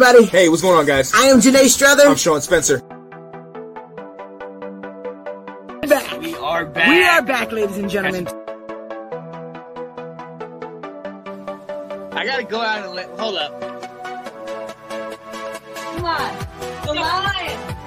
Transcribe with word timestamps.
everybody. 0.00 0.26
Hey, 0.26 0.48
what's 0.48 0.62
going 0.62 0.78
on, 0.78 0.86
guys? 0.86 1.12
I 1.12 1.26
am 1.26 1.38
Janae 1.40 1.66
Strother. 1.66 2.04
I'm 2.04 2.16
Sean 2.16 2.40
Spencer. 2.40 2.78
back. 5.88 6.20
We 6.20 6.34
are 6.36 6.66
back. 6.66 6.88
We 6.88 7.02
are 7.02 7.22
back, 7.22 7.50
ladies 7.50 7.78
and 7.78 7.90
gentlemen. 7.90 8.28
I 12.12 12.24
gotta 12.24 12.44
go 12.44 12.60
out 12.60 12.84
and 12.84 12.94
let. 12.94 13.08
Hold 13.18 13.38
up. 13.38 13.60
Come 15.74 16.04
on. 16.04 16.46
The 16.84 16.94
lion. 16.94 17.77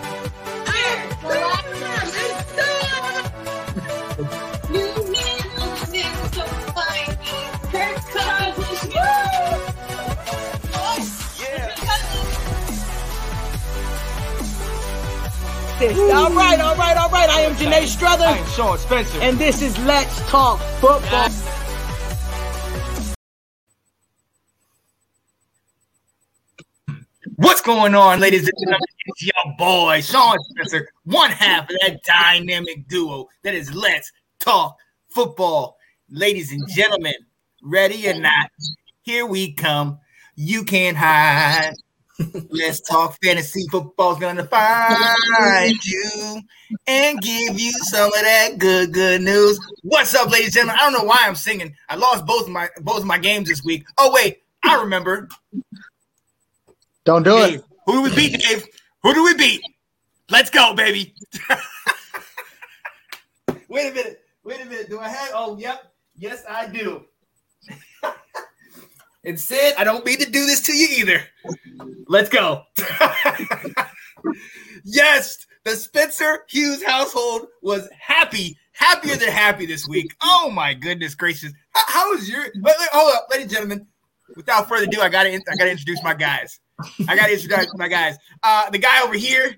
All 15.81 15.87
right, 15.87 16.59
all 16.59 16.75
right, 16.75 16.95
all 16.95 17.09
right. 17.09 17.27
I 17.27 17.41
am 17.41 17.55
Janae 17.55 17.87
Strother, 17.87 18.25
I 18.25 18.37
am 18.37 18.47
Sean 18.49 18.77
Spencer. 18.77 19.19
and 19.19 19.39
this 19.39 19.63
is 19.63 19.75
Let's 19.79 20.19
Talk 20.29 20.59
Football. 20.79 21.27
What's 27.37 27.61
going 27.61 27.95
on, 27.95 28.19
ladies 28.19 28.41
and 28.41 28.51
gentlemen? 28.59 28.79
It's 29.07 29.23
your 29.23 29.55
boy, 29.57 30.01
Sean 30.01 30.37
Spencer, 30.51 30.87
one 31.05 31.31
half 31.31 31.63
of 31.63 31.75
that 31.81 32.03
dynamic 32.03 32.87
duo 32.87 33.27
that 33.41 33.55
is 33.55 33.73
Let's 33.73 34.11
Talk 34.39 34.77
Football. 35.09 35.77
Ladies 36.11 36.51
and 36.51 36.61
gentlemen, 36.69 37.15
ready 37.63 38.07
or 38.07 38.19
not, 38.19 38.51
here 39.01 39.25
we 39.25 39.53
come. 39.53 39.99
You 40.35 40.63
can't 40.63 40.95
hide. 40.95 41.73
Let's 42.49 42.81
talk 42.81 43.17
fantasy 43.23 43.67
football's 43.69 44.19
gonna 44.19 44.43
find 44.45 45.75
you 45.85 46.41
and 46.87 47.21
give 47.21 47.59
you 47.59 47.71
some 47.71 48.07
of 48.07 48.13
that 48.13 48.57
good, 48.57 48.93
good 48.93 49.21
news. 49.21 49.59
What's 49.83 50.13
up, 50.15 50.31
ladies 50.31 50.47
and 50.47 50.67
gentlemen? 50.67 50.77
I 50.79 50.83
don't 50.83 50.93
know 50.93 51.03
why 51.03 51.19
I'm 51.21 51.35
singing. 51.35 51.75
I 51.89 51.95
lost 51.95 52.25
both 52.25 52.43
of 52.43 52.49
my 52.49 52.69
both 52.81 52.99
of 52.99 53.05
my 53.05 53.17
games 53.17 53.49
this 53.49 53.63
week. 53.63 53.85
Oh 53.97 54.11
wait, 54.13 54.43
I 54.63 54.81
remember. 54.81 55.29
Don't 57.05 57.23
do 57.23 57.37
Dave, 57.37 57.59
it. 57.59 57.65
who 57.85 57.93
do 57.93 58.01
we 58.03 58.15
beat, 58.15 58.39
Dave? 58.41 58.65
Who 59.03 59.13
do 59.13 59.23
we 59.23 59.33
beat? 59.35 59.61
Let's 60.29 60.49
go, 60.49 60.73
baby. 60.73 61.13
Wait 63.67 63.89
a 63.89 63.93
minute. 63.93 64.21
Wait 64.43 64.61
a 64.61 64.65
minute. 64.65 64.89
Do 64.89 64.99
I 64.99 65.07
have? 65.07 65.29
Oh, 65.33 65.57
yep. 65.57 65.93
Yes, 66.17 66.43
I 66.47 66.67
do. 66.67 67.05
and 69.23 69.39
Sid, 69.39 69.75
I 69.77 69.83
don't 69.83 70.05
mean 70.05 70.19
to 70.19 70.29
do 70.29 70.45
this 70.45 70.61
to 70.61 70.73
you 70.73 70.87
either. 70.99 71.23
Let's 72.07 72.29
go. 72.29 72.63
yes, 74.83 75.45
the 75.63 75.71
Spencer 75.71 76.45
Hughes 76.49 76.83
household 76.83 77.47
was 77.61 77.87
happy, 77.97 78.57
happier 78.71 79.15
than 79.15 79.29
happy 79.29 79.65
this 79.65 79.87
week. 79.87 80.15
Oh 80.23 80.49
my 80.51 80.73
goodness 80.73 81.15
gracious! 81.15 81.53
How, 81.73 81.83
how 81.87 82.11
was 82.11 82.27
your? 82.27 82.43
Wait, 82.43 82.75
hold 82.91 83.15
up, 83.15 83.27
ladies 83.31 83.45
and 83.45 83.51
gentlemen. 83.51 83.87
Without 84.35 84.69
further 84.69 84.85
ado, 84.85 85.01
I 85.01 85.09
gotta 85.09 85.33
I 85.33 85.55
gotta 85.57 85.71
introduce 85.71 86.01
my 86.03 86.13
guys. 86.13 86.59
I 87.07 87.15
gotta 87.15 87.33
introduce 87.33 87.67
my 87.75 87.87
guys. 87.87 88.17
Uh, 88.41 88.69
the 88.69 88.79
guy 88.79 89.03
over 89.03 89.13
here 89.13 89.55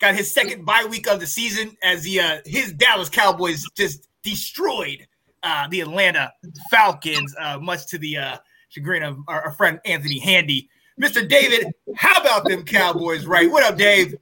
got 0.00 0.14
his 0.14 0.30
second 0.30 0.64
bye 0.64 0.86
week 0.88 1.08
of 1.08 1.20
the 1.20 1.26
season 1.26 1.76
as 1.82 2.02
the 2.02 2.20
uh, 2.20 2.38
his 2.44 2.72
Dallas 2.72 3.08
Cowboys 3.08 3.64
just 3.76 4.08
destroyed 4.22 5.06
uh, 5.42 5.68
the 5.68 5.80
Atlanta 5.80 6.32
Falcons, 6.70 7.34
uh, 7.40 7.58
much 7.58 7.86
to 7.86 7.98
the 7.98 8.16
uh, 8.16 8.36
chagrin 8.76 9.02
of 9.02 9.18
our, 9.26 9.42
our 9.42 9.52
friend 9.52 9.80
Anthony 9.84 10.18
Handy. 10.18 10.68
Mr. 11.00 11.26
David, 11.26 11.72
how 11.96 12.20
about 12.20 12.44
them 12.44 12.64
Cowboys? 12.64 13.26
Right? 13.26 13.50
What 13.50 13.62
up, 13.62 13.76
Dave? 13.76 14.14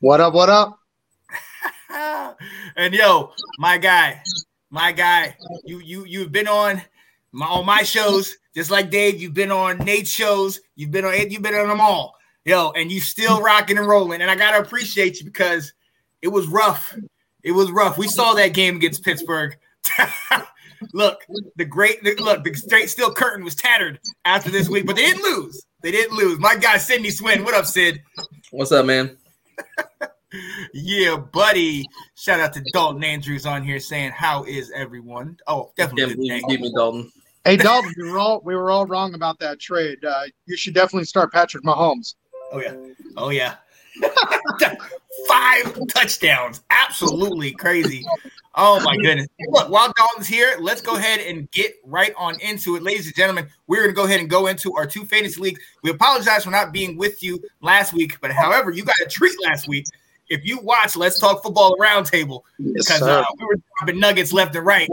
What 0.00 0.20
up? 0.20 0.34
What 0.34 0.48
up? 0.48 0.78
and 2.76 2.94
yo, 2.94 3.32
my 3.58 3.78
guy, 3.78 4.22
my 4.70 4.92
guy, 4.92 5.36
you 5.64 5.80
you 5.80 6.04
you've 6.04 6.32
been 6.32 6.48
on 6.48 6.82
my 7.32 7.46
on 7.46 7.66
my 7.66 7.82
shows, 7.82 8.36
just 8.54 8.70
like 8.70 8.90
Dave. 8.90 9.20
You've 9.20 9.34
been 9.34 9.52
on 9.52 9.78
Nate's 9.78 10.10
shows. 10.10 10.60
You've 10.74 10.90
been 10.90 11.04
on 11.04 11.30
you've 11.30 11.42
been 11.42 11.54
on 11.54 11.68
them 11.68 11.80
all, 11.80 12.14
yo, 12.44 12.72
and 12.72 12.92
you 12.92 13.00
still 13.00 13.40
rocking 13.40 13.78
and 13.78 13.88
rolling. 13.88 14.22
And 14.22 14.30
I 14.30 14.36
gotta 14.36 14.60
appreciate 14.60 15.18
you 15.18 15.24
because 15.24 15.72
it 16.22 16.28
was 16.28 16.46
rough. 16.46 16.94
It 17.42 17.52
was 17.52 17.70
rough. 17.70 17.98
We 17.98 18.08
saw 18.08 18.34
that 18.34 18.54
game 18.54 18.76
against 18.76 19.04
Pittsburgh. 19.04 19.56
look, 20.92 21.24
the 21.56 21.64
great 21.64 22.02
the, 22.02 22.14
look, 22.16 22.44
the 22.44 22.54
straight 22.54 22.90
steel 22.90 23.12
curtain 23.12 23.44
was 23.44 23.54
tattered 23.54 24.00
after 24.24 24.50
this 24.50 24.68
week, 24.68 24.86
but 24.86 24.96
they 24.96 25.02
didn't 25.06 25.22
lose. 25.22 25.64
They 25.82 25.90
didn't 25.90 26.16
lose. 26.16 26.38
My 26.38 26.56
guy 26.56 26.78
Sydney 26.78 27.10
Swin. 27.10 27.44
What 27.44 27.54
up, 27.54 27.66
Sid? 27.66 28.02
What's 28.50 28.72
up, 28.72 28.86
man? 28.86 29.16
Yeah, 30.74 31.16
buddy. 31.16 31.86
Shout 32.14 32.40
out 32.40 32.52
to 32.54 32.60
Dalton 32.72 33.02
Andrews 33.02 33.46
on 33.46 33.62
here 33.62 33.80
saying, 33.80 34.10
How 34.10 34.44
is 34.44 34.70
everyone? 34.74 35.38
Oh, 35.46 35.72
Can't 35.76 35.96
definitely. 35.96 36.28
believe 36.28 36.42
you 36.48 36.58
me, 36.58 36.72
Dalton. 36.74 37.10
Hey, 37.44 37.56
Dalton, 37.56 37.94
we 37.96 38.10
were 38.10 38.18
all 38.18 38.42
we 38.44 38.54
were 38.54 38.70
all 38.70 38.86
wrong 38.86 39.14
about 39.14 39.38
that 39.38 39.58
trade. 39.58 40.04
Uh, 40.04 40.24
you 40.46 40.56
should 40.56 40.74
definitely 40.74 41.06
start 41.06 41.32
Patrick 41.32 41.64
Mahomes. 41.64 42.16
Oh, 42.52 42.60
yeah. 42.60 42.74
Oh, 43.16 43.30
yeah. 43.30 43.54
Five 45.28 45.78
touchdowns. 45.88 46.62
Absolutely 46.70 47.52
crazy. 47.52 48.04
Oh, 48.60 48.80
my 48.80 48.96
goodness. 48.96 49.28
Look, 49.50 49.68
while 49.70 49.92
Dalton's 49.96 50.26
here, 50.26 50.56
let's 50.60 50.80
go 50.80 50.96
ahead 50.96 51.20
and 51.20 51.48
get 51.52 51.74
right 51.84 52.12
on 52.16 52.38
into 52.40 52.74
it. 52.74 52.82
Ladies 52.82 53.06
and 53.06 53.14
gentlemen, 53.14 53.46
we're 53.68 53.82
going 53.82 53.90
to 53.90 53.94
go 53.94 54.04
ahead 54.04 54.18
and 54.18 54.28
go 54.28 54.48
into 54.48 54.74
our 54.74 54.84
two 54.84 55.04
fantasy 55.04 55.40
leagues. 55.40 55.60
We 55.84 55.90
apologize 55.90 56.42
for 56.44 56.50
not 56.50 56.72
being 56.72 56.96
with 56.96 57.22
you 57.22 57.40
last 57.60 57.92
week, 57.92 58.18
but 58.20 58.32
however, 58.32 58.72
you 58.72 58.84
got 58.84 58.96
a 59.04 59.08
treat 59.08 59.36
last 59.44 59.68
week. 59.68 59.86
If 60.28 60.44
you 60.44 60.58
watch 60.58 60.96
Let's 60.96 61.18
Talk 61.20 61.42
Football 61.42 61.76
Roundtable, 61.80 62.42
Yes, 62.58 62.72
because 62.86 62.98
sir. 62.98 63.20
uh, 63.20 63.24
we 63.38 63.44
were 63.46 63.56
dropping 63.78 64.00
nuggets 64.00 64.32
left 64.32 64.54
and 64.56 64.66
right. 64.66 64.88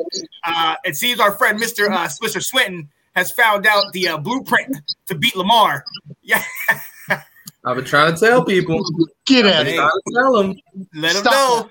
Uh, 0.45 0.75
it 0.85 0.95
seems 0.95 1.19
our 1.19 1.35
friend 1.35 1.59
Mr. 1.59 1.89
Uh, 1.91 2.07
Swisher 2.07 2.43
Swinton 2.43 2.87
has 3.15 3.31
found 3.31 3.65
out 3.65 3.91
the 3.93 4.07
uh, 4.09 4.17
blueprint 4.17 4.77
to 5.07 5.15
beat 5.15 5.35
Lamar. 5.35 5.83
Yeah, 6.21 6.41
I've 7.65 7.75
been 7.75 7.83
trying 7.85 8.13
to 8.13 8.19
tell 8.19 8.45
people. 8.45 8.79
Get 9.25 9.45
I've 9.45 9.53
at 9.53 9.65
been 9.65 9.75
it. 9.83 10.13
tell 10.13 10.33
them. 10.37 10.55
let 10.93 11.15
him 11.15 11.21
Stop 11.23 11.33
know. 11.33 11.69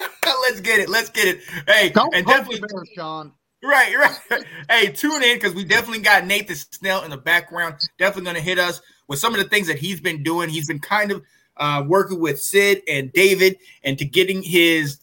Let's 0.42 0.60
get 0.60 0.78
it. 0.78 0.88
Let's 0.88 1.10
get 1.10 1.28
it. 1.28 1.40
Hey, 1.66 1.90
Don't 1.90 2.14
and 2.14 2.26
definitely 2.26 2.60
bear, 2.60 2.84
Sean. 2.94 3.32
right, 3.62 3.96
right. 3.96 4.44
Hey, 4.68 4.88
tune 4.88 5.22
in 5.22 5.36
because 5.36 5.54
we 5.54 5.64
definitely 5.64 6.02
got 6.02 6.26
Nathan 6.26 6.56
Snell 6.56 7.02
in 7.02 7.10
the 7.10 7.16
background. 7.16 7.76
Definitely 7.98 8.24
going 8.24 8.36
to 8.36 8.42
hit 8.42 8.58
us 8.58 8.80
with 9.08 9.18
some 9.18 9.34
of 9.34 9.40
the 9.42 9.48
things 9.48 9.66
that 9.66 9.78
he's 9.78 10.00
been 10.00 10.22
doing. 10.22 10.48
He's 10.48 10.68
been 10.68 10.78
kind 10.78 11.12
of 11.12 11.22
uh, 11.56 11.84
working 11.86 12.20
with 12.20 12.40
Sid 12.40 12.82
and 12.88 13.12
David 13.12 13.58
and 13.84 13.98
to 13.98 14.04
getting 14.04 14.42
his 14.42 15.00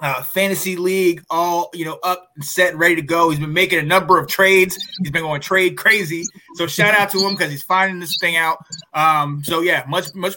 uh, 0.00 0.22
fantasy 0.22 0.76
league 0.76 1.22
all 1.30 1.70
you 1.72 1.84
know 1.84 1.98
up 2.02 2.30
and 2.34 2.44
set 2.44 2.72
and 2.72 2.80
ready 2.80 2.96
to 2.96 3.02
go. 3.02 3.30
He's 3.30 3.38
been 3.38 3.52
making 3.52 3.78
a 3.78 3.82
number 3.82 4.18
of 4.18 4.28
trades. 4.28 4.76
He's 4.98 5.10
been 5.10 5.22
going 5.22 5.40
trade 5.40 5.76
crazy. 5.76 6.24
So 6.56 6.66
shout 6.66 6.94
out 6.94 7.10
to 7.10 7.18
him 7.18 7.34
because 7.34 7.50
he's 7.50 7.62
finding 7.62 8.00
this 8.00 8.16
thing 8.20 8.36
out. 8.36 8.58
Um, 8.92 9.42
so 9.44 9.60
yeah, 9.60 9.84
much 9.88 10.14
much 10.14 10.34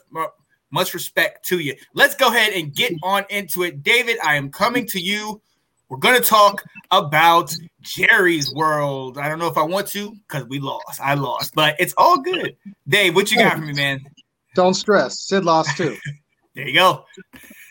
much 0.71 0.93
respect 0.93 1.45
to 1.47 1.59
you. 1.59 1.75
Let's 1.93 2.15
go 2.15 2.29
ahead 2.29 2.53
and 2.53 2.73
get 2.73 2.93
on 3.03 3.25
into 3.29 3.63
it. 3.63 3.83
David, 3.83 4.17
I 4.23 4.35
am 4.35 4.49
coming 4.49 4.85
to 4.87 4.99
you. 4.99 5.41
We're 5.89 5.97
gonna 5.97 6.19
talk 6.19 6.63
about 6.91 7.53
Jerry's 7.81 8.53
World. 8.53 9.17
I 9.17 9.29
don't 9.29 9.39
know 9.39 9.47
if 9.47 9.57
I 9.57 9.63
want 9.63 9.87
to 9.89 10.11
because 10.27 10.45
we 10.47 10.59
lost. 10.59 10.99
I 11.01 11.13
lost, 11.13 11.55
but 11.55 11.75
it's 11.79 11.93
all 11.97 12.19
good. 12.19 12.57
Dave, 12.87 13.15
what 13.15 13.31
you 13.31 13.37
got 13.37 13.57
for 13.57 13.61
me, 13.61 13.73
man? 13.73 14.01
Don't 14.55 14.73
stress. 14.73 15.21
Sid 15.21 15.45
lost 15.45 15.77
too. 15.77 15.95
There 16.55 16.67
you 16.67 16.73
go. 16.73 17.05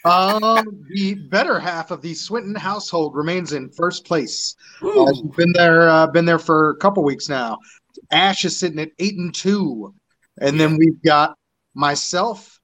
Um, 0.05 0.87
the 0.95 1.15
better 1.15 1.59
half 1.59 1.91
of 1.91 2.01
the 2.01 2.15
Swinton 2.15 2.55
household 2.55 3.17
remains 3.17 3.53
in 3.53 3.69
first 3.69 4.05
place. 4.05 4.55
Uh, 4.81 5.13
been 5.37 5.53
there, 5.55 5.89
uh, 5.89 6.07
been 6.07 6.25
there 6.25 6.39
for 6.39 6.71
a 6.71 6.77
couple 6.77 7.03
weeks 7.03 7.29
now. 7.29 7.59
Ash 8.13 8.45
is 8.45 8.57
sitting 8.57 8.79
at 8.79 8.93
eight 9.01 9.17
and 9.17 9.35
two, 9.35 9.93
and 10.41 10.61
then 10.61 10.77
we've 10.77 11.03
got 11.03 11.37
myself, 11.75 12.56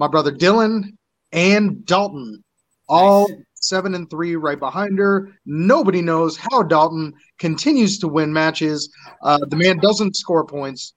my 0.00 0.08
brother 0.08 0.32
Dylan, 0.32 0.96
and 1.30 1.84
Dalton, 1.84 2.42
all 2.88 3.28
seven 3.54 3.94
and 3.94 4.08
three, 4.08 4.34
right 4.34 4.58
behind 4.58 4.98
her. 4.98 5.28
Nobody 5.44 6.00
knows 6.00 6.38
how 6.38 6.62
Dalton 6.62 7.12
continues 7.38 7.98
to 7.98 8.08
win 8.08 8.32
matches. 8.32 8.90
Uh, 9.22 9.38
the 9.48 9.56
man 9.56 9.76
doesn't 9.76 10.16
score 10.16 10.46
points. 10.46 10.94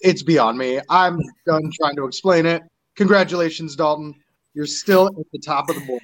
It's 0.00 0.24
beyond 0.24 0.58
me. 0.58 0.80
I'm 0.90 1.20
done 1.46 1.70
trying 1.72 1.94
to 1.96 2.04
explain 2.04 2.46
it. 2.46 2.62
Congratulations, 2.96 3.76
Dalton. 3.76 4.12
You're 4.54 4.66
still 4.66 5.06
at 5.06 5.26
the 5.32 5.38
top 5.38 5.68
of 5.68 5.76
the 5.76 5.86
board. 5.86 6.02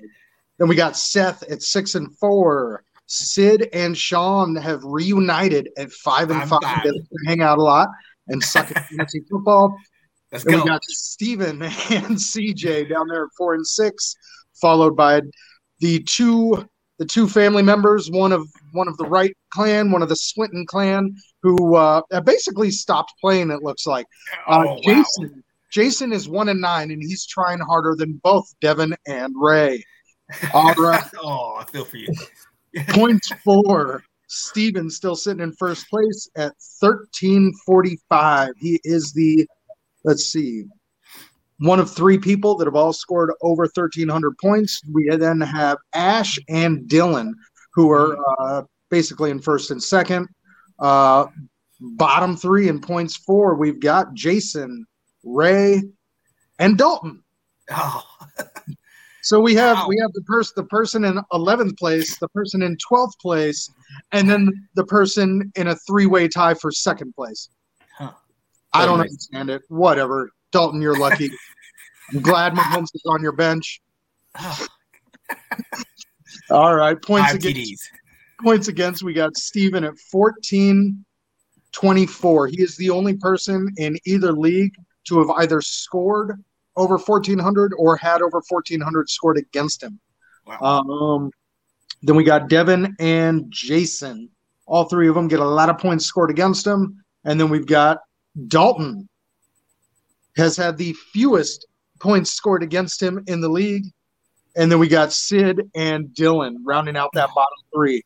Then 0.59 0.69
we 0.69 0.77
got 0.77 0.97
Seth 0.97 1.43
at 1.51 1.61
six 1.61 1.97
and 1.97 2.17
four. 2.19 2.85
Sid 3.07 3.69
and 3.73 3.99
Sean 3.99 4.55
have 4.55 4.85
reunited 4.85 5.71
at 5.77 5.91
five 5.91 6.31
and 6.31 6.49
five. 6.49 6.61
and 6.63 6.83
five. 6.83 6.85
They 6.85 7.01
hang 7.27 7.43
out 7.43 7.59
a 7.59 7.63
lot 7.63 7.89
and 8.29 8.43
suck 8.43 8.71
at 8.71 8.87
fantasy 8.87 9.25
football. 9.29 9.77
Let's 10.33 10.45
And 10.45 10.55
go. 10.55 10.63
we 10.63 10.69
got 10.69 10.85
Steven 10.85 11.63
and 11.63 12.17
CJ 12.17 12.89
down 12.89 13.09
there 13.09 13.25
at 13.25 13.31
four 13.37 13.55
and 13.55 13.67
six, 13.67 14.15
followed 14.61 14.97
by 14.97 15.23
the 15.81 16.03
two 16.03 16.69
the 16.99 17.05
two 17.05 17.29
family 17.29 17.63
members, 17.63 18.11
one 18.11 18.33
of 18.33 18.47
one 18.73 18.89
of 18.89 18.97
the 18.97 19.05
Wright 19.05 19.37
clan, 19.51 19.91
one 19.91 20.03
of 20.03 20.09
the 20.09 20.17
Swinton 20.17 20.65
clan, 20.67 21.15
who 21.43 21.77
uh, 21.77 22.01
basically 22.25 22.71
stopped 22.71 23.13
playing. 23.21 23.51
It 23.51 23.63
looks 23.63 23.87
like 23.87 24.07
uh, 24.49 24.65
Oh, 24.67 24.75
wow. 24.75 24.81
Jason. 24.83 25.45
Jason 25.71 26.13
is 26.13 26.27
one 26.29 26.49
and 26.49 26.61
nine, 26.61 26.91
and 26.91 27.03
he's 27.03 27.27
trying 27.27 27.59
harder 27.59 27.95
than 27.97 28.19
both 28.23 28.47
Devin 28.63 28.95
and 29.07 29.35
Ray. 29.37 29.85
All 30.55 30.73
right, 30.79 31.05
oh, 31.23 31.57
I 31.61 31.65
feel 31.71 31.85
for 31.85 31.99
you. 31.99 32.09
points 32.89 33.29
for 33.45 34.03
Steven 34.27 34.89
still 34.89 35.17
sitting 35.17 35.43
in 35.43 35.53
first 35.53 35.89
place 35.91 36.31
at 36.37 36.55
1345. 36.81 38.51
He 38.59 38.81
is 38.85 39.13
the, 39.13 39.47
let's 40.07 40.25
see, 40.27 40.65
one 41.59 41.81
of 41.81 41.91
three 41.91 42.17
people 42.17 42.57
that 42.57 42.67
have 42.67 42.77
all 42.77 42.93
scored 42.95 43.33
over 43.43 43.65
1300 43.65 44.39
points. 44.39 44.81
We 44.93 45.09
then 45.17 45.41
have 45.43 45.77
Ash 45.93 46.39
and 46.49 46.89
Dylan, 46.89 47.33
who 47.75 47.91
are 47.91 48.17
uh, 48.41 48.63
basically 48.91 49.31
in 49.31 49.41
first 49.41 49.71
and 49.71 49.83
second. 49.83 50.29
Uh, 50.79 51.27
bottom 51.81 52.37
three 52.37 52.69
in 52.69 52.81
points 52.81 53.17
four, 53.17 53.55
we've 53.55 53.81
got 53.81 54.15
Jason, 54.15 54.87
Ray, 55.25 55.83
and 56.59 56.79
Dalton. 56.79 57.23
Oh, 57.71 58.03
So 59.23 59.41
we 59.41 59.57
have 59.57 59.77
Wow. 59.79 59.89
we 59.89 59.99
have 60.01 60.13
the 60.13 60.23
person 60.23 60.53
the 60.55 60.63
person 60.69 61.05
in 61.05 61.21
eleventh 61.33 61.77
place, 61.79 62.17
the 62.19 62.29
person 62.29 62.63
in 62.63 62.77
twelfth 62.77 63.19
place, 63.19 63.69
and 64.13 64.31
then 64.31 64.69
the 64.77 64.85
person 64.85 65.51
in 65.57 65.67
a 65.67 65.75
three 65.75 66.07
way 66.07 66.29
tie 66.29 66.55
for 66.55 66.71
second 66.71 67.13
place. 67.13 67.49
I 68.83 68.87
don't 68.87 69.01
understand 69.01 69.51
it. 69.51 69.63
Whatever, 69.69 70.31
Dalton, 70.53 70.81
you're 70.81 70.99
lucky. 70.99 71.31
I'm 72.13 72.21
glad 72.21 72.55
Mahomes 72.55 72.89
is 72.95 73.03
on 73.07 73.23
your 73.23 73.33
bench. 73.33 73.81
oh 74.39 74.67
All 76.51 76.75
right, 76.75 77.01
points 77.01 77.29
five 77.33 77.37
against 77.37 77.57
TDs. 77.57 77.79
points 78.43 78.69
against. 78.69 79.03
We 79.03 79.13
got 79.13 79.37
Steven 79.37 79.85
at 79.85 79.99
14 80.13 81.05
24. 81.73 82.47
He 82.49 82.63
is 82.63 82.77
the 82.77 82.91
only 82.91 83.17
person 83.17 83.69
in 83.77 83.99
either 84.07 84.33
league 84.33 84.75
to 85.09 85.19
have 85.19 85.31
either 85.39 85.61
scored 85.61 86.43
over 86.77 86.97
1400 86.99 87.73
or 87.79 87.97
had 87.97 88.23
over 88.23 88.41
1400 88.49 89.11
scored 89.11 89.39
against 89.39 89.83
him. 89.83 89.99
Wow. 90.47 90.59
Um, 90.61 91.31
then 92.03 92.17
we 92.17 92.25
got 92.25 92.49
Devin 92.49 92.95
and 92.99 93.47
Jason. 93.49 94.31
All 94.67 94.85
three 94.85 95.09
of 95.09 95.15
them 95.15 95.29
get 95.29 95.41
a 95.41 95.45
lot 95.45 95.71
of 95.71 95.79
points 95.79 96.07
scored 96.07 96.31
against 96.31 96.65
them. 96.65 97.03
And 97.25 97.41
then 97.41 97.49
we've 97.49 97.67
got 97.67 97.99
Dalton 98.49 99.09
has 100.37 100.57
had 100.57 100.77
the 100.77 100.93
fewest 101.13 101.67
points 102.01 102.31
scored 102.33 102.63
against 102.63 103.03
him 103.03 103.23
in 103.27 103.41
the 103.41 103.49
league. 103.49 103.85
And 104.57 104.71
then 104.71 104.79
we 104.79 104.89
got 104.89 105.13
Sid 105.13 105.61
and 105.75 106.09
Dylan 106.09 106.57
rounding 106.65 106.97
out 106.97 107.11
that 107.15 107.31
bottom 107.35 107.59
three. 107.75 108.03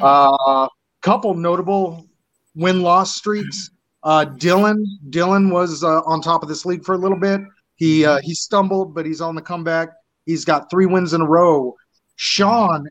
Uh, 0.00 0.68
couple 1.02 1.34
notable 1.34 2.06
win 2.54 2.82
loss 2.82 3.16
streaks. 3.16 3.70
Uh, 4.04 4.24
Dylan 4.24 4.82
Dylan 5.10 5.52
was 5.52 5.82
uh, 5.82 6.02
on 6.02 6.20
top 6.20 6.42
of 6.42 6.48
this 6.48 6.64
league 6.64 6.84
for 6.84 6.94
a 6.94 6.98
little 6.98 7.18
bit. 7.18 7.40
He 7.74 8.04
uh, 8.04 8.20
he 8.22 8.34
stumbled, 8.34 8.94
but 8.94 9.06
he's 9.06 9.20
on 9.20 9.34
the 9.34 9.42
comeback. 9.42 9.88
He's 10.24 10.44
got 10.44 10.70
three 10.70 10.86
wins 10.86 11.14
in 11.14 11.20
a 11.20 11.26
row. 11.26 11.74
Sean 12.16 12.86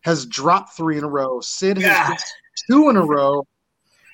has 0.00 0.26
dropped 0.26 0.76
three 0.76 0.98
in 0.98 1.04
a 1.04 1.08
row. 1.08 1.40
Sid 1.40 1.78
has 1.78 1.84
Yeah. 1.84 2.16
two 2.68 2.88
in 2.88 2.96
a 2.96 3.04
row. 3.04 3.46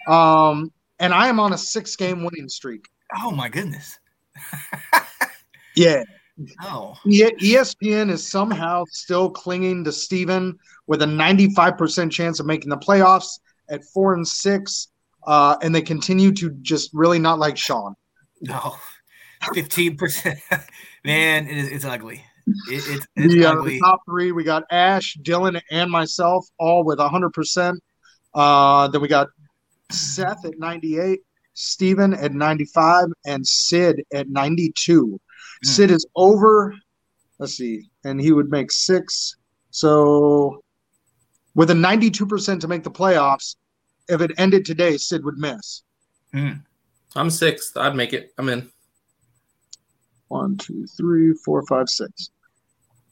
Um, 0.08 0.72
and 1.00 1.12
I 1.12 1.26
am 1.28 1.40
on 1.40 1.52
a 1.52 1.58
six 1.58 1.96
game 1.96 2.22
winning 2.22 2.48
streak. 2.48 2.86
Oh 3.22 3.30
my 3.32 3.48
goodness. 3.48 3.98
Yeah. 5.76 6.02
Oh, 6.62 6.94
ESPN 7.06 8.10
is 8.10 8.26
somehow 8.28 8.84
still 8.90 9.30
clinging 9.30 9.84
to 9.84 9.92
Steven 9.92 10.58
with 10.86 11.02
a 11.02 11.06
95% 11.06 12.10
chance 12.10 12.40
of 12.40 12.46
making 12.46 12.70
the 12.70 12.76
playoffs 12.76 13.38
at 13.68 13.84
four 13.84 14.14
and 14.14 14.26
six. 14.26 14.88
Uh, 15.26 15.56
and 15.62 15.74
they 15.74 15.82
continue 15.82 16.32
to 16.32 16.50
just 16.62 16.90
really 16.92 17.18
not 17.18 17.38
like 17.38 17.56
Sean. 17.56 17.94
no. 18.40 18.74
Fifteen 19.54 19.96
percent. 19.96 20.38
Man, 21.04 21.46
it 21.46 21.56
is, 21.56 21.68
it's 21.68 21.84
ugly. 21.84 22.22
It, 22.46 22.84
it's 22.88 23.06
it's 23.16 23.34
The, 23.34 23.44
uh, 23.46 23.52
the 23.54 23.58
ugly. 23.60 23.80
top 23.80 24.00
three, 24.06 24.32
we 24.32 24.42
got 24.44 24.64
Ash, 24.70 25.16
Dylan, 25.22 25.60
and 25.70 25.90
myself 25.90 26.46
all 26.58 26.84
with 26.84 26.98
100%. 26.98 27.74
Uh, 28.34 28.88
then 28.88 29.00
we 29.00 29.08
got 29.08 29.28
Seth 29.92 30.44
at 30.44 30.58
98, 30.58 31.20
Steven 31.54 32.14
at 32.14 32.32
95, 32.32 33.06
and 33.26 33.46
Sid 33.46 34.04
at 34.14 34.28
92. 34.28 35.06
Hmm. 35.06 35.18
Sid 35.66 35.90
is 35.90 36.06
over, 36.16 36.74
let's 37.38 37.54
see, 37.54 37.90
and 38.04 38.20
he 38.20 38.32
would 38.32 38.50
make 38.50 38.70
six. 38.70 39.36
So 39.70 40.62
with 41.54 41.70
a 41.70 41.74
92% 41.74 42.60
to 42.60 42.68
make 42.68 42.82
the 42.82 42.90
playoffs, 42.90 43.56
if 44.08 44.20
it 44.20 44.32
ended 44.38 44.64
today, 44.64 44.96
Sid 44.96 45.24
would 45.24 45.38
miss. 45.38 45.82
I'm 47.16 47.30
sixth. 47.30 47.76
I'd 47.76 47.96
make 47.96 48.12
it. 48.12 48.32
I'm 48.38 48.48
in. 48.48 48.70
One, 50.28 50.56
two, 50.56 50.86
three, 50.96 51.34
four, 51.44 51.64
five, 51.66 51.88
six. 51.88 52.30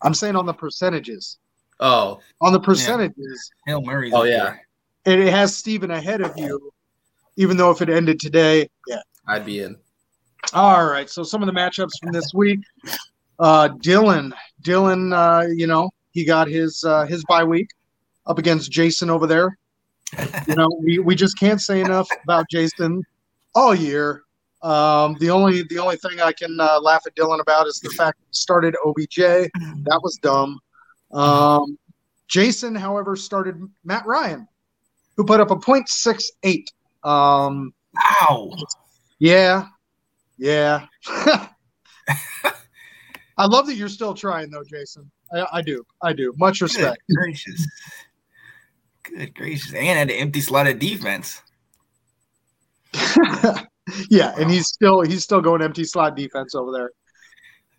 I'm 0.02 0.14
saying 0.14 0.36
on 0.36 0.46
the 0.46 0.54
percentages. 0.54 1.38
Oh, 1.80 2.20
On 2.40 2.52
the 2.52 2.60
percentages, 2.60 3.50
Hail 3.66 3.80
Mary's. 3.82 4.12
Oh, 4.14 4.24
yeah. 4.24 4.44
there. 4.44 4.67
And 5.04 5.20
it 5.20 5.30
has 5.30 5.56
Steven 5.56 5.90
ahead 5.90 6.20
of 6.20 6.36
you, 6.38 6.72
even 7.36 7.56
though 7.56 7.70
if 7.70 7.82
it 7.82 7.88
ended 7.88 8.20
today, 8.20 8.68
yeah. 8.86 9.00
I'd 9.26 9.46
be 9.46 9.60
in. 9.60 9.76
All 10.52 10.86
right. 10.86 11.08
So 11.10 11.22
some 11.22 11.42
of 11.42 11.46
the 11.46 11.52
matchups 11.52 11.92
from 12.00 12.12
this 12.12 12.32
week. 12.34 12.60
Uh 13.38 13.68
Dylan. 13.68 14.32
Dylan, 14.62 15.14
uh, 15.14 15.46
you 15.48 15.66
know, 15.66 15.90
he 16.10 16.24
got 16.24 16.48
his 16.48 16.84
uh 16.84 17.06
his 17.06 17.24
bye 17.28 17.44
week 17.44 17.68
up 18.26 18.38
against 18.38 18.70
Jason 18.70 19.10
over 19.10 19.26
there. 19.26 19.56
You 20.46 20.54
know, 20.54 20.68
we, 20.80 20.98
we 20.98 21.14
just 21.14 21.38
can't 21.38 21.60
say 21.60 21.80
enough 21.80 22.08
about 22.24 22.46
Jason 22.50 23.02
all 23.54 23.74
year. 23.74 24.22
Um, 24.62 25.16
the 25.20 25.30
only 25.30 25.62
the 25.62 25.78
only 25.78 25.96
thing 25.96 26.20
I 26.20 26.32
can 26.32 26.58
uh, 26.58 26.80
laugh 26.80 27.02
at 27.06 27.14
Dylan 27.14 27.40
about 27.40 27.66
is 27.66 27.78
the 27.80 27.90
fact 27.90 28.18
that 28.18 28.26
he 28.28 28.34
started 28.34 28.74
OBJ. 28.84 29.16
That 29.16 30.00
was 30.02 30.18
dumb. 30.20 30.58
Um, 31.12 31.78
Jason, 32.26 32.74
however, 32.74 33.16
started 33.16 33.62
Matt 33.84 34.04
Ryan, 34.06 34.48
who 35.18 35.24
put 35.24 35.40
up 35.40 35.50
a 35.50 35.56
.68. 35.56 36.64
Um, 37.04 37.74
Wow. 37.94 38.52
yeah, 39.18 39.66
yeah. 40.38 40.86
I 43.36 43.46
love 43.46 43.66
that 43.66 43.74
you're 43.74 43.88
still 43.88 44.14
trying, 44.14 44.50
though, 44.50 44.62
Jason. 44.62 45.10
I, 45.32 45.46
I 45.54 45.62
do, 45.62 45.84
I 46.02 46.12
do. 46.12 46.32
Much 46.38 46.60
respect. 46.60 47.02
Good 47.08 47.16
gracious. 47.16 47.66
Good 49.02 49.34
gracious. 49.34 49.74
And 49.74 49.86
had 49.86 50.10
an 50.10 50.16
empty 50.16 50.40
slot 50.40 50.68
of 50.68 50.78
defense. 50.78 51.42
yeah, 54.10 54.34
and 54.38 54.50
he's 54.50 54.68
still 54.68 55.00
he's 55.02 55.24
still 55.24 55.40
going 55.40 55.62
empty 55.62 55.84
slot 55.84 56.16
defense 56.16 56.54
over 56.54 56.70
there. 56.72 56.90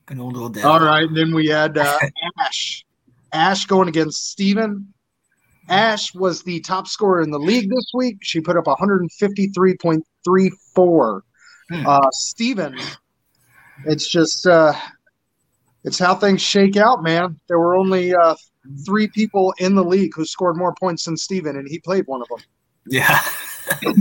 Good 0.05 0.19
old 0.19 0.37
old 0.37 0.55
devil. 0.55 0.71
All 0.71 0.81
right, 0.81 1.03
and 1.03 1.15
then 1.15 1.33
we 1.33 1.47
had 1.47 1.77
uh, 1.77 1.97
Ash. 2.39 2.85
Ash 3.31 3.65
going 3.65 3.87
against 3.87 4.29
Steven. 4.31 4.93
Ash 5.69 6.13
was 6.13 6.43
the 6.43 6.59
top 6.61 6.87
scorer 6.87 7.21
in 7.21 7.31
the 7.31 7.39
league 7.39 7.69
this 7.69 7.91
week. 7.93 8.17
She 8.21 8.39
put 8.41 8.57
up 8.57 8.65
153.34. 8.65 11.21
Hmm. 11.71 11.85
Uh, 11.85 12.09
Steven, 12.11 12.75
it's 13.85 14.09
just 14.09 14.47
uh, 14.47 14.73
it's 15.83 15.99
how 15.99 16.15
things 16.15 16.41
shake 16.41 16.77
out, 16.77 17.03
man. 17.03 17.39
There 17.47 17.59
were 17.59 17.75
only 17.75 18.15
uh, 18.15 18.33
three 18.85 19.07
people 19.07 19.53
in 19.59 19.75
the 19.75 19.83
league 19.83 20.13
who 20.15 20.25
scored 20.25 20.57
more 20.57 20.73
points 20.79 21.05
than 21.05 21.15
Steven, 21.15 21.57
and 21.57 21.69
he 21.69 21.77
played 21.79 22.07
one 22.07 22.21
of 22.21 22.27
them. 22.29 22.39
Yeah. 22.87 23.19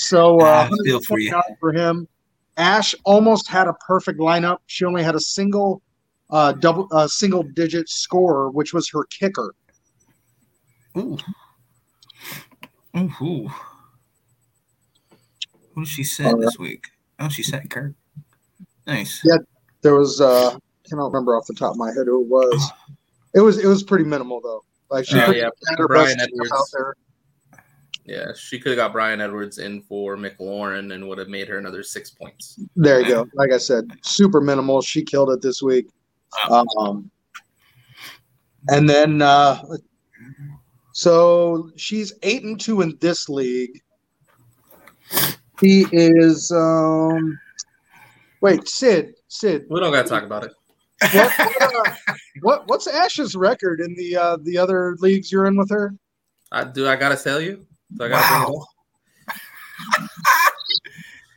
So 0.00 0.40
uh, 0.40 0.68
feel 0.82 1.00
for 1.02 1.18
you. 1.18 1.38
for 1.60 1.74
him. 1.74 2.08
Ash 2.56 2.94
almost 3.04 3.48
had 3.48 3.68
a 3.68 3.74
perfect 3.86 4.18
lineup. 4.18 4.58
She 4.66 4.86
only 4.86 5.02
had 5.02 5.14
a 5.14 5.20
single 5.20 5.82
uh, 6.30 6.52
double 6.52 6.88
uh, 6.90 7.06
single 7.06 7.42
digit 7.42 7.88
score, 7.88 8.50
which 8.50 8.72
was 8.72 8.88
her 8.94 9.04
kicker. 9.10 9.54
Ooh. 10.98 11.18
Ooh. 12.96 13.10
Ooh. 13.22 13.48
Who 15.74 15.84
she 15.84 16.02
set 16.04 16.38
this 16.40 16.58
week? 16.58 16.88
Oh, 17.18 17.28
she 17.28 17.42
set 17.42 17.70
Kirk. 17.70 17.92
Nice. 18.86 19.20
Yeah. 19.24 19.36
There 19.82 19.94
was 19.94 20.20
uh, 20.20 20.56
cannot 20.88 21.06
remember 21.06 21.36
off 21.36 21.46
the 21.46 21.54
top 21.54 21.72
of 21.72 21.76
my 21.76 21.88
head 21.88 22.06
who 22.06 22.22
it 22.22 22.28
was. 22.28 22.70
It 23.34 23.40
was 23.40 23.58
it 23.58 23.66
was 23.66 23.82
pretty 23.82 24.04
minimal 24.04 24.40
though. 24.40 24.64
Like 24.90 25.06
she 25.06 25.18
Oh, 25.20 25.26
put 25.26 25.36
yeah, 25.36 25.48
her 25.76 25.86
Brian 25.86 26.16
best 26.18 26.28
Edwards. 26.32 26.52
out 26.52 26.64
there. 26.72 26.94
Yeah, 28.04 28.32
she 28.36 28.58
could 28.58 28.70
have 28.70 28.76
got 28.76 28.92
Bryan 28.92 29.20
Edwards 29.20 29.58
in 29.58 29.82
for 29.82 30.16
McLaurin 30.16 30.92
and 30.94 31.08
would 31.08 31.18
have 31.18 31.28
made 31.28 31.46
her 31.46 31.58
another 31.58 31.84
six 31.84 32.10
points. 32.10 32.58
There 32.74 33.00
you 33.00 33.06
go. 33.06 33.26
Like 33.34 33.52
I 33.52 33.58
said, 33.58 33.88
super 34.02 34.40
minimal. 34.40 34.82
She 34.82 35.02
killed 35.04 35.30
it 35.30 35.40
this 35.40 35.62
week. 35.62 35.86
Um, 36.50 37.08
and 38.68 38.88
then, 38.88 39.22
uh, 39.22 39.62
so 41.00 41.70
she's 41.76 42.12
eight 42.22 42.42
and 42.42 42.60
two 42.60 42.82
in 42.82 42.98
this 43.00 43.28
league. 43.30 43.80
He 45.58 45.86
is. 45.92 46.52
Um, 46.52 47.40
wait, 48.42 48.68
Sid. 48.68 49.14
Sid. 49.28 49.64
We 49.70 49.80
don't 49.80 49.92
got 49.92 50.02
to 50.02 50.08
talk 50.10 50.24
about 50.24 50.44
it. 50.44 50.52
What, 51.14 51.32
what, 51.38 51.86
uh, 51.86 52.14
What 52.42 52.68
what's 52.68 52.86
Ash's 52.86 53.34
record 53.34 53.80
in 53.80 53.94
the 53.94 54.14
uh, 54.14 54.36
the 54.42 54.58
other 54.58 54.94
leagues 55.00 55.32
you're 55.32 55.46
in 55.46 55.56
with 55.56 55.70
her? 55.70 55.94
I, 56.52 56.64
do 56.64 56.86
I 56.86 56.96
gotta 56.96 57.16
tell 57.16 57.40
you? 57.40 57.64
Do 57.96 58.04
I 58.04 58.08
gotta 58.08 58.52
Wow. 58.52 58.66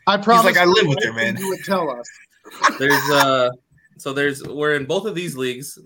I 0.07 0.17
promise. 0.17 0.43
like, 0.43 0.57
I 0.57 0.65
live 0.65 0.87
with 0.87 1.01
her, 1.05 1.13
man. 1.13 1.37
You 1.37 1.47
would 1.47 1.63
tell 1.63 1.89
us. 1.89 2.09
There's 2.79 3.09
uh 3.11 3.51
so 3.97 4.11
there's 4.11 4.43
we're 4.43 4.75
in 4.75 4.85
both 4.85 5.05
of 5.05 5.15
these 5.15 5.37
leagues, 5.37 5.79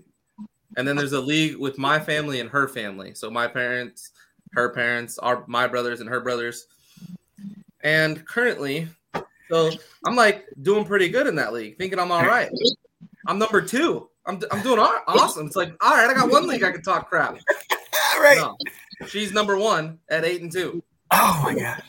and 0.76 0.86
then 0.86 0.96
there's 0.96 1.12
a 1.12 1.20
league 1.20 1.56
with 1.56 1.78
my 1.78 1.98
family 1.98 2.40
and 2.40 2.50
her 2.50 2.68
family. 2.68 3.14
So 3.14 3.30
my 3.30 3.46
parents, 3.46 4.10
her 4.52 4.70
parents, 4.70 5.18
our 5.18 5.44
my 5.46 5.66
brothers 5.66 6.00
and 6.00 6.08
her 6.08 6.20
brothers. 6.20 6.66
And 7.82 8.24
currently, 8.26 8.88
so 9.48 9.70
I'm 10.06 10.16
like 10.16 10.46
doing 10.62 10.84
pretty 10.84 11.08
good 11.08 11.26
in 11.26 11.36
that 11.36 11.52
league, 11.52 11.78
thinking 11.78 11.98
I'm 11.98 12.12
all 12.12 12.24
right. 12.24 12.50
I'm 13.26 13.38
number 13.38 13.62
two. 13.62 14.08
I'm, 14.26 14.40
I'm 14.50 14.62
doing 14.62 14.78
awesome. 14.78 15.46
It's 15.46 15.56
like, 15.56 15.72
all 15.82 15.94
right, 15.94 16.10
I 16.10 16.14
got 16.14 16.30
one 16.30 16.46
league 16.46 16.62
I 16.62 16.72
can 16.72 16.82
talk 16.82 17.08
crap. 17.08 17.32
All 17.32 18.20
right. 18.20 18.36
No, 18.36 18.56
she's 19.06 19.32
number 19.32 19.56
one 19.56 19.98
at 20.10 20.24
eight 20.24 20.42
and 20.42 20.52
two. 20.52 20.82
Oh 21.10 21.40
my 21.44 21.54
god. 21.54 21.82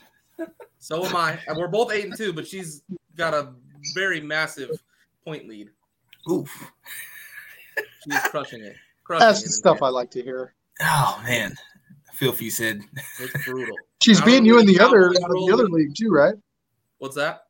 So 0.79 1.05
am 1.05 1.15
I. 1.15 1.37
And 1.47 1.57
we're 1.57 1.67
both 1.67 1.91
eight 1.91 2.05
and 2.05 2.15
two, 2.15 2.31
but 2.31 2.47
she's 2.47 2.83
got 3.17 3.33
a 3.33 3.49
very 3.93 4.21
massive 4.21 4.71
point 5.25 5.47
lead. 5.47 5.69
Oof. 6.31 6.71
She's 8.03 8.19
crushing 8.23 8.61
it. 8.61 8.75
Crushing 9.03 9.27
That's 9.27 9.41
it 9.41 9.45
the 9.45 9.49
stuff 9.49 9.79
there. 9.79 9.87
I 9.87 9.91
like 9.91 10.11
to 10.11 10.21
hear. 10.21 10.53
Oh 10.81 11.19
man. 11.23 11.55
I 12.07 12.15
feel 12.15 12.31
for 12.31 12.43
you, 12.43 12.51
Sid. 12.51 12.83
It's 13.19 13.43
brutal. 13.43 13.75
She's 14.03 14.21
beating 14.21 14.45
you 14.45 14.59
in 14.59 14.67
the 14.67 14.79
other 14.79 15.09
know 15.09 15.27
what 15.27 15.47
the 15.47 15.53
other 15.53 15.67
league 15.67 15.95
too, 15.97 16.11
right? 16.11 16.35
What's 16.99 17.15
that? 17.15 17.41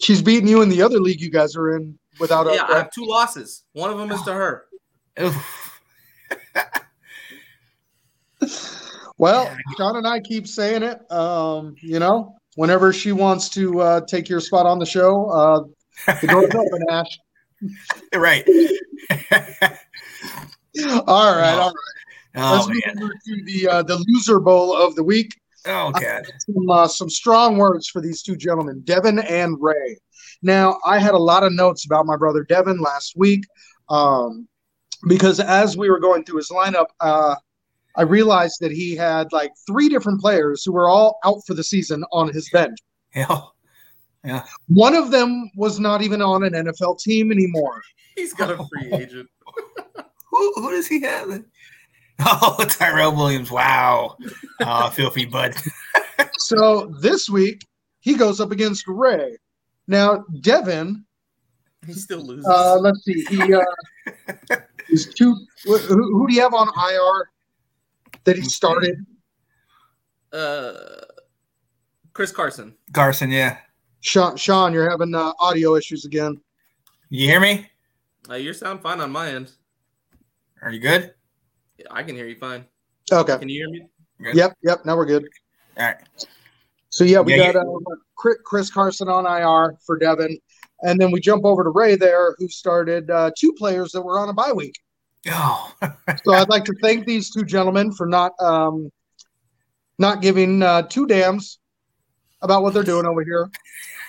She's 0.00 0.22
beating 0.22 0.46
you 0.46 0.62
in 0.62 0.68
the 0.68 0.82
other 0.82 1.00
league 1.00 1.20
you 1.20 1.30
guys 1.30 1.56
are 1.56 1.76
in 1.76 1.98
without 2.20 2.46
a 2.46 2.54
Yeah, 2.54 2.66
I 2.68 2.76
have 2.76 2.92
two 2.92 3.04
losses. 3.04 3.64
One 3.72 3.90
of 3.90 3.98
them 3.98 4.12
is 4.12 4.22
to 4.22 4.32
her. 4.32 4.66
Well, 9.20 9.54
Sean 9.76 9.96
and 9.96 10.06
I 10.06 10.18
keep 10.18 10.46
saying 10.46 10.82
it. 10.82 10.98
Um, 11.12 11.74
you 11.82 11.98
know, 11.98 12.36
whenever 12.54 12.90
she 12.90 13.12
wants 13.12 13.50
to 13.50 13.78
uh, 13.78 14.00
take 14.06 14.30
your 14.30 14.40
spot 14.40 14.64
on 14.64 14.78
the 14.78 14.86
show, 14.86 15.26
uh, 15.26 16.14
the 16.22 16.26
door's 16.26 16.54
open, 16.54 16.86
Ash. 16.88 17.18
right. 18.14 18.48
All 21.06 21.36
right, 21.36 21.54
all 21.54 21.68
right. 21.68 21.74
Oh 22.36 22.52
Let's 22.52 22.68
move 22.68 22.82
man. 22.86 23.02
over 23.02 23.12
to 23.12 23.44
the 23.44 23.68
uh, 23.68 23.82
the 23.82 24.04
loser 24.08 24.38
bowl 24.38 24.76
of 24.76 24.94
the 24.94 25.02
week. 25.02 25.34
Oh 25.66 25.90
god. 25.90 26.26
Some, 26.46 26.70
uh, 26.70 26.88
some 26.88 27.10
strong 27.10 27.56
words 27.56 27.88
for 27.88 28.00
these 28.00 28.22
two 28.22 28.36
gentlemen, 28.36 28.82
Devin 28.84 29.18
and 29.18 29.56
Ray. 29.60 29.98
Now, 30.42 30.78
I 30.86 30.98
had 30.98 31.14
a 31.14 31.18
lot 31.18 31.42
of 31.42 31.52
notes 31.52 31.84
about 31.84 32.06
my 32.06 32.16
brother 32.16 32.44
Devin 32.44 32.80
last 32.80 33.14
week 33.16 33.44
um, 33.88 34.48
because 35.08 35.40
as 35.40 35.76
we 35.76 35.90
were 35.90 36.00
going 36.00 36.24
through 36.24 36.38
his 36.38 36.50
lineup, 36.50 36.86
uh, 37.00 37.34
I 37.96 38.02
realized 38.02 38.58
that 38.60 38.70
he 38.70 38.94
had 38.94 39.32
like 39.32 39.50
three 39.66 39.88
different 39.88 40.20
players 40.20 40.64
who 40.64 40.72
were 40.72 40.88
all 40.88 41.18
out 41.24 41.42
for 41.46 41.54
the 41.54 41.64
season 41.64 42.04
on 42.12 42.32
his 42.32 42.48
bench. 42.50 42.78
Hell. 43.10 43.54
One 44.68 44.94
of 44.94 45.10
them 45.10 45.50
was 45.56 45.80
not 45.80 46.02
even 46.02 46.22
on 46.22 46.44
an 46.44 46.52
NFL 46.52 47.00
team 47.00 47.32
anymore. 47.32 47.82
He's 48.16 48.32
got 48.32 48.50
a 48.50 48.56
free 48.56 48.92
agent. 48.92 49.28
Who, 50.30 50.52
who 50.56 50.70
does 50.70 50.86
he 50.86 51.00
have? 51.02 51.42
Oh, 52.22 52.62
Tyrell 52.68 53.16
Williams. 53.16 53.50
Wow. 53.50 54.18
Oh, 54.60 54.90
filthy 54.90 55.24
bud. 55.24 55.54
So 56.36 56.92
this 57.00 57.30
week, 57.30 57.66
he 58.00 58.14
goes 58.14 58.40
up 58.40 58.50
against 58.50 58.84
Ray. 58.86 59.36
Now, 59.88 60.24
Devin, 60.42 61.04
He 61.86 61.94
still 61.94 62.20
loses. 62.20 62.46
uh, 62.46 62.78
let's 62.78 63.02
see, 63.04 63.24
he 63.24 63.54
uh, 63.54 63.62
is 64.90 65.06
two. 65.14 65.34
Who, 65.64 65.78
who 65.78 66.28
do 66.28 66.34
you 66.34 66.42
have 66.42 66.52
on 66.52 66.68
IR 66.68 67.30
that 68.24 68.36
he 68.36 68.42
started? 68.42 68.96
Uh, 70.32 70.74
Chris 72.12 72.32
Carson. 72.32 72.74
Carson, 72.92 73.30
yeah. 73.30 73.58
Sean, 74.00 74.36
Sean 74.36 74.72
you're 74.74 74.90
having 74.90 75.14
uh, 75.14 75.32
audio 75.40 75.74
issues 75.76 76.04
again. 76.04 76.38
You 77.08 77.26
hear 77.26 77.40
me? 77.40 77.66
Uh, 78.28 78.34
you 78.34 78.52
sound 78.52 78.82
fine 78.82 79.00
on 79.00 79.10
my 79.10 79.30
end. 79.30 79.52
Are 80.62 80.70
you 80.70 80.78
good? 80.80 81.14
Yeah, 81.78 81.86
I 81.90 82.02
can 82.02 82.14
hear 82.14 82.26
you 82.26 82.36
fine. 82.36 82.64
Okay. 83.10 83.38
Can 83.38 83.48
you 83.48 83.60
hear 83.62 83.70
me? 83.70 83.86
Good. 84.22 84.36
Yep. 84.36 84.56
Yep. 84.62 84.84
Now 84.84 84.96
we're 84.96 85.06
good. 85.06 85.26
All 85.78 85.86
right. 85.86 85.96
So 86.90 87.04
yeah, 87.04 87.20
we 87.20 87.36
Yeah, 87.36 87.52
got 87.52 87.56
uh, 87.66 87.78
Chris- 88.16 88.38
Chris 88.44 88.70
Carson 88.70 89.08
on 89.08 89.24
IR 89.24 89.76
for 89.86 89.96
Devin, 89.96 90.38
and 90.82 91.00
then 91.00 91.10
we 91.10 91.20
jump 91.20 91.44
over 91.44 91.62
to 91.64 91.70
Ray 91.70 91.96
there, 91.96 92.34
who 92.38 92.48
started 92.48 93.10
uh, 93.10 93.30
two 93.38 93.52
players 93.56 93.92
that 93.92 94.02
were 94.02 94.18
on 94.18 94.28
a 94.28 94.32
bye 94.32 94.52
week. 94.52 94.74
Oh, 95.30 95.72
So 96.24 96.34
I'd 96.34 96.48
like 96.48 96.64
to 96.64 96.74
thank 96.82 97.06
these 97.06 97.30
two 97.30 97.44
gentlemen 97.44 97.92
for 97.92 98.06
not 98.06 98.32
um, 98.40 98.90
not 99.98 100.20
giving 100.20 100.62
uh, 100.62 100.82
two 100.82 101.06
dams 101.06 101.58
about 102.42 102.62
what 102.62 102.74
they're 102.74 102.82
doing 102.82 103.06
over 103.06 103.22
here. 103.22 103.50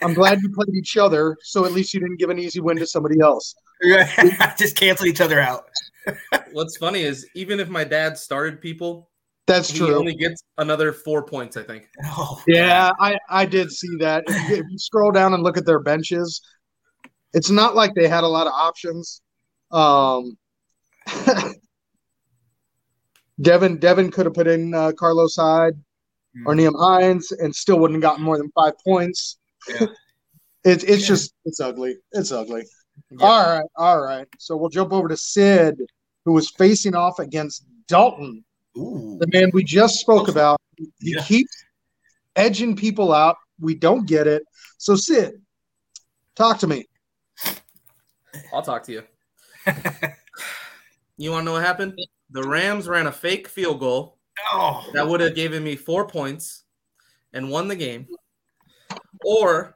I'm 0.01 0.13
glad 0.13 0.41
you 0.41 0.49
played 0.49 0.73
each 0.75 0.97
other, 0.97 1.37
so 1.43 1.63
at 1.65 1.73
least 1.73 1.93
you 1.93 1.99
didn't 1.99 2.17
give 2.17 2.29
an 2.31 2.39
easy 2.39 2.59
win 2.59 2.77
to 2.77 2.87
somebody 2.87 3.19
else. 3.21 3.53
just 4.57 4.75
cancel 4.75 5.05
each 5.05 5.21
other 5.21 5.39
out. 5.39 5.65
What's 6.51 6.77
funny 6.77 7.01
is 7.01 7.27
even 7.35 7.59
if 7.59 7.69
my 7.69 7.83
dad 7.83 8.17
started 8.17 8.59
people, 8.61 9.09
That's 9.47 9.69
he 9.69 9.77
true. 9.79 9.95
only 9.95 10.15
gets 10.15 10.43
another 10.57 10.91
four 10.93 11.23
points. 11.25 11.57
I 11.57 11.63
think. 11.63 11.87
Oh, 12.05 12.41
Yeah, 12.47 12.91
I, 12.99 13.17
I 13.29 13.45
did 13.45 13.71
see 13.71 13.97
that. 13.99 14.23
If 14.27 14.49
you, 14.49 14.55
if 14.57 14.65
you 14.69 14.77
scroll 14.77 15.11
down 15.11 15.33
and 15.33 15.43
look 15.43 15.57
at 15.57 15.65
their 15.65 15.79
benches, 15.79 16.41
it's 17.33 17.49
not 17.49 17.75
like 17.75 17.93
they 17.95 18.07
had 18.07 18.23
a 18.23 18.27
lot 18.27 18.47
of 18.47 18.53
options. 18.53 19.21
Um, 19.71 20.37
Devin 23.41 23.77
Devin 23.77 24.11
could 24.11 24.25
have 24.25 24.33
put 24.35 24.47
in 24.47 24.73
uh, 24.73 24.91
Carlos 24.97 25.35
Hyde 25.35 25.73
or 26.45 26.53
Nyheim 26.55 26.75
Hines 26.77 27.31
and 27.31 27.55
still 27.55 27.79
wouldn't 27.79 27.95
have 27.97 28.01
gotten 28.11 28.23
more 28.23 28.37
than 28.37 28.51
five 28.55 28.73
points. 28.85 29.37
Yeah. 29.69 29.87
It's 30.63 30.83
it's 30.83 31.01
Yeah. 31.01 31.07
just 31.07 31.33
it's 31.45 31.59
ugly. 31.59 31.95
It's 32.11 32.31
ugly. 32.31 32.63
Yeah. 33.09 33.25
All 33.25 33.43
right, 33.57 33.65
all 33.75 34.01
right. 34.01 34.27
So 34.39 34.55
we'll 34.55 34.69
jump 34.69 34.91
over 34.93 35.07
to 35.07 35.17
Sid, 35.17 35.81
who 36.25 36.31
was 36.33 36.49
facing 36.51 36.95
off 36.95 37.19
against 37.19 37.65
Dalton 37.87 38.43
Ooh. 38.77 39.17
the 39.19 39.27
man 39.27 39.49
we 39.53 39.63
just 39.63 39.99
spoke 39.99 40.23
Awesome. 40.23 40.31
about. 40.35 40.61
He 40.77 40.89
Yeah. 41.01 41.23
keeps 41.23 41.51
edging 42.35 42.75
people 42.75 43.13
out. 43.13 43.35
We 43.59 43.75
don't 43.75 44.05
get 44.07 44.27
it. 44.27 44.43
So 44.77 44.95
Sid, 44.95 45.41
talk 46.35 46.59
to 46.59 46.67
me. 46.67 46.85
I'll 48.53 48.61
talk 48.61 48.83
to 48.83 48.91
you. 48.93 49.03
You 51.17 51.29
want 51.29 51.41
to 51.41 51.45
know 51.45 51.51
what 51.51 51.63
happened? 51.63 51.99
The 52.31 52.41
Rams 52.41 52.87
ran 52.87 53.05
a 53.05 53.11
fake 53.11 53.47
field 53.47 53.79
goal 53.79 54.17
Oh, 54.51 54.83
that 54.93 55.07
would 55.07 55.19
have 55.21 55.35
given 55.35 55.63
me 55.63 55.75
four 55.75 56.07
points 56.07 56.63
and 57.31 57.51
won 57.51 57.67
the 57.67 57.75
game. 57.75 58.07
Or 59.23 59.75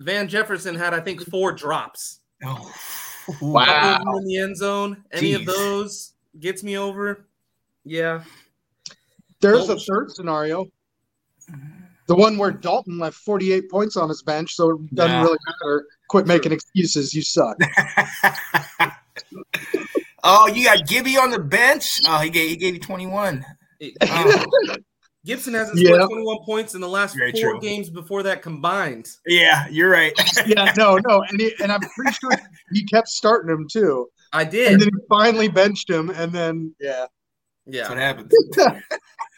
Van 0.00 0.28
Jefferson 0.28 0.74
had, 0.74 0.92
I 0.94 1.00
think, 1.00 1.22
four 1.28 1.52
drops. 1.52 2.20
oh. 2.44 2.72
Couple 3.26 3.58
of 3.58 3.66
them 4.04 4.08
in 4.18 4.24
the 4.26 4.36
end 4.38 4.56
zone. 4.56 5.02
Any 5.10 5.32
of 5.32 5.46
those 5.46 6.12
gets 6.40 6.62
me 6.62 6.76
over. 6.76 7.26
Yeah. 7.84 8.22
There's 9.40 9.70
a 9.70 9.78
third 9.78 10.10
scenario. 10.10 10.66
The 12.06 12.14
one 12.14 12.36
where 12.36 12.50
Dalton 12.50 12.98
left 12.98 13.16
48 13.16 13.70
points 13.70 13.96
on 13.96 14.10
his 14.10 14.22
bench, 14.22 14.54
so 14.54 14.72
it 14.72 14.94
doesn't 14.94 15.10
Yeah. 15.10 15.22
really 15.22 15.38
matter. 15.46 15.86
Quit 16.10 16.26
making 16.26 16.52
excuses. 16.52 17.14
You 17.14 17.22
suck. 17.22 17.56
oh, 20.22 20.46
you 20.48 20.64
got 20.64 20.86
Gibby 20.86 21.16
on 21.16 21.30
the 21.30 21.38
bench. 21.38 22.00
Oh, 22.06 22.18
he 22.18 22.28
gave 22.28 22.50
he 22.50 22.56
gave 22.56 22.74
you 22.74 22.80
twenty 22.80 23.06
one. 23.06 23.42
Oh, 24.02 24.44
Gibson 25.24 25.54
hasn't 25.54 25.78
Yeah. 25.78 25.94
scored 25.94 26.10
21 26.10 26.38
points 26.44 26.74
in 26.74 26.80
the 26.80 26.88
last 26.88 27.16
Very 27.16 27.32
four 27.32 27.52
true. 27.52 27.60
games 27.60 27.88
before 27.90 28.22
that 28.24 28.42
combined. 28.42 29.08
yeah, 29.26 29.66
you're 29.68 29.90
right. 29.90 30.12
yeah, 30.46 30.72
no, 30.76 30.98
no. 31.06 31.22
And, 31.28 31.40
he, 31.40 31.54
and 31.62 31.72
I'm 31.72 31.80
pretty 31.80 32.12
sure 32.12 32.30
he 32.72 32.84
kept 32.84 33.08
starting 33.08 33.50
him 33.50 33.66
too. 33.70 34.08
I 34.32 34.44
did. 34.44 34.72
And 34.72 34.78
did. 34.80 34.86
then 34.92 35.00
he 35.00 35.06
finally 35.08 35.48
benched 35.48 35.88
him. 35.88 36.10
And 36.10 36.32
then, 36.32 36.74
yeah. 36.80 37.06
Yeah, 37.66 37.88
That's 37.88 37.90
what 37.90 37.98
Yeah. 37.98 38.04
happens. 38.04 38.32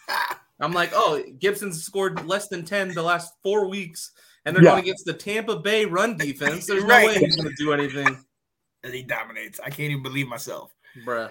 I'm 0.61 0.73
like, 0.73 0.91
oh, 0.95 1.23
Gibson's 1.39 1.85
scored 1.85 2.27
less 2.27 2.49
than 2.49 2.65
10 2.65 2.95
the 2.95 3.03
last 3.03 3.35
four 3.43 3.69
weeks, 3.69 4.11
and 4.45 4.57
they're 4.57 4.65
Yeah. 4.65 4.71
going 4.71 4.83
against 4.85 5.05
the 5.05 5.13
Tampa 5.13 5.57
Bay 5.57 5.85
run 5.85 6.17
defense. 6.17 6.67
There's 6.67 6.83
no 6.83 6.97
way 7.07 7.19
he's 7.19 7.37
going 7.37 7.49
to 7.49 7.55
do 7.57 7.73
anything. 7.73 8.25
And 8.83 8.95
he 8.95 9.03
dominates. 9.03 9.61
I 9.61 9.69
can't 9.69 9.91
even 9.91 10.03
believe 10.03 10.29
myself. 10.29 10.73
Bruh. 11.05 11.31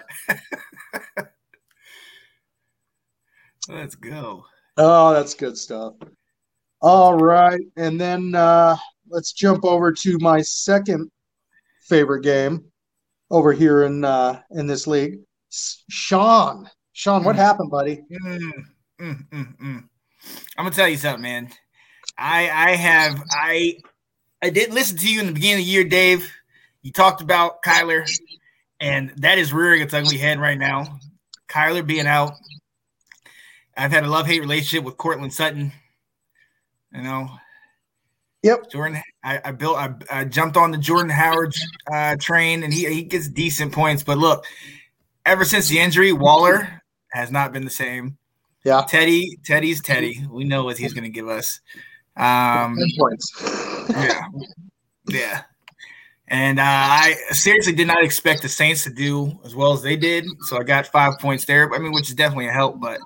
Let's 3.68 3.94
go. 3.94 4.44
Oh, 4.76 5.12
that's 5.12 5.34
good 5.34 5.56
stuff. 5.56 5.94
All 6.80 7.14
right. 7.14 7.60
And 7.76 8.00
then 8.00 8.34
uh, 8.34 8.76
let's 9.08 9.32
jump 9.32 9.64
over 9.64 9.92
to 9.92 10.18
my 10.20 10.42
second 10.42 11.10
favorite 11.80 12.22
game 12.22 12.64
over 13.30 13.52
here 13.52 13.84
in 13.84 14.04
uh, 14.04 14.40
in 14.52 14.66
this 14.66 14.86
league. 14.86 15.18
Sean. 15.50 16.68
Sean, 16.92 17.24
what 17.24 17.36
Mm. 17.36 17.38
happened, 17.38 17.70
buddy? 17.70 18.02
Mm, 18.10 18.52
mm, 19.00 19.28
mm, 19.30 19.58
mm. 19.58 19.88
I'm 20.56 20.64
gonna 20.64 20.70
tell 20.70 20.88
you 20.88 20.96
something, 20.96 21.22
man. 21.22 21.50
I 22.18 22.48
I 22.50 22.70
have 22.76 23.22
I 23.30 23.76
I 24.42 24.50
didn't 24.50 24.74
listen 24.74 24.96
to 24.98 25.08
you 25.12 25.20
in 25.20 25.26
the 25.26 25.32
beginning 25.32 25.60
of 25.60 25.66
the 25.66 25.70
year, 25.72 25.84
Dave. 25.84 26.30
You 26.82 26.92
talked 26.92 27.20
about 27.20 27.62
Kyler, 27.62 28.08
and 28.80 29.12
that 29.18 29.38
is 29.38 29.52
rearing 29.52 29.82
its 29.82 29.92
ugly 29.94 30.16
head 30.18 30.40
right 30.40 30.58
now. 30.58 30.98
Kyler 31.48 31.86
being 31.86 32.06
out. 32.06 32.32
I've 33.76 33.92
had 33.92 34.04
a 34.04 34.10
love 34.10 34.26
hate 34.26 34.40
relationship 34.40 34.84
with 34.84 34.96
Courtland 34.96 35.32
Sutton. 35.32 35.72
You 36.92 37.02
know. 37.02 37.28
Yep. 38.42 38.70
Jordan, 38.70 39.02
I, 39.24 39.40
I 39.44 39.52
built, 39.52 39.76
I, 39.76 39.94
I 40.10 40.24
jumped 40.24 40.56
on 40.56 40.70
the 40.70 40.78
Jordan 40.78 41.10
Howard 41.10 41.54
uh, 41.92 42.14
train, 42.20 42.62
and 42.62 42.72
he 42.72 42.86
he 42.86 43.02
gets 43.02 43.28
decent 43.28 43.72
points. 43.72 44.04
But 44.04 44.18
look, 44.18 44.44
ever 45.24 45.44
since 45.44 45.68
the 45.68 45.80
injury, 45.80 46.12
Waller 46.12 46.82
has 47.08 47.30
not 47.30 47.52
been 47.52 47.64
the 47.64 47.70
same. 47.70 48.16
Yeah. 48.64 48.84
Teddy, 48.88 49.38
Teddy's 49.44 49.80
Teddy. 49.80 50.24
We 50.30 50.44
know 50.44 50.64
what 50.64 50.78
he's 50.78 50.92
going 50.92 51.04
to 51.04 51.10
give 51.10 51.28
us. 51.28 51.60
Um, 52.16 52.76
points. 52.98 53.32
yeah, 53.90 54.22
yeah. 55.08 55.42
And 56.28 56.58
uh, 56.58 56.64
I 56.64 57.14
seriously 57.30 57.74
did 57.74 57.86
not 57.86 58.02
expect 58.02 58.42
the 58.42 58.48
Saints 58.48 58.82
to 58.84 58.90
do 58.90 59.38
as 59.44 59.54
well 59.54 59.72
as 59.72 59.82
they 59.82 59.96
did, 59.96 60.24
so 60.48 60.58
I 60.58 60.64
got 60.64 60.86
five 60.86 61.18
points 61.20 61.44
there. 61.44 61.72
I 61.72 61.78
mean, 61.78 61.92
which 61.92 62.08
is 62.08 62.14
definitely 62.16 62.48
a 62.48 62.52
help. 62.52 62.80
But 62.80 63.00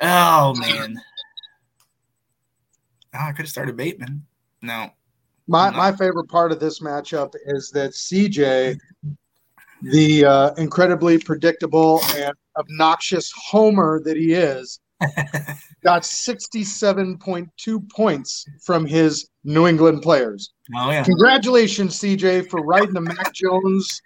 oh 0.00 0.54
man, 0.54 0.96
oh, 3.14 3.18
I 3.18 3.32
could 3.32 3.42
have 3.44 3.48
started 3.48 3.76
Bateman. 3.76 4.24
No, 4.62 4.90
My 5.46 5.70
No. 5.70 5.76
my 5.76 5.92
favorite 5.92 6.28
part 6.28 6.52
of 6.52 6.60
this 6.60 6.80
matchup 6.80 7.34
is 7.46 7.70
that 7.70 7.92
CJ, 7.92 8.78
the 9.82 10.24
uh, 10.24 10.54
incredibly 10.54 11.18
predictable 11.18 12.00
and 12.16 12.32
obnoxious 12.56 13.32
homer 13.36 14.00
that 14.04 14.16
he 14.16 14.32
is, 14.32 14.80
got 15.84 16.02
67.2 16.02 17.90
points 17.90 18.44
from 18.64 18.84
his 18.84 19.28
New 19.44 19.66
England 19.68 20.02
players. 20.02 20.52
oh 20.76 20.90
yeah, 20.90 21.04
Congratulations, 21.04 21.98
CJ, 22.00 22.50
for 22.50 22.62
riding 22.64 22.94
the 22.94 23.00
Mac 23.00 23.32
Jones 23.32 24.00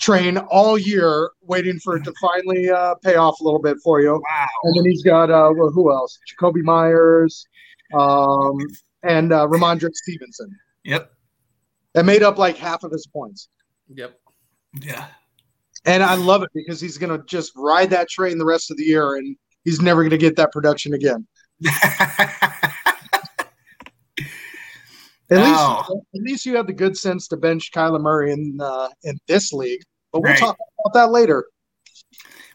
train 0.00 0.38
all 0.38 0.76
year, 0.78 1.30
waiting 1.42 1.78
for 1.78 1.96
it 1.96 2.04
to 2.04 2.12
finally 2.20 2.70
uh, 2.70 2.94
pay 3.02 3.16
off 3.16 3.40
a 3.40 3.44
little 3.44 3.60
bit 3.60 3.76
for 3.82 4.00
you. 4.00 4.12
wow. 4.12 4.46
And 4.64 4.76
then 4.76 4.90
he's 4.90 5.02
got 5.02 5.30
uh, 5.30 5.52
well, 5.56 5.70
who 5.70 5.92
else? 5.92 6.18
Jakobi 6.30 6.62
Meyers 6.62 7.46
um, 7.94 8.58
and 9.02 9.32
uh, 9.32 9.46
Rhamondre 9.46 9.90
Stevenson. 9.92 10.50
Yep, 10.84 11.10
That 11.94 12.04
made 12.04 12.22
up 12.22 12.38
like 12.38 12.56
half 12.56 12.84
of 12.84 12.90
his 12.90 13.06
points. 13.06 13.48
Yep. 13.88 14.18
yeah. 14.82 15.06
And 15.86 16.02
I 16.02 16.14
love 16.14 16.42
it 16.42 16.50
because 16.54 16.80
he's 16.80 16.98
going 16.98 17.18
to 17.18 17.24
just 17.26 17.52
ride 17.56 17.90
that 17.90 18.08
train 18.08 18.38
the 18.38 18.44
rest 18.44 18.70
of 18.70 18.76
the 18.76 18.84
year 18.84 19.16
and 19.16 19.36
he's 19.64 19.80
never 19.80 20.02
going 20.02 20.10
to 20.10 20.18
get 20.18 20.36
that 20.36 20.52
production 20.52 20.94
again. 20.94 21.26
At 25.34 25.40
Oh. 25.46 25.76
least, 25.88 25.90
at 26.14 26.20
least 26.22 26.46
you 26.46 26.56
have 26.56 26.66
the 26.66 26.72
good 26.72 26.96
sense 26.96 27.28
to 27.28 27.36
bench 27.36 27.70
Kyler 27.72 28.00
Murray 28.00 28.32
in 28.32 28.58
uh, 28.60 28.88
in 29.02 29.18
this 29.28 29.52
league. 29.52 29.82
But 30.12 30.22
we'll 30.22 30.32
Right. 30.32 30.38
talk 30.38 30.56
about 30.84 30.94
that 30.94 31.10
later. 31.10 31.44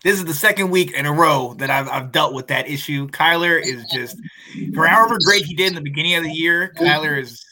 this 0.03 0.15
is 0.17 0.23
the 0.25 0.33
second 0.33 0.69
week 0.69 0.91
in 0.93 1.05
a 1.05 1.11
row 1.11 1.53
that 1.57 1.69
I've, 1.69 1.89
I've 1.89 2.11
dealt 2.13 2.33
with 2.33 2.47
that 2.47 2.69
issue. 2.69 3.07
Kyler 3.09 3.61
is 3.61 3.83
just, 3.91 4.15
for 4.73 4.87
however 4.87 5.17
great 5.25 5.43
he 5.43 5.53
did 5.55 5.67
in 5.67 5.75
the 5.75 5.81
beginning 5.81 6.15
of 6.15 6.23
the 6.23 6.31
year, 6.31 6.73
Kyler 6.77 7.21
is 7.21 7.43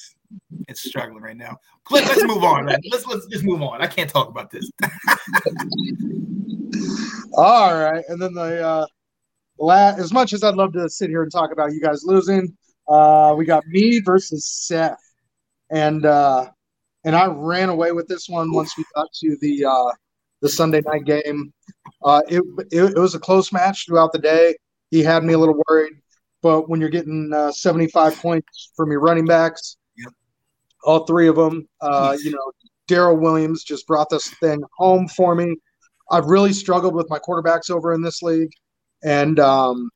it's 0.70 0.82
struggling 0.82 1.22
right 1.22 1.36
now. 1.36 1.58
Let, 1.92 2.06
let's 2.08 2.24
move 2.26 2.44
on, 2.44 2.66
man. 2.66 2.80
Let's 2.92 3.06
let's 3.06 3.26
just 3.28 3.44
move 3.46 3.62
on. 3.62 3.82
I 3.82 3.88
can't 3.88 4.10
talk 4.10 4.30
about 4.30 4.50
this. 4.52 4.70
All 7.34 7.76
right, 7.76 8.04
and 8.10 8.22
then 8.22 8.34
the 8.34 8.66
uh, 8.66 8.86
la- 9.60 9.96
as 9.98 10.12
much 10.12 10.34
as 10.34 10.44
I'd 10.44 10.56
love 10.56 10.74
to 10.74 10.90
sit 10.90 11.10
here 11.10 11.24
and 11.24 11.32
talk 11.32 11.52
about 11.52 11.72
you 11.72 11.80
guys 11.82 12.02
losing, 12.04 12.56
uh, 12.90 13.36
we 13.38 13.46
got 13.46 13.66
me 13.68 14.00
versus 14.00 14.46
Seth, 14.46 14.98
and 15.70 16.06
uh, 16.06 16.50
and 17.06 17.16
I 17.16 17.28
ran 17.28 17.70
away 17.70 17.92
with 17.92 18.08
this 18.08 18.28
one 18.30 18.52
once 18.54 18.78
we 18.78 18.86
got 18.96 19.08
to 19.22 19.38
the 19.42 19.66
uh, 19.66 19.92
the 20.42 20.50
Sunday 20.50 20.82
night 20.86 21.06
game. 21.06 21.54
Uh, 22.04 22.22
it, 22.28 22.44
it 22.72 22.84
it 22.96 23.00
was 23.00 23.16
a 23.16 23.20
close 23.20 23.52
match 23.52 23.86
throughout 23.86 24.12
the 24.14 24.20
day. 24.20 24.56
He 24.92 25.04
had 25.04 25.24
me 25.24 25.34
a 25.34 25.38
little 25.38 25.62
worried, 25.68 25.94
but 26.42 26.70
when 26.70 26.80
you're 26.80 26.90
getting 26.90 27.32
uh, 27.34 27.52
75 27.52 28.16
points 28.18 28.72
from 28.76 28.92
your 28.92 29.02
running 29.02 29.26
backs, 29.26 29.78
Yep. 29.98 30.14
all 30.84 31.06
three 31.06 31.28
of 31.28 31.36
them, 31.36 31.68
uh, 31.82 32.16
you 32.24 32.32
know, 32.32 32.52
Darrel 32.88 33.18
Williams 33.18 33.64
just 33.64 33.86
brought 33.88 34.10
this 34.10 34.30
thing 34.36 34.62
home 34.78 35.08
for 35.10 35.36
me. 35.36 35.56
I've 36.10 36.28
really 36.28 36.54
struggled 36.54 36.96
with 36.96 37.10
my 37.10 37.20
quarterbacks 37.20 37.70
over 37.70 37.94
in 37.94 38.02
this 38.02 38.22
league, 38.22 38.52
and 39.04 39.40
um, 39.42 39.90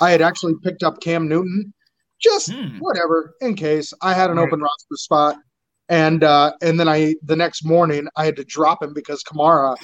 I 0.00 0.10
had 0.12 0.22
actually 0.22 0.54
picked 0.62 0.84
up 0.84 1.00
Cam 1.00 1.26
Newton, 1.28 1.72
just 2.20 2.50
Hmm. 2.50 2.78
whatever 2.78 3.34
in 3.40 3.54
case 3.54 3.92
I 4.02 4.14
had 4.14 4.30
an 4.30 4.36
Right. 4.36 4.46
open 4.46 4.60
roster 4.60 4.96
spot, 4.96 5.36
and 5.88 6.22
uh, 6.24 6.52
and 6.62 6.78
then 6.78 6.88
I 6.88 7.14
the 7.22 7.36
next 7.36 7.64
morning 7.64 8.08
I 8.16 8.24
had 8.24 8.36
to 8.36 8.44
drop 8.44 8.82
him 8.82 8.92
because 8.94 9.22
Kamara 9.24 9.76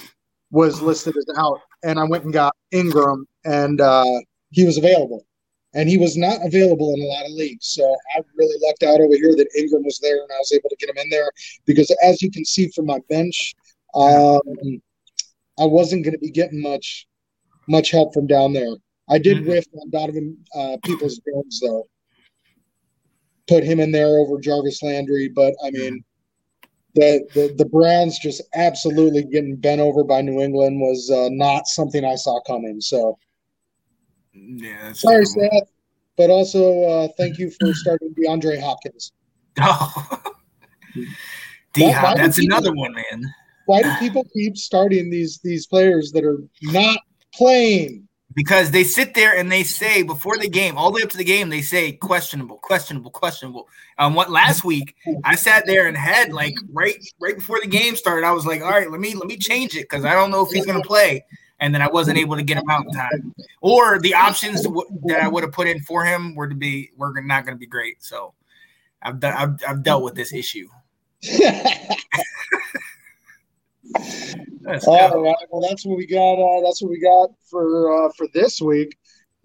was 0.50 0.80
listed 0.82 1.16
as 1.16 1.26
out, 1.36 1.58
and 1.82 1.98
I 1.98 2.04
went 2.04 2.24
and 2.24 2.32
got 2.32 2.54
Ingram, 2.72 3.26
and 3.44 3.80
uh, 3.80 4.04
he 4.50 4.64
was 4.64 4.76
available. 4.78 5.26
And 5.76 5.88
he 5.88 5.98
was 5.98 6.16
not 6.16 6.38
available 6.46 6.94
in 6.94 7.00
a 7.00 7.06
lot 7.06 7.24
of 7.26 7.32
leagues. 7.32 7.66
So 7.66 7.82
I 8.16 8.20
really 8.36 8.56
lucked 8.64 8.84
out 8.84 9.00
over 9.00 9.16
here 9.16 9.34
that 9.34 9.48
Ingram 9.58 9.82
was 9.82 9.98
there 9.98 10.22
and 10.22 10.30
I 10.30 10.38
was 10.38 10.52
able 10.52 10.68
to 10.70 10.76
get 10.78 10.88
him 10.88 10.98
in 10.98 11.08
there 11.10 11.28
because, 11.64 11.90
as 12.00 12.22
you 12.22 12.30
can 12.30 12.44
see 12.44 12.68
from 12.68 12.86
my 12.86 13.00
bench, 13.08 13.56
um, 13.96 14.38
I 15.58 15.64
wasn't 15.64 16.04
going 16.04 16.12
to 16.12 16.18
be 16.20 16.30
getting 16.30 16.60
much 16.62 17.08
much 17.66 17.90
help 17.90 18.14
from 18.14 18.28
down 18.28 18.52
there. 18.52 18.76
I 19.08 19.18
did 19.18 19.38
Mhm. 19.38 19.46
whiff 19.48 19.64
on 19.80 19.90
Donovan 19.90 20.36
uh, 20.54 20.76
Peoples 20.84 21.18
Jones 21.26 21.58
though. 21.60 21.86
Put 23.46 23.62
him 23.64 23.78
in 23.80 23.92
there 23.92 24.18
over 24.18 24.38
Jarvis 24.40 24.82
Landry, 24.82 25.28
but 25.28 25.54
I 25.64 25.70
mean, 25.70 26.02
the, 26.94 27.26
the 27.34 27.54
the 27.58 27.66
Browns 27.66 28.18
just 28.18 28.40
absolutely 28.54 29.24
getting 29.24 29.56
bent 29.56 29.80
over 29.80 30.02
by 30.04 30.22
New 30.22 30.40
England 30.40 30.80
was 30.80 31.10
uh, 31.10 31.28
not 31.30 31.66
something 31.66 32.04
I 32.04 32.14
saw 32.14 32.40
coming. 32.46 32.80
So 32.80 33.18
Yeah, 34.32 34.92
sorry, 34.92 35.24
terrible. 35.26 35.50
Seth, 35.60 35.68
but 36.16 36.30
also 36.30 36.82
uh, 36.84 37.08
thank 37.18 37.38
you 37.38 37.50
for 37.50 37.74
starting 37.74 38.14
DeAndre 38.14 38.60
Hopkins. 38.60 39.12
Oh. 39.60 40.22
D 41.74 41.90
Hop, 41.90 42.16
that's 42.16 42.38
people- 42.38 42.56
another 42.56 42.72
one, 42.74 42.92
man. 42.94 43.24
Why 43.66 43.82
do 43.82 43.92
people 43.98 44.24
keep 44.32 44.56
starting 44.56 45.10
these 45.10 45.38
these 45.42 45.66
players 45.66 46.12
that 46.12 46.24
are 46.24 46.38
not 46.62 46.98
playing? 47.34 48.06
Because 48.34 48.70
they 48.70 48.84
sit 48.84 49.14
there 49.14 49.36
and 49.36 49.50
they 49.50 49.62
say 49.62 50.02
before 50.02 50.36
the 50.36 50.48
game, 50.48 50.76
all 50.76 50.90
the 50.90 50.96
way 50.96 51.02
up 51.02 51.10
to 51.10 51.16
the 51.16 51.24
game, 51.24 51.50
they 51.50 51.62
say 51.62 51.92
questionable, 51.92 52.56
questionable, 52.56 53.10
questionable. 53.10 53.68
Um, 53.98 54.14
what 54.14 54.30
last 54.30 54.64
week 54.64 54.96
I 55.22 55.36
sat 55.36 55.66
there 55.66 55.86
and 55.86 55.96
had 55.96 56.32
like 56.32 56.56
right 56.72 56.96
right 57.20 57.36
before 57.36 57.60
the 57.60 57.68
game 57.68 57.94
started, 57.94 58.26
I 58.26 58.32
was 58.32 58.44
like, 58.44 58.60
all 58.60 58.70
right, 58.70 58.90
let 58.90 59.00
me 59.00 59.14
let 59.14 59.26
me 59.26 59.36
change 59.36 59.76
it 59.76 59.88
because 59.88 60.04
I 60.04 60.14
don't 60.14 60.30
know 60.30 60.44
if 60.44 60.50
he's 60.50 60.66
gonna 60.66 60.82
play, 60.82 61.24
and 61.60 61.72
then 61.72 61.80
I 61.80 61.88
wasn't 61.88 62.18
able 62.18 62.36
to 62.36 62.42
get 62.42 62.58
him 62.58 62.68
out 62.68 62.86
in 62.86 62.92
time, 62.92 63.34
or 63.60 64.00
the 64.00 64.14
options 64.14 64.62
that 64.62 65.20
I 65.22 65.28
would 65.28 65.44
have 65.44 65.52
put 65.52 65.68
in 65.68 65.80
for 65.80 66.04
him 66.04 66.34
were 66.34 66.48
to 66.48 66.56
be 66.56 66.90
were 66.96 67.12
not 67.22 67.44
gonna 67.44 67.56
be 67.56 67.66
great. 67.66 68.02
So 68.02 68.34
I've 69.00 69.20
done 69.20 69.34
I've, 69.34 69.68
I've 69.68 69.82
dealt 69.84 70.02
with 70.02 70.16
this 70.16 70.32
issue. 70.32 70.68
Let's 74.64 74.86
All 74.86 75.22
right. 75.22 75.36
Well, 75.50 75.60
that's 75.60 75.84
what 75.84 75.98
we 75.98 76.06
got. 76.06 76.34
Uh, 76.34 76.62
that's 76.64 76.80
what 76.80 76.90
we 76.90 76.98
got 76.98 77.30
for 77.50 78.06
uh, 78.06 78.10
for 78.16 78.26
this 78.32 78.60
week. 78.60 78.96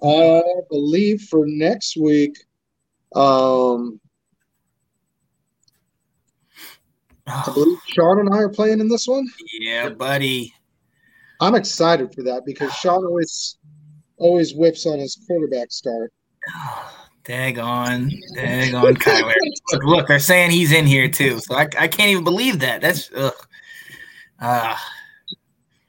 Uh, 0.02 0.40
I 0.40 0.62
believe 0.70 1.24
for 1.24 1.46
next 1.46 1.98
week. 1.98 2.38
Um, 3.16 4.00
I 7.28 7.52
believe 7.54 7.78
Sean 7.88 8.20
and 8.20 8.34
I 8.34 8.38
are 8.38 8.50
playing 8.50 8.80
in 8.80 8.88
this 8.88 9.08
one. 9.08 9.28
Yeah, 9.60 9.90
buddy. 9.90 10.54
I'm 11.42 11.56
excited 11.56 12.14
for 12.14 12.24
that 12.24 12.46
because 12.46 12.74
Sean 12.76 13.06
always 13.06 13.58
always 14.18 14.54
whips 14.54 14.86
on 14.86 15.00
his 15.00 15.18
quarterback 15.28 15.72
start. 15.72 16.14
Dag 17.26 17.60
on, 17.60 18.10
dag 18.36 18.74
on 18.74 18.96
Kyler. 18.96 19.34
Look, 19.72 19.84
look, 19.84 20.08
they're 20.08 20.20
saying 20.20 20.52
he's 20.52 20.72
in 20.72 20.86
here 20.86 21.10
too. 21.10 21.40
So 21.40 21.56
I, 21.56 21.68
I 21.78 21.88
can't 21.88 22.10
even 22.10 22.24
believe 22.24 22.60
that. 22.60 22.82
That's 22.82 23.12
ugh. 23.14 23.34
Uh, 24.40 24.76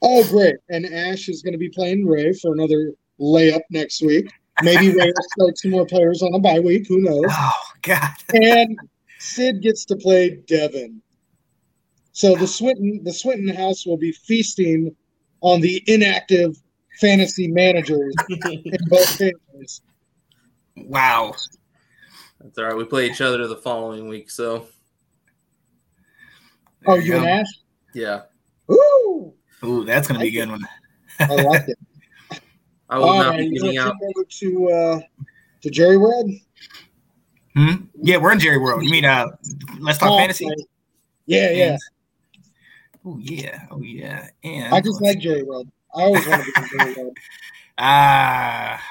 Oh, 0.01 0.27
great! 0.29 0.55
And 0.69 0.85
Ash 0.85 1.29
is 1.29 1.41
going 1.41 1.53
to 1.53 1.57
be 1.59 1.69
playing 1.69 2.05
Ray 2.07 2.33
for 2.33 2.53
another 2.53 2.93
layup 3.19 3.61
next 3.69 4.01
week. 4.01 4.31
Maybe 4.63 4.89
Ray 4.89 5.05
will 5.07 5.23
start 5.37 5.57
some 5.57 5.71
more 5.71 5.85
players 5.85 6.21
on 6.21 6.33
a 6.33 6.39
bye 6.39 6.59
week. 6.59 6.87
Who 6.87 6.99
knows? 7.01 7.25
oh 7.29 7.51
God. 7.83 8.09
and 8.33 8.77
Sid 9.19 9.61
gets 9.61 9.85
to 9.85 9.95
play 9.95 10.41
Devin. 10.47 11.01
So 12.13 12.35
the 12.35 12.47
Swinton 12.47 13.01
the 13.03 13.13
Swinton 13.13 13.55
house 13.55 13.85
will 13.85 13.97
be 13.97 14.11
feasting 14.11 14.95
on 15.41 15.61
the 15.61 15.81
inactive 15.87 16.55
fantasy 16.99 17.47
managers 17.47 18.13
in 18.29 18.77
both 18.87 19.09
families. 19.17 19.81
Wow. 20.77 21.33
That's 22.39 22.57
all 22.57 22.65
right. 22.65 22.75
We 22.75 22.85
play 22.85 23.07
each 23.09 23.21
other 23.21 23.47
the 23.47 23.55
following 23.55 24.07
week, 24.07 24.29
so 24.31 24.67
Oh, 26.87 26.95
you 26.95 27.15
and. 27.15 27.25
Ash? 27.25 27.45
yeah. 27.93 28.21
Ooh, 28.71 29.10
Ooh, 29.63 29.83
that's 29.85 30.07
gonna 30.07 30.19
be 30.19 30.27
a 30.27 30.31
good 30.31 30.49
one. 30.49 30.67
I 31.19 31.35
like 31.35 31.67
it. 31.67 31.77
I 32.89 32.97
will 32.97 33.05
All 33.05 33.19
not 33.19 33.29
right, 33.31 33.39
be 33.39 33.45
you 33.45 33.53
giving 33.61 33.77
out. 33.77 33.95
to 33.99 34.05
over 34.07 34.25
to 34.27 34.69
uh, 34.71 34.99
to 35.61 35.69
Jerry 35.69 35.97
World? 35.97 36.29
Hmm? 37.55 37.75
Yeah, 38.01 38.17
we're 38.17 38.31
in 38.31 38.39
Jerry 38.39 38.57
World. 38.57 38.83
You 38.83 38.89
mean 38.89 39.05
uh 39.05 39.27
let's 39.79 39.97
talk 39.97 40.11
Oh, 40.11 40.17
fantasy? 40.17 40.45
okay. 40.45 40.55
Yeah, 41.25 41.51
yeah. 41.51 41.77
Oh 43.05 43.17
yeah, 43.19 43.65
oh 43.71 43.81
yeah. 43.81 44.27
And 44.43 44.73
I 44.73 44.81
just 44.81 45.01
like 45.01 45.19
Jerry 45.19 45.43
World. 45.43 45.67
I 45.95 46.01
always 46.03 46.25
want 46.25 46.45
to 46.45 46.51
be 46.51 46.93
J 46.93 46.93
Rod. 47.03 47.13
ah, 47.77 48.83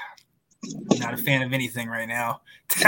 not 0.98 1.14
a 1.14 1.16
fan 1.16 1.42
of 1.42 1.52
anything 1.52 1.88
right 1.88 2.08
now, 2.08 2.40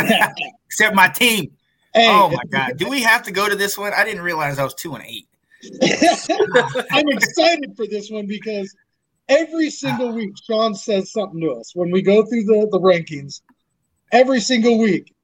except 0.67 0.95
my 0.95 1.09
team. 1.09 1.53
Hey, 1.95 2.09
oh 2.09 2.29
my 2.31 2.43
god, 2.51 2.77
do 2.77 2.89
we 2.89 3.03
have 3.03 3.23
to 3.25 3.33
go 3.33 3.49
to 3.49 3.57
this 3.57 3.77
one? 3.77 3.93
I 3.95 4.05
didn't 4.05 4.23
realize 4.23 4.59
I 4.59 4.65
was 4.65 4.75
two 4.75 4.95
and 4.95 5.05
eight. 5.07 5.27
I'm 6.91 7.09
excited 7.09 7.77
for 7.77 7.87
this 7.87 8.11
one 8.11 8.27
because 8.27 8.75
every 9.29 9.71
single 9.71 10.13
week 10.13 10.33
Sean 10.45 10.75
says 10.75 11.13
something 11.13 11.41
to 11.41 11.53
us 11.53 11.73
when 11.75 11.91
we 11.91 12.03
go 12.03 12.25
through 12.25 12.45
the, 12.45 12.69
the 12.71 12.81
rankings. 12.81 13.43
Every 14.11 14.41
single 14.41 14.79
week, 14.79 15.15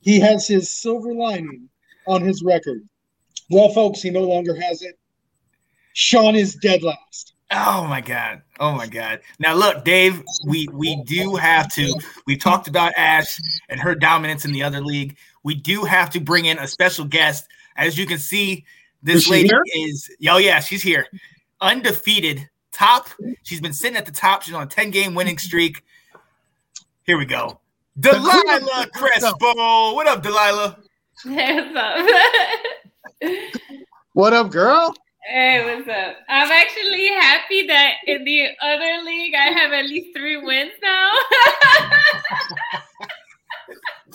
he 0.00 0.18
has 0.20 0.48
his 0.48 0.74
silver 0.74 1.14
lining 1.14 1.68
on 2.06 2.22
his 2.22 2.42
record. 2.42 2.82
Well, 3.50 3.68
folks, 3.68 4.02
he 4.02 4.10
no 4.10 4.22
longer 4.22 4.58
has 4.60 4.82
it. 4.82 4.98
Sean 5.92 6.34
is 6.34 6.54
dead 6.56 6.82
last. 6.82 7.34
Oh 7.50 7.86
my 7.86 8.00
god. 8.00 8.40
Oh 8.58 8.72
my 8.72 8.86
god. 8.86 9.20
Now 9.38 9.54
look, 9.54 9.84
Dave, 9.84 10.22
we 10.46 10.68
we 10.72 11.02
do 11.04 11.36
have 11.36 11.70
to. 11.74 11.94
We 12.26 12.36
talked 12.36 12.66
about 12.66 12.94
Ash 12.96 13.38
and 13.68 13.78
her 13.78 13.94
dominance 13.94 14.46
in 14.46 14.52
the 14.52 14.62
other 14.62 14.80
league. 14.80 15.16
We 15.44 15.54
do 15.54 15.84
have 15.84 16.08
to 16.10 16.20
bring 16.20 16.46
in 16.46 16.58
a 16.58 16.66
special 16.66 17.04
guest. 17.04 17.46
As 17.76 17.98
you 17.98 18.06
can 18.06 18.18
see, 18.18 18.64
this 19.02 19.24
she 19.24 19.30
lady 19.30 19.48
here? 19.48 19.62
is 19.74 20.10
oh 20.28 20.38
yeah, 20.38 20.60
she's 20.60 20.82
here. 20.82 21.06
Undefeated. 21.60 22.48
Top. 22.72 23.08
She's 23.42 23.60
been 23.60 23.72
sitting 23.72 23.96
at 23.96 24.06
the 24.06 24.12
top. 24.12 24.42
She's 24.42 24.54
on 24.54 24.62
a 24.62 24.66
10 24.66 24.90
game 24.90 25.14
winning 25.14 25.36
mm-hmm. 25.36 25.46
streak. 25.46 25.84
Here 27.04 27.18
we 27.18 27.26
go. 27.26 27.60
Delilah 28.00 28.88
Crespo. 28.94 29.94
What 29.94 30.08
up, 30.08 30.22
Delilah? 30.22 30.78
Hey, 31.24 31.60
what's 31.60 31.76
up? 31.76 32.08
What 34.14 34.32
up, 34.32 34.50
girl? 34.50 34.94
hey, 35.24 35.64
what's 35.64 35.88
up? 35.88 36.16
I'm 36.28 36.50
actually 36.50 37.08
happy 37.08 37.66
that 37.66 37.94
in 38.06 38.24
the 38.24 38.48
other 38.60 39.02
league 39.04 39.34
I 39.34 39.50
have 39.58 39.72
at 39.72 39.86
least 39.86 40.16
three 40.16 40.36
wins 40.36 40.72
now. 40.82 41.10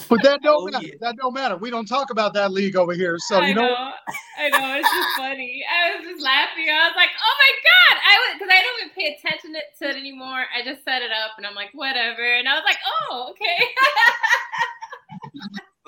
But 0.09 0.21
that 0.23 0.41
don't 0.43 0.61
Oh, 0.61 0.71
matter. 0.71 0.85
yeah. 0.87 0.93
That 1.01 1.15
don't 1.17 1.33
matter. 1.33 1.57
We 1.57 1.69
don't 1.69 1.87
talk 1.87 2.09
about 2.11 2.33
that 2.35 2.51
league 2.51 2.75
over 2.75 2.93
here. 2.93 3.17
So 3.19 3.39
I 3.39 3.47
you 3.47 3.55
know, 3.55 3.67
know, 3.67 3.91
I 4.37 4.49
know. 4.49 4.75
It's 4.79 4.89
just 4.89 5.09
funny. 5.17 5.63
I 5.69 5.95
was 5.95 6.05
just 6.07 6.21
laughing. 6.21 6.69
I 6.69 6.87
was 6.87 6.95
like, 6.95 7.09
"Oh 7.17 7.35
my 7.39 7.51
god!" 7.65 8.01
I 8.05 8.15
was 8.19 8.29
because 8.39 8.53
I 8.53 8.61
don't 8.61 8.81
even 8.81 8.93
pay 8.95 9.17
attention 9.17 9.53
to 9.53 9.89
it 9.89 9.95
anymore. 9.99 10.45
I 10.55 10.63
just 10.63 10.83
set 10.85 11.01
it 11.01 11.11
up, 11.11 11.31
and 11.37 11.45
I'm 11.47 11.55
like, 11.55 11.69
"Whatever." 11.73 12.21
And 12.37 12.47
I 12.47 12.53
was 12.55 12.63
like, 12.65 12.77
"Oh, 13.09 13.31
okay." 13.31 13.65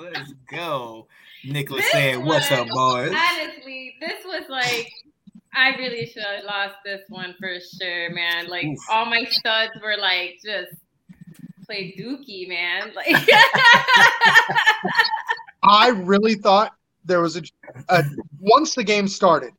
Let's 0.00 0.32
go. 0.50 1.06
Nicholas 1.44 1.82
This 1.84 1.92
saying, 1.92 2.24
What's 2.24 2.50
up, 2.50 2.68
boys? 2.68 3.14
Honestly, 3.14 3.94
this 4.00 4.24
was 4.24 4.44
like, 4.48 4.90
I 5.54 5.70
really 5.76 6.06
should 6.06 6.22
have 6.22 6.44
lost 6.44 6.76
this 6.84 7.02
one 7.08 7.34
for 7.38 7.58
sure, 7.60 8.10
man. 8.10 8.48
Like 8.48 8.64
Oof. 8.66 8.78
all 8.90 9.04
my 9.06 9.24
studs 9.24 9.72
were 9.82 9.96
like 9.98 10.38
just 10.44 10.72
play 11.70 11.94
dookie, 11.98 12.48
man. 12.48 12.92
Like 12.94 13.06
I 15.62 15.88
really 15.90 16.34
thought 16.34 16.72
there 17.04 17.20
was 17.20 17.36
a, 17.36 17.42
a 17.88 18.02
once 18.40 18.74
the 18.74 18.84
game 18.84 19.06
started, 19.08 19.52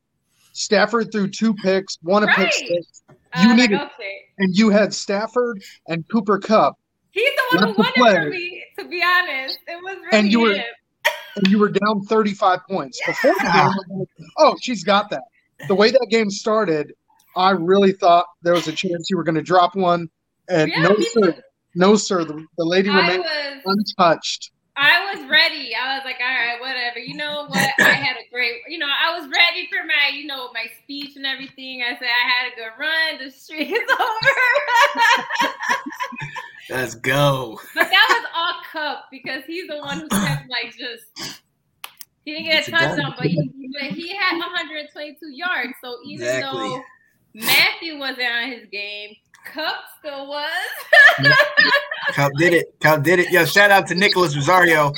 Stafford 0.54 1.12
threw 1.12 1.28
two 1.30 1.54
picks, 1.54 1.98
one 2.02 2.24
a 2.24 2.28
pick 2.28 2.52
six, 2.52 3.04
uh, 3.10 3.14
You 3.42 3.50
was 3.50 3.58
need 3.58 3.72
like, 3.72 3.82
okay. 3.94 4.18
and 4.40 4.56
you 4.56 4.70
had 4.70 4.94
Stafford 4.94 5.62
and 5.88 6.08
Cooper 6.10 6.40
Kupp, 6.40 6.78
He's 7.12 7.30
the 7.52 7.58
one 7.58 7.68
who 7.70 7.76
won 7.78 7.92
it 7.96 8.24
for 8.24 8.30
me, 8.30 8.64
to 8.80 8.88
be 8.88 9.04
honest. 9.04 9.60
It 9.68 9.76
was 9.84 9.98
really 9.98 10.18
And 10.18 10.32
you 10.32 10.40
were- 10.42 10.64
and 11.36 11.48
you 11.48 11.60
were 11.60 11.70
down 11.70 12.02
35 12.04 12.60
points. 12.70 13.00
Before 13.08 13.32
the 13.32 13.40
game, 13.40 13.52
I 13.54 13.68
was 13.68 13.86
like, 13.90 14.08
oh, 14.38 14.56
she's 14.62 14.84
got 14.84 15.10
that. 15.12 15.22
The 15.70 15.76
way 15.76 15.90
that 15.90 16.08
game 16.10 16.30
started, 16.30 16.94
I 17.38 17.52
really 17.52 17.94
thought 17.94 18.26
there 18.42 18.52
was 18.52 18.68
a 18.68 18.74
chance 18.74 19.10
you 19.10 19.16
were 19.16 19.24
going 19.24 19.36
to 19.36 19.42
drop 19.42 19.74
one. 19.76 20.10
And 20.50 20.70
Yeah, 20.70 20.82
no, 20.82 20.96
sir. 21.00 21.42
No, 21.76 21.96
sir. 21.96 22.24
The, 22.24 22.46
the 22.58 22.66
lady 22.66 22.90
I 22.90 23.00
remained 23.02 23.24
was 23.24 23.62
untouched. 23.98 24.52
I 24.78 25.14
was 25.14 25.30
ready. 25.30 25.76
I 25.76 25.96
was 25.98 26.06
like, 26.06 26.18
all 26.22 26.28
right, 26.28 26.60
whatever. 26.60 26.98
You 27.00 27.16
know 27.16 27.46
what? 27.48 27.72
I 27.80 27.90
had 27.92 28.16
a 28.16 28.30
great, 28.32 28.62
you 28.68 28.78
know, 28.80 28.88
I 28.88 29.18
was 29.20 29.30
ready 29.30 29.68
for 29.70 29.86
my, 29.86 30.16
you 30.16 30.26
know, 30.26 30.50
my 30.54 30.66
speech 30.84 31.16
and 31.18 31.26
everything. 31.26 31.84
I 31.84 31.98
said 32.00 32.08
I 32.08 32.30
had 32.30 32.52
a 32.52 32.56
good 32.56 32.72
run. 32.80 33.24
The 33.24 33.32
streak 33.32 33.70
is 33.70 33.90
over. 33.92 35.54
Let's 36.70 36.96
go. 36.96 37.60
but 37.76 37.90
that 37.90 38.06
was 38.10 38.26
all 38.34 38.54
Kupp 38.72 39.06
because 39.12 39.44
he's 39.46 39.68
the 39.68 39.78
one 39.78 40.00
who 40.00 40.08
kept 40.08 40.50
like 40.50 40.76
just. 40.78 41.40
He 42.24 42.34
didn't 42.34 42.46
get 42.46 42.56
a 42.56 42.60
It's 42.60 42.68
a 42.68 42.72
touchdown, 42.72 43.16
but 43.18 43.28
he, 43.28 43.52
but 43.74 43.92
he 43.92 44.16
had 44.16 44.38
122 44.38 45.32
yards. 45.32 45.74
So 45.84 45.98
even 46.06 46.28
Exactly. 46.28 46.60
though 46.60 46.82
Matthew 47.34 47.98
wasn't 47.98 48.28
on 48.30 48.52
his 48.52 48.68
game, 48.72 49.16
Kupp 49.46 49.84
still 50.00 50.28
was. 50.28 50.50
Kupp 52.14 52.32
did 52.38 52.54
it. 52.54 52.80
Kupp 52.80 53.04
did 53.04 53.20
it. 53.20 53.32
Yo, 53.32 53.46
shout 53.46 53.72
out 53.72 53.88
to 53.88 53.96
Nicholas 53.96 54.36
Rosario 54.36 54.92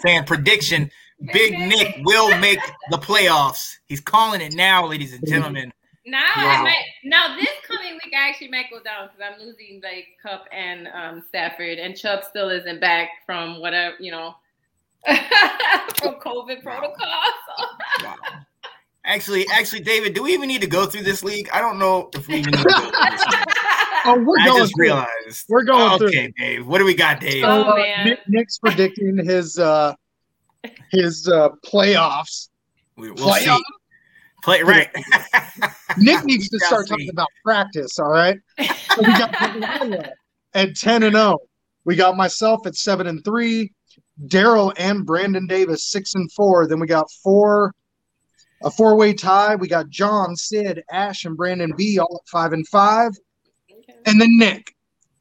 saying 0.00 0.24
prediction. 0.24 0.90
Big 1.32 1.52
Nick 1.52 1.96
will 2.04 2.36
make 2.38 2.60
the 2.90 2.96
playoffs. 2.96 3.76
He's 3.86 4.00
calling 4.00 4.40
it 4.40 4.54
now, 4.54 4.86
ladies 4.86 5.12
and 5.12 5.26
gentlemen. 5.26 5.72
Now 6.06 6.22
Wow. 6.34 6.48
I 6.48 6.62
might 6.62 6.84
now 7.04 7.36
this 7.36 7.48
coming 7.68 7.92
week 7.92 8.14
I 8.16 8.28
actually 8.28 8.48
might 8.48 8.70
go 8.70 8.82
down 8.82 9.08
because 9.08 9.20
I'm 9.32 9.38
losing 9.38 9.80
like 9.82 10.06
Kupp 10.22 10.46
and 10.50 10.88
um, 10.88 11.22
Stafford 11.28 11.78
and 11.78 11.94
Chubb 11.96 12.24
still 12.24 12.48
isn't 12.48 12.80
back 12.80 13.10
from 13.26 13.60
whatever 13.60 13.96
you 14.00 14.10
know 14.10 14.34
from 15.06 16.14
COVID 16.14 16.62
protocol. 16.62 17.22
So. 17.46 18.04
Wow. 18.04 18.14
Actually, 19.10 19.44
actually, 19.52 19.80
David, 19.80 20.14
do 20.14 20.22
we 20.22 20.32
even 20.32 20.46
need 20.46 20.60
to 20.60 20.68
go 20.68 20.86
through 20.86 21.02
this 21.02 21.24
league? 21.24 21.48
I 21.52 21.60
don't 21.60 21.80
know 21.80 22.10
if 22.14 22.28
we 22.28 22.36
even 22.36 22.52
need 22.52 22.58
to 22.58 22.68
go 22.68 22.80
through 22.80 23.10
this 23.10 23.26
league. 23.26 23.44
Oh, 24.06 24.18
we're 24.18 24.40
I 24.40 24.46
going 24.46 24.62
just 24.62 24.74
through. 24.74 24.84
realized. 24.84 25.44
We're 25.50 25.62
going 25.62 25.98
through. 25.98 26.08
Okay, 26.08 26.32
Dave. 26.38 26.66
What 26.66 26.78
do 26.78 26.86
we 26.86 26.94
got, 26.94 27.20
Dave? 27.20 27.44
Oh, 27.44 27.64
uh, 27.64 27.76
man. 27.76 28.16
Nick's 28.28 28.56
predicting 28.56 29.18
his 29.22 29.58
uh, 29.58 29.92
his 30.90 31.28
uh, 31.28 31.50
playoffs. 31.66 32.48
We, 32.96 33.10
we'll 33.10 33.34
see. 33.34 33.44
Playoff? 33.44 33.60
Play 34.42 34.62
right. 34.62 34.88
Nick 35.98 36.24
needs 36.24 36.48
to 36.48 36.58
start 36.60 36.86
see. 36.86 36.92
talking 36.92 37.10
about 37.10 37.28
practice. 37.44 37.98
All 37.98 38.10
right. 38.10 38.38
So 38.96 39.02
we 39.02 39.06
got 39.08 40.08
at 40.54 40.76
ten 40.76 41.02
and 41.02 41.14
zero. 41.14 41.38
We 41.84 41.94
got 41.94 42.16
myself 42.16 42.66
at 42.66 42.76
seven 42.76 43.06
and 43.06 43.22
three. 43.22 43.70
Daryl 44.28 44.72
and 44.78 45.04
Brandon 45.04 45.46
Davis 45.46 45.90
six 45.90 46.14
and 46.14 46.32
four. 46.32 46.66
Then 46.66 46.80
we 46.80 46.86
got 46.86 47.06
four 47.22 47.74
a 48.62 48.70
four 48.70 48.96
way 48.96 49.12
tie. 49.12 49.56
We 49.56 49.68
got 49.68 49.88
John, 49.88 50.36
Sid, 50.36 50.82
Ash, 50.90 51.24
and 51.24 51.36
Brandon 51.36 51.72
B 51.76 51.98
all 51.98 52.20
at 52.22 52.28
five 52.28 52.52
and 52.52 52.66
five. 52.68 53.12
And 54.06 54.20
then 54.20 54.38
Nick 54.38 54.74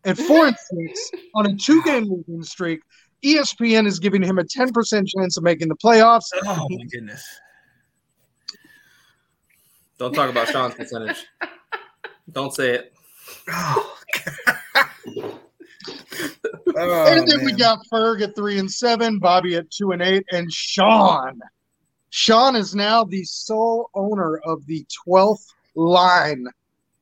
at 0.05 0.17
four 0.17 0.47
and 0.47 0.55
six 0.57 1.11
on 1.35 1.45
a 1.45 1.55
two 1.55 1.81
game 1.83 2.05
losing 2.05 2.43
streak. 2.43 2.81
ESPN 3.23 3.85
is 3.85 3.99
giving 3.99 4.23
him 4.23 4.39
a 4.39 4.43
10% 4.43 5.05
chance 5.07 5.35
of 5.35 5.43
making 5.43 5.67
the 5.67 5.75
playoffs. 5.75 6.27
oh 6.45 6.67
my 6.69 6.85
goodness. 6.85 7.23
Don't 9.97 10.13
talk 10.13 10.29
about 10.29 10.47
Sean's 10.47 10.75
percentage. 10.75 11.25
Don't 12.31 12.53
say 12.53 12.75
it. 12.75 12.93
Oh, 16.77 17.15
and 17.17 17.27
then 17.27 17.43
we 17.43 17.51
got 17.51 17.79
Ferg 17.91 18.21
at 18.21 18.35
three 18.35 18.57
and 18.57 18.71
seven, 18.71 19.19
Bobby 19.19 19.55
at 19.55 19.69
two 19.69 19.91
and 19.91 20.01
eight, 20.01 20.23
and 20.31 20.51
Sean. 20.51 21.39
Sean 22.09 22.55
is 22.55 22.73
now 22.75 23.03
the 23.03 23.23
sole 23.23 23.89
owner 23.93 24.37
of 24.37 24.65
the 24.65 24.85
12th 25.07 25.45
line 25.75 26.45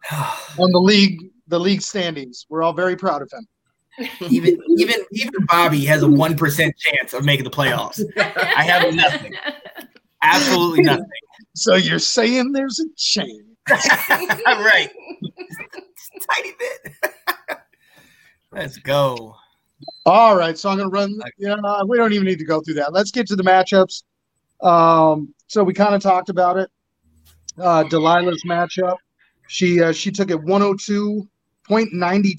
on 0.12 0.72
the 0.72 0.80
league 0.80 1.32
the 1.48 1.60
league 1.60 1.82
standings. 1.82 2.46
We're 2.50 2.62
all 2.62 2.74
very 2.74 2.96
proud 2.96 3.22
of 3.22 3.32
him. 3.32 3.48
even 4.30 4.60
even 4.78 4.96
even 5.12 5.34
Bobby 5.48 5.84
has 5.86 6.04
a 6.04 6.08
one 6.08 6.36
percent 6.38 6.76
chance 6.78 7.13
of 7.13 7.26
making 7.26 7.46
the 7.46 7.50
playoffs. 7.50 8.04
I 8.17 8.63
have 8.63 8.93
nothing. 8.93 9.34
Absolutely 10.22 10.84
nothing. 10.84 11.06
So 11.56 11.76
you're 11.76 12.00
saying 12.00 12.52
there's 12.52 12.80
a 12.80 12.86
chance. 12.96 13.32
All 13.70 13.76
right. 14.63 14.89
Tiny 16.32 16.52
bit. 16.60 16.96
Let's 18.52 18.78
go. 18.78 19.36
All 20.06 20.36
right, 20.36 20.58
so 20.58 20.70
I'm 20.70 20.78
going 20.78 20.89
to 20.89 20.93
run. 20.93 21.20
Yeah, 21.38 21.58
we 21.88 21.98
don't 21.98 22.13
even 22.13 22.26
need 22.26 22.39
to 22.39 22.46
go 22.46 22.62
through 22.62 22.76
that. 22.76 22.93
Let's 22.93 23.12
get 23.12 23.28
to 23.28 23.36
the 23.36 23.43
matchups. 23.43 24.04
Um, 24.62 25.34
so 25.48 25.63
we 25.63 25.74
kind 25.74 25.96
of 25.96 26.02
talked 26.02 26.30
about 26.30 26.58
it. 26.58 26.70
Uh, 27.60 27.84
Delilah's 27.86 28.43
matchup. 28.43 28.98
She 29.48 29.82
uh, 29.82 29.91
she 29.93 30.12
took 30.12 30.30
it 30.30 30.38
102.92 30.38 31.28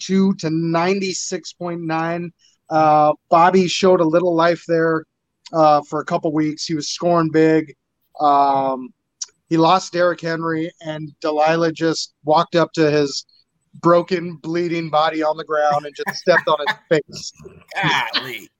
to 0.09 0.35
96.9. 0.48 2.31
Uh, 2.70 3.12
Bobby 3.31 3.66
showed 3.66 4.00
a 4.00 4.04
little 4.04 4.35
life 4.35 4.62
there 4.68 5.04
uh, 5.52 5.83
for 5.83 6.00
a 6.00 6.04
couple 6.04 6.33
weeks. 6.33 6.66
He 6.66 6.74
was 6.74 6.88
scoring 6.88 7.31
big. 7.31 7.74
Um, 8.20 8.90
he 9.48 9.57
lost 9.57 9.92
Derrick 9.92 10.20
Henry, 10.20 10.70
and 10.83 11.11
Delilah 11.20 11.72
just 11.72 12.14
walked 12.24 12.54
up 12.54 12.72
to 12.74 12.90
his 12.90 13.24
broken, 13.81 14.37
bleeding 14.37 14.90
body 14.90 15.22
on 15.22 15.37
the 15.37 15.44
ground 15.44 15.87
and 15.87 15.94
just 15.94 16.20
stepped 16.20 16.48
on 16.48 16.59
his 16.66 16.76
face. 16.90 17.33
Golly. 18.12 18.50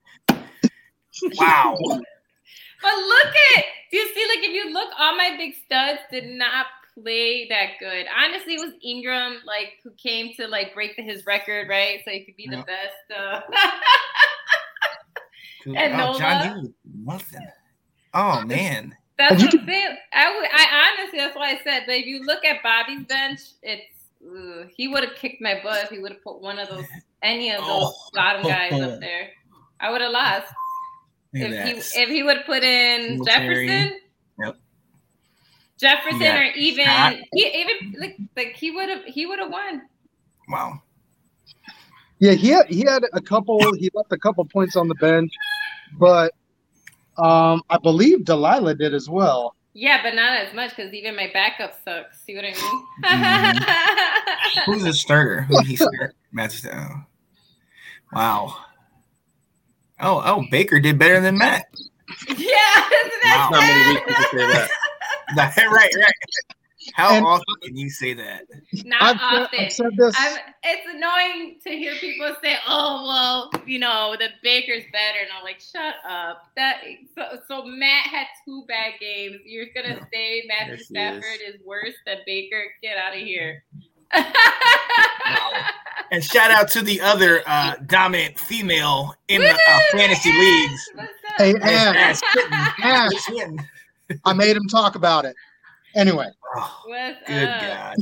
Wow. 1.37 1.77
But 2.81 2.93
look 2.95 3.33
at, 3.57 3.63
do 3.91 3.97
you 3.97 4.07
see? 4.13 4.25
Like, 4.35 4.45
if 4.47 4.53
you 4.53 4.71
look, 4.73 4.89
all 4.97 5.15
my 5.17 5.35
big 5.37 5.53
studs 5.65 5.99
did 6.11 6.25
not 6.37 6.65
play 6.95 7.47
that 7.49 7.71
good. 7.79 8.05
Honestly, 8.17 8.53
it 8.55 8.59
was 8.59 8.73
Ingram 8.83 9.41
like 9.45 9.73
who 9.83 9.91
came 9.91 10.33
to 10.35 10.47
like 10.47 10.73
break 10.73 10.95
his 10.95 11.25
record, 11.25 11.67
right? 11.69 11.99
So 12.05 12.11
he 12.11 12.23
could 12.25 12.35
be 12.35 12.47
the 12.47 12.57
best. 12.57 13.19
Uh, 13.19 13.41
And 15.65 15.93
oh, 15.93 15.97
Nola? 15.97 16.19
John, 16.19 16.73
nothing. 17.05 17.47
Oh 18.13 18.41
man. 18.45 18.95
that's 19.17 19.43
what 19.43 19.53
I'm 19.53 19.65
saying. 19.65 19.97
I 20.13 20.35
would, 20.37 20.47
I 20.51 20.93
honestly, 20.97 21.19
that's 21.19 21.35
why 21.35 21.51
I 21.51 21.59
said. 21.63 21.83
But 21.85 21.95
if 21.97 22.05
you 22.05 22.23
look 22.23 22.45
at 22.45 22.63
Bobby's 22.63 23.03
bench, 23.05 23.39
it's 23.61 23.83
ugh, 24.25 24.67
he 24.75 24.87
would 24.87 25.03
have 25.03 25.15
kicked 25.15 25.41
my 25.41 25.59
butt 25.61 25.83
if 25.83 25.89
he 25.89 25.99
would 25.99 26.13
have 26.13 26.23
put 26.23 26.41
one 26.41 26.59
of 26.59 26.69
those, 26.69 26.85
any 27.21 27.51
of 27.51 27.59
those 27.59 27.67
Oh. 27.93 27.93
bottom 28.13 28.43
guys 28.43 28.71
up 28.73 28.99
there. 29.01 29.29
I 29.81 29.91
would 29.91 30.01
have 30.01 30.11
lost. 30.11 30.47
Look 31.33 31.43
at 31.43 31.51
if 31.51 31.55
that. 31.57 31.67
he 31.95 32.01
if 32.01 32.09
he 32.09 32.23
would 32.23 32.37
have 32.37 32.45
put 32.45 32.63
in 32.63 33.23
Singletary. 33.23 33.67
Jefferson. 33.67 33.99
Yep. 34.39 34.55
Jefferson 35.79 36.21
Yeah. 36.21 36.39
or 36.39 36.43
even 36.55 36.85
Scott. 36.85 37.15
he 37.33 37.47
even 37.47 37.95
like 37.99 38.17
like 38.35 38.55
he 38.55 38.71
would 38.71 38.89
have 38.89 39.03
he 39.05 39.25
would 39.25 39.39
have 39.39 39.51
won. 39.51 39.81
wow. 40.47 40.81
Yeah, 42.19 42.33
he 42.33 42.49
had 42.49 42.65
he 42.67 42.81
had 42.81 43.03
a 43.13 43.21
couple. 43.21 43.59
He 43.75 43.89
left 43.93 44.11
a 44.11 44.17
couple 44.17 44.43
points 44.43 44.75
on 44.75 44.89
the 44.89 44.95
bench, 44.95 45.31
but 45.97 46.33
um, 47.17 47.61
I 47.69 47.77
believe 47.77 48.25
Delilah 48.25 48.75
did 48.75 48.93
as 48.93 49.07
well. 49.09 49.55
Yeah, 49.73 50.03
but 50.03 50.15
not 50.15 50.35
as 50.37 50.53
much 50.53 50.71
because 50.75 50.91
even 50.93 51.15
my 51.15 51.29
backup 51.31 51.73
sucks. 51.85 52.19
See 52.25 52.35
what 52.35 52.43
I 52.43 52.51
mean? 54.65 54.65
Who's 54.65 54.83
the 54.83 54.91
starter? 54.93 55.43
Who 55.43 55.61
he 55.63 55.77
start? 55.77 56.15
Matt. 56.33 56.59
Oh. 56.73 57.03
Wow. 58.11 58.57
Oh, 60.01 60.21
oh, 60.25 60.45
Baker 60.51 60.79
did 60.79 60.97
better 60.97 61.19
than 61.19 61.37
Matt. 61.37 61.65
yeah, 62.27 62.33
isn't 62.37 62.41
that 63.23 63.49
Wow. 63.51 63.59
Not 63.59 63.61
many 63.61 63.93
weeks 63.95 64.09
you 64.09 64.15
can 64.15 64.39
say 64.39 64.47
that. 64.47 64.69
That- 65.35 65.57
right, 65.71 65.93
right. 65.95 66.13
How 66.93 67.13
And- 67.15 67.25
often 67.25 67.55
can 67.61 67.77
you 67.77 67.89
say 67.89 68.13
that? 68.15 68.45
Not 68.85 69.01
I've, 69.01 69.17
said- 69.17 69.43
often. 69.43 69.59
I've 69.59 69.71
said 69.73 69.91
this. 69.97 70.15
I'm, 70.17 70.37
it's 70.63 70.87
annoying 70.95 71.57
to 71.63 71.69
hear 71.69 71.93
people 71.95 72.33
say, 72.41 72.55
"Oh, 72.67 73.05
well, 73.07 73.63
you 73.67 73.77
know, 73.79 74.15
the 74.17 74.29
Baker's 74.41 74.83
better," 74.91 75.19
and 75.21 75.29
I'm 75.37 75.43
like, 75.43 75.59
"Shut 75.59 75.95
up!" 76.07 76.45
That 76.55 76.81
so, 77.15 77.39
so 77.47 77.65
Matt 77.65 78.07
had 78.07 78.25
two 78.45 78.63
bad 78.67 78.93
games. 78.99 79.37
You're 79.45 79.67
gonna 79.75 79.99
say 80.11 80.43
Matthew 80.47 80.71
Yes, 80.73 80.79
he 80.79 80.83
Stafford 80.85 81.39
is. 81.47 81.61
worse 81.65 81.93
than 82.07 82.17
Baker? 82.25 82.63
Get 82.81 82.97
out 82.97 83.13
of 83.13 83.19
here! 83.21 83.63
And 86.11 86.23
shout 86.23 86.49
out 86.49 86.67
to 86.71 86.81
the 86.81 86.99
other 87.01 87.43
uh, 87.45 87.75
dominant 87.85 88.39
female 88.39 89.13
in 89.27 89.41
the 89.41 89.51
uh, 89.53 89.79
fantasy 89.91 90.33
leagues. 90.33 90.89
Hey, 91.37 91.53
Ash 91.61 92.19
Ash, 92.81 93.11
Kitten. 93.21 93.59
Ash, 93.61 94.19
I 94.25 94.33
made 94.33 94.55
him 94.57 94.65
talk 94.71 94.95
about 94.95 95.25
it. 95.25 95.35
Anyway, 95.95 96.25
Oh, 96.55 96.81
good 97.27 97.47
up? 97.47 97.61
God. 97.61 97.95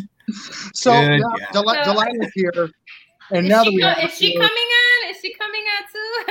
so 0.74 0.92
Good 0.94 1.20
now 1.20 1.28
God. 1.38 1.48
Deli- 1.52 1.84
So- 1.84 1.94
Delilah's 1.94 2.32
here, 2.34 2.70
and 3.32 3.46
Is 3.46 3.50
now 3.50 3.66
that 3.66 3.74
we 3.74 3.82
co- 3.82 3.90
have 3.90 4.10
is 4.10 4.18
she 4.18 4.34
coming 4.34 4.48
on? 4.48 5.10
Is 5.10 5.18
she 5.22 5.34
coming 5.34 5.64
on 5.64 5.84
too? 5.92 6.24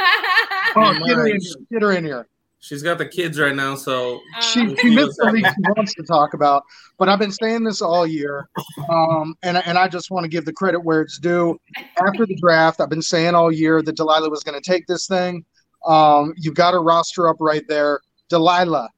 Oh, 1.03 1.07
get 1.07 1.17
her 1.17 1.27
in. 1.27 1.39
Get 1.71 1.83
her 1.83 1.93
in 1.93 2.05
here. 2.07 2.27
She's 2.61 2.83
got 2.83 2.99
the 2.99 3.07
kids 3.07 3.39
right 3.39 3.55
now, 3.55 3.75
so 3.77 4.21
She, 4.41 4.61
Um, 4.61 4.77
she 4.77 4.95
missed 4.95 5.19
the 5.19 5.31
league 5.31 5.47
she 5.47 5.73
wants 5.77 5.95
to 5.95 6.03
talk 6.03 6.35
about, 6.35 6.65
but 6.99 7.09
I've 7.09 7.19
been 7.19 7.31
saying 7.31 7.65
this 7.65 7.81
all 7.81 8.07
year, 8.07 8.49
um, 8.89 9.37
and 9.43 9.59
and 9.59 9.79
I 9.79 9.89
just 9.89 10.11
want 10.11 10.25
to 10.25 10.29
give 10.29 10.45
the 10.45 10.53
credit 10.53 10.81
where 10.81 11.01
it's 11.03 11.19
due. 11.19 11.59
After 12.05 12.27
the 12.27 12.35
draft, 12.37 12.81
I've 12.81 12.89
been 12.89 13.03
saying 13.03 13.35
all 13.35 13.53
year 13.53 13.83
that 13.83 13.97
Delilah 13.97 14.31
was 14.31 14.43
going 14.43 14.61
to 14.61 14.69
take 14.71 14.87
this 14.87 15.07
thing. 15.07 15.45
Um, 15.87 16.35
you've 16.37 16.55
got 16.55 16.73
her 16.73 16.83
roster 16.83 17.29
up 17.29 17.37
right 17.39 17.63
there. 17.69 18.01
Delilah, 18.29 18.89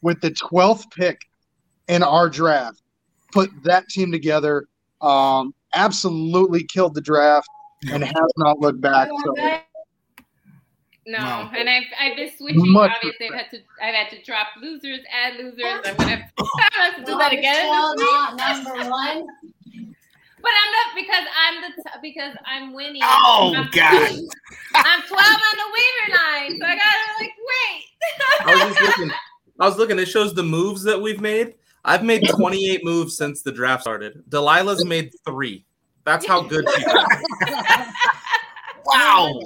with 0.00 0.20
the 0.20 0.30
twelfth 0.30 0.88
pick 0.92 1.20
in 1.88 2.02
our 2.02 2.30
draft, 2.30 2.80
put 3.32 3.50
that 3.64 3.88
team 3.88 4.10
together. 4.10 4.66
Um, 5.02 5.54
absolutely 5.74 6.64
killed 6.64 6.94
the 6.94 7.00
draft 7.00 7.48
and 7.92 8.02
has 8.02 8.32
not 8.36 8.58
looked 8.58 8.80
back. 8.80 9.08
So 9.24 9.34
No, 11.08 11.18
Wow. 11.18 11.50
and 11.56 11.70
I've 11.70 11.84
I've 11.98 12.16
been 12.16 12.30
switching. 12.36 12.70
Much 12.70 12.92
Obviously, 12.96 13.28
I've 13.28 13.34
had 13.34 13.50
to 13.52 13.58
I've 13.82 13.94
had 13.94 14.10
to 14.10 14.22
drop 14.24 14.48
losers, 14.60 15.00
add 15.10 15.36
losers. 15.38 15.64
I'm 15.86 15.96
gonna 15.96 16.10
have 16.16 16.34
to, 16.36 16.44
have 16.72 16.96
to 16.96 17.04
do 17.04 17.16
that 17.16 17.32
again. 17.32 17.64
Still 17.66 17.94
this 17.96 18.04
week. 18.04 18.36
not 18.36 18.64
number 18.64 18.90
one. 18.90 19.26
But 20.40 20.52
I'm 20.54 20.72
not 20.72 20.94
because 20.94 21.24
I'm 21.34 21.62
the 21.62 21.82
t- 21.82 21.98
because 22.02 22.36
I'm 22.44 22.72
winning. 22.74 23.00
Oh, 23.04 23.54
I'm, 23.56 23.70
God. 23.72 24.12
I'm 24.74 25.02
12 25.02 25.10
on 25.10 25.56
the 25.56 25.68
waiver 25.74 26.08
line, 26.14 26.60
so 26.60 26.66
I 26.66 26.76
gotta 26.76 27.06
like 27.18 27.32
wait. 27.48 27.84
I 28.40 28.64
was 28.66 28.76
just 28.76 28.98
looking. 28.98 29.12
I 29.60 29.66
was 29.66 29.76
looking. 29.78 29.98
It 29.98 30.06
shows 30.06 30.34
the 30.34 30.42
moves 30.42 30.82
that 30.84 31.00
we've 31.00 31.20
made. 31.22 31.54
I've 31.84 32.04
made 32.04 32.28
28 32.28 32.84
moves 32.84 33.16
since 33.16 33.40
the 33.42 33.50
draft 33.50 33.82
started. 33.82 34.22
Delilah's 34.28 34.84
made 34.84 35.10
three. 35.26 35.64
That's 36.04 36.26
how 36.26 36.42
good 36.42 36.68
she 36.76 36.82
is. 36.82 36.92
Wow. 38.84 39.40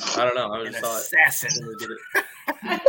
I 0.16 0.24
don't 0.24 0.34
know. 0.34 0.52
I 0.52 0.64
just 0.64 0.80
saw 0.80 0.96
it. 0.96 1.00
assassin. 1.00 1.50
when 1.60 1.68
we 1.68 1.76
did 1.76 1.90
it. 1.90 2.80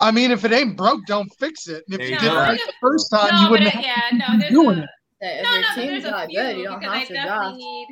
I 0.00 0.10
mean, 0.10 0.30
if 0.30 0.44
it 0.44 0.52
ain't 0.52 0.76
broke, 0.76 1.04
don't 1.06 1.28
fix 1.38 1.68
it. 1.68 1.84
And 1.88 1.94
if 1.94 1.98
There 1.98 2.06
you 2.08 2.14
you 2.14 2.20
did 2.20 2.32
it 2.32 2.36
right 2.36 2.60
the 2.66 2.72
first 2.80 3.10
time, 3.10 3.34
no, 3.34 3.42
you 3.42 3.50
wouldn't 3.50 3.70
have 3.70 3.84
yeah, 3.84 4.16
no, 4.16 4.38
there's 4.38 4.50
doing 4.50 4.78
a, 4.78 4.82
it. 4.82 4.88
If 5.20 5.44
no, 5.44 5.50
your 5.50 5.60
no, 5.60 5.66
but 5.68 5.74
team's 5.74 5.90
there's 5.90 6.04
a 6.04 6.10
not 6.10 6.28
few 6.28 6.40
good, 6.40 6.56
you 6.56 6.64
don't 6.64 6.78
because 6.80 6.94
I 6.94 6.98
have 7.00 7.08
to 7.08 7.14
definitely 7.14 7.58
need. 7.58 7.88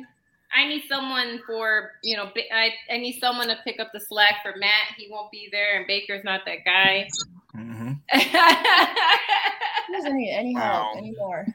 I 0.51 0.67
need 0.67 0.83
someone 0.89 1.39
for 1.45 1.91
you 2.03 2.17
know. 2.17 2.31
I 2.51 2.71
I 2.91 2.97
need 2.97 3.19
someone 3.19 3.47
to 3.49 3.57
pick 3.63 3.79
up 3.79 3.89
the 3.93 3.99
slack 3.99 4.37
for 4.41 4.55
Matt. 4.57 4.95
He 4.97 5.07
won't 5.11 5.29
be 5.31 5.47
there, 5.51 5.77
and 5.77 5.85
Baker's 5.85 6.23
not 6.23 6.41
that 6.45 6.65
guy. 6.65 7.07
Mhm. 7.55 7.99
He 9.89 9.95
doesn't 9.95 10.15
need 10.15 10.31
any 10.31 10.53
help 10.53 10.93
Wow. 10.93 10.97
anymore. 10.97 11.45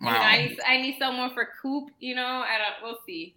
You 0.00 0.06
know, 0.06 0.10
Wow. 0.12 0.20
I 0.20 0.36
need, 0.46 0.60
I 0.66 0.76
need 0.76 0.96
someone 0.98 1.32
for 1.32 1.48
Coop. 1.60 1.90
You 2.00 2.14
know, 2.14 2.22
I 2.22 2.58
don't. 2.58 2.82
We'll 2.82 2.98
see. 3.06 3.34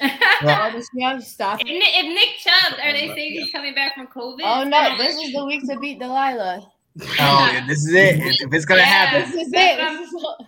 Oh, 0.00 0.70
does 0.72 0.88
she 0.94 1.02
have 1.02 1.22
stuff? 1.24 1.60
If, 1.60 1.66
Nick- 1.66 1.82
if 1.82 2.06
Nick 2.06 2.36
Chubb, 2.38 2.78
are 2.84 2.92
they 2.92 3.08
saying 3.08 3.32
he's 3.32 3.50
coming 3.50 3.74
back 3.74 3.94
from 3.94 4.06
COVID? 4.06 4.40
Oh 4.44 4.64
no, 4.64 4.96
this 4.96 5.16
is 5.16 5.32
the 5.32 5.44
week 5.44 5.66
to 5.68 5.78
beat 5.78 5.98
Delilah. 5.98 6.64
Oh, 7.00 7.50
yeah, 7.52 7.64
this 7.66 7.84
is 7.84 7.92
it. 7.94 8.16
If 8.18 8.40
if 8.46 8.52
it's 8.54 8.64
gonna 8.64 8.80
Yeah. 8.80 8.86
happen, 8.86 9.30
This 9.32 9.46
is 9.46 9.50
That's 9.52 9.72
it. 9.74 9.78
what 9.78 9.86
I'm- 9.88 9.96
This 9.98 10.08
is 10.08 10.14
what- 10.14 10.38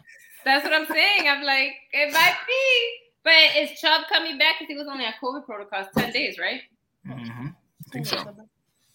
That's 0.45 0.65
what 0.65 0.73
I'm 0.73 0.87
saying. 0.87 1.29
I'm 1.29 1.43
like, 1.43 1.73
it 1.93 2.13
might 2.15 2.37
be. 2.47 2.99
But 3.23 3.57
is 3.59 3.79
Chubb 3.81 4.03
coming 4.09 4.39
back? 4.39 4.55
Because 4.59 4.69
he 4.73 4.77
was 4.79 4.89
only 4.91 5.05
on 5.05 5.13
COVID 5.23 5.45
protocols 5.45 5.87
ten 5.97 6.11
days, 6.13 6.39
right? 6.39 6.63
Mm-hmm. 7.07 7.47
I 7.49 7.93
think 7.93 8.07
so. 8.07 8.17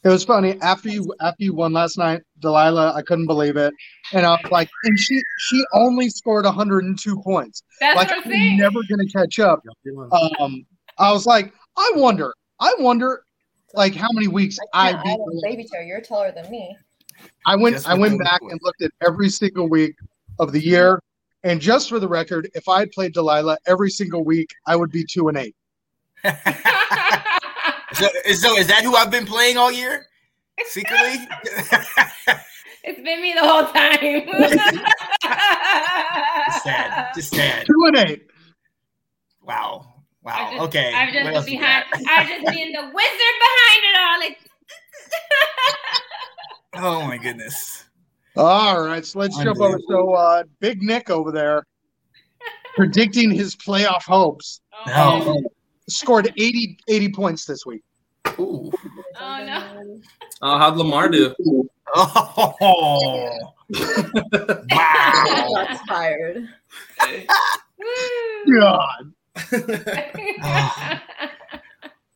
It 0.05 0.09
was 0.09 0.23
funny 0.23 0.55
after 0.61 0.87
you 0.87 1.11
after 1.19 1.43
you 1.43 1.55
won 1.55 1.73
last 1.73 1.97
night, 1.97 2.21
Delilah. 2.39 2.93
I 2.93 3.01
couldn't 3.01 3.25
believe 3.25 3.57
it, 3.57 3.73
and 4.13 4.23
I 4.23 4.33
was 4.33 4.51
like, 4.51 4.69
and 4.83 4.99
she 4.99 5.19
she 5.39 5.65
only 5.73 6.09
scored 6.09 6.45
102 6.45 7.21
points. 7.23 7.63
That's 7.79 7.95
like 7.95 8.09
what 8.09 8.17
I'm 8.17 8.23
I'm 8.23 8.31
saying. 8.31 8.57
never 8.57 8.81
gonna 8.87 9.07
catch 9.07 9.39
up. 9.39 9.63
Um, 10.39 10.63
I 10.99 11.11
was 11.11 11.25
like, 11.25 11.51
I 11.75 11.91
wonder, 11.95 12.35
I 12.59 12.75
wonder, 12.77 13.23
like 13.73 13.95
how 13.95 14.09
many 14.13 14.27
weeks 14.27 14.59
I 14.73 14.89
I 14.89 14.91
can't. 14.91 14.99
I 14.99 15.03
beat. 15.03 15.09
have 15.09 15.19
a 15.19 15.41
baby 15.41 15.65
chair. 15.67 15.81
You're 15.81 16.01
taller 16.01 16.31
than 16.31 16.51
me. 16.51 16.77
I 17.47 17.55
went 17.55 17.75
Just 17.77 17.89
I 17.89 17.95
went 17.95 18.19
back 18.19 18.41
and 18.41 18.59
looked 18.61 18.83
at 18.83 18.91
every 19.01 19.29
single 19.29 19.67
week 19.67 19.95
of 20.37 20.51
the 20.51 20.63
year, 20.63 21.01
and 21.43 21.59
just 21.59 21.89
for 21.89 21.99
the 21.99 22.07
record, 22.07 22.47
if 22.53 22.69
I 22.69 22.77
had 22.77 22.91
played 22.91 23.13
Delilah 23.13 23.57
every 23.65 23.89
single 23.89 24.23
week, 24.23 24.51
I 24.67 24.75
would 24.75 24.91
be 24.91 25.03
two 25.03 25.29
and 25.29 25.37
eight. 25.39 25.55
so, 27.95 28.07
so 28.33 28.57
is 28.57 28.67
that 28.67 28.83
who 28.83 28.95
I've 28.95 29.11
been 29.11 29.25
playing 29.25 29.57
all 29.57 29.71
year? 29.71 30.05
Secretly? 30.65 31.15
it's 32.83 33.01
been 33.01 33.21
me 33.21 33.33
the 33.33 33.41
whole 33.41 33.65
time. 33.67 33.99
Just 36.45 36.63
sad. 36.63 37.11
Just 37.15 37.35
sad. 37.35 37.65
Two 37.65 37.85
and 37.87 37.97
eight. 37.97 38.27
Wow. 39.43 39.95
Wow. 40.23 40.33
I've 40.33 40.51
just, 40.51 40.63
okay. 40.63 40.93
I've 40.93 41.13
just 41.13 41.35
else 41.35 41.45
been 41.45 41.59
behind. 41.59 41.85
I've 41.93 42.27
just 42.27 42.45
been 42.45 42.71
the 42.71 42.81
wizard 42.81 43.35
behind 43.45 43.83
it 43.83 43.95
all. 43.99 44.19
Like, 44.19 44.37
Oh 46.77 47.07
my 47.07 47.17
goodness. 47.17 47.83
All 48.37 48.81
right, 48.81 49.05
so 49.05 49.19
let's 49.19 49.37
jump 49.37 49.61
over. 49.61 49.79
So 49.87 50.13
uh, 50.13 50.43
Big 50.59 50.81
Nick 50.81 51.09
over 51.09 51.31
there 51.31 51.63
predicting 52.75 53.31
his 53.31 53.55
playoff 53.55 54.03
hopes. 54.03 54.61
No. 54.87 55.41
Scored 55.87 56.27
80, 56.37 56.77
80 56.87 57.09
points 57.11 57.45
this 57.45 57.65
week. 57.65 57.81
Ooh. 58.39 58.71
Oh, 59.19 59.43
no. 59.45 59.99
Oh, 60.41 60.57
how'd 60.57 60.77
Lamar 60.77 61.09
do? 61.09 61.33
Oh. 61.95 62.55
wow. 62.59 63.39
That's 65.55 65.87
tired. 65.87 66.47
Woo. 67.77 68.59
God. 68.59 69.13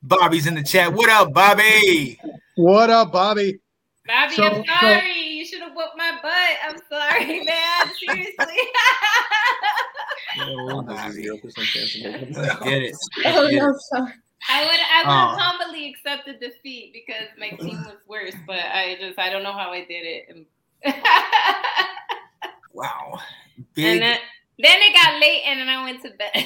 Bobby's 0.03 0.47
in 0.47 0.55
the 0.55 0.63
chat. 0.63 0.91
What 0.93 1.09
up, 1.09 1.33
Bobby? 1.33 2.19
What 2.55 2.89
up, 2.89 3.11
Bobby? 3.11 3.59
Bobby, 4.07 4.35
So- 4.35 4.43
I'm 4.43 4.65
sorry. 4.65 5.19
you 5.21 5.38
should 5.49 5.61
have 5.61 5.73
whooped 5.75 5.97
my 5.97 6.17
butt. 6.21 6.57
I'm 6.67 6.77
sorry, 6.89 7.43
man. 7.45 7.93
Seriously. 7.99 8.57
Oh, 10.41 10.81
Bobby. 10.83 11.11
Zero 11.11 11.37
percent 11.37 11.67
chance 11.67 11.95
of 11.95 12.01
making 12.03 12.27
it. 12.35 12.37
Let's 12.37 12.59
get 12.59 12.81
it. 12.83 12.95
Oh 13.25 13.47
no, 13.51 13.73
sorry. 13.89 14.13
I 14.49 14.61
would 14.61 14.69
I 14.71 15.01
would 15.03 15.11
have 15.11 15.37
Oh. 15.37 15.37
humbly 15.37 15.89
accepted 15.89 16.39
defeat 16.39 16.93
because 16.93 17.27
my 17.37 17.49
team 17.57 17.77
was 17.83 17.97
worse, 18.07 18.35
but 18.47 18.59
I 18.59 18.95
just 18.99 19.19
I 19.19 19.29
don't 19.29 19.43
know 19.43 19.51
how 19.51 19.71
I 19.71 19.79
did 19.85 20.05
it. 20.05 20.47
Wow. 22.73 23.19
And 23.57 23.65
Big. 23.75 23.99
then, 23.99 24.17
then 24.59 24.77
it 24.81 24.93
got 24.93 25.19
late, 25.19 25.41
and 25.45 25.59
then 25.59 25.67
I 25.67 25.83
went 25.83 26.01
to 26.03 26.11
bed. 26.11 26.45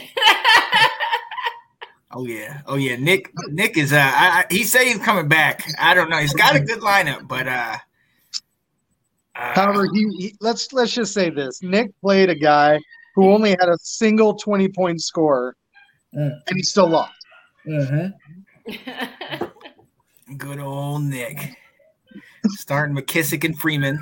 Oh 2.15 2.25
yeah. 2.25 2.61
Oh 2.65 2.75
yeah. 2.75 2.95
Nick. 2.95 3.31
Nick 3.49 3.77
is. 3.77 3.91
Uh. 3.93 3.97
I, 3.97 4.39
I, 4.39 4.45
he 4.49 4.63
say 4.63 4.85
he's 4.87 4.97
coming 4.99 5.27
back. 5.27 5.63
I 5.79 5.93
don't 5.93 6.09
know. 6.09 6.17
He's 6.17 6.33
got 6.33 6.55
a 6.55 6.59
good 6.59 6.79
lineup, 6.79 7.27
but 7.27 7.47
uh. 7.47 7.75
Uh 9.35 9.53
However, 9.55 9.87
he, 9.93 10.07
he 10.17 10.35
let's 10.41 10.71
let's 10.73 10.93
just 10.93 11.13
say 11.13 11.29
this: 11.29 11.61
Nick 11.63 11.91
played 12.01 12.29
a 12.29 12.35
guy 12.35 12.79
who 13.15 13.31
only 13.31 13.51
had 13.51 13.69
a 13.69 13.77
single 13.81 14.33
twenty 14.35 14.67
point 14.67 15.01
score, 15.01 15.55
Mm. 16.15 16.39
and 16.47 16.55
he 16.57 16.61
still 16.63 16.87
lost. 16.89 17.13
mhm. 17.65 18.13
Good 20.37 20.59
old 20.59 21.03
Nick. 21.03 21.55
Starting 22.49 22.95
McKissic 22.95 23.43
and 23.43 23.57
Freeman. 23.59 23.97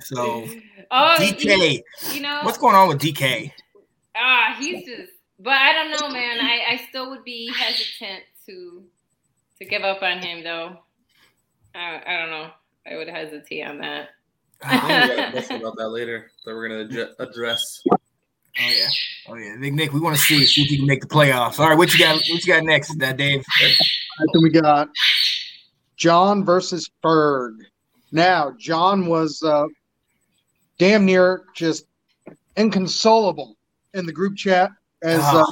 So 0.00 0.46
oh, 0.90 1.14
DK. 1.18 1.80
you 2.12 2.20
know, 2.20 2.40
What's 2.42 2.58
going 2.58 2.74
on 2.76 2.88
with 2.88 3.00
DK? 3.00 3.50
Ah, 4.16 4.54
he's 4.58 4.84
just. 4.84 5.10
But 5.40 5.54
I 5.54 5.72
don't 5.72 5.90
know, 5.90 6.08
man. 6.10 6.38
I, 6.40 6.74
I 6.74 6.86
still 6.88 7.10
would 7.10 7.24
be 7.24 7.50
hesitant 7.52 8.22
to 8.46 8.84
to 9.58 9.64
give 9.64 9.82
up 9.82 10.02
on 10.02 10.18
him, 10.22 10.44
though. 10.44 10.76
I, 11.74 12.00
I 12.06 12.16
don't 12.20 12.30
know. 12.30 12.50
I 12.86 12.96
would 12.96 13.08
hesitate 13.08 13.62
on 13.62 13.78
that. 13.78 14.10
I 14.62 14.78
think 14.78 15.10
we 15.10 15.16
got 15.16 15.28
a 15.28 15.32
question 15.32 15.56
about 15.60 15.76
that 15.76 15.88
later 15.88 16.30
that 16.44 16.54
we're 16.54 16.68
gonna 16.68 16.84
adre- 16.84 17.12
address. 17.18 17.82
Oh 17.90 17.96
yeah. 18.58 18.88
Oh 19.28 19.34
yeah. 19.34 19.56
Big 19.58 19.74
Nick, 19.74 19.92
we 19.92 20.00
want 20.00 20.16
to 20.16 20.22
see 20.22 20.44
see 20.44 20.62
if 20.62 20.70
you 20.70 20.78
can 20.78 20.86
make 20.86 21.00
the 21.00 21.08
playoffs. 21.08 21.58
All 21.58 21.68
right, 21.68 21.76
what 21.76 21.92
you 21.92 21.98
got? 21.98 22.16
What 22.16 22.44
you 22.44 22.52
got 22.52 22.64
next, 22.64 22.90
uh, 23.02 23.12
Dave? 23.12 23.44
I 23.60 24.24
think 24.32 24.42
we 24.42 24.50
got 24.50 24.88
John 25.96 26.44
versus 26.44 26.90
Ferg. 27.02 27.56
Now, 28.12 28.54
John 28.58 29.06
was 29.06 29.42
uh, 29.42 29.64
damn 30.78 31.04
near 31.04 31.44
just 31.54 31.86
inconsolable 32.56 33.56
in 33.94 34.06
the 34.06 34.12
group 34.12 34.36
chat 34.36 34.70
as 35.02 35.20
uh, 35.20 35.44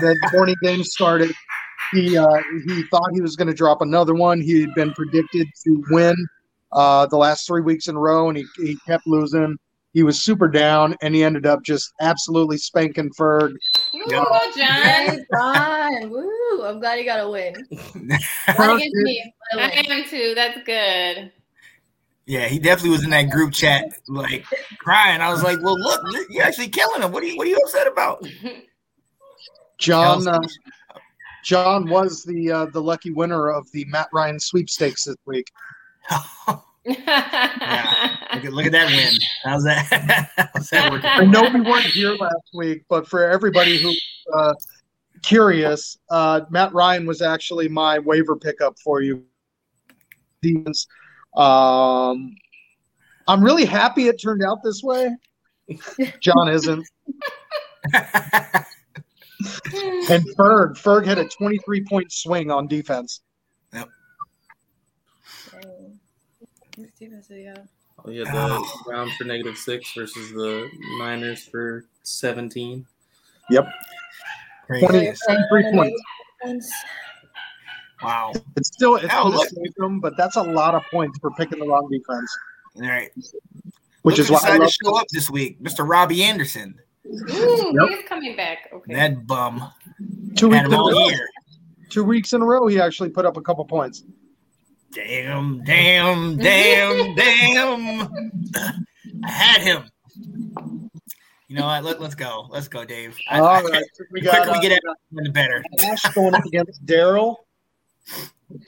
the 0.00 0.16
morning 0.32 0.56
game 0.62 0.82
started. 0.84 1.32
He 1.92 2.16
uh, 2.16 2.26
he 2.66 2.82
thought 2.84 3.10
he 3.12 3.20
was 3.20 3.36
going 3.36 3.48
to 3.48 3.54
drop 3.54 3.82
another 3.82 4.14
one. 4.14 4.40
He 4.40 4.60
had 4.60 4.74
been 4.74 4.92
predicted 4.92 5.48
to 5.64 5.84
win 5.90 6.14
uh, 6.72 7.06
the 7.06 7.16
last 7.16 7.46
three 7.46 7.62
weeks 7.62 7.88
in 7.88 7.96
a 7.96 7.98
row, 7.98 8.28
and 8.28 8.38
he, 8.38 8.44
he 8.58 8.76
kept 8.86 9.06
losing. 9.06 9.56
He 9.94 10.02
was 10.02 10.22
super 10.22 10.48
down, 10.48 10.94
and 11.02 11.14
he 11.14 11.24
ended 11.24 11.46
up 11.46 11.62
just 11.64 11.92
absolutely 12.00 12.58
spanking 12.58 13.10
Ferg. 13.18 13.52
Ooh, 13.94 14.04
Yeah. 14.06 14.24
John. 14.56 15.26
John. 15.32 16.10
Woo. 16.10 16.64
I'm 16.64 16.78
glad 16.78 16.98
he 16.98 17.04
got 17.04 17.20
a 17.20 17.28
win. 17.30 17.54
Not 17.94 18.20
Ferg 18.48 18.76
against 18.76 18.94
me. 18.96 19.32
but 19.52 19.60
a 19.60 19.64
I 19.64 19.82
win. 19.88 19.92
am 20.02 20.04
too. 20.08 20.32
That's 20.34 20.58
good. 20.64 21.32
Yeah, 22.26 22.46
he 22.46 22.58
definitely 22.58 22.90
was 22.90 23.04
in 23.04 23.10
that 23.10 23.30
group 23.30 23.52
chat, 23.54 23.86
like 24.06 24.44
crying. 24.78 25.22
I 25.22 25.30
was 25.32 25.42
like, 25.42 25.58
"Well, 25.62 25.78
look, 25.80 26.02
you're 26.28 26.44
actually 26.44 26.68
killing 26.68 27.00
him. 27.00 27.10
What 27.10 27.22
are 27.22 27.26
you 27.26 27.38
What 27.38 27.46
are 27.46 27.50
you 27.50 27.56
upset 27.56 27.86
about?" 27.86 28.22
John 29.78 30.26
uh, 30.28 30.40
John 31.44 31.88
was 31.88 32.24
the 32.24 32.50
uh, 32.50 32.66
the 32.66 32.82
lucky 32.82 33.12
winner 33.12 33.48
of 33.50 33.66
the 33.72 33.84
Matt 33.86 34.08
Ryan 34.12 34.38
sweepstakes 34.40 35.04
this 35.04 35.16
week. 35.24 35.46
Look 36.86 36.96
at, 38.44 38.52
look 38.52 38.66
at 38.66 38.72
that 38.72 38.90
win. 38.90 39.12
How's 39.44 39.64
that? 39.64 40.30
How's 40.54 40.70
that 40.70 40.90
working? 40.90 41.10
I 41.10 41.24
know 41.24 41.42
we 41.52 41.60
weren't 41.60 41.84
here 41.84 42.12
last 42.12 42.50
week, 42.54 42.84
but 42.88 43.06
for 43.06 43.28
everybody 43.28 43.76
who's 43.76 44.00
uh, 44.34 44.54
curious, 45.22 45.98
uh, 46.10 46.42
Matt 46.50 46.72
Ryan 46.72 47.06
was 47.06 47.20
actually 47.20 47.68
my 47.68 47.98
waiver 47.98 48.36
pickup 48.36 48.78
for 48.78 49.02
you. 49.02 49.24
Defense. 50.40 50.86
Um, 51.36 52.34
I'm 53.26 53.42
really 53.42 53.64
happy 53.64 54.08
it 54.08 54.20
turned 54.22 54.42
out 54.42 54.62
this 54.62 54.82
way. 54.82 55.14
John 56.20 56.48
isn't. 56.48 56.88
And 60.10 60.24
Ferg, 60.36 60.76
Ferg 60.76 61.06
had 61.06 61.18
a 61.18 61.28
23 61.28 61.84
point 61.84 62.10
swing 62.12 62.50
on 62.50 62.66
defense. 62.66 63.20
Defense 66.98 67.28
did 67.28 67.38
he? 67.38 67.62
Oh, 68.04 68.10
you 68.10 68.24
had 68.24 68.34
the 68.34 68.64
Browns 68.86 69.12
for 69.16 69.24
negative 69.24 69.56
six 69.56 69.92
versus 69.94 70.30
the 70.30 70.68
Niners 70.98 71.44
for 71.44 71.84
seventeen. 72.02 72.86
Crazy. 74.66 74.86
23 74.86 75.72
points. 75.72 76.02
Defense. 76.42 76.72
Wow. 78.02 78.32
It's 78.56 78.68
still 78.68 78.96
it's 78.96 79.06
Oh, 79.12 79.22
going 79.22 79.32
to 79.32 79.38
look. 79.38 79.48
save 79.48 79.74
them, 79.76 79.98
but 80.00 80.16
that's 80.16 80.36
a 80.36 80.42
lot 80.42 80.74
of 80.74 80.82
points 80.90 81.18
for 81.18 81.30
picking 81.32 81.58
the 81.58 81.66
wrong 81.66 81.88
defense, 81.90 82.30
All 82.76 82.82
right. 82.82 83.10
which 84.02 84.18
Look 84.18 84.26
is 84.26 84.30
why 84.30 84.36
I 84.36 84.40
decided 84.40 84.60
love 84.60 84.68
to 84.68 84.78
show 84.84 84.96
up 84.96 85.06
this 85.10 85.30
week, 85.30 85.60
Mr. 85.62 85.88
Robbie 85.88 86.22
Anderson. 86.22 86.74
Ooh, 87.06 87.72
Yep. 87.80 87.88
he's 87.88 88.08
coming 88.08 88.36
back. 88.36 88.68
Okay. 88.72 88.94
That 88.94 89.26
bum 89.26 89.72
two 90.36 90.48
weeks 90.50 90.66
in 90.66 90.74
a 90.74 90.76
row. 90.76 91.08
year. 91.08 91.28
Two 91.88 92.04
weeks 92.04 92.34
in 92.34 92.42
a 92.42 92.44
row, 92.44 92.66
he 92.66 92.78
actually 92.78 93.08
put 93.08 93.24
up 93.24 93.38
a 93.38 93.40
couple 93.40 93.64
points. 93.64 94.04
Damn, 94.92 95.62
damn, 95.64 96.36
damn, 96.38 97.14
damn. 97.14 98.08
I 99.24 99.30
had 99.30 99.60
him. 99.62 99.84
You 101.48 101.56
know 101.56 101.66
what? 101.66 101.84
Let, 101.84 102.00
let's 102.00 102.14
go. 102.14 102.46
Let's 102.50 102.68
go, 102.68 102.84
Dave. 102.84 103.16
I, 103.30 103.38
All 103.40 103.46
I- 103.48 103.62
right, 103.62 103.84
we 104.10 104.20
the 104.20 104.28
quicker 104.28 104.46
got 104.46 104.52
we 104.52 104.58
uh, 104.58 104.60
get 104.62 104.72
it, 104.72 104.82
the 105.12 105.30
better. 105.30 105.62
Ash 105.90 106.02
going 106.14 106.34
up 106.34 106.44
against 106.46 106.84
Daryl. 106.86 107.36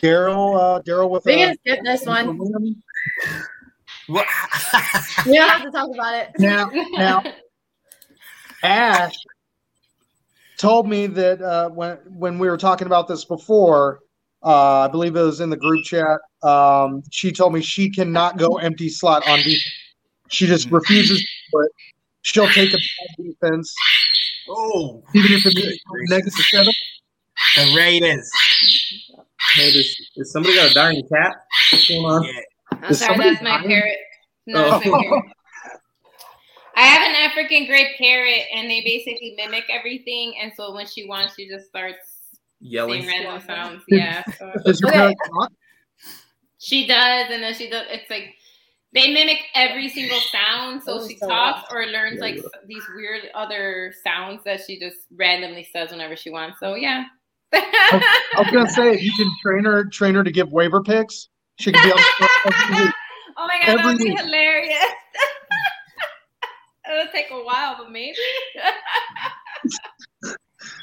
Daryl, 0.02 0.59
uh, 0.59 0.83
Daryl 0.83 1.11
with 1.11 1.24
We 1.24 1.35
a 1.42 1.46
can 1.46 1.56
skip 1.59 1.80
this 1.85 2.04
one. 2.06 2.38
We 5.26 5.35
don't 5.37 5.48
have 5.48 5.62
to 5.62 5.70
talk 5.70 5.88
about 5.92 6.14
it. 6.14 6.30
now. 6.38 6.70
Now, 6.92 7.22
Ash 8.62 9.14
told 10.59 10.88
me 10.88 11.06
that 11.06 11.40
uh, 11.42 11.68
when 11.70 11.98
when 12.09 12.38
we 12.38 12.48
were 12.48 12.56
talking 12.56 12.87
about 12.87 13.06
this 13.09 13.24
before, 13.24 14.00
uh, 14.44 14.81
I 14.81 14.88
believe 14.88 15.16
it 15.16 15.22
was 15.22 15.40
in 15.40 15.50
the 15.50 15.57
group 15.57 15.85
chat. 15.85 16.18
Um, 16.42 17.03
she 17.11 17.31
told 17.33 17.53
me 17.53 17.61
she 17.61 17.90
cannot 17.90 18.38
go 18.38 18.59
empty 18.59 18.88
slot 18.88 19.26
on 19.29 19.38
defense. 19.38 19.70
She 20.29 20.46
just 20.46 20.70
refuses 20.70 21.26
but. 21.53 21.66
She'll 22.22 22.48
take 22.48 22.68
a 22.68 22.76
bad 22.76 23.24
defense, 23.24 23.74
oh, 24.50 25.03
even 25.14 25.33
if 25.33 25.46
it 25.46 25.55
means 25.55 25.79
negative 26.11 26.35
seven. 26.50 26.70
the 27.57 27.74
Raiders. 27.74 28.31
Hey, 29.55 29.72
does, 29.72 30.11
is 30.16 30.31
somebody 30.31 30.55
got 30.55 30.70
a 30.70 30.74
dying 30.74 31.03
cat? 31.09 31.35
What's 31.72 31.88
going 31.88 32.05
on? 32.05 32.24
Yeah. 32.24 32.33
I'm 32.72 32.90
Is 32.90 32.98
sorry, 33.00 33.16
that's 33.16 33.42
my 33.42 33.57
dying? 33.57 33.68
parrot. 33.68 33.96
No, 34.46 34.66
Oh. 34.66 34.70
my 34.70 34.83
parrot. 34.83 35.24
I 36.76 36.83
have 36.83 37.09
an 37.09 37.14
African 37.14 37.66
gray 37.66 37.94
parrot, 37.96 38.42
and 38.55 38.70
they 38.70 38.83
basically 38.83 39.33
mimic 39.38 39.64
everything. 39.70 40.35
And 40.40 40.53
so 40.55 40.74
when 40.74 40.87
she 40.87 41.07
wants, 41.09 41.37
she 41.37 41.48
just 41.48 41.68
starts 41.68 42.09
Yelling. 42.60 43.02
saying 43.02 43.24
random 43.24 43.46
sounds. 43.46 43.82
Yeah, 43.88 44.22
so 44.38 44.52
Does 44.64 44.80
your 44.80 44.90
Okay. 44.90 45.14
talk? 45.34 45.50
she 46.58 46.86
does, 46.86 47.26
and 47.30 47.42
then 47.42 47.54
she 47.54 47.70
does. 47.70 47.86
It's 47.90 48.08
like 48.10 48.34
they 48.92 49.12
mimic 49.12 49.38
every 49.54 49.88
single 49.88 50.20
sound. 50.20 50.82
So 50.82 51.00
Oh, 51.00 51.08
she 51.08 51.16
so 51.16 51.28
talks 51.28 51.72
or 51.72 51.86
learns 51.86 52.20
like 52.20 52.38
these 52.66 52.82
weird 52.94 53.22
other 53.34 53.94
sounds 54.04 54.42
that 54.44 54.60
she 54.66 54.78
just 54.78 54.98
randomly 55.16 55.66
says 55.72 55.90
whenever 55.90 56.16
she 56.16 56.30
wants. 56.30 56.58
So 56.60 56.74
yeah. 56.74 57.04
I 57.52 58.02
was 58.36 58.50
gonna 58.52 58.68
say 58.68 58.92
if 58.92 59.02
you 59.02 59.12
can 59.16 59.30
train 59.42 59.64
her, 59.64 59.84
train 59.86 60.14
her 60.14 60.22
to 60.24 60.30
give 60.30 60.52
waiver 60.52 60.82
picks, 60.82 61.28
she 61.58 61.72
can 61.72 61.82
be 61.82 61.90
on 61.90 61.98
the. 62.20 62.92
Oh 63.36 63.46
my 63.46 63.58
god, 63.61 63.68
Every 63.68 63.76
that 63.82 63.86
would 63.86 63.98
be 63.98 64.04
week. 64.11 64.20
hilarious. 64.20 64.78
It'll 66.90 67.12
take 67.12 67.30
a 67.30 67.34
while, 67.44 67.76
but 67.78 67.90
maybe 67.90 68.16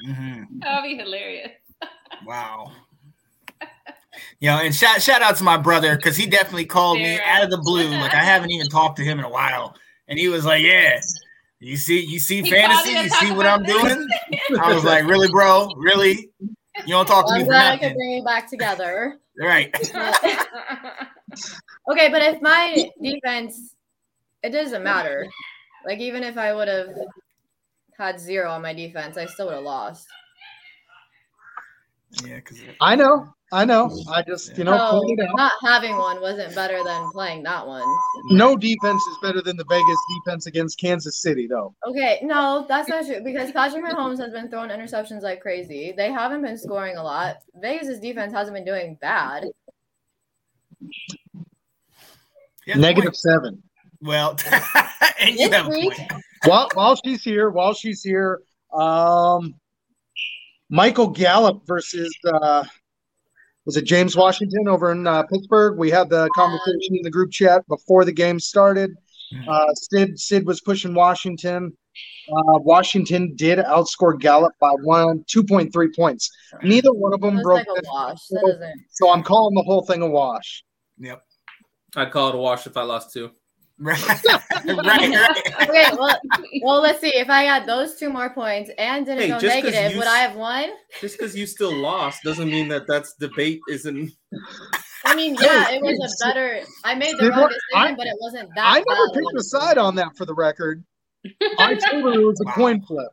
Mhm. 0.07 0.45
that 0.61 0.81
would 0.81 0.87
be 0.89 0.97
hilarious. 0.97 1.51
Wow. 2.25 2.71
You 4.39 4.49
know, 4.49 4.57
and 4.57 4.73
shout 4.73 5.01
shout 5.01 5.21
out 5.21 5.35
to 5.37 5.43
my 5.43 5.57
brother 5.57 5.95
because 5.95 6.15
he 6.15 6.25
definitely 6.27 6.65
called 6.65 6.97
me 6.97 7.17
Sarah. 7.17 7.27
out 7.27 7.43
of 7.43 7.51
the 7.51 7.57
blue. 7.57 7.89
Like 7.89 8.13
I 8.13 8.23
haven't 8.23 8.51
even 8.51 8.67
talked 8.67 8.97
to 8.97 9.03
him 9.03 9.19
in 9.19 9.25
a 9.25 9.29
while, 9.29 9.75
and 10.07 10.17
he 10.17 10.27
was 10.27 10.43
like, 10.45 10.63
"Yeah, 10.63 10.99
you 11.59 11.77
see, 11.77 12.03
you 12.03 12.19
see 12.19 12.41
He 12.41 12.49
fantasy, 12.51 12.91
you 12.91 12.97
you 12.97 13.03
to 13.03 13.09
talk 13.09 13.19
see 13.19 13.31
what 13.31 13.45
I'm 13.45 13.63
this? 13.63 13.81
doing." 13.81 14.07
I 14.61 14.73
was 14.73 14.83
like, 14.83 15.05
"Really, 15.05 15.27
bro? 15.29 15.69
Really? 15.77 16.29
You 16.39 16.87
don't 16.87 17.05
talk 17.07 17.27
to 17.27 17.33
me 17.33 17.39
I'm 17.41 17.45
for 17.45 17.51
glad 17.51 17.73
I 17.73 17.77
could 17.77 17.93
bring 17.95 18.11
you 18.11 18.23
back 18.23 18.49
together. 18.49 19.17
right?" 19.39 19.73
Okay, 21.89 22.09
but 22.09 22.21
if 22.21 22.41
my 22.41 22.89
defense, 23.01 23.75
it 24.43 24.49
doesn't 24.49 24.83
matter. 24.83 25.25
Like 25.85 25.99
even 25.99 26.23
if 26.23 26.37
I 26.37 26.53
would 26.53 26.67
have 26.67 26.89
had 27.97 28.19
zero 28.19 28.51
on 28.51 28.61
my 28.61 28.73
defense, 28.73 29.17
I 29.17 29.25
still 29.25 29.45
would 29.47 29.55
have 29.55 29.63
lost. 29.63 30.07
Yeah, 32.23 32.35
because 32.35 32.59
I 32.79 32.95
know, 32.95 33.27
I 33.51 33.65
know. 33.65 33.91
I 34.09 34.21
just 34.21 34.57
you 34.57 34.63
know 34.63 34.77
so 34.77 35.01
pointed 35.01 35.27
out. 35.27 35.35
not 35.35 35.51
having 35.65 35.97
one 35.97 36.21
wasn't 36.21 36.55
better 36.55 36.81
than 36.83 37.09
playing 37.11 37.43
that 37.43 37.67
one. 37.67 37.83
No 38.29 38.55
defense 38.55 39.01
is 39.07 39.17
better 39.21 39.41
than 39.41 39.57
the 39.57 39.65
Vegas 39.69 39.97
defense 40.15 40.45
against 40.45 40.79
Kansas 40.79 41.21
City, 41.21 41.47
though. 41.47 41.75
Okay, 41.85 42.19
no, 42.23 42.65
that's 42.69 42.87
not 42.87 43.05
true 43.05 43.19
because 43.23 43.51
Patrick 43.51 43.83
Mahomes 43.83 44.19
has 44.19 44.31
been 44.31 44.49
throwing 44.49 44.69
interceptions 44.69 45.21
like 45.21 45.41
crazy. 45.41 45.93
They 45.95 46.11
haven't 46.11 46.41
been 46.43 46.57
scoring 46.57 46.95
a 46.95 47.03
lot. 47.03 47.37
Vegas' 47.55 47.99
defense 47.99 48.31
hasn't 48.31 48.55
been 48.55 48.65
doing 48.65 48.97
bad. 49.01 49.45
yeah, 52.65 52.75
Negative 52.77 53.15
seven. 53.15 53.61
Well, 54.01 54.37
and 55.19 55.31
you 55.37 55.49
This 55.49 55.53
have 55.57 55.65
a 55.67 55.69
week- 55.69 55.93
point. 55.97 56.11
while 56.45 56.69
while 56.73 56.95
she's 57.03 57.23
here, 57.23 57.49
while 57.49 57.73
she's 57.73 58.03
here, 58.03 58.39
um, 58.73 59.55
Michael 60.69 61.07
Gallup 61.07 61.61
versus 61.65 62.13
uh, 62.25 62.63
was 63.65 63.77
it 63.77 63.83
James 63.85 64.15
Washington 64.15 64.67
over 64.67 64.91
in 64.91 65.07
uh, 65.07 65.23
Pittsburgh? 65.23 65.77
We 65.77 65.89
had 65.89 66.09
the 66.09 66.29
conversation 66.35 66.95
in 66.95 67.01
the 67.03 67.11
group 67.11 67.31
chat 67.31 67.67
before 67.67 68.05
the 68.05 68.11
game 68.11 68.39
started. 68.39 68.91
Uh, 69.47 69.73
Sid 69.73 70.19
Sid 70.19 70.45
was 70.45 70.61
pushing 70.61 70.93
Washington. 70.93 71.75
Uh, 72.29 72.59
Washington 72.59 73.33
did 73.35 73.59
outscore 73.59 74.19
Gallup 74.19 74.53
by 74.61 74.71
one 74.83 75.23
two 75.27 75.43
point 75.43 75.73
three 75.73 75.91
points. 75.93 76.31
Neither 76.63 76.93
one 76.93 77.13
of 77.13 77.21
them 77.21 77.35
That's 77.35 77.43
broke. 77.43 77.57
like 77.57 77.67
a 77.67 77.81
the- 77.81 77.89
wash. 77.91 78.27
That 78.29 78.73
so 78.91 79.11
I'm 79.11 79.23
calling 79.23 79.55
the 79.55 79.63
whole 79.63 79.81
thing 79.83 80.01
a 80.01 80.07
wash. 80.07 80.63
Yep. 80.99 81.21
I'd 81.95 82.11
call 82.11 82.29
it 82.29 82.35
a 82.35 82.37
wash 82.37 82.67
if 82.67 82.77
I 82.77 82.83
lost 82.83 83.13
two. 83.13 83.31
Right. 83.79 84.03
right. 84.23 84.41
Right. 84.67 85.69
Okay, 85.69 85.91
well, 85.97 86.19
well, 86.63 86.81
let's 86.81 86.99
see. 87.01 87.15
If 87.15 87.29
I 87.29 87.45
got 87.45 87.65
those 87.65 87.95
two 87.95 88.09
more 88.09 88.29
points 88.33 88.71
and 88.77 89.05
didn't 89.05 89.21
Hey, 89.21 89.27
go 89.29 89.39
just 89.39 89.55
'cause 89.55 89.63
negative, 89.73 89.91
you 89.93 89.97
would 89.99 90.07
I 90.07 90.17
have 90.19 90.35
won? 90.35 90.69
Just 91.01 91.17
because 91.17 91.35
you 91.35 91.45
still 91.45 91.73
lost 91.73 92.23
doesn't 92.23 92.49
mean 92.49 92.67
that 92.69 92.87
that's 92.87 93.13
debate 93.19 93.61
isn't. 93.69 94.11
I 95.05 95.15
mean, 95.15 95.35
yeah, 95.39 95.69
it 95.71 95.81
was 95.81 95.99
a 95.99 96.25
better. 96.27 96.61
I 96.83 96.95
made 96.95 97.17
the 97.17 97.23
Did 97.23 97.29
wrong 97.29 97.47
decision, 97.49 97.59
I- 97.75 97.95
but 97.95 98.07
it 98.07 98.15
wasn't 98.19 98.49
that. 98.55 98.65
I 98.65 98.73
never 98.79 98.85
bad 98.85 99.13
picked 99.13 99.25
of 99.33 99.35
a 99.35 99.39
a 99.39 99.43
side 99.43 99.77
on 99.77 99.95
that 99.95 100.15
for 100.17 100.25
the 100.25 100.33
record. 100.35 100.83
I 101.59 101.75
told 101.75 102.03
her 102.13 102.19
it 102.19 102.25
was 102.25 102.41
a 102.41 102.45
Wow. 102.45 102.53
coin 102.55 102.81
flip. 102.81 103.09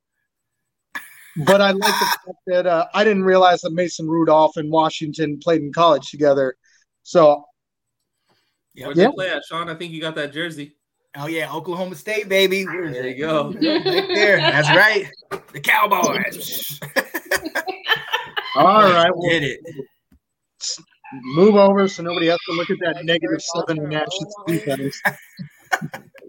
But 1.37 1.61
I 1.61 1.73
like 1.73 1.99
the 1.99 2.07
fact 2.07 2.39
that 2.47 2.67
uh, 2.67 2.87
I 2.95 3.03
didn't 3.05 3.25
realize 3.25 3.61
that 3.63 3.73
Mason 3.73 4.09
Rudolph 4.09 4.57
and 4.57 4.71
Washington 4.71 5.39
played 5.43 5.63
in 5.63 5.73
college 5.73 6.11
together. 6.11 6.55
So 7.03 7.45
Where'd 8.77 8.97
Yeah. 8.97 9.05
you 9.05 9.13
play 9.13 9.31
at, 9.31 9.43
Sean? 9.45 9.69
I 9.69 9.75
think 9.75 9.93
you 9.93 10.01
got 10.01 10.15
that 10.17 10.33
jersey. 10.33 10.75
Oh 11.17 11.27
yeah, 11.27 11.53
Oklahoma 11.53 11.95
State, 11.95 12.29
baby. 12.29 12.65
There 12.65 13.07
you 13.09 13.19
go. 13.19 13.53
Right 13.53 13.63
there. 13.63 14.37
That's 14.39 14.69
right. 14.71 15.09
The 15.53 15.61
Cowboys. 15.61 16.81
all 18.57 18.83
right, 18.83 19.11
we'll 19.15 19.31
Did 19.31 19.43
it. 19.45 19.61
move 21.23 21.55
over 21.57 21.87
so 21.87 22.03
nobody 22.03 22.27
has 22.27 22.39
to 22.49 22.53
look 22.57 22.71
at 22.71 22.79
that 22.81 23.05
negative 23.05 23.41
seven 23.41 23.89
Nash's 23.89 24.35
defense. 24.47 25.01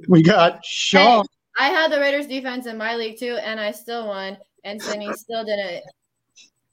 We 0.09 0.21
got 0.21 0.63
Sean. 0.65 1.25
I 1.57 1.69
had 1.69 1.91
the 1.91 1.99
Raiders 1.99 2.27
defense 2.27 2.65
in 2.67 2.77
my 2.77 2.95
league 2.95 3.17
too, 3.17 3.37
and 3.41 3.59
I 3.59 3.71
still 3.71 4.07
won. 4.07 4.37
And 4.65 4.79
Cindy 4.81 5.11
still 5.13 5.43
didn't 5.45 5.83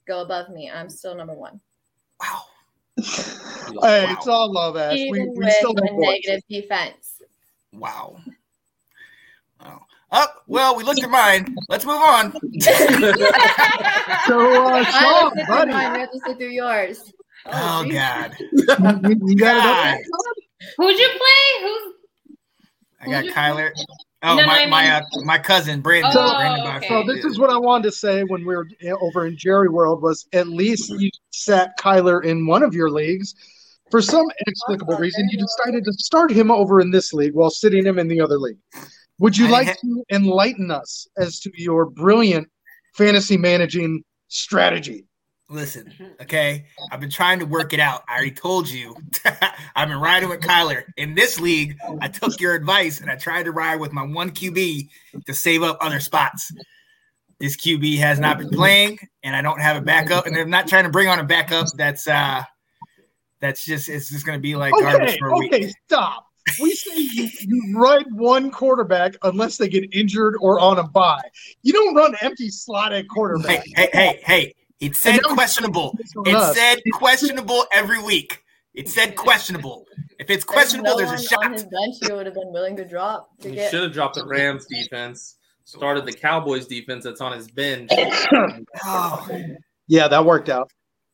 go 0.07 0.21
above 0.21 0.49
me. 0.49 0.69
I'm 0.69 0.89
still 0.89 1.15
number 1.15 1.33
one, 1.33 1.59
Wow. 2.19 2.43
Hey, 3.81 4.11
it's 4.11 4.27
all 4.27 4.51
love, 4.51 4.77
Ash. 4.77 4.93
We, 4.93 5.01
even 5.01 5.33
we 5.35 5.45
with 5.45 5.53
still 5.53 5.71
a 5.77 5.85
have 5.85 5.95
points. 5.95 6.27
negative 6.27 6.43
defense. 6.49 7.21
Wow. 7.73 8.17
Wow. 9.61 9.85
Up. 10.11 10.43
well, 10.47 10.75
we 10.75 10.83
looked 10.83 11.01
at 11.03 11.09
mine. 11.09 11.55
Let's 11.69 11.85
move 11.85 12.01
on. 12.01 12.33
So, 14.27 14.65
uh, 14.65 14.69
I 14.69 14.83
Sean, 14.83 15.23
looked 15.25 15.37
at 15.39 15.47
buddy, 15.47 15.71
mine. 15.71 15.93
We 15.93 15.99
have 15.99 16.11
to 16.11 16.19
sit 16.25 16.37
through 16.37 16.47
yours. 16.49 17.11
Oh 17.45 17.83
geez. 17.83 17.93
God. 17.93 18.35
you, 18.39 19.19
you 19.25 19.35
got 19.35 19.97
it. 19.97 20.05
God. 20.05 20.19
Who'd 20.77 20.97
you 20.97 21.09
play? 21.09 21.61
Who's 21.61 21.93
I 23.01 23.05
got 23.21 23.25
Kyler. 23.35 23.71
Oh, 24.25 24.35
No, 24.35 24.41
no, 24.41 24.47
my 24.47 24.61
I 24.61 24.65
my 24.67 24.81
mean- 24.83 24.91
uh, 24.91 25.01
my 25.25 25.37
cousin 25.37 25.81
Brandon. 25.81 26.11
Oh, 26.15 26.35
Brandon 26.37 26.77
okay. 26.77 26.87
So 26.87 27.03
this 27.05 27.25
is 27.25 27.37
what 27.37 27.49
I 27.49 27.57
wanted 27.57 27.83
to 27.83 27.91
say 27.91 28.23
when 28.23 28.45
we 28.45 28.55
were 28.55 28.67
over 29.01 29.27
in 29.27 29.37
Jerry 29.37 29.67
World 29.69 30.01
was 30.01 30.25
at 30.33 30.47
least 30.47 30.91
you 30.97 31.09
sat 31.31 31.77
Kyler 31.79 32.23
in 32.23 32.47
one 32.47 32.63
of 32.63 32.73
your 32.73 32.89
leagues. 32.89 33.35
For 33.91 34.01
some 34.01 34.25
inexplicable 34.47 34.95
reason, 34.95 35.27
you 35.29 35.37
decided 35.37 35.83
to 35.83 35.93
start 35.93 36.31
him 36.31 36.49
over 36.49 36.79
in 36.81 36.89
this 36.89 37.13
league 37.13 37.33
while 37.35 37.51
sitting 37.51 37.85
him 37.85 37.99
in 37.99 38.07
the 38.07 38.21
other 38.21 38.39
league. 38.39 38.57
Would 39.19 39.37
you 39.37 39.49
like 39.49 39.67
ha- 39.67 39.75
to 39.81 40.03
enlighten 40.11 40.71
us 40.71 41.05
as 41.17 41.39
to 41.41 41.51
your 41.55 41.85
brilliant 41.85 42.47
fantasy 42.95 43.37
managing 43.37 44.03
strategy? 44.29 45.05
Listen, 45.49 45.93
okay. 46.21 46.65
I've 46.91 46.99
been 46.99 47.09
trying 47.09 47.39
to 47.39 47.45
work 47.45 47.73
it 47.73 47.79
out. 47.79 48.03
I 48.07 48.13
already 48.15 48.31
told 48.31 48.67
you. 48.69 48.95
I've 49.75 49.89
been 49.89 49.99
riding 49.99 50.29
with 50.29 50.39
Kyler. 50.39 50.83
In 50.97 51.13
this 51.15 51.39
league, 51.39 51.77
I 52.01 52.07
took 52.07 52.39
your 52.39 52.55
advice 52.55 53.01
and 53.01 53.09
I 53.11 53.15
tried 53.15 53.43
to 53.43 53.51
ride 53.51 53.79
with 53.79 53.91
my 53.91 54.03
one 54.03 54.31
QB 54.31 54.87
to 55.25 55.33
save 55.33 55.61
up 55.61 55.77
other 55.81 55.99
spots. 55.99 56.51
This 57.39 57.57
QB 57.57 57.97
has 57.97 58.19
not 58.19 58.37
been 58.37 58.49
playing, 58.49 58.99
and 59.21 59.35
I 59.35 59.41
don't 59.41 59.59
have 59.59 59.75
a 59.75 59.81
backup. 59.81 60.25
And 60.27 60.37
I'm 60.37 60.49
not 60.49 60.67
trying 60.67 60.85
to 60.85 60.89
bring 60.89 61.09
on 61.09 61.19
a 61.19 61.23
backup. 61.25 61.67
That's 61.75 62.07
uh 62.07 62.43
that's 63.41 63.65
just 63.65 63.89
it's 63.89 64.09
just 64.09 64.25
gonna 64.25 64.39
be 64.39 64.55
like 64.55 64.71
garbage 64.71 65.09
Okay, 65.09 65.17
for 65.19 65.27
a 65.27 65.37
week. 65.37 65.53
okay, 65.53 65.73
stop. 65.85 66.25
We 66.61 66.73
say 66.73 66.97
you, 66.97 67.29
you 67.41 67.73
ride 67.77 68.05
one 68.11 68.49
quarterback 68.49 69.15
unless 69.23 69.57
they 69.57 69.67
get 69.67 69.93
injured 69.93 70.35
or 70.39 70.59
on 70.59 70.79
a 70.79 70.83
bye. 70.83 71.21
You 71.63 71.73
don't 71.73 71.93
run 71.95 72.15
empty 72.21 72.49
slot 72.49 72.93
at 72.93 73.07
quarterback. 73.09 73.65
Hey, 73.65 73.73
hey, 73.75 73.89
hey, 73.93 74.19
hey. 74.23 74.53
It 74.83 74.95
said 74.95 75.11
And 75.15 75.19
that 75.19 75.27
was- 75.27 75.33
questionable. 75.35 75.97
It 76.25 76.35
us. 76.35 76.55
said 76.55 76.79
questionable 76.93 77.65
every 77.71 78.01
week. 78.01 78.43
It 78.73 78.89
said 78.89 79.15
questionable. 79.15 79.85
If 80.19 80.29
it's 80.29 80.43
questionable, 80.43 80.97
there's, 80.97 81.09
there's 81.09 81.31
no 81.31 81.37
a 81.37 81.39
one 81.39 81.45
on 81.47 81.53
his 81.53 81.61
shot. 81.61 81.71
bench 81.71 81.95
you 82.01 82.15
would 82.15 82.25
have 82.25 82.35
been 82.35 82.51
willing 82.51 82.75
to 82.77 82.85
drop 82.85 83.29
to 83.41 83.49
You 83.49 83.55
get. 83.55 83.71
should 83.71 83.83
have 83.83 83.93
dropped 83.93 84.15
the 84.15 84.25
Rams 84.25 84.65
defense. 84.65 85.37
Started 85.65 86.05
the 86.05 86.11
Cowboys 86.13 86.67
defense 86.67 87.03
that's 87.05 87.21
on 87.21 87.31
his 87.33 87.49
bench. 87.49 87.89
Oh, 88.85 89.27
Yeah, 89.87 90.07
that 90.07 90.25
worked 90.25 90.49
out. 90.49 90.69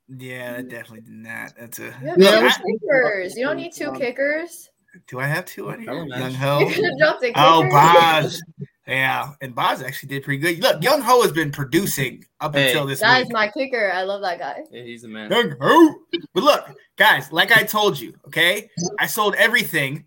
yeah, 0.08 0.54
that 0.58 0.70
definitely 0.70 1.02
did 1.02 1.14
not. 1.14 1.54
That's 1.60 1.80
a. 1.80 1.84
You 1.84 1.90
have 1.92 2.18
Yeah, 2.18 2.40
two 2.40 2.46
it 2.66 2.80
kickers. 2.82 3.36
You 3.36 3.46
don't 3.46 3.58
need 3.58 3.74
two 3.74 3.92
kickers. 3.98 4.70
Do 5.08 5.20
I 5.20 5.28
have 5.28 5.46
two 5.46 5.70
on 5.70 5.82
here? 5.82 5.94
Young 5.94 6.32
You 6.32 6.38
Ho. 6.38 6.60
could 6.66 6.84
have 6.86 6.98
dropped 6.98 7.24
a 7.24 7.28
oh, 7.36 7.62
kicker. 7.62 7.70
Oh, 7.70 7.70
Boz. 7.72 8.42
Yeah, 8.90 9.32
and 9.42 9.54
Boz 9.54 9.82
actually 9.84 10.10
did 10.10 10.24
pretty 10.24 10.40
good. 10.40 10.62
Look, 10.64 10.84
Young 10.84 11.02
Ho 11.02 11.22
has 11.22 11.32
been 11.32 11.52
producing 11.52 12.26
up 12.40 12.56
Hey. 12.56 12.68
until 12.70 12.86
this 12.88 13.00
That 13.02 13.22
is 13.22 13.28
week. 13.28 13.34
my 13.34 13.48
kicker. 13.50 13.92
I 13.94 14.04
love 14.04 14.22
that 14.22 14.40
guy. 14.40 14.64
Yeah, 14.72 14.84
he's 14.84 15.04
a 15.04 15.08
man. 15.08 15.30
Young 15.32 15.54
Ho. 15.62 15.96
But 16.34 16.44
look, 16.44 16.70
guys, 16.98 17.32
like 17.32 17.52
I 17.52 17.64
told 17.64 18.00
you, 18.00 18.14
okay, 18.28 18.70
I 19.00 19.06
sold 19.06 19.36
everything, 19.36 20.06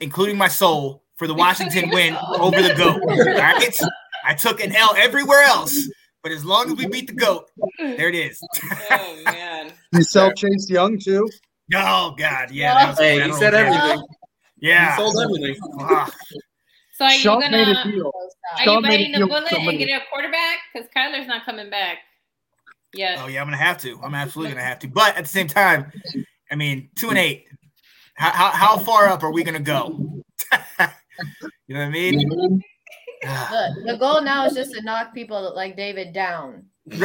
including 0.00 0.36
my 0.36 0.48
soul, 0.48 1.02
for 1.16 1.26
the 1.28 1.34
Washington 1.34 1.90
win 1.90 2.16
over 2.40 2.60
the 2.60 2.74
goat. 2.74 3.00
All 3.02 3.16
right, 3.34 3.78
I 4.24 4.34
took 4.34 4.60
an 4.62 4.74
L 4.74 4.94
everywhere 4.96 5.42
else, 5.44 5.88
but 6.24 6.32
as 6.32 6.44
long 6.44 6.72
as 6.72 6.76
we 6.76 6.86
beat 6.88 7.06
the 7.06 7.12
goat, 7.14 7.48
there 7.78 8.08
it 8.08 8.16
is. 8.16 8.40
oh 8.90 9.22
man. 9.26 9.72
You 9.92 10.02
sell 10.02 10.32
Chase 10.32 10.68
Young 10.68 10.98
too? 10.98 11.28
Oh 11.74 12.14
God, 12.18 12.50
yeah. 12.50 12.94
Hey, 12.96 13.22
he 13.22 13.32
said 13.34 13.54
everything. 13.54 14.04
Yeah. 14.56 14.96
He 14.96 15.02
sold 15.02 15.16
everything. 15.22 15.56
So 16.94 17.04
are 17.04 17.12
you 17.12 17.18
Sean 17.18 17.40
made 17.40 17.68
a 17.68 17.74
gonna 17.74 17.92
deal. 17.92 18.12
Are 18.52 18.58
Sean 18.62 18.74
you 18.76 18.80
made 18.82 19.00
a 19.00 19.12
the 19.12 19.18
deal 19.18 19.20
with 19.22 19.28
bullet 19.30 19.52
and 19.52 19.56
somebody. 19.56 19.78
get 19.78 20.00
a 20.00 20.04
quarterback? 20.10 20.58
Because 20.72 20.88
Kyler's 20.96 21.26
not 21.26 21.44
coming 21.44 21.68
back. 21.68 21.98
Yeah. 22.94 23.20
Oh 23.22 23.26
yeah, 23.26 23.40
I'm 23.40 23.48
gonna 23.48 23.56
have 23.56 23.78
to. 23.78 23.98
I'm 24.02 24.14
absolutely 24.14 24.54
gonna 24.54 24.64
have 24.64 24.78
to. 24.80 24.88
But 24.88 25.16
at 25.16 25.24
the 25.24 25.28
same 25.28 25.48
time, 25.48 25.90
I 26.52 26.54
mean, 26.54 26.90
two 26.94 27.08
and 27.08 27.18
eight. 27.18 27.46
How 28.14 28.30
how, 28.30 28.50
how 28.50 28.78
far 28.78 29.08
up 29.08 29.24
are 29.24 29.32
we 29.32 29.42
gonna 29.42 29.58
go? 29.58 29.88
you 31.66 31.74
know 31.74 31.80
what 31.80 31.86
I 31.86 31.90
mean? 31.90 32.62
The, 33.22 33.82
the 33.86 33.96
goal 33.96 34.22
now 34.22 34.46
is 34.46 34.54
just 34.54 34.72
to 34.74 34.82
knock 34.82 35.14
people 35.14 35.52
like 35.56 35.76
David 35.76 36.12
down. 36.12 36.66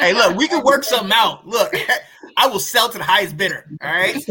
Hey, 0.00 0.12
look, 0.12 0.36
we 0.36 0.46
can 0.46 0.62
work 0.62 0.84
something 0.84 1.12
out. 1.14 1.46
Look, 1.46 1.74
I 2.36 2.46
will 2.46 2.58
sell 2.58 2.90
to 2.90 2.98
the 2.98 3.04
highest 3.04 3.38
bidder. 3.38 3.64
All 3.82 3.90
right. 3.90 4.22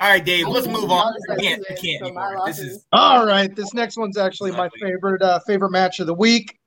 All 0.00 0.08
right, 0.08 0.24
Dave. 0.24 0.48
Let's 0.48 0.66
move 0.66 0.90
on. 0.90 1.12
We 1.28 1.36
can't. 1.36 1.62
We 1.68 1.76
can't 1.76 2.02
anymore. 2.02 2.40
This 2.46 2.58
is 2.58 2.86
All 2.92 3.26
right, 3.26 3.54
this 3.54 3.74
next 3.74 3.98
one's 3.98 4.16
actually 4.16 4.50
my 4.52 4.70
favorite 4.80 5.20
uh, 5.20 5.40
favorite 5.40 5.70
match 5.72 6.00
of 6.00 6.06
the 6.06 6.14
week. 6.14 6.58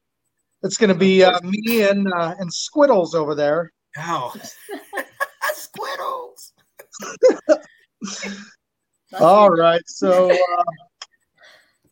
It's 0.62 0.78
going 0.78 0.90
to 0.90 0.96
be 0.96 1.24
uh, 1.24 1.40
me 1.42 1.82
and 1.82 2.08
uh, 2.14 2.36
and 2.38 2.50
Squiddles 2.52 3.16
over 3.16 3.34
there. 3.34 3.72
oh, 3.98 4.34
squiddles. 5.56 6.54
All 9.20 9.50
right, 9.50 9.82
so 9.88 10.32
uh, 10.32 10.64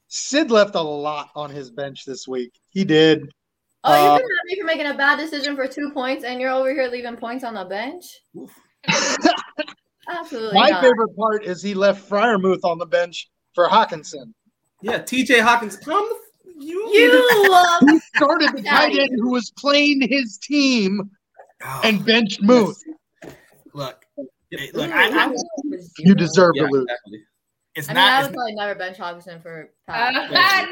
Sid 0.07 0.51
left 0.51 0.75
a 0.75 0.81
lot 0.81 1.29
on 1.35 1.49
his 1.49 1.71
bench 1.71 2.05
this 2.05 2.27
week. 2.27 2.51
He 2.69 2.83
did. 2.85 3.31
Oh, 3.83 3.93
you 3.93 4.09
Uh, 4.11 4.17
can 4.19 4.27
have 4.27 4.45
me 4.45 4.59
for 4.59 4.65
making 4.65 4.85
a 4.87 4.93
bad 4.93 5.17
decision 5.17 5.55
for 5.55 5.67
two 5.67 5.89
points, 5.91 6.23
and 6.23 6.39
you're 6.39 6.51
over 6.51 6.71
here 6.71 6.87
leaving 6.87 7.15
points 7.17 7.43
on 7.43 7.55
the 7.55 7.65
bench. 7.65 8.05
Absolutely 10.07 10.53
My 10.59 10.69
not. 10.69 10.81
favorite 10.83 11.15
part 11.15 11.45
is 11.45 11.61
he 11.61 11.73
left 11.73 12.09
Freiermuth 12.09 12.63
on 12.63 12.77
the 12.77 12.85
bench 12.85 13.29
for 13.53 13.67
Hockenson. 13.67 14.33
Yeah, 14.81 14.99
TJ 14.99 15.41
Hawkins. 15.41 15.77
Calm 15.77 16.07
the 16.09 16.15
f- 16.15 16.53
you. 16.59 16.79
You 16.89 17.49
love 17.51 17.83
He 17.87 17.99
started 18.15 18.51
the 18.55 18.63
tight 18.63 18.97
end 18.97 19.11
who 19.15 19.29
was 19.31 19.51
playing 19.57 20.01
his 20.07 20.37
team 20.37 21.11
Oh, 21.63 21.81
and 21.83 22.03
benched 22.03 22.41
Muth. 22.41 22.75
look, 23.73 24.03
hey, 24.49 24.71
look. 24.73 24.89
I, 24.91 25.25
I, 25.25 25.31
You 25.99 26.15
deserve 26.15 26.53
Yeah, 26.55 26.63
to 26.63 26.69
lose. 26.71 26.83
exactly. 26.89 27.19
it's 27.75 27.89
I 27.89 27.93
mean, 27.93 27.97
I 28.03 28.21
would 28.21 28.25
It's, 28.29 28.35
probably 28.35 28.55
never 28.55 28.75
bench 28.75 28.97
Hockenson 28.97 29.41
for 29.43 29.69
Uh, 29.87 30.11
Pat. 30.29 30.69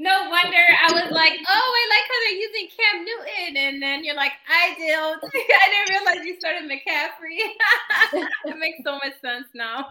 No 0.00 0.30
wonder 0.30 0.56
I 0.56 0.92
was 0.94 1.12
like, 1.12 1.34
oh, 1.46 1.74
I 1.76 1.88
like 1.90 2.06
how 2.08 2.18
they're 2.24 2.40
using 2.40 2.68
Cam 2.74 3.04
Newton, 3.04 3.56
and 3.58 3.82
then 3.82 4.02
you're 4.02 4.16
like, 4.16 4.32
I 4.48 4.74
don't. 4.78 5.22
I 5.34 5.84
didn't 5.86 5.90
realize 5.90 6.26
you 6.26 6.36
started 6.40 6.70
McCaffrey. 6.70 8.22
it 8.46 8.58
makes 8.58 8.78
so 8.82 8.94
much 8.94 9.20
sense 9.20 9.48
now. 9.54 9.88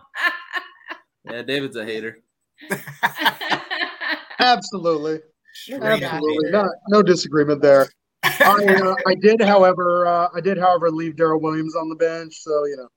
Yeah, 1.30 1.44
David's 1.44 1.76
a 1.76 1.86
hater. 1.86 2.24
Absolutely. 4.40 5.20
Straight 5.54 5.84
up. 5.84 6.14
Absolutely. 6.14 6.50
No, 6.50 6.68
no 6.88 7.04
disagreement 7.04 7.62
there. 7.62 7.88
I, 8.24 8.66
uh, 8.82 8.96
I 9.06 9.14
did, 9.14 9.40
however, 9.44 10.08
uh, 10.08 10.30
I 10.34 10.42
did, 10.42 10.58
however, 10.58 10.90
leave 10.90 11.18
Darrel 11.18 11.40
Williams 11.40 11.76
on 11.76 11.88
the 11.88 11.96
bench. 11.96 12.36
So 12.40 12.66
you 12.66 12.78
know, 12.78 12.88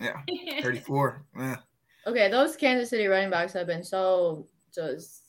Yeah, 0.00 0.62
34. 0.62 1.24
Yeah. 1.38 1.56
Okay, 2.08 2.28
those 2.28 2.56
Kansas 2.56 2.90
City 2.90 3.06
running 3.06 3.30
backs 3.30 3.52
have 3.52 3.68
been 3.68 3.84
so 3.84 4.48
just. 4.74 5.19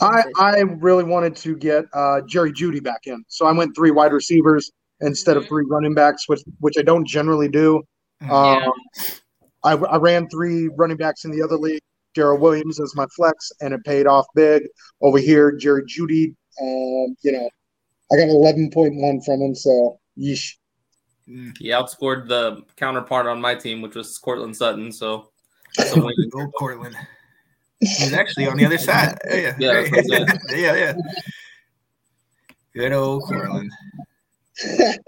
I. 0.00 0.24
I 0.38 0.60
really 0.60 1.04
wanted 1.04 1.36
to 1.36 1.56
get 1.56 1.84
uh, 1.92 2.20
Jerry 2.22 2.52
Jeudy 2.52 2.82
back 2.82 3.06
in, 3.06 3.24
so 3.28 3.46
I 3.46 3.52
went 3.52 3.74
three 3.76 3.90
wide 3.90 4.12
receivers 4.12 4.70
instead 5.00 5.36
of 5.36 5.44
Mhm. 5.44 5.48
three 5.48 5.64
running 5.68 5.94
backs, 5.94 6.28
which 6.28 6.42
which 6.60 6.76
I 6.78 6.82
don't 6.82 7.06
generally 7.06 7.48
do. 7.48 7.82
Mhm. 8.22 8.30
Um, 8.30 8.72
I, 9.64 9.72
I 9.72 9.96
ran 9.96 10.28
three 10.28 10.68
running 10.76 10.96
backs 10.96 11.24
in 11.24 11.30
the 11.30 11.42
other 11.42 11.56
league. 11.56 11.80
Darrel 12.14 12.38
Williams 12.38 12.80
as 12.80 12.96
my 12.96 13.06
flex, 13.14 13.52
and 13.60 13.72
it 13.72 13.84
paid 13.84 14.06
off 14.06 14.26
big. 14.34 14.64
Over 15.00 15.18
here, 15.18 15.52
Jerry 15.52 15.84
Jeudy, 15.84 16.34
um, 16.60 17.16
you 17.22 17.32
know, 17.32 17.48
I 18.10 18.16
got 18.16 18.28
eleven 18.28 18.70
point 18.70 18.94
one 18.96 19.20
from 19.20 19.40
him. 19.40 19.54
So, 19.54 20.00
yeesh. 20.18 20.54
Mm. 21.28 21.56
He 21.58 21.68
outscored 21.68 22.26
the 22.26 22.62
counterpart 22.76 23.26
on 23.26 23.40
my 23.40 23.54
team, 23.54 23.82
which 23.82 23.94
was 23.94 24.16
Courtland 24.18 24.56
Sutton. 24.56 24.90
So 24.90 25.30
that's. 25.76 25.94
Go 25.94 26.50
Courtland. 26.58 26.96
He's 27.80 28.12
actually 28.12 28.46
on 28.46 28.56
the 28.56 28.64
other 28.66 28.78
side. 28.78 29.16
Yeah, 29.28 29.54
Yeah, 29.58 29.80
yeah, 29.80 29.88
that's 29.92 30.08
what 30.08 30.30
I'm 30.30 30.38
yeah, 30.58 30.74
yeah. 30.74 30.94
Good 32.74 32.92
old 32.92 33.24
Courtland. 33.24 33.70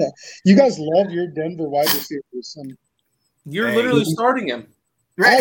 you 0.45 0.57
guys 0.57 0.79
love 0.79 1.11
your 1.11 1.27
Denver 1.29 1.69
wide 1.69 1.93
receivers. 1.93 2.55
And 2.57 2.77
You're 3.45 3.69
Hey. 3.69 3.77
literally 3.77 4.05
starting 4.05 4.49
him. 4.49 4.67
Right. 5.17 5.41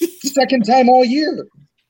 Come 0.00 0.08
second 0.22 0.64
time 0.64 0.88
all 0.88 1.04
year. 1.04 1.46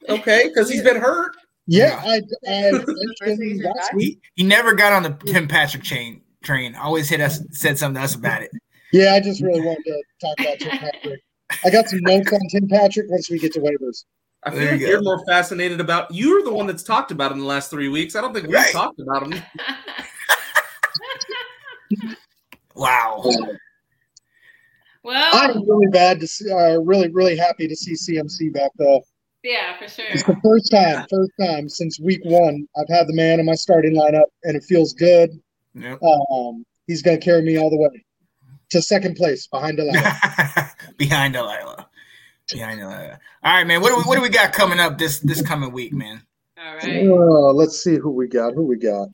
Okay, 0.08 0.48
because 0.48 0.70
he's 0.70 0.82
been 0.82 0.96
hurt. 1.00 1.32
Yeah, 1.66 2.00
I, 2.04 2.20
I 2.46 2.70
First 2.72 2.86
mentioned 2.88 3.38
season 3.38 3.64
last 3.64 3.74
back. 3.88 3.92
week. 3.94 4.18
He, 4.34 4.42
he 4.42 4.48
never 4.48 4.74
got 4.74 4.92
on 4.92 5.02
the 5.02 5.10
Tim 5.32 5.48
Patrick 5.48 5.82
chain 5.82 6.20
train. 6.42 6.74
Always 6.74 7.08
hit 7.08 7.20
us, 7.22 7.40
said 7.52 7.78
something 7.78 7.98
to 8.00 8.04
us 8.04 8.14
about 8.14 8.42
it. 8.42 8.50
Yeah, 8.92 9.14
I 9.14 9.20
just 9.20 9.40
really 9.42 9.62
wanted 9.62 9.82
to 9.84 10.02
talk 10.20 10.40
about 10.40 10.58
Tim 10.58 10.70
Patrick. 10.78 11.20
I 11.64 11.70
got 11.70 11.88
some 11.88 12.00
notes 12.02 12.30
on 12.32 12.40
Tim 12.50 12.68
Patrick 12.68 13.06
once 13.10 13.30
we 13.30 13.38
get 13.38 13.52
to 13.54 13.60
waivers. 13.60 14.04
I 14.46 14.50
feel 14.50 14.58
There 14.60 14.72
like 14.72 14.80
you 14.80 14.86
you're 14.88 15.02
more 15.02 15.24
fascinated 15.26 15.80
about. 15.80 16.12
You're 16.12 16.42
the 16.42 16.52
one 16.52 16.66
that's 16.66 16.82
talked 16.82 17.10
about 17.10 17.32
him 17.32 17.38
the 17.40 17.46
last 17.46 17.70
three 17.70 17.88
weeks. 17.88 18.14
I 18.14 18.20
don't 18.20 18.32
think 18.34 18.46
we've 18.46 18.54
Right. 18.54 18.72
talked 18.72 19.00
about 19.00 19.22
him. 19.32 19.42
Wow. 22.76 23.22
well, 25.04 25.30
I'm 25.32 25.68
really 25.68 25.86
bad 25.92 26.18
to 26.20 26.26
see, 26.26 26.50
uh, 26.50 26.78
really, 26.80 27.08
really 27.12 27.36
happy 27.36 27.68
to 27.68 27.76
see 27.76 27.92
CMC 27.92 28.52
back 28.52 28.72
though. 28.78 29.00
yeah, 29.44 29.78
for 29.78 29.86
sure. 29.88 30.06
It's 30.08 30.24
the 30.24 30.36
first 30.42 30.72
time, 30.72 31.06
first 31.08 31.30
time 31.40 31.68
since 31.68 32.00
week 32.00 32.20
one 32.24 32.66
I've 32.76 32.88
had 32.88 33.06
the 33.06 33.14
man 33.14 33.38
in 33.38 33.46
my 33.46 33.54
starting 33.54 33.94
lineup, 33.94 34.24
and 34.42 34.56
it 34.56 34.64
feels 34.64 34.92
good. 34.92 35.30
Yep. 35.74 36.00
Um, 36.02 36.64
he's 36.88 37.00
going 37.02 37.20
to 37.20 37.24
carry 37.24 37.42
me 37.42 37.58
all 37.58 37.70
the 37.70 37.76
way 37.76 38.04
to 38.70 38.82
second 38.82 39.14
place 39.14 39.46
behind 39.46 39.76
Delilah. 39.76 40.70
Behind 40.96 41.32
Delilah. 41.34 41.83
Behind 42.52 42.80
know. 42.80 42.88
All 42.88 43.54
right, 43.54 43.66
man. 43.66 43.80
What 43.80 43.90
do 43.90 43.96
we 43.96 44.02
what 44.02 44.16
do 44.16 44.22
we 44.22 44.28
got 44.28 44.52
coming 44.52 44.78
up 44.78 44.98
this 44.98 45.20
this 45.20 45.40
coming 45.40 45.72
week, 45.72 45.92
man? 45.92 46.22
All 46.58 46.76
right. 46.76 47.06
Oh, 47.08 47.52
let's 47.54 47.82
see 47.82 47.96
who 47.96 48.10
we 48.10 48.28
got. 48.28 48.54
Who 48.54 48.64
we 48.64 48.76
got? 48.76 49.08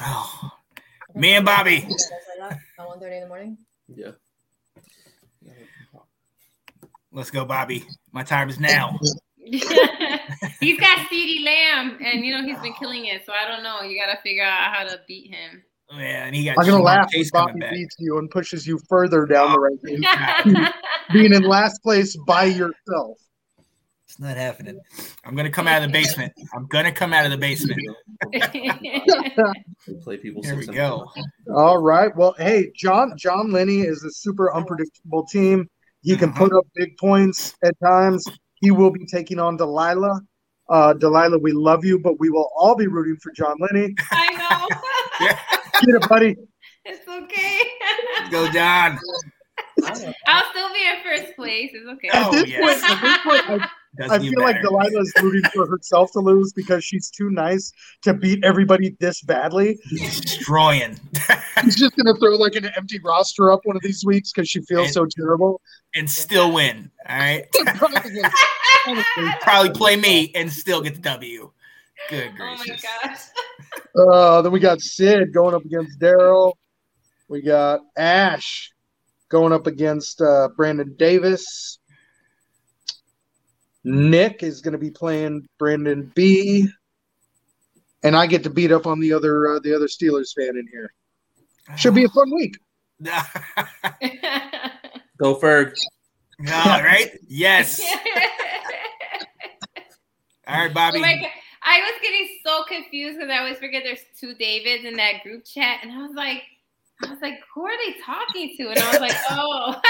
Oh, 0.00 0.50
me 1.14 1.34
and 1.34 1.44
Bobby. 1.44 1.88
At 2.40 2.58
1.30 2.78 3.12
in 3.12 3.20
the 3.20 3.28
morning. 3.28 3.58
Yeah. 3.88 4.12
Let's 7.12 7.30
go, 7.30 7.44
Bobby. 7.44 7.84
My 8.10 8.22
time 8.22 8.48
is 8.48 8.58
now. 8.58 8.98
he's 9.36 9.64
got 10.80 10.98
CeeDee 11.10 11.44
Lamb, 11.44 11.98
and 12.02 12.24
you 12.24 12.32
know 12.32 12.42
he's 12.42 12.58
been 12.60 12.72
killing 12.74 13.04
it. 13.04 13.26
So 13.26 13.32
I 13.32 13.46
don't 13.46 13.62
know. 13.62 13.82
You 13.82 14.00
got 14.00 14.12
to 14.12 14.20
figure 14.22 14.44
out 14.44 14.74
how 14.74 14.84
to 14.84 14.98
beat 15.06 15.32
him. 15.32 15.62
Yeah, 15.94 16.26
and 16.26 16.34
he 16.34 16.44
got 16.44 16.58
I'm 16.58 16.66
going 16.66 16.78
to 16.78 16.82
laugh 16.82 17.10
Chase 17.10 17.26
if 17.26 17.32
Bobby 17.32 17.60
beats 17.70 17.96
you 17.98 18.18
and 18.18 18.30
pushes 18.30 18.66
you 18.66 18.80
further 18.88 19.26
down 19.26 19.52
the 19.52 19.60
ranking, 19.60 20.72
being 21.12 21.32
in 21.32 21.42
last 21.42 21.82
place 21.82 22.16
by 22.26 22.44
yourself. 22.44 23.18
It's 24.12 24.20
not 24.20 24.36
happening. 24.36 24.78
I'm 25.24 25.34
gonna 25.34 25.48
come 25.48 25.66
out 25.66 25.82
of 25.82 25.88
the 25.88 25.92
basement. 25.92 26.34
I'm 26.54 26.66
gonna 26.66 26.92
come 26.92 27.14
out 27.14 27.24
of 27.24 27.30
the 27.30 27.38
basement. 27.38 27.80
Play 30.02 30.18
people. 30.18 30.42
Here 30.42 30.54
we 30.54 30.66
go. 30.66 31.10
All 31.54 31.78
right. 31.78 32.14
Well, 32.14 32.34
hey, 32.36 32.72
John 32.76 33.14
John 33.16 33.50
Lenny 33.52 33.80
is 33.80 34.04
a 34.04 34.10
super 34.10 34.54
unpredictable 34.54 35.24
team. 35.24 35.66
He 36.02 36.14
can 36.14 36.34
put 36.34 36.52
up 36.52 36.66
big 36.74 36.98
points 36.98 37.54
at 37.64 37.74
times. 37.82 38.26
He 38.56 38.70
will 38.70 38.90
be 38.90 39.06
taking 39.06 39.38
on 39.38 39.56
Delilah. 39.56 40.20
Uh, 40.68 40.92
Delilah, 40.92 41.38
we 41.38 41.52
love 41.52 41.82
you, 41.82 41.98
but 41.98 42.20
we 42.20 42.28
will 42.28 42.50
all 42.54 42.74
be 42.74 42.88
rooting 42.88 43.16
for 43.16 43.32
John 43.32 43.56
Lenny. 43.60 43.94
I 44.10 44.34
know. 44.34 45.26
Yeah. 45.26 45.38
Get 45.86 45.94
it, 45.96 46.08
buddy. 46.08 46.36
it's 46.84 47.06
okay. 47.08 47.58
Let's 48.18 48.30
go, 48.30 48.50
John. 48.50 48.98
I'll 49.84 50.50
still 50.50 50.72
be 50.72 50.86
in 50.86 51.02
first 51.04 51.36
place. 51.36 51.70
It's 51.72 51.86
okay. 51.88 52.08
Oh, 52.12 52.26
At 52.26 52.32
this 52.32 52.48
yes. 52.50 52.60
point, 52.80 52.90
at 52.90 53.02
this 53.02 53.18
point, 53.48 53.62
I, 54.10 54.14
I 54.14 54.18
feel 54.18 54.40
like 54.40 54.56
better. 54.56 54.68
Delilah 54.68 55.00
is 55.02 55.12
rooting 55.22 55.42
for 55.52 55.66
herself 55.66 56.12
to 56.12 56.20
lose 56.20 56.52
because 56.52 56.84
she's 56.84 57.10
too 57.10 57.30
nice 57.30 57.72
to 58.02 58.14
beat 58.14 58.44
everybody 58.44 58.96
this 59.00 59.22
badly. 59.22 59.78
destroying 59.90 60.98
She's 61.62 61.76
just 61.76 61.96
gonna 61.96 62.14
throw 62.16 62.32
like 62.36 62.54
an 62.54 62.66
empty 62.76 63.00
roster 63.04 63.50
up 63.52 63.60
one 63.64 63.76
of 63.76 63.82
these 63.82 64.04
weeks 64.04 64.32
because 64.32 64.48
she 64.48 64.60
feels 64.62 64.92
so 64.92 65.06
terrible. 65.06 65.60
and 65.94 66.08
still 66.08 66.52
win. 66.52 66.90
All 67.08 67.16
right. 67.18 67.46
Honestly. 68.86 69.34
Probably 69.40 69.70
play 69.70 69.96
me 69.96 70.32
and 70.34 70.50
still 70.52 70.80
get 70.80 70.94
the 70.94 71.00
W. 71.00 71.50
Good 72.08 72.32
Oh 72.40 72.44
my 72.44 72.56
gracious. 72.56 72.82
gosh. 72.82 73.18
Uh, 73.94 74.40
then 74.42 74.52
we 74.52 74.58
got 74.60 74.80
Sid 74.80 75.32
going 75.34 75.54
up 75.54 75.64
against 75.66 75.98
Daryl. 76.00 76.54
We 77.28 77.42
got 77.42 77.80
Ash 77.96 78.70
going 79.28 79.52
up 79.52 79.66
against 79.66 80.20
uh, 80.22 80.48
Brandon 80.56 80.94
Davis. 80.98 81.78
Nick 83.84 84.42
is 84.42 84.62
going 84.62 84.72
to 84.72 84.78
be 84.78 84.90
playing 84.90 85.46
Brandon 85.58 86.10
B. 86.14 86.68
And 88.02 88.16
I 88.16 88.26
get 88.26 88.42
to 88.44 88.50
beat 88.50 88.72
up 88.72 88.86
on 88.86 88.98
the 89.00 89.12
other 89.12 89.46
uh, 89.56 89.58
the 89.62 89.74
other 89.74 89.86
Steelers 89.88 90.32
fan 90.34 90.56
in 90.56 90.66
here. 90.72 90.90
Should 91.76 91.94
be 91.94 92.04
a 92.04 92.08
fun 92.08 92.34
week. 92.34 92.56
Go 95.18 95.38
Ferg. 95.38 95.74
All 96.50 96.82
right. 96.82 97.10
Yes. 97.28 97.80
All 100.46 100.58
right, 100.58 100.70
Oh 100.70 100.74
Bobby. 100.74 101.00
my 101.00 101.16
God. 101.16 101.28
I 101.64 101.78
was 101.80 102.00
getting 102.02 102.28
so 102.44 102.64
confused 102.64 103.18
because 103.18 103.30
I 103.30 103.38
always 103.38 103.58
forget 103.58 103.82
there's 103.84 104.04
two 104.18 104.34
Davids 104.34 104.84
in 104.84 104.96
that 104.96 105.22
group 105.22 105.44
chat, 105.44 105.80
and 105.82 105.92
I 105.92 105.98
was 105.98 106.14
like, 106.14 106.42
I 107.04 107.10
was 107.10 107.20
like, 107.20 107.40
who 107.54 107.64
are 107.64 107.76
they 107.84 107.94
talking 108.04 108.54
to? 108.56 108.68
And 108.68 108.78
I 108.78 108.90
was 108.90 109.00
like, 109.00 109.16
oh. 109.30 109.80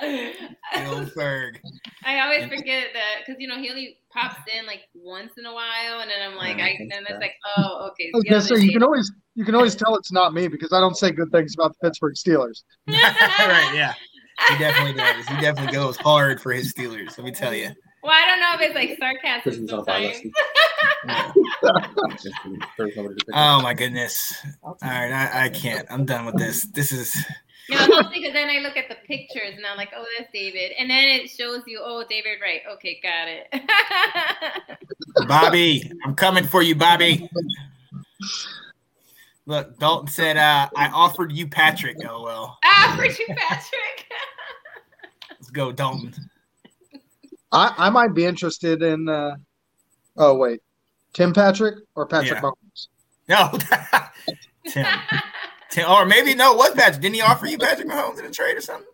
Bill 0.00 1.06
Ferg. 1.06 1.58
I 2.04 2.20
always 2.20 2.48
forget 2.48 2.88
that 2.92 3.24
because 3.24 3.40
you 3.40 3.46
know 3.46 3.56
he 3.56 3.70
only 3.70 3.98
pops 4.12 4.40
in 4.52 4.66
like 4.66 4.88
once 4.94 5.32
in 5.38 5.46
a 5.46 5.54
while, 5.54 6.00
and 6.00 6.10
then 6.10 6.28
I'm 6.28 6.36
like, 6.36 6.56
I 6.56 6.76
then 6.90 7.04
it's 7.08 7.20
like, 7.20 7.34
oh, 7.56 7.88
okay. 7.92 8.10
I 8.12 8.16
was 8.16 8.24
gonna 8.24 8.42
say 8.42 8.64
you 8.64 8.72
can 8.72 8.82
always 8.82 9.12
you 9.34 9.44
can 9.44 9.54
always 9.54 9.76
tell 9.76 9.94
it's 9.96 10.10
not 10.10 10.34
me 10.34 10.48
because 10.48 10.72
I 10.72 10.80
don't 10.80 10.96
say 10.96 11.12
good 11.12 11.30
things 11.30 11.54
about 11.54 11.74
the 11.78 11.86
Pittsburgh 11.86 12.14
Steelers. 12.14 12.64
right. 12.88 13.72
Yeah. 13.74 13.94
He 14.48 14.58
definitely 14.58 14.94
does. 14.94 15.26
He 15.28 15.40
definitely 15.40 15.72
goes 15.72 15.96
hard 15.98 16.40
for 16.40 16.52
his 16.52 16.72
Steelers. 16.72 17.16
Let 17.16 17.24
me 17.24 17.30
tell 17.30 17.54
you. 17.54 17.70
Well, 18.02 18.12
I 18.12 18.26
don't 18.26 18.40
know 18.40 18.54
if 18.54 18.60
it's 18.62 18.74
like 18.74 18.98
sarcasm 18.98 19.42
Christian's 19.42 19.72
on 19.72 19.84
fire. 19.84 20.12
sometimes. 20.12 20.32
Oh 23.34 23.60
my 23.62 23.74
goodness. 23.74 24.34
All 24.62 24.76
right, 24.82 25.10
I, 25.12 25.44
I 25.44 25.48
can't. 25.48 25.86
I'm 25.90 26.04
done 26.04 26.26
with 26.26 26.36
this. 26.36 26.64
This 26.66 26.92
is 26.92 27.16
You 27.68 27.76
know, 27.76 27.86
mostly 27.88 28.18
because 28.20 28.32
then 28.34 28.48
I 28.48 28.58
look 28.58 28.76
at 28.76 28.88
the 28.88 28.96
pictures 29.06 29.54
and 29.56 29.64
I'm 29.66 29.76
like, 29.76 29.90
oh, 29.96 30.04
that's 30.18 30.30
David, 30.32 30.72
and 30.78 30.90
then 30.90 31.04
it 31.04 31.30
shows 31.30 31.62
you, 31.66 31.80
oh, 31.82 32.04
David, 32.08 32.38
right? 32.42 32.60
Okay, 32.74 33.00
got 33.02 33.28
it. 33.28 33.48
Bobby. 35.28 35.90
I'm 36.04 36.14
coming 36.14 36.44
for 36.44 36.62
you, 36.62 36.74
Bobby. 36.74 37.28
Look, 39.46 39.78
Dalton 39.78 40.08
said 40.08 40.36
uh, 40.36 40.68
I 40.76 40.88
offered 40.88 41.32
you 41.32 41.46
Patrick. 41.48 41.96
Oh 42.08 42.22
well. 42.22 42.58
ah, 42.64 42.94
for 42.96 43.04
you, 43.06 43.26
Patrick. 43.36 44.06
Let's 45.30 45.50
go, 45.50 45.72
Dalton. 45.72 46.14
I, 47.52 47.74
I 47.76 47.90
might 47.90 48.14
be 48.14 48.24
interested 48.24 48.82
in 48.82 49.08
uh 49.08 49.36
oh 50.16 50.34
wait. 50.36 50.60
Tim 51.12 51.32
Patrick 51.32 51.76
or 51.94 52.06
Patrick 52.06 52.40
Yeah. 52.40 52.40
Mahomes? 52.40 52.88
No. 53.28 54.38
Tim. 54.68 54.86
Tim. 55.70 55.90
Or 55.90 56.06
maybe 56.06 56.34
no, 56.34 56.52
it 56.52 56.58
was 56.58 56.70
Patrick. 56.74 57.02
Didn't 57.02 57.16
he 57.16 57.20
offer 57.20 57.46
you 57.46 57.58
Patrick 57.58 57.88
Mahomes 57.88 58.18
in 58.18 58.24
a 58.24 58.30
trade 58.30 58.56
or 58.56 58.60
something? 58.60 58.86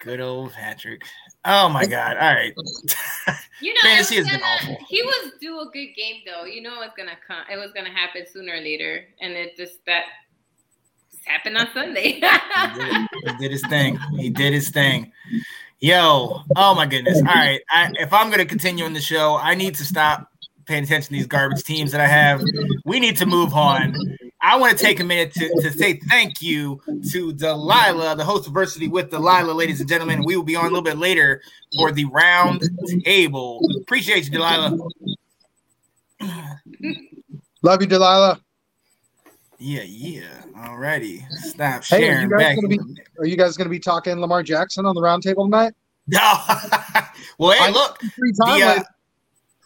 Good 0.00 0.20
old 0.20 0.52
Patrick. 0.52 1.02
Oh 1.44 1.68
my 1.68 1.84
God! 1.86 2.16
All 2.16 2.34
right. 2.34 2.54
You 3.60 3.74
know, 3.74 3.80
Fantasy 3.82 4.14
it 4.14 4.18
was 4.20 4.28
has 4.28 4.36
been 4.36 4.40
gonna, 4.40 4.72
awful. 4.76 4.86
he 4.88 5.02
was 5.02 5.32
do 5.40 5.58
a 5.58 5.64
good 5.72 5.88
game 5.96 6.22
though. 6.24 6.44
You 6.44 6.62
know, 6.62 6.80
it's 6.82 6.94
gonna 6.96 7.18
come. 7.26 7.42
It 7.52 7.56
was 7.56 7.72
gonna 7.72 7.90
happen 7.90 8.24
sooner 8.32 8.52
or 8.52 8.60
later, 8.60 9.04
and 9.20 9.32
it 9.32 9.56
just 9.56 9.84
that 9.86 10.04
just 11.10 11.24
happened 11.26 11.56
on 11.58 11.66
Sunday. 11.74 12.12
he, 12.12 12.20
did. 12.20 13.08
He 13.24 13.32
did 13.38 13.50
his 13.50 13.66
thing. 13.66 13.98
He 14.16 14.30
did 14.30 14.52
his 14.52 14.68
thing. 14.70 15.10
Yo, 15.80 16.42
oh 16.56 16.74
my 16.74 16.86
goodness. 16.86 17.18
All 17.18 17.24
right. 17.24 17.60
I, 17.70 17.90
if 17.94 18.12
I'm 18.12 18.28
going 18.28 18.40
to 18.40 18.44
continue 18.44 18.84
in 18.84 18.92
the 18.92 19.00
show, 19.00 19.36
I 19.36 19.54
need 19.54 19.76
to 19.76 19.84
stop 19.84 20.28
paying 20.66 20.82
attention 20.82 21.06
to 21.06 21.12
these 21.12 21.26
garbage 21.26 21.62
teams 21.62 21.92
that 21.92 22.00
I 22.00 22.06
have. 22.06 22.42
We 22.84 22.98
need 22.98 23.16
to 23.18 23.26
move 23.26 23.54
on. 23.54 23.94
I 24.40 24.56
want 24.56 24.76
to 24.76 24.84
take 24.84 24.98
a 25.00 25.04
minute 25.04 25.32
to, 25.34 25.48
to 25.62 25.72
say 25.72 26.00
thank 26.08 26.42
you 26.42 26.80
to 27.10 27.32
Delilah, 27.32 28.16
the 28.16 28.24
host 28.24 28.46
of 28.46 28.52
Diversity 28.54 28.88
with 28.88 29.10
Delilah, 29.10 29.52
ladies 29.52 29.80
and 29.80 29.88
gentlemen. 29.88 30.24
We 30.24 30.36
will 30.36 30.44
be 30.44 30.56
on 30.56 30.64
a 30.64 30.68
little 30.68 30.82
bit 30.82 30.98
later 30.98 31.42
for 31.76 31.92
the 31.92 32.04
round 32.06 32.62
table. 33.04 33.60
Appreciate 33.82 34.24
you, 34.24 34.30
Delilah. 34.30 34.76
Love 37.62 37.80
you, 37.80 37.86
Delilah. 37.86 38.40
Yeah, 39.58 39.82
yeah. 39.82 40.42
Alrighty. 40.56 41.28
Stop 41.32 41.84
Hey, 41.84 41.96
are 41.96 42.00
sharing 42.00 42.30
you 42.30 42.30
guys 42.30 42.38
back. 42.40 42.56
gonna 42.56 42.68
be 42.68 42.78
are 43.18 43.26
you 43.26 43.36
guys 43.36 43.56
gonna 43.56 43.70
be 43.70 43.80
talking 43.80 44.20
Lamar 44.20 44.42
Jackson 44.42 44.86
on 44.86 44.94
the 44.94 45.00
roundtable 45.00 45.44
tonight? 45.46 45.74
No. 46.10 46.20
well, 47.38 47.50
hey, 47.52 47.66
I- 47.66 47.70
look. 47.70 48.00
Free 48.00 48.32
The, 48.32 48.62
uh, 48.64 48.82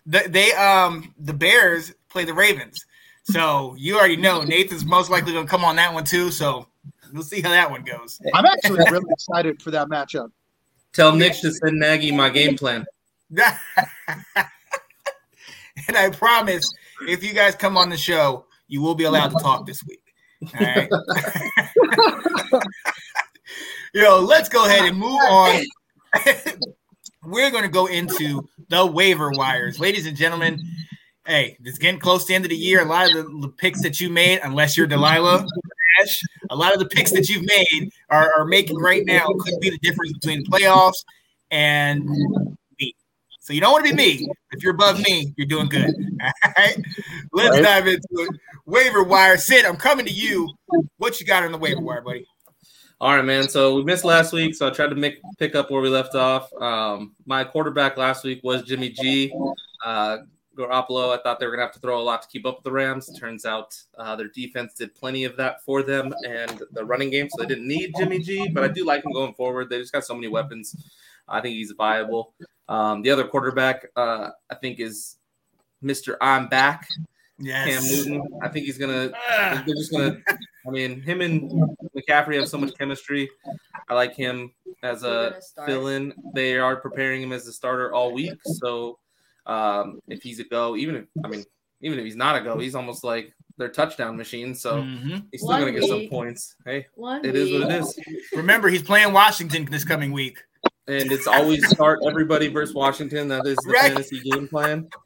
the, 0.07 0.25
they 0.29 0.51
um 0.55 1.15
the 1.21 1.33
Bears 1.33 1.93
play 2.09 2.25
the 2.25 2.35
Ravens, 2.35 2.85
so 3.23 3.77
you 3.79 3.97
already 3.97 4.17
know 4.17 4.43
Nathan's 4.43 4.85
most 4.85 5.09
likely 5.09 5.33
going 5.33 5.47
to 5.47 5.51
come 5.51 5.65
on 5.65 5.77
that 5.77 5.95
one 5.95 6.03
too. 6.03 6.33
So 6.33 6.67
we'll 7.13 7.23
see 7.23 7.41
how 7.43 7.51
that 7.51 7.71
one 7.71 7.85
goes. 7.85 8.21
I'm 8.35 8.45
actually 8.45 8.81
really 8.91 9.05
excited 9.11 9.63
for 9.63 9.71
that 9.71 9.87
matchup. 9.87 10.33
Tell 10.93 11.15
Nick 11.15 11.35
to 11.43 11.53
send 11.53 11.79
Nagy 11.79 12.11
my 12.11 12.29
game 12.29 12.57
plan. 12.57 12.85
and 13.37 13.47
I 15.97 16.11
promise, 16.11 16.69
if 17.09 17.23
you 17.23 17.33
guys 17.33 17.55
come 17.55 17.77
on 17.77 17.89
the 17.89 17.97
show, 17.97 18.47
you 18.73 18.81
will 18.81 18.95
be 18.95 19.05
allowed 19.05 19.29
to 19.29 19.37
talk 19.37 19.67
this 19.67 19.85
week. 19.87 20.03
All 20.59 20.61
right. 20.67 20.89
Yo, 23.95 24.21
let's 24.21 24.49
go 24.49 24.65
ahead 24.65 24.87
and 24.87 24.97
move 24.99 25.21
on. 25.21 25.61
We're 27.25 27.51
going 27.51 27.65
to 27.65 27.69
go 27.69 27.85
into 27.87 28.49
the 28.71 28.87
waiver 28.87 29.31
wires, 29.31 29.79
ladies 29.79 30.07
and 30.07 30.17
gentlemen. 30.17 30.59
Hey, 31.27 31.59
it's 31.63 31.77
getting 31.77 32.01
close 32.01 32.23
to 32.25 32.29
the 32.29 32.35
end 32.35 32.47
of 32.47 32.51
the 32.51 32.57
year. 32.57 32.81
A 32.81 32.87
lot 32.87 33.07
of 33.09 33.13
the, 33.13 33.25
the 33.43 33.49
picks 33.59 33.83
that 33.83 34.01
you 34.01 34.09
made, 34.09 34.41
unless 34.43 34.75
you're 34.75 34.87
Delilah, 34.87 35.47
Ash, 36.01 36.19
a 36.49 36.57
lot 36.57 36.73
of 36.73 36.79
the 36.79 36.87
picks 36.87 37.13
that 37.13 37.29
you've 37.29 37.45
made 37.45 37.91
are, 38.09 38.33
are 38.39 38.47
making 38.47 38.79
right 38.79 39.05
now 39.05 39.27
could 39.41 39.61
be 39.61 39.69
the 39.69 39.79
difference 39.83 40.15
between 40.15 40.45
playoffs 40.47 41.05
and 41.51 42.09
me. 42.81 42.95
So 43.41 43.53
you 43.53 43.61
don't 43.61 43.73
want 43.73 43.85
to 43.85 43.91
be 43.93 43.97
me. 43.97 44.29
If 44.53 44.63
you're 44.63 44.73
above 44.75 44.99
me, 45.03 45.35
you're 45.37 45.47
doing 45.47 45.69
good. 45.69 45.95
All 46.23 46.53
right. 46.57 46.79
Let's 47.33 47.55
Right. 47.57 47.63
dive 47.63 47.87
into 47.87 48.07
it. 48.13 48.31
Waiver 48.67 49.03
wire. 49.03 49.37
Sid, 49.37 49.65
I'm 49.65 49.77
coming 49.77 50.07
to 50.07 50.13
you. 50.13 50.53
What 50.99 51.21
you 51.21 51.27
got 51.27 51.43
on 51.43 51.53
the 51.53 51.59
waiver 51.59 51.81
wire, 51.81 52.01
buddy? 52.01 52.27
All 53.01 53.17
right, 53.17 53.25
man. 53.25 53.49
So 53.49 53.75
we 53.75 53.83
missed 53.83 54.05
last 54.05 54.33
week, 54.33 54.55
so 54.55 54.69
I 54.69 54.71
tried 54.71 54.91
to 54.91 54.95
make 54.95 55.21
pick 55.39 55.57
up 55.57 55.71
where 55.71 55.83
we 55.83 55.89
left 55.89 56.15
off. 56.15 56.53
Um, 56.55 57.17
my 57.27 57.43
quarterback 57.43 57.97
last 57.97 58.23
week 58.23 58.41
was 58.45 58.63
Jimmy 58.63 58.91
G. 58.91 59.35
Uh, 59.85 60.19
Garoppolo, 60.57 61.19
I 61.19 61.21
thought 61.23 61.41
they 61.41 61.47
were 61.47 61.53
gonna 61.53 61.63
have 61.63 61.73
to 61.73 61.81
throw 61.81 62.01
a 62.01 62.03
lot 62.03 62.23
to 62.23 62.29
keep 62.29 62.47
up 62.47 62.57
with 62.57 62.65
the 62.65 62.71
Rams. 62.71 63.11
Turns 63.19 63.45
out 63.45 63.75
uh, 63.99 64.15
their 64.17 64.29
defense 64.29 64.75
did 64.75 64.95
plenty 64.95 65.25
of 65.25 65.37
that 65.37 65.65
for 65.65 65.83
them, 65.83 66.15
and 66.27 66.63
the 66.73 66.85
running 66.85 67.11
game, 67.11 67.29
so 67.31 67.43
they 67.43 67.49
didn't 67.49 67.67
need 67.67 67.95
Jimmy 67.97 68.19
G. 68.19 68.49
But 68.49 68.65
I 68.65 68.69
do 68.69 68.85
like 68.85 69.05
him 69.05 69.13
going 69.13 69.35
forward. 69.35 69.71
They 69.71 69.79
just 69.79 69.93
got 69.93 70.05
so 70.05 70.15
many 70.15 70.29
weapons. 70.29 70.77
I 71.29 71.41
think 71.41 71.55
he's 71.55 71.73
viable. 71.73 72.35
Um, 72.69 73.03
the 73.03 73.11
other 73.11 73.25
quarterback, 73.25 73.87
uh, 73.97 74.31
I 74.51 74.55
think, 74.57 74.79
is 74.79 75.17
Mr. 75.83 76.17
I'm 76.21 76.49
back, 76.49 76.87
Cam 77.45 77.83
Newton. 77.85 78.23
I 78.43 78.49
think 78.49 78.67
he's 78.67 78.79
gonna 78.79 79.11
Ah. 79.15 79.63
they're 79.67 79.75
just 79.75 79.91
gonna. 79.93 80.19
I 80.67 80.71
mean, 80.71 81.01
him 81.03 81.21
and 81.21 81.51
McCaffrey 81.97 82.37
have 82.39 82.49
so 82.49 82.57
much 82.59 82.77
chemistry. 82.79 83.29
I 83.89 83.95
like 83.95 84.15
him 84.15 84.53
as 84.85 85.03
a 85.03 85.41
gonna 85.57 85.67
fill-in. 85.67 86.13
They 86.35 86.57
are 86.57 86.77
preparing 86.77 87.21
him 87.23 87.33
as 87.33 87.47
a 87.49 87.53
starter 87.53 87.93
all 87.93 88.13
week. 88.13 88.39
So, 88.45 88.99
um, 89.47 90.01
if 90.09 90.23
he's 90.23 90.39
a 90.39 90.45
go, 90.45 90.77
even 90.77 90.95
if 90.97 91.05
I 91.25 91.29
mean, 91.29 91.45
even 91.81 91.99
if 91.99 92.05
he's 92.05 92.15
not 92.17 92.37
a 92.37 92.41
go, 92.45 92.59
he's 92.59 92.77
almost 92.77 93.03
like 93.03 93.33
their 93.59 93.69
touchdown 93.71 94.17
machine. 94.17 94.55
So 94.55 94.77
Mhm. 94.83 95.27
he's 95.33 95.41
still 95.41 95.49
One 95.51 95.61
gonna 95.63 95.73
get 95.73 95.85
some 95.89 96.09
points. 96.09 96.55
Hey, 96.65 96.87
One 96.95 97.25
it 97.25 97.35
is 97.35 97.51
what 97.51 97.63
it 97.71 97.83
week. 97.83 98.07
is, 98.07 98.33
Remember, 98.37 98.69
he's 98.69 98.83
playing 98.83 99.13
Washington 99.13 99.65
this 99.71 99.85
coming 99.85 100.13
week. 100.13 100.39
and 100.87 101.11
it's 101.13 101.27
always 101.27 101.69
start 101.71 101.99
everybody 102.07 102.47
versus 102.49 102.75
Washington. 102.75 103.27
That 103.29 103.47
is 103.47 103.57
the 103.65 103.71
Right. 103.73 103.93
fantasy 103.93 104.21
game 104.21 104.47
plan. 104.49 104.89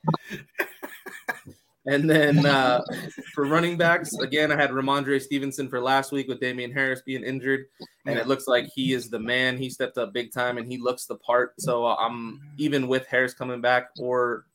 And 1.87 2.11
then 2.11 2.45
uh, 2.45 2.83
for 3.35 3.47
running 3.47 3.77
backs, 3.77 4.13
again, 4.19 4.51
I 4.51 4.57
had 4.57 4.71
Rhamondre 4.71 5.21
Stevenson 5.23 5.69
for 5.69 5.81
last 5.81 6.13
week 6.13 6.29
with 6.29 6.41
Damien 6.41 6.73
Harris 6.73 7.03
being 7.07 7.23
injured, 7.23 7.67
and 8.07 8.19
it 8.19 8.27
looks 8.27 8.49
like 8.49 8.67
he 8.75 8.93
is 8.93 9.09
the 9.09 9.19
man. 9.19 9.57
He 9.57 9.71
stepped 9.71 9.97
up 9.97 10.13
big 10.13 10.33
time, 10.33 10.59
and 10.59 10.71
he 10.71 10.79
looks 10.79 11.07
the 11.07 11.17
part. 11.17 11.55
So 11.61 11.87
I'm 11.87 12.41
even 12.59 12.89
with 12.89 13.07
Harris 13.07 13.35
coming 13.35 13.61
back 13.61 13.91
or 13.99 14.47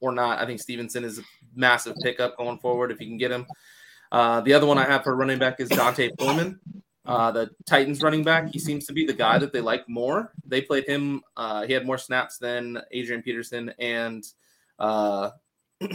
or 0.00 0.12
not. 0.12 0.38
I 0.38 0.46
think 0.46 0.60
Stevenson 0.60 1.04
is 1.04 1.18
a 1.18 1.22
massive 1.54 1.96
pickup 2.02 2.36
going 2.36 2.58
forward 2.58 2.92
if 2.92 3.00
you 3.00 3.06
can 3.06 3.16
get 3.16 3.30
him. 3.30 3.46
Uh, 4.12 4.42
the 4.42 4.52
other 4.52 4.66
one 4.66 4.78
I 4.78 4.84
have 4.84 5.02
for 5.02 5.16
running 5.16 5.38
back 5.38 5.58
is 5.60 5.68
D'Onta 5.70 6.12
Foreman, 6.18 6.60
uh, 7.06 7.32
the 7.32 7.50
Titans 7.66 8.02
running 8.02 8.22
back. 8.22 8.52
He 8.52 8.58
seems 8.58 8.86
to 8.86 8.92
be 8.92 9.06
the 9.06 9.14
guy 9.14 9.38
that 9.38 9.52
they 9.52 9.60
like 9.60 9.88
more. 9.88 10.32
They 10.46 10.60
played 10.60 10.86
him. 10.86 11.22
Uh, 11.36 11.66
he 11.66 11.72
had 11.72 11.86
more 11.86 11.98
snaps 11.98 12.36
than 12.36 12.78
Adrian 12.92 13.22
Peterson 13.22 13.72
and. 13.78 14.22
Uh, 14.78 15.30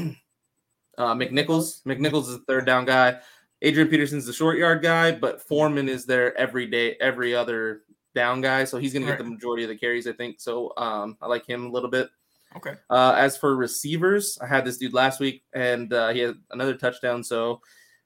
uh, 1.02 1.16
McNichols. 1.16 1.82
McNichols 1.84 2.24
is 2.30 2.38
the 2.39 2.43
third 2.47 2.66
down 2.66 2.86
guy. 2.86 3.20
Adrian 3.64 3.89
Peterson's 3.89 4.26
the 4.26 4.34
short 4.34 4.58
yard 4.58 4.82
guy, 4.82 5.12
but 5.12 5.41
Foreman 5.41 5.89
is 5.89 6.06
their 6.06 6.36
every 6.38 6.66
day, 6.68 6.95
every 6.99 7.36
other 7.36 7.82
down 8.16 8.41
guy. 8.41 8.64
So 8.66 8.78
he's 8.78 8.93
going 8.93 9.04
to 9.04 9.08
get 9.08 9.20
Right. 9.20 9.24
the 9.26 9.32
majority 9.32 9.64
of 9.64 9.70
the 9.70 9.78
carries, 9.78 10.08
I 10.08 10.14
think. 10.14 10.39
So 10.39 10.74
um, 10.78 11.18
I 11.22 11.28
like 11.28 11.45
him 11.47 11.66
a 11.66 11.70
little 11.72 11.89
bit. 11.89 12.10
Okay. 12.58 12.74
Uh, 12.89 13.14
as 13.18 13.38
for 13.38 13.56
receivers, 13.56 14.38
I 14.41 14.47
had 14.47 14.66
this 14.66 14.78
dude 14.78 14.93
last 14.93 15.20
week, 15.20 15.43
and 15.54 15.91
uh, 15.93 16.10
he 16.10 16.20
had 16.20 16.36
another 16.52 16.76
touchdown. 16.76 17.24
So 17.24 17.62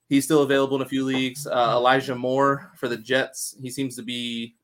he's 0.08 0.24
still 0.26 0.43
available 0.43 0.76
in 0.76 0.84
a 0.84 0.89
few 0.89 1.04
leagues. 1.04 1.48
Uh, 1.48 1.74
Elijah 1.78 2.16
Moore 2.16 2.72
for 2.78 2.88
the 2.88 2.98
Jets. 2.98 3.56
He 3.62 3.70
seems 3.72 3.96
to 3.96 4.04
be 4.04 4.56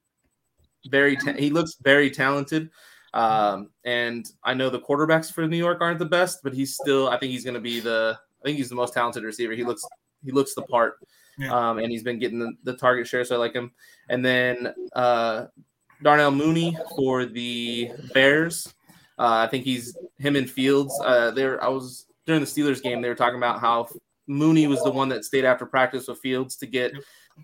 very. 0.89 1.15
Ta- 1.15 1.33
he 1.33 1.49
looks 1.49 1.77
very 1.81 2.11
talented. 2.11 2.69
Um, 3.13 3.69
and 3.83 4.25
I 4.43 4.53
know 4.53 4.69
the 4.69 4.79
quarterbacks 4.79 5.31
for 5.31 5.45
New 5.47 5.57
York 5.57 5.79
aren't 5.81 5.99
the 5.99 6.05
best, 6.05 6.39
but 6.43 6.53
he's 6.53 6.75
still. 6.75 7.09
I 7.09 7.17
think 7.17 7.31
he's 7.31 7.43
going 7.43 7.55
to 7.55 7.61
be 7.61 7.79
the. 7.79 8.17
I 8.41 8.43
think 8.45 8.57
he's 8.57 8.69
the 8.69 8.75
most 8.75 8.93
talented 8.93 9.23
receiver. 9.23 9.53
He 9.53 9.63
looks. 9.63 9.83
He 10.23 10.31
looks 10.31 10.53
the 10.55 10.61
part. 10.63 10.95
Yeah. 11.37 11.53
Um, 11.53 11.79
and 11.79 11.91
he's 11.91 12.03
been 12.03 12.19
getting 12.19 12.39
the, 12.39 12.51
the 12.63 12.73
target 12.73 13.07
share, 13.07 13.23
so 13.23 13.35
I 13.35 13.39
like 13.39 13.53
him. 13.53 13.71
And 14.09 14.23
then 14.23 14.73
uh, 14.93 15.45
Darnell 16.03 16.31
Mooney 16.31 16.77
for 16.95 17.25
the 17.25 17.91
Bears. 18.13 18.67
Uh, 19.17 19.45
I 19.45 19.47
think 19.47 19.63
he's 19.63 19.95
him 20.17 20.35
and 20.35 20.49
Fields. 20.49 20.93
Uh, 21.03 21.31
there, 21.31 21.63
I 21.63 21.67
was 21.67 22.05
during 22.25 22.41
the 22.41 22.47
Steelers 22.47 22.81
game. 22.81 23.01
They 23.01 23.09
were 23.09 23.15
talking 23.15 23.37
about 23.37 23.59
how 23.59 23.87
Mooney 24.27 24.67
was 24.67 24.81
the 24.83 24.91
one 24.91 25.09
that 25.09 25.25
stayed 25.25 25.45
after 25.45 25.65
practice 25.65 26.07
with 26.07 26.19
Fields 26.19 26.55
to 26.57 26.65
get 26.65 26.93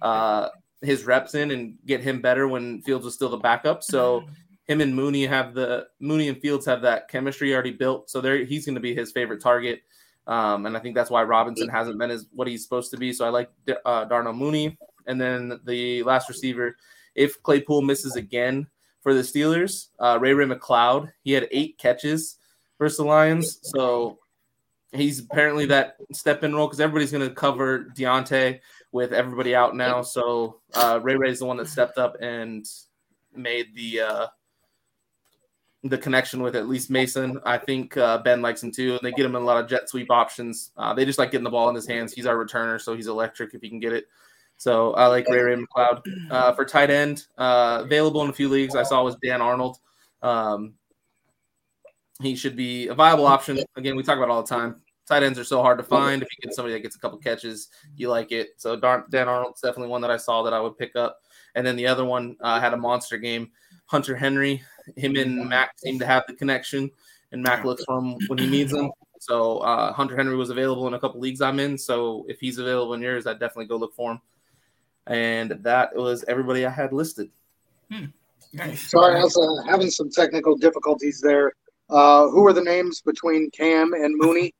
uh, 0.01 0.49
his 0.81 1.05
reps 1.05 1.35
in 1.35 1.51
and 1.51 1.75
get 1.85 2.01
him 2.01 2.21
better 2.21 2.47
when 2.47 2.81
Fields 2.81 3.05
was 3.05 3.13
still 3.13 3.29
the 3.29 3.37
backup. 3.37 3.83
So 3.83 4.23
him 4.67 4.81
and 4.81 4.93
Mooney 4.93 5.25
have 5.25 5.53
the 5.53 5.87
Mooney 5.99 6.27
and 6.27 6.39
Fields 6.39 6.65
have 6.65 6.81
that 6.81 7.07
chemistry 7.07 7.53
already 7.53 7.71
built. 7.71 8.09
So 8.09 8.21
there, 8.21 8.43
he's 8.43 8.65
going 8.65 8.75
to 8.75 8.81
be 8.81 8.93
his 8.93 9.11
favorite 9.11 9.41
target. 9.41 9.81
Um, 10.27 10.65
and 10.65 10.75
I 10.75 10.81
think 10.81 10.93
that's 10.93 11.09
why 11.09 11.23
Robinson 11.23 11.69
hasn't 11.69 11.97
been 11.97 12.11
as 12.11 12.27
what 12.33 12.49
he's 12.49 12.63
supposed 12.63 12.91
to 12.91 12.97
be. 12.97 13.13
So 13.13 13.25
I 13.25 13.29
like 13.29 13.49
uh, 13.85 14.05
Darnell 14.05 14.33
Mooney. 14.33 14.77
And 15.05 15.19
then 15.19 15.59
the 15.65 16.03
last 16.03 16.27
receiver, 16.27 16.75
if 17.15 17.41
Claypool 17.43 17.81
misses 17.81 18.17
again 18.17 18.67
for 19.01 19.13
the 19.13 19.21
Steelers, 19.21 19.87
uh, 19.99 20.17
Ray 20.19 20.33
Ray 20.33 20.45
McCloud, 20.45 21.13
he 21.23 21.31
had 21.31 21.47
eight 21.51 21.77
catches 21.77 22.37
versus 22.77 22.97
the 22.97 23.05
Lions. 23.05 23.59
So 23.63 24.19
he's 24.91 25.19
apparently 25.19 25.65
that 25.67 25.95
step 26.11 26.43
in 26.43 26.53
role 26.53 26.67
because 26.67 26.81
everybody's 26.81 27.11
going 27.11 27.27
to 27.27 27.33
cover 27.33 27.85
Diontae 27.97 28.59
with 28.91 29.13
everybody 29.13 29.55
out 29.55 29.77
now. 29.77 30.01
So 30.01 30.59
uh, 30.73 30.99
Ray 31.01 31.15
Ray 31.15 31.31
is 31.31 31.39
the 31.39 31.45
one 31.45 31.57
that 31.57 31.69
stepped 31.69 31.97
up 31.97 32.17
and 32.21 32.65
made 33.33 33.73
the 33.75 34.01
uh, 34.01 34.27
the 35.83 35.97
connection 35.97 36.41
with 36.41 36.55
at 36.55 36.67
least 36.67 36.89
Mason. 36.89 37.39
I 37.45 37.57
think 37.57 37.95
uh, 37.97 38.17
Ben 38.19 38.41
likes 38.41 38.63
him 38.63 38.71
too, 38.71 38.93
and 38.93 38.99
they 39.01 39.11
get 39.11 39.25
him 39.25 39.35
in 39.35 39.41
a 39.41 39.45
lot 39.45 39.63
of 39.63 39.69
jet 39.69 39.89
sweep 39.89 40.09
options. 40.09 40.71
Uh, 40.77 40.93
they 40.93 41.05
just 41.05 41.19
like 41.19 41.31
getting 41.31 41.43
the 41.43 41.49
ball 41.49 41.69
in 41.69 41.75
his 41.75 41.87
hands. 41.87 42.13
He's 42.13 42.25
our 42.25 42.35
returner, 42.35 42.81
so 42.81 42.95
he's 42.95 43.07
electric 43.07 43.53
if 43.53 43.61
he 43.61 43.69
can 43.69 43.79
get 43.79 43.93
it. 43.93 44.07
So 44.57 44.93
I 44.93 45.05
like 45.07 45.27
Ray 45.29 45.41
Ray 45.41 45.55
McCloud 45.55 46.01
uh, 46.31 46.53
for 46.53 46.65
tight 46.65 46.89
end. 46.89 47.27
Uh, 47.37 47.81
available 47.83 48.23
in 48.23 48.29
a 48.29 48.33
few 48.33 48.49
leagues. 48.49 48.75
I 48.75 48.83
saw 48.83 49.03
was 49.03 49.15
Dan 49.17 49.41
Arnold. 49.41 49.77
Um, 50.23 50.73
he 52.21 52.35
should 52.35 52.55
be 52.55 52.87
a 52.87 52.95
viable 52.95 53.27
option. 53.27 53.59
Again, 53.75 53.95
we 53.95 54.01
talk 54.01 54.17
about 54.17 54.29
all 54.29 54.41
the 54.41 54.47
time. 54.47 54.81
Tight 55.07 55.23
ends 55.23 55.37
are 55.37 55.43
so 55.43 55.61
hard 55.61 55.77
to 55.77 55.83
find. 55.83 56.21
If 56.21 56.27
you 56.31 56.47
get 56.47 56.55
somebody 56.55 56.73
that 56.73 56.81
gets 56.81 56.95
a 56.95 56.99
couple 56.99 57.19
catches, 57.19 57.69
you 57.95 58.09
like 58.09 58.31
it. 58.31 58.49
So 58.57 58.75
Dan 58.75 59.27
Arnold's 59.27 59.61
definitely 59.61 59.89
one 59.89 60.01
that 60.01 60.11
I 60.11 60.17
saw 60.17 60.41
that 60.43 60.53
I 60.53 60.59
would 60.59 60.77
pick 60.77 60.95
up. 60.95 61.19
And 61.55 61.65
then 61.65 61.75
the 61.75 61.87
other 61.87 62.03
one 62.03 62.35
uh, 62.41 62.59
had 62.59 62.73
a 62.73 62.77
monster 62.77 63.17
game. 63.17 63.51
Hunter 63.85 64.15
Henry. 64.15 64.63
Him 64.95 65.15
and 65.15 65.49
Mac 65.49 65.77
seem 65.77 65.99
to 65.99 66.05
have 66.05 66.23
the 66.27 66.33
connection, 66.33 66.89
and 67.31 67.43
Mac 67.43 67.65
looks 67.65 67.83
for 67.85 67.99
him 67.99 68.17
when 68.27 68.39
he 68.39 68.47
needs 68.47 68.73
him. 68.73 68.91
So 69.19 69.59
uh, 69.59 69.91
Hunter 69.93 70.15
Henry 70.15 70.35
was 70.35 70.49
available 70.49 70.87
in 70.87 70.93
a 70.93 70.99
couple 70.99 71.19
leagues 71.19 71.41
I'm 71.41 71.59
in. 71.59 71.77
So 71.77 72.25
if 72.29 72.39
he's 72.39 72.59
available 72.59 72.93
in 72.93 73.01
yours, 73.01 73.25
I'd 73.27 73.39
definitely 73.39 73.65
go 73.65 73.77
look 73.77 73.95
for 73.95 74.11
him. 74.13 74.21
And 75.07 75.51
that 75.63 75.95
was 75.95 76.23
everybody 76.27 76.65
I 76.65 76.69
had 76.69 76.93
listed. 76.93 77.29
Nice. 78.53 78.91
Sorry, 78.91 79.19
I 79.19 79.23
was 79.23 79.37
uh, 79.37 79.69
having 79.69 79.89
some 79.89 80.09
technical 80.09 80.55
difficulties 80.55 81.19
there. 81.21 81.51
Uh, 81.89 82.27
who 82.29 82.45
are 82.45 82.53
the 82.53 82.63
names 82.63 83.01
between 83.01 83.49
Cam 83.51 83.93
and 83.93 84.13
Mooney? 84.17 84.53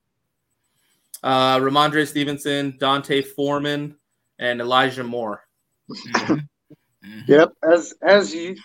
Uh, 1.22 1.58
Rhamondre 1.58 2.06
Stevenson, 2.06 2.76
D'Onta 2.78 3.24
Foreman, 3.24 3.96
and 4.38 4.60
Elijah 4.60 5.04
Moore. 5.04 5.44
Mhm. 5.90 6.48
Mhm. 7.04 7.28
Yep, 7.28 7.52
as 7.62 7.94
as 8.02 8.34
you 8.34 8.56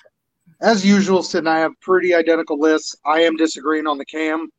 as 0.63 0.85
usual, 0.85 1.21
Sid 1.21 1.39
and 1.39 1.49
I 1.49 1.59
have 1.59 1.73
pretty 1.81 2.15
identical 2.15 2.59
lists. 2.59 2.95
I 3.05 3.19
am 3.21 3.35
disagreeing 3.35 3.85
on 3.85 3.97
the 3.97 4.05
Cam 4.05 4.49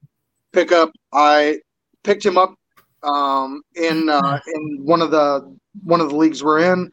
pickup. 0.52 0.92
I 1.12 1.60
picked 2.04 2.24
him 2.24 2.38
up 2.38 2.54
um, 3.02 3.62
in 3.74 4.08
uh, 4.08 4.38
in 4.54 4.84
one 4.84 5.02
of 5.02 5.10
the 5.10 5.56
one 5.82 6.00
of 6.00 6.10
the 6.10 6.16
leagues 6.16 6.44
we're 6.44 6.72
in. 6.72 6.90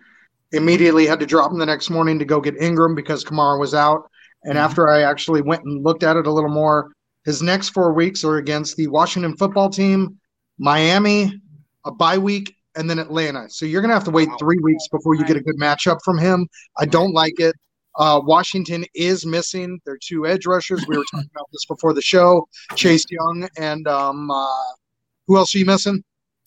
Immediately 0.54 1.06
had 1.06 1.20
to 1.20 1.26
drop 1.26 1.52
him 1.52 1.60
the 1.60 1.66
next 1.66 1.90
morning 1.90 2.18
to 2.20 2.26
go 2.26 2.42
get 2.42 2.56
Ingram 2.62 2.96
because 2.96 3.24
Kamara 3.24 3.60
was 3.60 3.74
out. 3.74 4.10
And 4.44 4.56
Mhm. 4.56 4.62
after 4.62 4.90
I 4.90 5.04
actually 5.04 5.42
went 5.42 5.64
and 5.64 5.84
looked 5.84 6.04
at 6.04 6.18
it 6.18 6.26
a 6.26 6.32
little 6.32 6.50
more, 6.50 6.92
his 7.26 7.42
next 7.42 7.70
four 7.70 7.94
weeks 7.94 8.24
are 8.24 8.38
against 8.38 8.76
the 8.76 8.88
Washington 8.88 9.38
football 9.38 9.70
team, 9.70 10.18
Miami, 10.58 11.40
a 11.86 11.92
bye 11.92 12.18
week, 12.18 12.56
and 12.76 12.90
then 12.90 12.98
Atlanta. 13.00 13.50
So 13.50 13.66
you're 13.66 13.82
gonna 13.82 13.94
have 13.94 14.04
to 14.06 14.12
wait 14.12 14.30
three 14.40 14.58
weeks 14.62 14.88
before 14.90 15.16
you 15.16 15.26
get 15.26 15.38
a 15.38 15.42
good 15.42 15.58
matchup 15.60 16.00
from 16.04 16.18
him. 16.18 16.48
I 16.78 16.86
don't 16.86 17.14
like 17.14 17.40
it. 17.40 17.56
Uh, 17.96 18.22
Washington 18.24 18.86
is 18.94 19.26
missing 19.26 19.80
their 19.86 19.98
two 20.02 20.26
edge 20.26 20.46
rushers. 20.46 20.86
We 20.88 20.98
were 20.98 21.04
talking 21.12 21.30
about 21.34 21.48
this 21.52 21.66
before 21.66 21.94
the 21.94 22.02
show. 22.02 22.48
Chase 22.76 23.06
Young 23.10 23.48
and 23.58 23.88
um, 23.88 24.32
uh, 24.32 24.48
who 25.28 25.38
else 25.38 25.54
are 25.56 25.58
you 25.58 25.66
missing? 25.66 26.04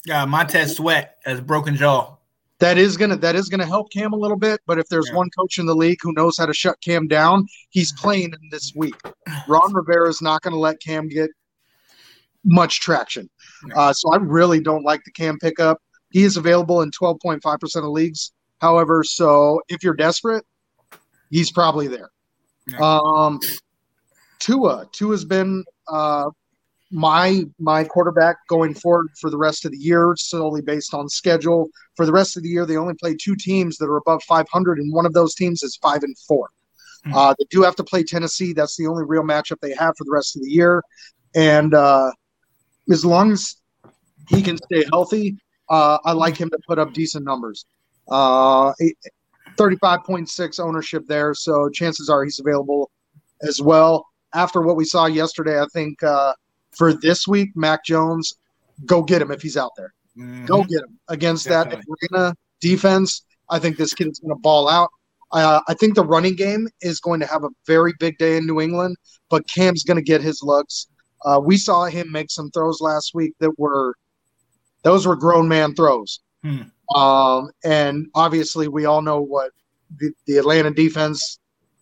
Yeah, 0.07 0.25
Montez 0.25 0.77
Sweat 0.77 1.17
has 1.25 1.41
broken 1.41 1.77
jaw. 1.77 2.17
That 2.61 2.79
is 2.79 2.97
gonna 2.97 3.17
that 3.17 3.35
is 3.35 3.49
gonna 3.49 3.67
help 3.67 3.91
Cam 3.93 4.13
a 4.13 4.17
little 4.17 4.37
bit. 4.39 4.61
But 4.67 4.79
if 4.79 4.89
there's 4.89 5.09
Yeah. 5.09 5.17
one 5.17 5.29
coach 5.37 5.59
in 5.59 5.67
the 5.67 5.75
league 5.75 5.99
who 6.01 6.13
knows 6.13 6.37
how 6.39 6.47
to 6.47 6.55
shut 6.55 6.81
Cam 6.81 7.09
down, 7.09 7.47
he's 7.71 7.93
playing 7.93 8.33
in 8.33 8.49
this 8.51 8.73
week. 8.77 8.95
Ron 9.49 9.73
Rivera 9.75 10.09
is 10.09 10.23
not 10.23 10.41
gonna 10.43 10.59
let 10.59 10.81
Cam 10.81 11.09
get 11.09 11.31
much 12.45 12.81
traction. 12.81 13.29
Uh, 13.75 13.93
so 13.93 14.13
I 14.13 14.17
really 14.17 14.61
don't 14.61 14.85
like 14.85 15.03
the 15.05 15.11
Cam 15.11 15.39
pickup. 15.39 15.79
He 16.11 16.23
is 16.23 16.37
available 16.37 16.83
in 16.83 16.91
12.5% 16.91 17.77
of 17.85 17.91
leagues. 17.91 18.33
However, 18.61 19.03
so 19.03 19.61
if 19.69 19.83
you're 19.83 19.95
desperate, 19.95 20.45
he's 21.35 21.51
probably 21.51 21.89
there. 21.89 22.11
Um, 22.81 23.41
Tua, 24.39 24.89
Tua's 24.93 25.25
been 25.25 25.65
uh, 25.89 26.31
my 26.93 27.45
my 27.59 27.83
quarterback 27.83 28.37
going 28.49 28.73
forward 28.73 29.09
for 29.21 29.31
the 29.31 29.37
rest 29.37 29.65
of 29.65 29.73
the 29.73 29.79
year, 29.79 30.15
solely 30.17 30.63
based 30.63 30.95
on 30.95 31.09
schedule. 31.09 31.69
For 31.97 32.07
the 32.07 32.13
rest 32.13 32.37
of 32.37 32.45
the 32.45 32.49
year, 32.49 32.65
they 32.67 32.77
only 32.77 32.95
play 32.95 33.17
two 33.21 33.35
teams 33.37 33.77
that 33.79 33.87
are 33.87 33.97
above 33.97 34.23
500, 34.23 34.79
and 34.79 34.93
one 34.93 35.07
of 35.07 35.13
those 35.13 35.35
teams 35.35 35.63
is 35.63 35.77
five 35.83 36.03
and 36.05 36.17
four. 36.29 36.49
Hmm. 37.05 37.15
Uh, 37.15 37.35
they 37.39 37.47
do 37.51 37.63
have 37.63 37.75
to 37.77 37.85
play 37.85 38.05
Tennessee. 38.05 38.53
That's 38.53 38.77
the 38.77 38.87
only 38.87 39.05
real 39.05 39.23
matchup 39.25 39.59
they 39.61 39.75
have 39.75 39.95
for 39.99 40.05
the 40.05 40.13
rest 40.13 40.37
of 40.37 40.43
the 40.43 40.51
year. 40.51 40.83
And 41.35 41.75
uh, 41.75 42.13
as 42.91 43.05
long 43.05 43.33
as 43.33 43.57
he 44.29 44.41
can 44.41 44.57
stay 44.57 44.85
healthy, 44.93 45.37
uh, 45.69 45.99
I 46.05 46.13
like 46.13 46.37
him 46.37 46.49
to 46.51 46.59
put 46.67 46.79
up 46.79 46.93
decent 46.93 47.25
numbers. 47.25 47.67
Uh, 48.09 48.73
eight- 48.81 48.99
35.6 49.57 50.61
ownership 50.61 51.05
there, 51.07 51.35
so 51.35 51.69
chances 51.69 52.09
are 52.09 52.25
he's 52.25 52.39
available 52.41 52.91
as 53.43 53.61
well. 53.61 54.07
After 54.35 54.63
what 54.63 54.77
we 54.77 54.85
saw 54.85 55.07
yesterday, 55.07 55.61
I 55.61 55.67
think 55.73 56.03
uh, 56.03 56.33
for 56.77 56.93
this 56.93 57.29
week, 57.29 57.51
Mac 57.55 57.85
Jones, 57.85 58.35
go 58.85 59.03
get 59.03 59.23
him 59.23 59.31
if 59.31 59.43
he's 59.43 59.57
out 59.57 59.73
there. 59.77 59.95
Mhm. 60.19 60.47
Go 60.47 60.65
get 60.65 60.83
him 60.83 60.99
against 61.09 61.45
that 61.47 61.71
Definitely. 61.71 61.95
Atlanta 62.05 62.37
defense. 62.61 63.23
I 63.51 63.59
think 63.59 63.77
this 63.77 63.95
kid 63.95 64.09
is 64.09 64.19
going 64.19 64.35
to 64.35 64.41
ball 64.41 64.69
out. 64.69 64.91
Uh, 65.33 65.61
I 65.69 65.75
think 65.75 65.95
the 65.95 66.05
running 66.05 66.37
game 66.37 66.69
is 66.81 67.01
going 67.01 67.21
to 67.21 67.27
have 67.27 67.45
a 67.45 67.49
very 67.67 67.93
big 67.99 68.19
day 68.19 68.37
in 68.37 68.47
New 68.47 68.61
England, 68.61 68.97
but 69.29 69.49
Cam's 69.49 69.83
going 69.83 69.97
to 69.97 70.03
get 70.03 70.21
his 70.23 70.43
looks. 70.43 70.87
Uh, 71.25 71.41
we 71.43 71.57
saw 71.57 71.85
him 71.87 72.11
make 72.13 72.31
some 72.31 72.51
throws 72.51 72.81
last 72.81 73.15
week 73.15 73.35
that 73.41 73.59
were 73.59 73.95
those 74.83 75.07
were 75.07 75.17
grown 75.17 75.49
man 75.49 75.75
throws. 75.75 76.21
Hmm. 76.43 76.63
Um, 76.95 77.51
and 77.65 78.07
obviously, 78.15 78.69
we 78.69 78.85
all 78.85 79.03
know 79.03 79.21
what 79.21 79.51
the, 79.99 80.13
the 80.27 80.37
Atlanta 80.39 80.71
defense 80.71 81.39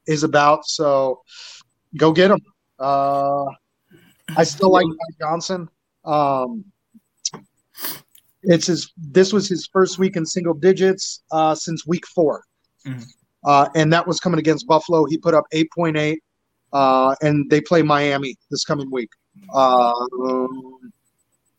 is 0.06 0.22
about. 0.22 0.66
So 0.66 1.22
go 1.96 2.12
get 2.12 2.28
them. 2.28 2.40
Uh, 2.78 3.44
I 4.36 4.44
still 4.44 4.70
like 4.70 4.86
Mike 4.86 5.18
Johnson. 5.20 5.68
Um, 6.04 6.64
it's 8.42 8.66
his. 8.66 8.92
This 8.96 9.32
was 9.32 9.48
his 9.48 9.68
first 9.72 9.98
week 9.98 10.16
in 10.16 10.26
single 10.26 10.54
digits 10.54 11.22
uh, 11.30 11.54
since 11.54 11.86
week 11.86 12.06
4 12.08 12.42
Mhm. 12.86 13.04
uh, 13.44 13.68
and 13.76 13.92
that 13.92 14.04
was 14.06 14.18
coming 14.18 14.40
against 14.40 14.66
Buffalo. 14.66 15.04
He 15.04 15.16
put 15.16 15.34
up 15.34 15.44
eight 15.52 15.70
point 15.72 15.96
eight, 15.96 16.20
uh, 16.72 17.14
and 17.22 17.48
they 17.50 17.60
play 17.60 17.82
Miami 17.82 18.34
this 18.50 18.64
coming 18.64 18.90
week. 18.90 19.10
Um, 19.54 20.48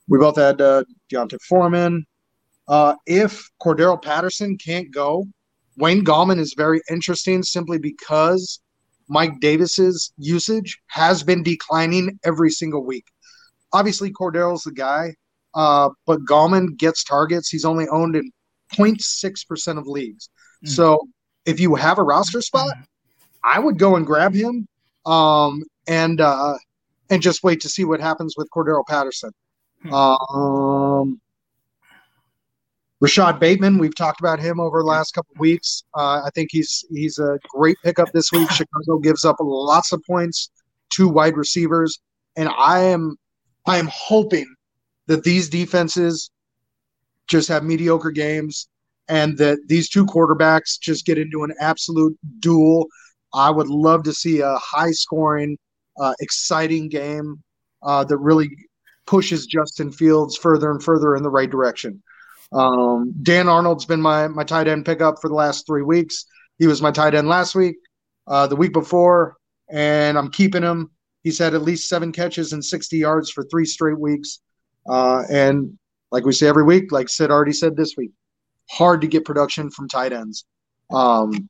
we 0.10 0.18
both 0.20 0.36
had 0.36 0.60
uh, 0.60 0.84
D'Onta 1.10 1.40
Foreman. 1.48 2.06
Uh, 2.68 2.96
if 3.06 3.50
Cordarrelle 3.62 4.02
Patterson 4.02 4.58
can't 4.58 4.92
go, 4.92 5.26
Wayne 5.78 6.04
Gallman 6.04 6.40
is 6.40 6.54
very 6.56 6.82
interesting 6.90 7.44
simply 7.44 7.78
because 7.78 8.60
Mike 9.10 9.40
Davis's 9.40 10.14
usage 10.18 10.80
has 10.88 11.24
been 11.24 11.44
declining 11.44 12.20
every 12.24 12.50
single 12.50 12.86
week. 12.86 13.06
Obviously, 13.74 14.12
Cordarrelle's 14.12 14.64
the 14.64 14.72
guy, 14.72 15.16
uh, 15.56 15.90
but 16.06 16.24
Gallman 16.26 16.78
gets 16.78 17.04
targets. 17.04 17.50
He's 17.50 17.66
only 17.66 17.88
owned 17.90 18.16
in 18.16 18.32
0.6% 18.74 19.78
of 19.78 19.88
leagues. 19.88 20.30
Mm. 20.66 20.70
So 20.70 21.08
if 21.46 21.60
you 21.60 21.76
have 21.76 21.98
a 21.98 22.04
roster 22.04 22.42
spot, 22.42 22.76
I 23.44 23.60
would 23.60 23.78
go 23.78 23.96
and 23.96 24.06
grab 24.06 24.34
him 24.34 24.68
um, 25.06 25.64
and 25.88 26.22
uh, 26.22 26.56
and 27.10 27.22
just 27.22 27.44
wait 27.44 27.62
to 27.62 27.70
see 27.70 27.84
what 27.84 28.00
happens 28.00 28.36
with 28.38 28.50
Cordarrelle 28.50 28.88
Patterson. 28.88 29.32
Hmm. 29.82 29.94
Um, 29.94 31.22
Rashod 33.04 33.38
Bateman, 33.38 33.80
we've 33.80 33.94
talked 33.94 34.22
about 34.22 34.40
him 34.40 34.62
over 34.62 34.80
the 34.80 34.86
last 34.86 35.14
couple 35.14 35.36
weeks. 35.38 35.84
Uh, 35.94 36.22
I 36.24 36.30
think 36.34 36.48
he's 36.54 36.86
he's 36.90 37.20
a 37.20 37.38
great 37.50 37.76
pickup 37.84 38.14
this 38.14 38.32
week. 38.32 38.50
Chicago 38.52 38.98
gives 38.98 39.26
up 39.26 39.36
lots 39.42 39.92
of 39.92 40.02
points 40.08 40.50
to 40.92 41.10
wide 41.10 41.36
receivers, 41.36 42.00
and 42.38 42.48
I 42.58 42.80
am 42.80 43.18
I 43.68 43.78
am 43.78 43.90
hoping 43.92 44.48
that 45.08 45.26
these 45.26 45.50
defenses 45.50 46.32
just 47.28 47.50
have 47.50 47.66
mediocre 47.66 48.10
games 48.10 48.70
and 49.10 49.38
that 49.38 49.60
these 49.68 49.90
two 49.90 50.06
quarterbacks 50.06 50.80
just 50.80 51.06
get 51.06 51.18
into 51.18 51.44
an 51.44 51.54
absolute 51.60 52.18
duel. 52.40 52.88
I 53.34 53.50
would 53.50 53.68
love 53.68 54.04
to 54.04 54.14
see 54.14 54.40
a 54.40 54.56
high 54.56 54.92
scoring, 54.92 55.58
uh, 56.00 56.14
exciting 56.22 56.88
game 56.88 57.44
uh, 57.82 58.06
that 58.06 58.18
really 58.20 58.50
pushes 59.06 59.46
Justin 59.46 59.92
Fields 59.92 60.38
further 60.38 60.72
and 60.72 60.82
further 60.82 61.18
in 61.18 61.24
the 61.24 61.30
right 61.30 61.52
direction. 61.52 62.02
Um, 62.54 63.14
Dan 63.22 63.50
Arnold's 63.50 63.86
been 63.86 64.02
my 64.02 64.28
my 64.28 64.44
tight 64.44 64.68
end 64.68 64.86
pickup 64.86 65.20
for 65.22 65.28
the 65.28 65.36
last 65.36 65.66
three 65.66 65.82
weeks. 65.82 66.26
He 66.60 66.68
was 66.68 66.82
my 66.82 66.92
tight 66.92 67.16
end 67.16 67.28
last 67.28 67.56
week, 67.56 67.76
uh, 68.28 68.48
the 68.48 68.56
week 68.56 68.74
before, 68.74 69.38
and 69.70 70.18
I'm 70.18 70.30
keeping 70.30 70.64
him. 70.64 70.92
He's 71.24 71.40
had 71.40 71.54
at 71.54 71.62
least 71.62 71.90
seven 71.90 72.12
catches 72.12 72.54
and 72.54 72.64
60 72.64 72.98
yards 72.98 73.32
for 73.32 73.44
three 73.46 73.66
straight 73.66 74.00
weeks. 74.00 74.42
Uh, 74.88 75.24
and 75.30 75.78
like 76.12 76.26
we 76.26 76.34
say 76.34 76.48
every 76.48 76.64
week, 76.64 76.92
like 76.92 77.10
Sid 77.10 77.32
already 77.32 77.54
said 77.54 77.76
this 77.76 77.96
week, 77.98 78.12
hard 78.70 79.02
to 79.02 79.08
get 79.08 79.26
production 79.26 79.72
from 79.72 79.88
tight 79.88 80.12
ends. 80.12 80.46
Um, 80.94 81.50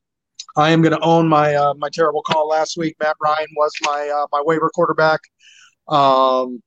I 0.56 0.70
am 0.70 0.80
going 0.82 0.94
to 0.94 1.00
own 1.00 1.28
my 1.28 1.54
uh, 1.54 1.74
my 1.74 1.88
terrible 1.92 2.22
call 2.22 2.48
last 2.48 2.76
week. 2.76 2.96
Matt 3.00 3.16
Ryan 3.20 3.48
was 3.56 3.72
my 3.82 4.08
uh, 4.08 4.26
my 4.30 4.42
waiver 4.44 4.70
quarterback. 4.72 5.20
Um, 5.88 6.62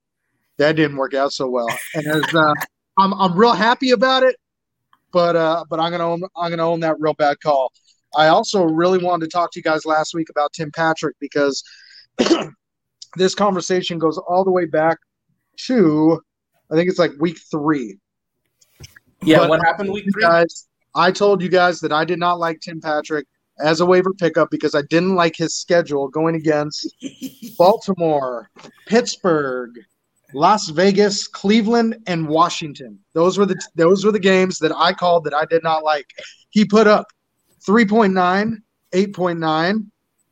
that 0.58 0.76
didn't 0.76 0.98
work 0.98 1.14
out 1.14 1.32
so 1.32 1.50
well, 1.50 1.70
and 1.94 2.08
as, 2.08 2.36
uh, 2.36 2.54
I'm 2.98 3.14
I'm 3.14 3.34
real 3.38 3.54
happy 3.54 3.92
about 3.92 4.24
it. 4.24 4.36
But 5.12 5.36
uh, 5.36 5.64
but 5.70 5.80
I'm 5.80 5.92
gonna 5.92 6.08
own 6.08 6.24
I'm 6.36 6.50
gonna 6.50 6.68
own 6.68 6.80
that 6.82 7.00
real 7.00 7.14
bad 7.14 7.40
call. 7.42 7.72
I 8.16 8.28
also 8.28 8.64
really 8.64 8.98
wanted 9.04 9.26
to 9.26 9.32
talk 9.32 9.52
to 9.54 9.60
you 9.60 9.64
guys 9.64 9.86
last 9.86 10.14
week 10.14 10.30
about 10.30 10.54
Tim 10.54 10.72
Patrick 10.72 11.16
because 11.20 11.64
this 13.16 13.36
conversation 13.36 14.00
goes 14.00 14.18
all 14.18 14.44
the 14.44 14.52
way 14.52 14.66
back 14.66 14.98
to 15.68 16.22
I 16.72 16.76
think 16.76 16.90
it's 16.90 17.00
like 17.00 17.12
week 17.20 17.38
three. 17.50 17.98
Yeah, 19.22 19.40
But- 19.40 19.50
what 19.50 19.62
happened 19.66 19.92
week 19.92 20.06
three? 20.14 20.22
guys, 20.22 20.68
I 20.96 21.12
told 21.12 21.42
you 21.42 21.50
guys 21.50 21.80
that 21.82 21.92
I 21.94 22.06
did 22.06 22.20
not 22.20 22.40
like 22.40 22.60
Tim 22.60 22.82
Patrick 22.82 23.26
as 23.60 23.80
a 23.80 23.86
waiver 23.86 24.14
pickup 24.14 24.50
because 24.52 24.76
I 24.76 24.84
didn't 24.84 25.16
like 25.16 25.36
his 25.36 25.56
schedule 25.56 26.08
going 26.10 26.36
against 26.36 26.94
Baltimore, 27.58 28.50
Pittsburgh, 28.86 29.72
Las 30.34 30.70
Vegas, 30.70 31.28
Cleveland, 31.28 31.98
and 32.08 32.28
Washington. 32.28 33.00
Those 33.14 33.38
were 33.38 33.46
the 33.46 33.60
those 33.76 34.04
were 34.04 34.12
the 34.12 34.20
games 34.20 34.60
that 34.60 34.72
I 34.76 34.94
called 34.94 35.24
that 35.24 35.34
I 35.34 35.46
did 35.46 35.64
not 35.64 35.84
like. 35.84 36.08
He 36.50 36.66
put 36.66 36.88
up 36.88 37.08
3.9, 37.66 38.58
8.9, 38.94 39.86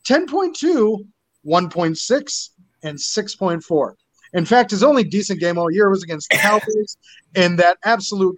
10.2, 0.07 1.07
1.6, 1.45 2.49
and 2.83 2.97
6.4. 2.97 3.93
In 4.33 4.45
fact, 4.45 4.71
his 4.71 4.83
only 4.83 5.03
decent 5.03 5.39
game 5.39 5.57
all 5.57 5.71
year 5.71 5.89
was 5.89 6.03
against 6.03 6.29
the 6.29 6.37
Cowboys, 6.37 6.97
and 7.35 7.57
that 7.59 7.77
absolute 7.85 8.37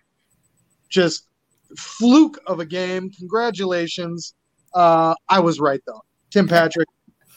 just 0.90 1.28
fluke 1.76 2.40
of 2.46 2.60
a 2.60 2.66
game. 2.66 3.10
Congratulations. 3.12 4.36
Uh, 4.74 5.16
I 5.28 5.40
was 5.40 5.60
right 5.60 5.82
though. 5.88 6.02
Tim 6.30 6.48
Patrick, 6.48 6.88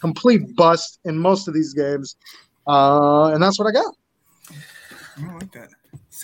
complete 0.00 0.54
bust 0.56 0.98
in 1.04 1.16
most 1.18 1.48
of 1.48 1.54
these 1.54 1.72
games, 1.72 2.16
uh, 2.66 3.30
and 3.32 3.42
that's 3.42 3.58
what 3.58 3.66
I 3.66 3.72
got. 3.72 3.94
I 5.16 5.34
like 5.34 5.52
that. 5.52 5.70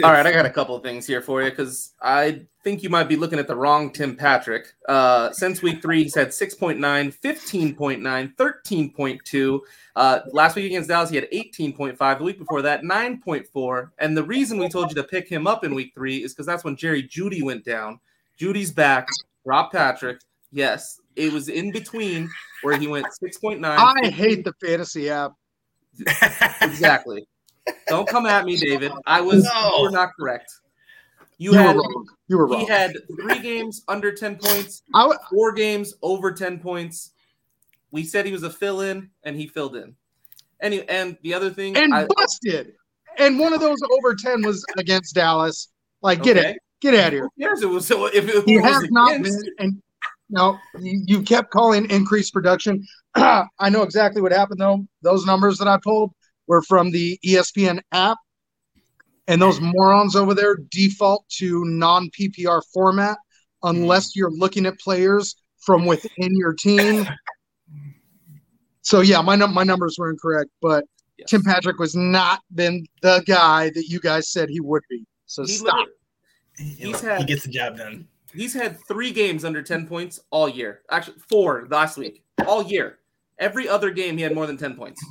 All 0.02 0.12
right, 0.12 0.26
I 0.26 0.32
got 0.32 0.46
a 0.46 0.50
couple 0.50 0.76
of 0.76 0.82
things 0.82 1.06
here 1.06 1.20
for 1.20 1.42
you 1.42 1.50
because 1.50 1.94
I 2.00 2.42
think 2.62 2.82
you 2.82 2.90
might 2.90 3.08
be 3.08 3.16
looking 3.16 3.38
at 3.38 3.46
the 3.46 3.56
wrong 3.56 3.92
Tim 3.92 4.16
Patrick. 4.16 4.74
Uh, 4.88 5.32
since 5.32 5.62
week 5.62 5.82
three, 5.82 6.02
he's 6.02 6.14
had 6.14 6.28
6.9, 6.28 6.78
15.9, 6.78 8.36
13.2. 8.36 9.60
Uh, 9.94 10.20
last 10.32 10.56
week 10.56 10.66
against 10.66 10.88
Dallas, 10.88 11.10
he 11.10 11.16
had 11.16 11.30
18.5. 11.30 12.18
The 12.18 12.24
week 12.24 12.38
before 12.38 12.62
that, 12.62 12.82
9.4. 12.82 13.90
And 13.98 14.16
the 14.16 14.24
reason 14.24 14.58
we 14.58 14.68
told 14.68 14.90
you 14.90 14.94
to 14.96 15.04
pick 15.04 15.28
him 15.28 15.46
up 15.46 15.64
in 15.64 15.74
week 15.74 15.92
three 15.94 16.22
is 16.22 16.32
because 16.32 16.46
that's 16.46 16.64
when 16.64 16.76
Jerry 16.76 17.02
Jeudy 17.02 17.42
went 17.42 17.64
down. 17.64 18.00
Jeudy's 18.38 18.70
back, 18.70 19.08
Rob 19.44 19.72
Patrick. 19.72 20.20
Yes, 20.52 21.00
it 21.16 21.32
was 21.32 21.48
in 21.48 21.72
between 21.72 22.30
where 22.62 22.76
he 22.78 22.86
went 22.86 23.06
6.9. 23.22 23.64
I 23.64 24.10
hate 24.10 24.44
the 24.44 24.52
fantasy 24.64 25.10
app. 25.10 25.32
exactly. 26.60 27.26
Don't 27.88 28.08
come 28.08 28.26
at 28.26 28.44
me, 28.44 28.56
David. 28.56 28.92
I 29.06 29.20
was 29.20 29.44
No. 29.44 29.76
you 29.78 29.82
were 29.84 29.90
not 29.90 30.10
correct. 30.18 30.50
You, 31.38 31.52
You, 31.52 31.58
had 31.58 31.76
were 31.76 31.82
wrong. 31.82 32.06
You 32.28 32.38
were 32.38 32.46
he 32.48 32.54
wrong. 32.54 32.66
had 32.66 32.96
three 33.20 33.38
games 33.40 33.82
under 33.88 34.10
10 34.12 34.36
points, 34.36 34.82
I 34.94 35.02
w- 35.02 35.18
four 35.30 35.52
games 35.52 35.94
over 36.02 36.32
10 36.32 36.58
points. 36.60 37.12
We 37.90 38.04
said 38.04 38.24
he 38.26 38.32
was 38.32 38.42
a 38.42 38.50
fill-in, 38.50 39.10
and 39.24 39.36
he 39.36 39.46
filled 39.46 39.76
in. 39.76 39.94
Any 40.62 40.88
and 40.88 41.18
the 41.22 41.34
other 41.34 41.50
thing, 41.50 41.76
and 41.76 41.94
I, 41.94 42.06
busted. 42.16 42.72
And 43.18 43.38
one 43.38 43.52
of 43.52 43.60
those 43.60 43.78
over 43.98 44.14
10 44.14 44.42
was 44.42 44.64
against 44.78 45.14
Dallas. 45.14 45.68
Like, 46.02 46.22
get 46.22 46.38
Okay. 46.38 46.50
it. 46.52 46.58
Get 46.80 46.94
out 46.94 47.08
of 47.08 47.12
here. 47.12 47.28
Yes. 47.36 47.62
It 47.62 47.66
was 47.66 47.86
so 47.86 48.06
if 48.06 48.28
it 48.28 48.44
He 48.46 48.58
was 48.58 48.64
has 48.70 48.90
not 48.90 49.12
against- 49.16 49.44
been. 49.44 49.54
And 49.58 49.82
no, 50.30 50.58
you, 50.80 51.02
you 51.06 51.22
kept 51.22 51.50
calling 51.50 51.88
increased 51.90 52.32
production. 52.32 52.84
I 53.14 53.70
know 53.70 53.82
exactly 53.82 54.20
what 54.22 54.32
happened, 54.32 54.60
though. 54.60 54.86
Those 55.02 55.24
numbers 55.26 55.58
that 55.58 55.68
I 55.68 55.78
pulled 55.82 56.12
were 56.46 56.62
from 56.62 56.90
the 56.90 57.18
ESPN 57.24 57.80
app. 57.92 58.18
And 59.28 59.42
those 59.42 59.58
mm-hmm. 59.58 59.72
morons 59.74 60.14
over 60.14 60.34
there 60.34 60.56
default 60.70 61.28
to 61.38 61.64
non 61.64 62.10
PPR 62.10 62.62
format 62.72 63.18
unless 63.62 64.08
mm. 64.08 64.16
you're 64.16 64.30
looking 64.30 64.66
at 64.66 64.78
players 64.78 65.34
from 65.58 65.84
within 65.84 66.36
your 66.36 66.52
team. 66.52 67.06
So 68.82 69.00
yeah, 69.00 69.20
my 69.20 69.34
num- 69.34 69.52
my 69.52 69.64
numbers 69.64 69.96
were 69.98 70.10
incorrect, 70.10 70.50
but 70.62 70.84
Yes. 71.18 71.30
Tim 71.30 71.42
Patrick 71.42 71.78
was 71.78 71.94
not 71.96 72.42
been 72.54 72.86
the 73.02 73.22
guy 73.26 73.70
that 73.70 73.86
you 73.88 74.00
guys 74.00 74.30
said 74.30 74.48
he 74.48 74.60
would 74.60 74.82
be. 74.90 75.04
So 75.24 75.42
He 75.44 75.52
stop. 75.52 75.74
literally- 75.74 75.92
He's 76.76 77.00
had- 77.00 77.20
he 77.20 77.24
gets 77.24 77.44
the 77.44 77.50
job 77.50 77.76
done. 77.78 78.08
He's 78.32 78.54
had 78.54 78.78
three 78.86 79.12
games 79.12 79.44
under 79.44 79.62
10 79.62 79.86
points 79.86 80.20
all 80.30 80.48
year. 80.48 80.82
Actually, 80.90 81.18
four 81.28 81.66
last 81.70 81.96
week, 81.96 82.22
all 82.46 82.62
year. 82.62 82.98
Every 83.38 83.68
other 83.68 83.90
game, 83.90 84.16
he 84.16 84.22
had 84.22 84.34
more 84.34 84.46
than 84.46 84.56
10 84.56 84.74
points. 84.76 85.02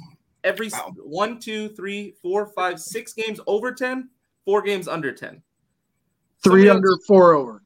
Every 0.45 0.69
Wow. 0.69 0.93
one, 0.97 1.39
two, 1.39 1.69
three, 1.69 2.15
four, 2.21 2.45
five, 2.45 2.79
six 2.79 3.13
games 3.13 3.39
over 3.47 3.71
10, 3.73 4.09
four 4.45 4.61
games 4.61 4.87
under 4.87 5.11
10. 5.11 5.41
Three 6.43 6.61
Somebody 6.65 6.69
under, 6.69 6.91
else- 6.91 7.05
four 7.07 7.33
over. 7.33 7.63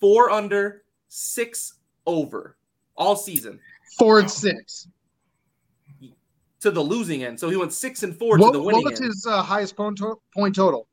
four 0.00 0.30
under, 0.30 0.84
six 1.08 1.74
over 2.06 2.56
all 2.96 3.14
season 3.14 3.60
Four 3.98 4.20
and 4.20 4.30
six. 4.30 4.88
to 6.60 6.70
the 6.70 6.80
losing 6.80 7.24
end. 7.24 7.38
So 7.38 7.50
he 7.50 7.56
went 7.56 7.72
six 7.74 8.02
and 8.02 8.16
four 8.16 8.38
What, 8.38 8.52
to 8.52 8.58
the 8.58 8.62
winning 8.62 8.78
end. 8.78 8.84
what 8.84 8.90
was 8.92 9.00
end. 9.02 9.08
his 9.10 9.26
uh, 9.26 9.42
highest 9.42 9.76
point, 9.76 9.98
to- 9.98 10.18
point 10.32 10.54
total? 10.54 10.88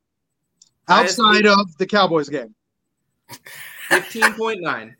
Highest 0.86 1.18
Outside 1.18 1.44
point- 1.44 1.46
of 1.46 1.76
the 1.78 1.86
Cowboys 1.86 2.28
game. 2.28 2.54
15.9, 3.90 4.94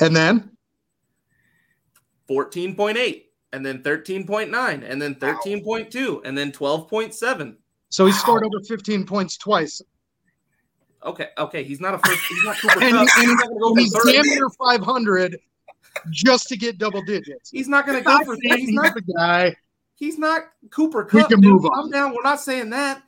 And 0.00 0.14
then 0.16 0.50
14.8, 2.30 3.23
and 3.54 3.64
then 3.64 3.82
13.9, 3.84 4.82
and 4.90 5.00
then 5.00 5.14
13.2, 5.14 6.22
and 6.24 6.36
then 6.36 6.50
12.7. 6.50 7.56
so 7.88 8.04
he 8.06 8.10
Wow. 8.12 8.18
scored 8.18 8.44
over 8.44 8.60
15 8.66 9.06
points 9.06 9.36
twice. 9.38 9.80
Okay, 11.04 11.28
okay, 11.38 11.62
he's 11.62 11.80
not 11.80 11.94
a 11.94 11.98
first. 11.98 12.20
He's 12.28 12.44
not 12.44 12.56
Cooper 12.58 12.80
And, 12.82 12.96
Kupp. 13.08 13.18
and 13.18 13.28
He's 13.78 13.92
go 13.92 14.02
he's 14.02 14.12
damn 14.12 14.26
near 14.26 14.48
500 14.58 15.38
just 16.10 16.48
to 16.48 16.56
get 16.56 16.78
double 16.78 17.02
digits. 17.02 17.50
He's 17.50 17.68
not 17.68 17.86
going 17.86 17.98
to 17.98 18.04
go 18.04 18.24
for. 18.24 18.36
He's 18.42 18.54
He's 18.56 18.72
not. 18.72 18.94
the 18.94 19.02
guy. 19.02 19.54
He's 19.94 20.18
not 20.18 20.42
Cooper 20.70 21.04
Kupp. 21.04 21.14
We 21.14 21.22
can 21.36 21.40
dude. 21.40 21.52
move 21.52 21.64
on. 21.66 21.70
Calm 21.72 21.90
down. 21.90 22.10
We're 22.14 22.22
not 22.24 22.40
saying 22.40 22.70
that. 22.70 23.03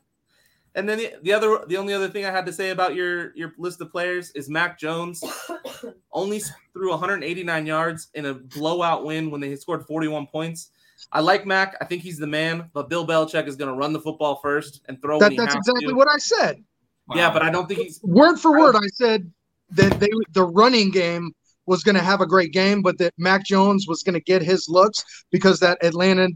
And 0.77 0.87
then 0.87 0.99
the, 0.99 1.14
the 1.22 1.33
other, 1.33 1.64
the 1.66 1.79
only 1.79 1.95
other 1.95 2.09
thing 2.09 2.27
I 2.27 2.31
had 2.31 2.45
to 2.47 2.53
say 2.53 2.70
about 2.70 2.95
your 2.95 3.35
your 3.35 3.55
list 3.57 3.81
of 3.81 3.91
players 3.91 4.31
is 4.33 4.49
Mac 4.49 4.79
Jones 4.79 5.24
only 6.12 6.41
threw 6.74 6.91
189 6.91 7.66
yards 7.66 8.09
in 8.14 8.27
a 8.27 8.35
blowout 8.35 9.05
win 9.05 9.31
when 9.31 9.41
they 9.41 9.57
scored 9.57 9.87
41 9.87 10.27
points. 10.27 10.70
I 11.12 11.20
like 11.20 11.47
Mac. 11.47 11.77
I 11.81 11.87
think 11.87 12.03
he's 12.03 12.18
the 12.18 12.27
man, 12.27 12.70
but 12.74 12.89
Bill 12.91 13.07
Belichick 13.07 13.47
is 13.47 13.57
going 13.57 13.70
to 13.70 13.77
run 13.77 13.93
the 13.93 14.01
football 14.01 14.37
first 14.37 14.83
and 14.87 15.01
throw 15.01 15.18
That, 15.18 15.27
when 15.27 15.33
he 15.33 15.37
that's 15.39 15.55
has 15.55 15.66
exactly 15.66 15.89
to. 15.89 15.95
what 15.95 16.09
I 16.09 16.18
said. 16.18 16.62
Yeah, 17.14 17.33
but 17.33 17.43
I 17.43 17.51
don't 17.51 17.66
think 17.68 17.81
he's. 17.81 18.01
Word 18.03 18.37
for 18.37 18.59
word, 18.59 18.77
I 18.77 18.87
said 18.95 19.31
that 19.70 19.99
they 19.99 20.09
the 20.33 20.45
running 20.45 20.91
game 20.91 21.33
was 21.66 21.83
going 21.83 21.95
to 21.95 22.03
have 22.03 22.20
a 22.20 22.27
great 22.27 22.53
game, 22.53 22.83
but 22.83 22.99
that 22.99 23.14
Mac 23.18 23.45
Jones 23.45 23.87
was 23.89 24.03
going 24.03 24.14
to 24.14 24.20
get 24.20 24.43
his 24.43 24.68
looks 24.68 25.05
because 25.31 25.61
that 25.61 25.79
Atlanta 25.83 26.29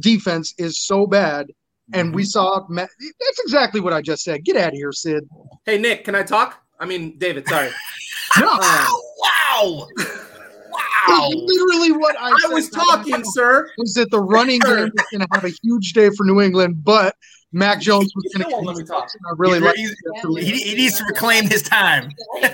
defense 0.00 0.54
is 0.58 0.78
so 0.84 1.06
bad. 1.06 1.46
And 1.94 2.08
Mm-hmm. 2.08 2.16
we 2.16 2.24
saw 2.24 2.66
Matt, 2.68 2.90
that's 3.00 3.40
exactly 3.40 3.80
what 3.80 3.92
I 3.92 4.02
just 4.02 4.22
said. 4.22 4.44
Get 4.44 4.56
out 4.56 4.68
of 4.68 4.74
here, 4.74 4.92
Sid. 4.92 5.28
Hey 5.64 5.78
Nick, 5.78 6.04
can 6.04 6.14
I 6.14 6.22
talk? 6.22 6.62
I 6.78 6.84
mean 6.86 7.16
David. 7.18 7.48
Sorry. 7.48 7.70
No, 8.38 8.46
Um, 8.52 8.60
wow, 8.60 9.88
wow. 10.70 11.28
literally 11.32 11.92
what 11.92 12.14
I, 12.20 12.28
I 12.30 12.36
said. 12.42 12.52
was 12.52 12.68
talking, 12.68 13.24
sir. 13.24 13.70
was 13.78 13.94
that 13.94 14.10
the 14.10 14.20
running 14.20 14.60
game 14.60 14.90
was 14.94 15.04
going 15.10 15.22
to 15.22 15.28
have 15.32 15.44
a 15.44 15.52
huge 15.62 15.94
day 15.94 16.10
for 16.14 16.24
New 16.24 16.42
England, 16.42 16.84
but 16.84 17.16
Mac 17.52 17.80
Jones 17.80 18.12
was 18.14 18.24
You 18.24 18.30
going 18.40 18.50
still 18.50 18.62
won't 18.62 18.66
let 18.66 18.76
me 18.76 18.84
talk. 18.84 19.08
I 19.26 19.32
really 19.38 19.60
like. 19.60 19.76
He, 19.76 20.60
he 20.60 20.74
needs 20.74 20.98
to 20.98 21.04
reclaim 21.06 21.48
his 21.48 21.62
time. 21.62 22.10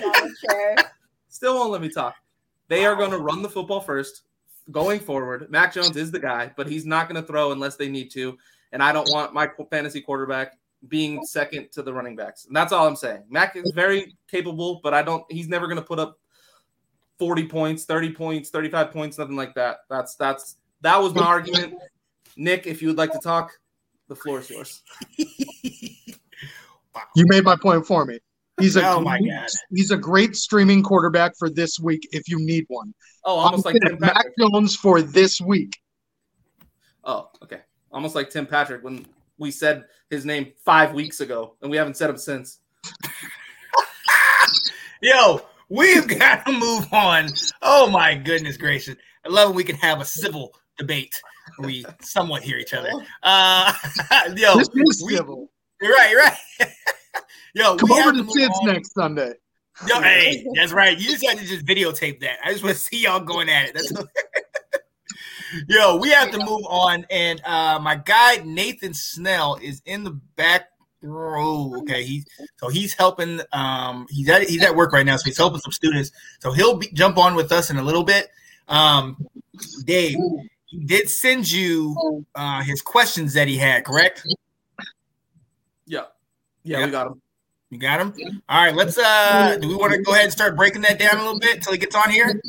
Still 1.29 1.57
won't 1.57 1.73
let 1.73 1.81
me 1.83 1.89
talk. 1.89 2.15
They 2.69 2.87
are 2.87 2.95
going 2.95 3.11
to 3.11 3.19
run 3.19 3.43
the 3.43 3.49
football 3.49 3.81
first 3.81 4.23
going 4.71 5.01
forward. 5.01 5.51
Mac 5.51 5.75
Jones 5.75 5.97
is 5.97 6.11
the 6.11 6.19
guy, 6.21 6.53
but 6.57 6.67
he's 6.69 6.87
not 6.87 7.09
going 7.09 7.21
to 7.21 7.27
throw 7.27 7.53
unless 7.53 7.77
they 7.77 7.89
need 7.89 8.11
to. 8.13 8.39
And 8.75 8.83
I 8.83 8.93
don't 8.93 9.09
want 9.13 9.33
my 9.33 9.49
fantasy 9.71 10.01
quarterback 10.03 10.59
being 10.89 11.25
second 11.25 11.71
to 11.73 11.83
the 11.83 11.95
running 11.95 12.17
backs. 12.17 12.45
And 12.47 12.55
that's 12.55 12.73
all 12.73 12.87
I'm 12.87 12.97
saying. 12.97 13.23
Mac 13.31 13.55
is 13.57 13.73
very 13.75 14.15
capable, 14.29 14.81
but 14.83 14.93
I 14.93 15.01
don't. 15.03 15.25
He's 15.31 15.49
never 15.49 15.67
going 15.67 15.79
to 15.79 15.83
put 15.87 15.99
up 16.01 16.19
40 17.21 17.47
points, 17.47 17.85
30 17.85 18.13
points, 18.13 18.51
35 18.51 18.91
points, 18.91 19.17
nothing 19.17 19.37
like 19.37 19.55
that. 19.55 19.79
That's 19.89 20.17
that's 20.17 20.57
that 20.83 21.01
was 21.01 21.15
my 21.15 21.23
argument. 21.23 21.75
Nick, 22.37 22.67
if 22.67 22.83
you 22.83 22.89
would 22.89 22.99
like 22.99 23.13
to 23.13 23.21
talk, 23.21 23.53
the 24.09 24.17
floor 24.17 24.41
is 24.41 24.51
yours. 24.51 24.83
You 27.17 27.25
made 27.29 27.43
my 27.45 27.57
point 27.57 27.85
for 27.87 28.05
me. 28.05 28.19
He's 28.61 28.77
a 28.77 28.89
Oh 28.89 29.01
my 29.01 29.19
great- 29.19 29.31
God. 29.31 29.49
he's 29.73 29.91
a 29.91 29.97
great 29.97 30.37
streaming 30.37 30.83
quarterback 30.83 31.33
for 31.37 31.51
this 31.51 31.79
week 31.81 32.07
if 32.13 32.29
you 32.29 32.39
need 32.39 32.65
one. 32.69 32.95
Oh, 33.25 33.37
almost 33.37 33.67
I'm 33.67 33.73
like 33.75 33.83
saying 33.85 33.99
Mac 34.01 34.25
Jones 34.39 34.77
for 34.77 35.03
this 35.03 35.41
week. 35.41 35.77
Oh, 37.03 37.31
okay. 37.43 37.61
Almost 37.95 38.15
like 38.15 38.29
Tim 38.29 38.47
Patrick 38.47 38.85
when 38.85 39.07
we 39.39 39.51
said 39.51 39.85
his 40.11 40.27
name 40.27 40.53
five 40.65 40.93
weeks 40.93 41.21
ago, 41.21 41.55
and 41.63 41.71
we 41.71 41.77
haven't 41.77 41.97
said 41.97 42.11
him 42.11 42.19
since. 42.19 42.59
Yo, 45.01 45.41
we've 45.69 46.07
got 46.19 46.45
to 46.47 46.53
move 46.53 46.87
on. 46.93 47.29
Oh 47.63 47.89
my 47.91 48.15
goodness 48.15 48.57
gracious! 48.57 48.97
I 49.25 49.29
love 49.29 49.49
when 49.51 49.57
we 49.57 49.65
can 49.65 49.77
have 49.77 50.01
a 50.01 50.05
civil 50.05 50.55
debate. 50.79 51.21
where 51.57 51.67
We 51.69 51.85
somewhat 52.01 52.43
hear 52.43 52.59
each 52.59 52.75
other. 52.75 52.91
Uh, 53.23 53.73
yo, 54.37 54.57
this 54.59 54.69
is 54.75 55.03
we- 55.07 55.17
civil. 55.17 55.51
you're 55.81 55.93
right, 55.93 56.11
you're 56.11 56.21
right. 56.23 56.37
yo, 57.55 57.77
Come 57.77 57.91
we 57.91 58.01
over 58.01 58.13
to 58.13 58.19
to 58.19 58.23
move 58.25 58.33
Sid's 58.33 58.59
on. 58.63 58.67
next 58.67 58.95
Sunday. 58.95 59.35
Yo, 59.89 60.01
hey, 60.01 60.47
that's 60.55 60.73
right. 60.73 60.99
You 60.99 61.11
just 61.11 61.27
have 61.27 61.39
to 61.39 61.45
just 61.45 61.67
videotape 61.67 62.21
that. 62.21 62.39
I 62.45 62.53
just 62.53 62.63
want 62.65 62.77
to 62.77 62.83
see 62.83 63.03
y'all 63.03 63.21
going 63.21 63.49
at 63.49 63.69
it. 63.69 63.75
That's 63.75 63.93
yo. 65.69 65.97
We 65.97 66.11
have 66.11 66.31
to 66.33 66.39
move 66.39 66.63
on, 66.69 67.07
and 67.11 67.41
uh, 67.45 67.79
my 67.81 67.97
guy 67.97 68.37
Nathan 68.45 68.95
Snell 68.95 69.59
is 69.63 69.83
in 69.87 70.05
the 70.05 70.13
back 70.37 70.69
row. 71.03 71.75
Okay, 71.79 72.03
he's 72.05 72.25
so 72.57 72.69
he's 72.69 72.95
helping. 72.95 73.41
Um, 73.53 74.07
he's 74.11 74.29
at 74.29 74.43
he's 74.43 74.63
at 74.63 74.75
work 74.75 74.93
right 74.93 75.07
now, 75.07 75.17
so 75.17 75.25
he's 75.25 75.37
helping 75.39 75.61
some 75.61 75.73
students. 75.73 76.11
So 76.41 76.53
he'll 76.53 76.77
be, 76.77 76.89
jump 76.93 77.19
on 77.19 77.35
with 77.35 77.53
us 77.53 77.71
in 77.71 77.77
a 77.77 77.83
little 77.83 78.05
bit. 78.05 78.29
Um, 78.69 79.17
Dave, 79.85 80.17
he 80.67 80.85
did 80.85 81.09
send 81.11 81.51
you 81.51 82.25
uh, 82.35 82.63
his 82.63 82.81
questions 82.83 83.35
that 83.35 83.47
he 83.49 83.57
had, 83.59 83.85
correct? 83.85 84.23
Yeah. 85.87 86.05
Yeah, 86.63 86.79
Yeah. 86.81 86.85
we 86.87 86.91
got 86.91 87.07
him. 87.09 87.21
You 87.71 87.79
got 87.79 88.01
him. 88.01 88.43
All 88.49 88.65
right, 88.65 88.75
let's. 88.75 88.97
uh 88.97 89.57
Do 89.61 89.69
we 89.69 89.75
want 89.75 89.93
to 89.93 89.99
go 90.03 90.13
ahead 90.13 90.25
and 90.25 90.33
start 90.33 90.57
breaking 90.57 90.83
that 90.83 90.99
down 90.99 91.17
a 91.17 91.23
little 91.23 91.39
bit 91.41 91.57
until 91.57 91.73
he 91.73 91.79
gets 91.79 91.95
on 91.95 92.11
here? 92.11 92.41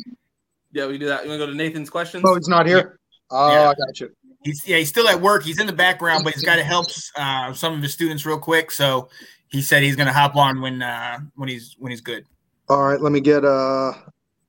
Yeah, 0.76 0.86
we 0.86 0.98
do 0.98 1.06
that. 1.06 1.24
You 1.24 1.30
want 1.30 1.40
to 1.40 1.46
go 1.46 1.50
to 1.50 1.56
Nathan's 1.56 1.88
questions? 1.88 2.22
Oh, 2.26 2.34
he's 2.34 2.48
not 2.48 2.66
here. 2.66 2.98
Oh, 3.30 3.50
Yeah. 3.50 3.70
I 3.70 3.74
got 3.74 3.98
you. 3.98 4.10
He's 4.44 4.62
yeah, 4.68 4.76
he's 4.76 4.90
still 4.90 5.08
at 5.08 5.18
work. 5.20 5.42
He's 5.42 5.58
in 5.58 5.66
the 5.66 5.72
background, 5.72 6.22
but 6.22 6.34
he's 6.34 6.44
got 6.44 6.56
to 6.56 6.62
help 6.62 6.86
uh, 7.16 7.54
some 7.54 7.72
of 7.72 7.82
his 7.82 7.94
students 7.94 8.26
real 8.26 8.38
quick. 8.38 8.70
So 8.70 9.08
he 9.48 9.62
said 9.62 9.82
he's 9.82 9.96
gonna 9.96 10.12
hop 10.12 10.36
on 10.36 10.60
when 10.60 10.82
uh, 10.82 11.18
when 11.34 11.48
he's 11.48 11.74
when 11.78 11.90
he's 11.90 12.02
good. 12.02 12.26
All 12.68 12.82
right, 12.82 13.00
let 13.00 13.10
me 13.10 13.20
get. 13.20 13.42
Uh, 13.44 13.92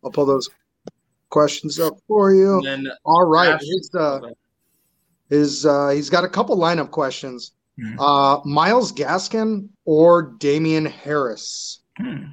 I'll 0.04 0.12
pull 0.12 0.26
those 0.26 0.50
questions 1.30 1.80
up 1.80 1.94
for 2.10 2.34
you. 2.34 2.58
And 2.58 2.66
then 2.66 2.88
All 3.06 3.26
right, 3.26 3.54
Ash- 3.54 3.62
his 3.64 3.90
uh, 3.98 4.20
his 5.30 5.66
uh, 5.66 5.90
he's 5.90 6.10
got 6.10 6.26
a 6.26 6.30
couple 6.30 6.58
lineup 6.58 6.92
questions. 6.92 7.54
Mhm. 7.82 7.96
Uh, 7.98 8.42
Myles 8.46 8.92
Gaskin 8.92 9.70
or 9.86 10.34
Damien 10.40 10.86
Harris? 10.86 11.80
Hmm. 11.98 12.26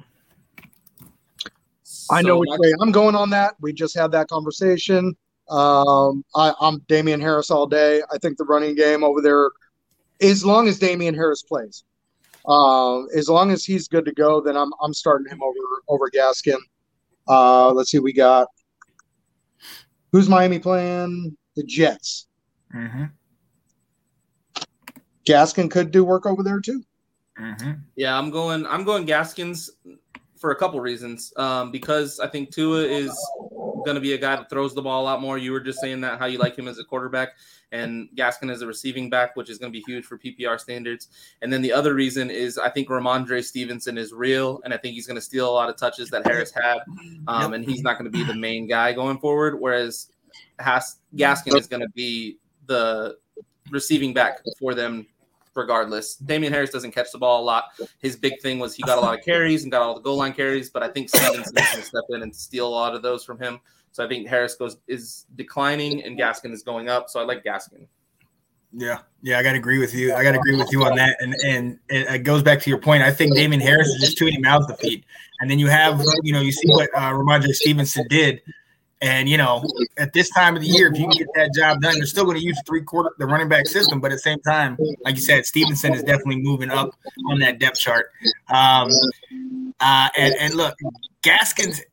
I 2.11 2.21
know 2.21 2.35
So 2.35 2.39
which 2.39 2.59
way 2.59 2.73
I'm 2.81 2.91
going 2.91 3.15
on 3.15 3.29
that. 3.31 3.55
We 3.61 3.73
just 3.73 3.97
had 3.97 4.11
that 4.11 4.27
conversation. 4.27 5.15
Um, 5.49 6.23
I, 6.35 6.53
I'm 6.59 6.79
Damien 6.87 7.21
Harris 7.21 7.51
all 7.51 7.67
day. 7.67 8.01
I 8.11 8.17
think 8.17 8.37
the 8.37 8.45
running 8.45 8.75
game 8.75 9.03
over 9.03 9.21
there, 9.21 9.51
as 10.21 10.43
long 10.43 10.67
as 10.67 10.79
Damien 10.79 11.13
Harris 11.13 11.43
plays, 11.43 11.83
um, 12.47 13.07
as 13.15 13.29
long 13.29 13.51
as 13.51 13.63
he's 13.63 13.87
good 13.87 14.05
to 14.05 14.11
go, 14.11 14.41
then 14.41 14.55
I'm 14.55 14.71
I'm 14.81 14.93
starting 14.93 15.27
him 15.31 15.41
over 15.43 15.59
over 15.87 16.09
Gaskin. 16.09 16.59
Uh, 17.27 17.71
let's 17.71 17.91
see, 17.91 17.99
we 17.99 18.13
got 18.13 18.47
who's 20.11 20.29
Miami 20.29 20.59
playing? 20.59 21.35
The 21.55 21.63
Jets. 21.63 22.27
Mm-hmm. 22.73 23.05
Gaskin 25.25 25.71
could 25.71 25.91
do 25.91 26.03
work 26.03 26.25
over 26.25 26.43
there 26.43 26.59
too. 26.59 26.83
Mm-hmm. 27.39 27.71
Yeah, 27.95 28.17
I'm 28.17 28.29
going. 28.29 28.65
I'm 28.65 28.83
going 28.83 29.05
Gaskins 29.05 29.69
for 30.37 30.51
a 30.51 30.55
couple 30.55 30.79
reasons. 30.79 31.33
Um, 31.37 31.71
because 31.71 32.19
I 32.19 32.27
think 32.27 32.51
Tua 32.51 32.83
is 32.83 33.11
going 33.85 33.95
to 33.95 34.01
be 34.01 34.13
a 34.13 34.17
guy 34.17 34.35
that 34.35 34.49
throws 34.49 34.73
the 34.73 34.81
ball 34.81 35.03
a 35.03 35.05
lot 35.05 35.21
more. 35.21 35.37
You 35.37 35.51
were 35.51 35.59
just 35.59 35.79
saying 35.79 36.01
that 36.01 36.19
how 36.19 36.25
you 36.25 36.37
like 36.37 36.57
him 36.57 36.67
as 36.67 36.79
a 36.79 36.83
quarterback, 36.83 37.29
and 37.71 38.09
Gaskin 38.15 38.51
as 38.51 38.61
a 38.61 38.67
receiving 38.67 39.09
back, 39.09 39.35
which 39.35 39.49
is 39.49 39.57
going 39.57 39.71
to 39.71 39.77
be 39.77 39.83
huge 39.85 40.05
for 40.05 40.17
PPR 40.17 40.59
standards. 40.59 41.07
And 41.41 41.51
then 41.53 41.61
the 41.61 41.71
other 41.71 41.93
reason 41.93 42.29
is 42.29 42.57
I 42.57 42.69
think 42.69 42.89
Rhamondre 42.89 43.43
Stevenson 43.43 43.97
is 43.97 44.11
real, 44.11 44.61
and 44.63 44.73
I 44.73 44.77
think 44.77 44.95
he's 44.95 45.07
going 45.07 45.15
to 45.15 45.21
steal 45.21 45.49
a 45.49 45.53
lot 45.53 45.69
of 45.69 45.77
touches 45.77 46.09
that 46.09 46.25
Harris 46.25 46.51
had, 46.51 46.79
um, 47.27 47.53
and 47.53 47.63
he's 47.63 47.81
not 47.81 47.97
going 47.97 48.11
to 48.11 48.17
be 48.17 48.23
the 48.23 48.35
main 48.35 48.67
guy 48.67 48.93
going 48.93 49.19
forward. 49.19 49.59
Whereas 49.59 50.09
Has- 50.59 50.97
Gaskin 51.15 51.57
is 51.57 51.67
going 51.67 51.81
to 51.81 51.89
be 51.89 52.37
the 52.65 53.17
receiving 53.71 54.13
back 54.13 54.39
for 54.59 54.73
them 54.73 55.07
regardless. 55.55 56.15
Damien 56.15 56.53
Harris 56.53 56.69
doesn't 56.69 56.91
catch 56.91 57.11
the 57.11 57.17
ball 57.17 57.41
a 57.41 57.45
lot. 57.45 57.65
His 57.99 58.15
big 58.15 58.39
thing 58.41 58.59
was 58.59 58.75
he 58.75 58.83
got 58.83 58.97
a 58.97 59.01
lot 59.01 59.17
of 59.17 59.23
carries 59.23 59.63
and 59.63 59.71
got 59.71 59.81
all 59.81 59.95
the 59.95 60.01
goal 60.01 60.17
line 60.17 60.33
carries, 60.33 60.69
but 60.69 60.83
I 60.83 60.89
think 60.89 61.09
Stevenson's 61.09 61.51
going 61.51 61.65
to 61.67 61.81
step 61.81 62.03
in 62.09 62.21
and 62.21 62.35
steal 62.35 62.67
a 62.67 62.69
lot 62.69 62.95
of 62.95 63.01
those 63.01 63.23
from 63.23 63.39
him. 63.39 63.59
So 63.91 64.03
I 64.03 64.09
think 64.09 64.27
Harris 64.27 64.55
goes 64.55 64.77
is 64.87 65.25
declining 65.35 66.03
and 66.03 66.19
Gaskin 66.19 66.51
is 66.51 66.63
going 66.63 66.89
up. 66.89 67.09
So 67.09 67.19
I 67.19 67.23
like 67.23 67.43
Gaskin. 67.43 67.87
Yeah, 68.77 68.99
yeah, 69.21 69.39
I 69.39 69.43
got 69.43 69.53
to 69.53 69.57
agree 69.57 69.79
with 69.79 69.93
you. 69.93 70.13
I 70.13 70.21
got 70.21 70.33
to 70.33 70.37
agree 70.37 70.57
with 70.57 70.69
you 70.69 70.83
on 70.83 70.97
that. 70.97 71.15
And 71.21 71.33
and 71.45 71.79
it, 71.87 72.23
goes 72.23 72.43
back 72.43 72.59
to 72.61 72.69
your 72.69 72.79
point. 72.79 73.03
I 73.03 73.11
think 73.11 73.33
Damien 73.33 73.61
Harris 73.61 73.87
is 73.87 74.01
just 74.01 74.17
too 74.17 74.25
many 74.25 74.37
mouths 74.39 74.67
to 74.67 74.75
feed. 74.75 75.05
And 75.39 75.49
then 75.49 75.59
you 75.59 75.67
have, 75.67 76.03
you 76.23 76.33
know, 76.33 76.41
you 76.41 76.51
see 76.51 76.67
what 76.67 76.89
uh, 76.93 77.11
Rhamondre 77.11 77.53
Stevenson 77.53 78.05
did. 78.09 78.41
And 79.05 79.29
you 79.29 79.37
know, 79.37 79.63
at 79.97 80.13
this 80.13 80.31
time 80.31 80.55
of 80.55 80.63
the 80.63 80.67
year, 80.67 80.91
if 80.91 80.97
you 80.97 81.07
can 81.07 81.15
get 81.15 81.27
that 81.35 81.53
job 81.53 81.79
done, 81.79 81.93
they're 81.93 82.07
still 82.07 82.25
going 82.25 82.37
to 82.37 82.43
use 82.43 82.59
three 82.65 82.81
quarter 82.81 83.11
the 83.19 83.27
running 83.27 83.47
back 83.47 83.67
system. 83.67 84.01
But 84.01 84.11
at 84.11 84.15
the 84.15 84.19
same 84.19 84.39
time, 84.39 84.77
like 85.03 85.13
you 85.13 85.21
said, 85.21 85.45
Stevenson 85.45 85.93
is 85.93 86.01
definitely 86.01 86.41
moving 86.41 86.71
up 86.71 86.89
on 87.29 87.37
that 87.39 87.59
depth 87.59 87.77
chart. 87.77 88.09
Um, 88.49 88.89
uh, 89.79 90.09
and 90.17 90.33
and 90.39 90.53
look, 90.55 90.75
Gaskins. 91.21 91.81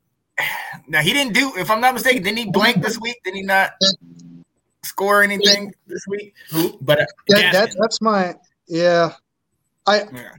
Now 0.88 1.02
he 1.02 1.12
didn't 1.12 1.34
do, 1.34 1.52
if 1.56 1.70
I'm 1.70 1.80
not 1.80 1.94
mistaken, 1.94 2.22
didn't 2.22 2.38
he 2.38 2.50
blank 2.50 2.82
this 2.82 2.98
week? 2.98 3.16
Did 3.22 3.34
he 3.34 3.42
not 3.42 3.72
score 4.82 5.22
anything 5.22 5.72
this 5.86 6.04
week? 6.08 6.34
But 6.80 7.02
uh, 7.02 7.06
That, 7.28 7.52
that 7.52 7.76
that's 7.78 8.00
my 8.00 8.34
yeah. 8.66 9.12
I 9.86 10.04
Yeah. 10.12 10.32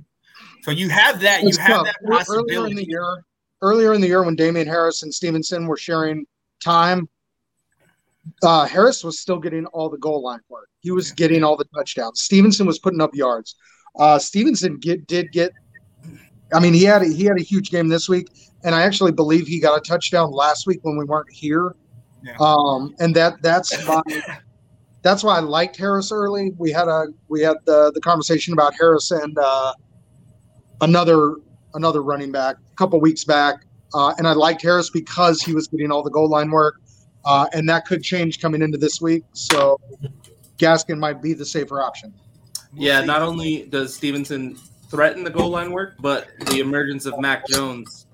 So 0.64 0.72
you 0.72 0.90
have 0.90 1.22
that. 1.22 1.44
You 1.44 1.56
have 1.60 1.86
tough. 1.86 1.86
that 1.86 1.98
Ear- 2.12 2.36
Earlier 2.36 2.68
in 2.68 2.76
the 2.76 2.86
year, 2.86 3.24
earlier 3.62 3.94
in 3.94 4.02
the 4.02 4.08
year 4.08 4.24
when 4.24 4.36
Damien 4.36 4.68
Harris 4.68 5.04
and 5.04 5.14
Stevenson 5.14 5.68
were 5.68 5.78
sharing 5.78 6.26
time, 6.64 7.08
uh, 8.42 8.66
Harris 8.66 9.04
was 9.04 9.20
still 9.20 9.40
getting 9.40 9.66
all 9.68 9.90
the 9.90 9.98
goal 9.98 10.22
line 10.22 10.40
work. 10.50 10.70
He 10.80 10.92
was 10.92 11.12
getting 11.12 11.44
all 11.44 11.58
the 11.58 11.66
touchdowns. 11.76 12.22
Stevenson 12.22 12.66
was 12.66 12.80
putting 12.80 13.02
up 13.02 13.14
yards. 13.14 13.56
Uh, 14.00 14.18
Stevenson 14.18 14.78
get, 14.78 15.08
did 15.08 15.32
get. 15.32 15.52
I 16.54 16.60
mean, 16.60 16.74
he 16.74 16.84
had 16.84 17.02
a, 17.02 17.08
he 17.08 17.26
had 17.26 17.38
a 17.38 17.44
huge 17.44 17.72
game 17.72 17.88
this 17.88 18.08
week, 18.08 18.28
and 18.64 18.76
I 18.76 18.84
actually 18.84 19.12
believe 19.12 19.48
he 19.48 19.60
got 19.60 19.78
a 19.78 19.82
touchdown 19.82 20.32
last 20.32 20.68
week 20.68 20.80
when 20.84 20.98
we 20.98 21.06
weren't 21.06 21.32
here. 21.32 21.76
Yeah. 22.24 22.36
Um, 22.40 22.96
and 23.00 23.16
that 23.16 23.42
that's 23.42 23.86
my 23.86 24.02
that's 25.02 25.24
why 25.24 25.38
I 25.38 25.42
liked 25.42 25.76
Harris 25.76 26.12
early. 26.12 26.54
We 26.58 26.72
had 26.72 26.88
a 26.88 27.08
we 27.28 27.42
had 27.42 27.58
the 27.66 27.92
the 27.94 28.02
conversation 28.02 28.54
about 28.54 28.74
Harris 28.80 29.12
and 29.12 29.38
uh, 29.38 29.74
another 30.82 31.36
another 31.74 32.02
running 32.02 32.32
back 32.32 32.56
a 32.72 32.76
couple 32.76 33.00
weeks 33.02 33.24
back, 33.24 33.66
uh, 33.94 34.14
and 34.18 34.28
I 34.28 34.34
liked 34.34 34.62
Harris 34.62 34.90
because 34.90 35.42
he 35.42 35.54
was 35.54 35.68
getting 35.68 35.92
all 35.92 36.04
the 36.04 36.10
goal 36.12 36.30
line 36.30 36.52
work, 36.52 36.82
uh, 37.26 37.48
and 37.54 37.68
that 37.70 37.86
could 37.86 38.04
change 38.04 38.40
coming 38.40 38.62
into 38.62 38.78
this 38.78 39.02
week. 39.02 39.24
So 39.34 39.80
Gaskin 40.58 40.98
might 41.00 41.22
be 41.22 41.34
the 41.34 41.46
safer 41.46 41.82
option. 41.82 42.14
Yeah, 42.76 43.02
not 43.04 43.22
only 43.22 43.66
does 43.68 43.94
Stevenson 43.94 44.56
threaten 44.90 45.24
the 45.24 45.30
goal 45.30 45.50
line 45.50 45.72
work, 45.72 45.96
but 46.00 46.28
the 46.50 46.60
emergence 46.60 47.06
of 47.06 47.20
Mac 47.20 47.48
Jones 47.48 48.08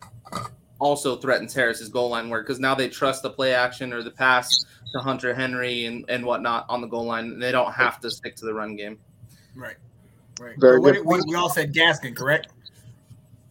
also 0.79 1.15
threatens 1.17 1.53
Harris's 1.53 1.89
goal 1.89 2.09
line 2.09 2.29
work 2.29 2.45
because 2.47 2.59
now 2.59 2.73
they 2.73 2.87
trust 2.89 3.21
the 3.23 3.29
play 3.29 3.53
action 3.53 3.91
or 3.93 4.01
the 4.01 4.11
pass 4.11 4.49
to 4.93 4.99
Hunter 4.99 5.33
Henry 5.33 5.85
and, 5.85 6.05
and 6.09 6.25
whatnot 6.25 6.65
on 6.69 6.81
the 6.81 6.87
goal 6.87 7.05
line. 7.05 7.37
They 7.39 7.51
don't 7.51 7.71
have 7.73 7.99
to 8.01 8.09
stick 8.09 8.35
to 8.37 8.45
the 8.45 8.53
run 8.53 8.75
game. 8.75 8.97
Right. 9.55 9.75
Right. 10.39 10.55
Very 10.57 10.77
So 10.77 10.79
what 10.81 10.93
good 10.93 10.93
did- 10.99 11.05
we, 11.05 11.21
we 11.27 11.35
all 11.35 11.49
said 11.49 11.73
Gaskin, 11.73 12.15
correct? 12.15 12.47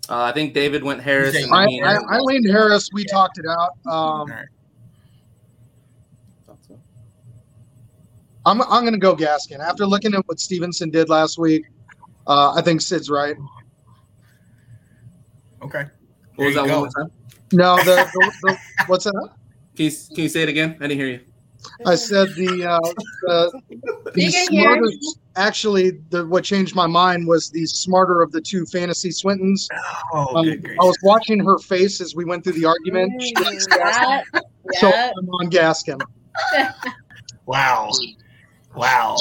Uh, 0.08 0.22
I 0.22 0.32
think 0.32 0.54
David 0.54 0.82
went 0.82 1.02
Harris. 1.02 1.36
And 1.36 1.52
I, 1.52 1.66
me 1.66 1.82
I, 1.82 1.92
Aaron 1.92 2.06
I 2.08 2.18
leaned 2.20 2.48
Harris. 2.48 2.88
We 2.92 3.04
talked 3.04 3.38
it 3.38 3.44
out. 3.46 3.72
Um, 3.90 4.30
right. 4.30 4.46
so. 6.66 6.80
I'm 8.46 8.62
I'm 8.62 8.82
going 8.82 8.94
to 8.94 8.98
go 8.98 9.14
Gaskin 9.14 9.60
after 9.60 9.86
looking 9.86 10.14
at 10.14 10.26
what 10.26 10.40
Stevenson 10.40 10.90
did 10.90 11.08
last 11.08 11.38
week. 11.38 11.66
Uh, 12.26 12.54
I 12.54 12.62
think 12.62 12.80
Sid's 12.80 13.10
right. 13.10 13.36
Okay. 15.62 15.84
What 16.36 16.46
was 16.46 16.54
that 16.54 16.66
you 16.66 16.70
one 16.70 16.80
more 16.80 16.88
go. 16.88 17.02
time? 17.02 17.12
No, 17.52 17.76
the, 17.78 18.08
the, 18.12 18.32
the 18.42 18.58
what's 18.86 19.04
that? 19.04 19.30
Can 19.74 19.86
you, 19.86 19.90
can 19.90 20.22
you 20.24 20.28
say 20.28 20.42
it 20.42 20.48
again? 20.48 20.76
I 20.80 20.86
didn't 20.86 20.98
hear 20.98 21.08
you. 21.08 21.20
I 21.86 21.94
said 21.94 22.28
the 22.36 22.64
uh, 22.66 22.78
the, 23.22 23.60
the 24.14 24.22
You 24.22 24.32
can 24.32 24.52
hear. 24.52 24.62
smarter. 24.76 24.90
Actually, 25.36 25.90
the 26.10 26.26
what 26.26 26.42
changed 26.44 26.74
my 26.74 26.86
mind 26.86 27.26
was 27.28 27.50
the 27.50 27.64
smarter 27.66 28.22
of 28.22 28.32
the 28.32 28.40
two 28.40 28.64
fantasy 28.66 29.10
Swintons. 29.10 29.68
Oh, 30.12 30.36
Um, 30.36 30.44
good 30.44 30.66
I 30.80 30.84
was 30.84 30.96
watching 31.02 31.38
her 31.44 31.58
face 31.58 32.00
as 32.00 32.14
we 32.14 32.24
went 32.24 32.42
through 32.44 32.54
the 32.54 32.64
argument. 32.64 33.20
She 33.22 33.34
likes 33.36 33.66
Yeah, 33.70 34.22
so. 34.72 34.88
I'm 34.92 35.28
on 35.28 35.50
Gaskin. 35.50 36.00
Wow. 37.46 37.90
Wow. 38.74 39.16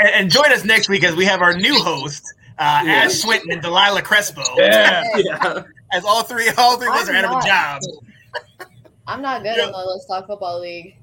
And, 0.00 0.08
and 0.10 0.30
join 0.30 0.50
us 0.52 0.64
next 0.64 0.88
week 0.88 1.04
as 1.04 1.14
we 1.14 1.24
have 1.26 1.42
our 1.42 1.54
new 1.56 1.78
host, 1.80 2.24
uh, 2.58 2.82
Yeah. 2.84 2.92
Ash 3.04 3.12
Swinton 3.14 3.52
and 3.52 3.62
Delilah 3.62 4.02
Crespo. 4.02 4.42
Yeah. 4.56 5.04
yeah. 5.16 5.62
As 5.92 6.04
all 6.04 6.22
three, 6.24 6.48
all 6.58 6.76
three 6.76 6.88
of 6.88 6.94
us 6.94 7.08
are 7.08 7.14
out 7.14 7.24
of 7.24 7.30
a 7.30 7.34
I'm 7.34 7.46
job. 7.46 7.82
I'm 9.06 9.22
not 9.22 9.42
good 9.44 9.56
Yeah. 9.56 9.66
in 9.66 9.72
the 9.72 9.78
Let's 9.78 10.06
Talk 10.06 10.26
Football 10.26 10.60
League. 10.60 10.96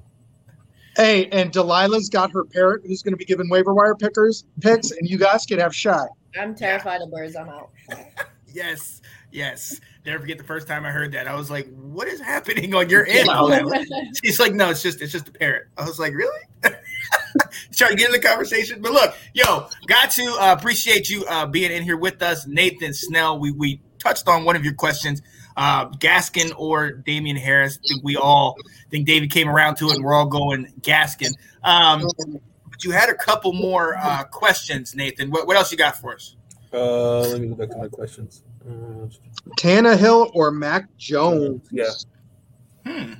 Hey, 1.00 1.30
and 1.32 1.50
Delilah's 1.50 2.10
got 2.10 2.30
her 2.32 2.44
parrot 2.44 2.82
who's 2.84 3.00
going 3.02 3.14
to 3.14 3.16
be 3.16 3.24
giving 3.24 3.48
waiver 3.48 3.72
wire 3.72 3.94
pickers 3.94 4.44
picks, 4.60 4.90
and 4.90 5.08
you 5.08 5.16
guys 5.16 5.46
can 5.46 5.58
have 5.58 5.74
shy. 5.74 6.04
I'm 6.38 6.54
terrified 6.54 7.00
of 7.00 7.10
birds. 7.10 7.36
I'm 7.36 7.48
out. 7.48 7.70
Yes. 8.52 9.00
Yes. 9.30 9.80
Never 10.04 10.18
forget 10.18 10.36
the 10.36 10.42
first 10.42 10.66
time 10.66 10.84
I 10.84 10.90
heard 10.90 11.12
that. 11.12 11.28
I 11.28 11.36
was 11.36 11.52
like, 11.52 11.72
what 11.76 12.08
is 12.08 12.20
happening 12.20 12.74
on 12.74 12.90
your 12.90 13.06
end? 13.06 13.28
She's 14.24 14.40
like, 14.40 14.54
no, 14.54 14.70
it's 14.70 14.82
just 14.82 15.00
it's 15.00 15.12
just 15.12 15.28
a 15.28 15.30
parrot. 15.30 15.68
I 15.78 15.84
was 15.84 16.00
like, 16.00 16.12
really? 16.14 16.40
Trying 17.76 17.90
to 17.92 17.96
get 17.96 18.06
in 18.06 18.10
the 18.12 18.18
conversation, 18.18 18.82
but 18.82 18.90
look, 18.90 19.14
yo, 19.34 19.68
got 19.86 20.10
to 20.10 20.24
uh, 20.40 20.52
appreciate 20.58 21.08
you 21.08 21.24
uh, 21.26 21.46
being 21.46 21.70
in 21.70 21.84
here 21.84 21.96
with 21.96 22.20
us, 22.22 22.44
Nathan 22.48 22.92
Snell. 22.92 23.38
We 23.38 23.52
we 23.52 23.80
touched 24.00 24.26
on 24.26 24.42
one 24.42 24.56
of 24.56 24.64
your 24.64 24.74
questions, 24.74 25.22
uh, 25.60 25.90
Gaskin 25.90 26.52
or 26.56 26.90
Damien 26.90 27.36
Harris. 27.36 27.78
I 27.84 27.88
think 27.88 28.02
we 28.02 28.16
all 28.16 28.56
think 28.90 29.06
David 29.06 29.30
came 29.30 29.46
around 29.48 29.76
to 29.76 29.90
it, 29.90 29.96
and 29.96 30.04
we're 30.04 30.14
all 30.14 30.26
going 30.26 30.72
Gaskin. 30.80 31.32
Um, 31.62 32.08
but 32.70 32.82
you 32.82 32.92
had 32.92 33.10
a 33.10 33.14
couple 33.14 33.52
more 33.52 33.96
uh, 33.98 34.24
questions, 34.24 34.94
Nathan. 34.94 35.30
What, 35.30 35.46
what 35.46 35.56
else 35.56 35.70
you 35.70 35.76
got 35.76 35.96
for 35.96 36.14
us? 36.14 36.36
Uh, 36.72 37.20
let 37.20 37.42
me 37.42 37.48
go 37.48 37.54
back 37.54 37.70
to 37.70 37.76
my 37.76 37.88
questions. 37.88 38.42
Uh, 38.66 39.06
Tannehill 39.58 40.30
or 40.34 40.50
Mac 40.50 40.88
Jones? 40.96 41.68
Yeah. 41.70 41.90
Hmm. 42.86 43.12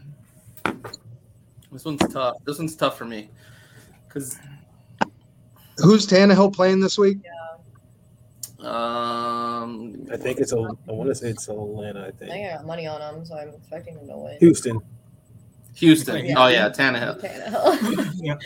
This 1.70 1.84
one's 1.84 2.00
tough. 2.10 2.36
This 2.46 2.58
one's 2.58 2.74
tough 2.74 2.96
for 2.96 3.04
me 3.04 3.28
because 4.08 4.38
Who's 5.76 6.06
Tannehill 6.06 6.54
playing 6.54 6.80
this 6.80 6.98
week? 6.98 7.18
Um, 8.62 10.06
I 10.12 10.16
think 10.16 10.38
it's 10.38 10.52
a. 10.52 10.56
I 10.58 10.92
want 10.92 11.08
to 11.08 11.14
say 11.14 11.28
it's 11.30 11.48
Atlanta. 11.48 12.00
I 12.00 12.06
I 12.06 12.10
think 12.10 12.30
think 12.30 12.46
I 12.52 12.56
got 12.56 12.66
money 12.66 12.86
on 12.86 13.00
him, 13.14 13.24
so 13.24 13.36
I'm 13.36 13.48
expecting 13.50 13.94
him 13.98 14.06
to 14.08 14.16
win. 14.16 14.36
Houston. 14.40 14.80
Houston. 15.76 16.26
Yeah. 16.26 16.34
Oh 16.36 16.48
yeah, 16.48 16.68
Tannehill. 16.68 17.20
Tannehill. 17.22 18.12
yep. 18.22 18.40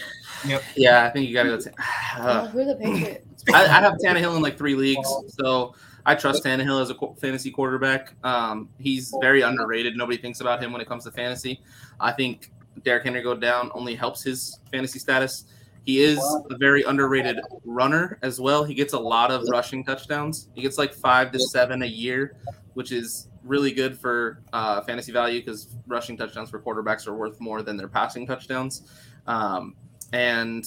Yep. 0.46 0.62
Yeah, 0.76 1.04
I 1.04 1.10
think 1.10 1.28
you 1.28 1.34
gotta 1.34 1.48
go. 1.50 1.58
Ta- 1.60 1.70
Oh, 2.16 2.22
Uh, 2.22 2.46
who 2.48 2.60
are 2.60 2.64
the 2.64 2.76
Patriots? 2.76 3.44
I, 3.52 3.64
I 3.64 3.66
have 3.80 3.94
Tannehill 3.94 4.36
in 4.36 4.42
like 4.42 4.56
three 4.56 4.74
leagues, 4.76 5.08
so 5.28 5.74
I 6.06 6.14
trust 6.14 6.44
Tannehill 6.44 6.80
as 6.80 6.90
a 6.90 6.94
fantasy 7.20 7.50
quarterback. 7.50 8.14
Um, 8.22 8.68
he's 8.78 9.12
very 9.20 9.42
underrated. 9.42 9.96
Nobody 9.96 10.18
thinks 10.18 10.40
about 10.40 10.62
him 10.62 10.70
when 10.72 10.80
it 10.80 10.86
comes 10.86 11.04
to 11.04 11.10
fantasy. 11.10 11.60
I 11.98 12.12
think 12.12 12.52
Derrick 12.84 13.04
Henry 13.04 13.22
go 13.22 13.34
down 13.34 13.70
only 13.74 13.94
helps 13.94 14.22
his 14.22 14.60
fantasy 14.70 14.98
status. 14.98 15.44
He 15.84 16.02
is 16.02 16.18
a 16.50 16.56
very 16.56 16.82
underrated 16.82 17.40
runner 17.64 18.18
as 18.22 18.40
well. 18.40 18.64
He 18.64 18.74
gets 18.74 18.94
a 18.94 18.98
lot 18.98 19.30
of 19.30 19.44
rushing 19.50 19.84
touchdowns. 19.84 20.48
He 20.54 20.62
gets 20.62 20.78
like 20.78 20.94
five 20.94 21.30
to 21.32 21.38
seven 21.38 21.82
a 21.82 21.86
year, 21.86 22.36
which 22.72 22.90
is 22.90 23.28
really 23.42 23.72
good 23.72 23.98
for 23.98 24.42
uh, 24.54 24.80
fantasy 24.82 25.12
value 25.12 25.40
because 25.40 25.76
rushing 25.86 26.16
touchdowns 26.16 26.48
for 26.48 26.58
quarterbacks 26.58 27.06
are 27.06 27.14
worth 27.14 27.38
more 27.38 27.62
than 27.62 27.76
their 27.76 27.88
passing 27.88 28.26
touchdowns. 28.26 28.90
Um, 29.26 29.76
and 30.14 30.64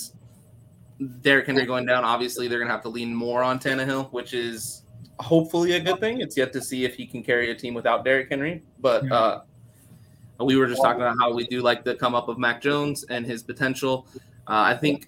Derrick 1.21 1.47
Henry 1.47 1.65
going 1.65 1.85
down, 1.85 2.03
obviously 2.03 2.47
they're 2.47 2.59
going 2.59 2.69
to 2.69 2.73
have 2.73 2.83
to 2.83 2.89
lean 2.89 3.13
more 3.13 3.41
on 3.41 3.59
Tannehill, 3.59 4.11
which 4.11 4.35
is 4.35 4.83
hopefully 5.19 5.73
a 5.73 5.79
good 5.79 5.99
thing. 5.99 6.21
It's 6.21 6.37
yet 6.37 6.53
to 6.53 6.61
see 6.61 6.85
if 6.85 6.95
he 6.95 7.07
can 7.07 7.23
carry 7.23 7.49
a 7.49 7.55
team 7.55 7.73
without 7.73 8.05
Derrick 8.05 8.29
Henry, 8.29 8.63
but 8.79 9.11
uh, 9.11 9.41
we 10.39 10.57
were 10.57 10.67
just 10.67 10.81
talking 10.81 11.01
about 11.01 11.17
how 11.19 11.33
we 11.33 11.47
do 11.47 11.61
like 11.61 11.83
the 11.83 11.95
come 11.95 12.13
up 12.13 12.27
of 12.27 12.37
Mac 12.37 12.61
Jones 12.61 13.03
and 13.05 13.25
his 13.25 13.41
potential. 13.41 14.07
Uh, 14.47 14.73
I 14.73 14.77
think 14.77 15.05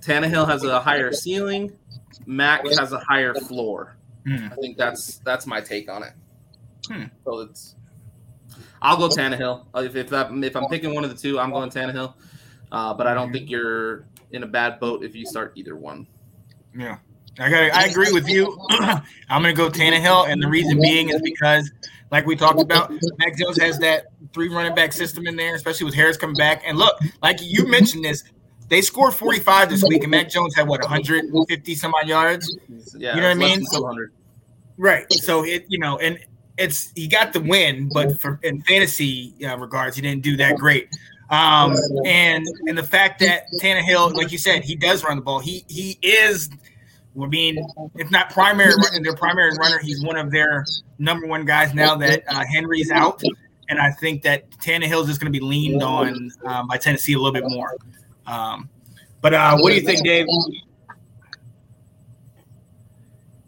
Tannehill 0.00 0.48
has 0.48 0.64
a 0.64 0.80
higher 0.80 1.12
ceiling. 1.12 1.72
Mac 2.26 2.66
has 2.66 2.92
a 2.92 2.98
higher 3.00 3.34
floor. 3.34 3.96
Hmm. 4.26 4.48
I 4.52 4.56
think 4.56 4.76
that's 4.76 5.18
that's 5.18 5.46
my 5.46 5.60
take 5.60 5.90
on 5.90 6.02
it. 6.02 6.12
Hmm. 6.88 7.04
So 7.24 7.40
it's 7.40 7.74
I'll 8.80 8.96
go 8.96 9.08
Tannehill. 9.08 9.66
Uh, 9.74 9.80
If 9.80 9.96
if, 9.96 10.08
that, 10.10 10.30
if 10.32 10.56
I'm 10.56 10.68
picking 10.68 10.94
one 10.94 11.04
of 11.04 11.10
the 11.10 11.16
two, 11.16 11.38
I'm 11.38 11.50
going 11.50 11.70
Tannehill. 11.70 12.14
Uh, 12.70 12.94
but 12.94 13.06
I 13.06 13.14
don't 13.14 13.32
think 13.32 13.50
you're 13.50 14.06
in 14.30 14.42
a 14.42 14.46
bad 14.46 14.78
boat 14.78 15.02
if 15.02 15.14
you 15.14 15.26
start 15.26 15.52
either 15.56 15.74
one. 15.76 16.06
Yeah, 16.76 16.98
I 17.38 17.50
got. 17.50 17.74
I 17.74 17.86
agree 17.86 18.12
with 18.12 18.28
you. 18.28 18.58
I'm 18.70 19.02
gonna 19.28 19.52
go 19.52 19.68
Tannehill, 19.70 20.28
and 20.30 20.42
the 20.42 20.48
reason 20.48 20.78
being 20.80 21.08
is 21.08 21.20
because, 21.22 21.70
like 22.10 22.26
we 22.26 22.36
talked 22.36 22.60
about, 22.60 22.92
Mac 23.18 23.36
Jones 23.38 23.58
has 23.60 23.78
that 23.78 24.06
three 24.32 24.48
running 24.48 24.74
back 24.74 24.92
system 24.92 25.26
in 25.26 25.34
there, 25.34 25.54
especially 25.54 25.86
with 25.86 25.94
Harris 25.94 26.16
coming 26.16 26.36
back. 26.36 26.62
And 26.66 26.76
look, 26.76 26.94
like 27.22 27.38
you 27.40 27.66
mentioned 27.66 28.04
this, 28.04 28.24
they 28.68 28.82
scored 28.82 29.14
45 29.14 29.70
this 29.70 29.82
week, 29.84 30.02
and 30.02 30.10
Mac 30.10 30.28
Jones 30.30 30.54
had 30.54 30.68
what 30.68 30.80
150 30.82 31.74
some 31.74 31.94
odd 31.94 32.06
yards. 32.08 32.56
Yeah, 32.96 33.14
You 33.14 33.20
know 33.22 33.28
what 33.28 33.36
I 33.36 33.38
mean? 33.40 33.64
So- 33.66 33.82
Right. 34.76 35.12
So 35.12 35.44
it, 35.44 35.64
you 35.68 35.78
know, 35.78 35.98
and 35.98 36.18
it's 36.56 36.92
he 36.94 37.08
got 37.08 37.32
the 37.32 37.40
win, 37.40 37.88
but 37.92 38.20
for 38.20 38.38
in 38.44 38.62
fantasy 38.62 39.34
uh, 39.44 39.56
regards, 39.58 39.96
he 39.96 40.02
didn't 40.02 40.22
do 40.22 40.36
that 40.36 40.56
great. 40.56 40.88
Um, 41.30 41.74
and 42.06 42.46
and 42.68 42.78
the 42.78 42.82
fact 42.84 43.18
that 43.20 43.46
Tannehill, 43.60 44.14
like 44.14 44.30
you 44.32 44.38
said, 44.38 44.62
he 44.64 44.76
does 44.76 45.02
run 45.04 45.16
the 45.16 45.22
ball. 45.22 45.40
He 45.40 45.64
he 45.68 45.98
is. 46.02 46.48
I 47.20 47.26
mean, 47.26 47.58
if 47.96 48.10
not 48.12 48.30
primary, 48.30 48.72
run- 48.76 49.02
their 49.02 49.16
primary 49.16 49.50
runner, 49.58 49.78
he's 49.80 50.04
one 50.04 50.16
of 50.16 50.30
their 50.30 50.64
number 51.00 51.26
one 51.26 51.44
guys 51.44 51.74
now 51.74 51.96
that 51.96 52.22
uh, 52.28 52.44
Henry's 52.52 52.92
out. 52.92 53.20
And 53.68 53.80
I 53.80 53.90
think 53.90 54.22
that 54.22 54.48
Tannehill 54.58 55.00
is 55.02 55.08
just 55.08 55.20
going 55.20 55.32
to 55.32 55.36
be 55.38 55.44
leaned 55.44 55.82
on 55.82 56.30
um, 56.46 56.68
by 56.68 56.76
Tennessee 56.78 57.14
a 57.14 57.18
little 57.18 57.32
bit 57.32 57.44
more. 57.48 57.76
Um, 58.28 58.68
but 59.20 59.34
uh, 59.34 59.56
what 59.58 59.70
do 59.70 59.76
you 59.76 59.82
think, 59.82 60.04
Dave? 60.04 60.26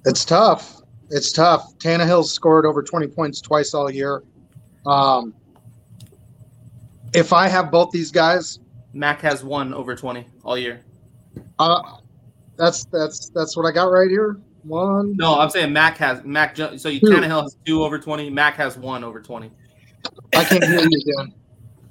It's 0.06 0.24
tough. 0.24 0.80
It's 1.10 1.32
tough. 1.32 1.76
Tannehill's 1.78 2.32
scored 2.32 2.64
over 2.64 2.82
20 2.82 3.08
points 3.08 3.40
twice 3.40 3.74
all 3.74 3.90
year. 3.90 4.22
Um, 4.86 5.34
if 7.12 7.32
I 7.32 7.48
have 7.48 7.70
both 7.70 7.90
these 7.90 8.10
guys, 8.10 8.60
Mac 8.92 9.20
has 9.20 9.44
one 9.44 9.74
over 9.74 9.94
20 9.94 10.26
all 10.44 10.56
year. 10.56 10.80
uh, 11.58 11.82
that's 12.56 12.84
that's 12.86 13.30
that's 13.30 13.56
what 13.56 13.66
I 13.66 13.72
got 13.72 13.86
right 13.86 14.10
here. 14.10 14.38
One. 14.62 15.16
No, 15.16 15.38
I'm 15.38 15.50
saying 15.50 15.72
Mac 15.72 15.96
has 15.98 16.22
Mac. 16.24 16.56
So 16.56 16.88
you 16.88 17.00
Two. 17.00 17.06
Tannehill 17.06 17.42
has 17.42 17.56
two 17.64 17.82
over 17.82 17.98
20. 17.98 18.30
Mac 18.30 18.54
has 18.56 18.76
one 18.76 19.02
over 19.02 19.20
20. 19.20 19.50
I 20.36 20.44
can't 20.44 20.64
hear 20.64 20.80
you 20.80 21.00
again. 21.16 21.34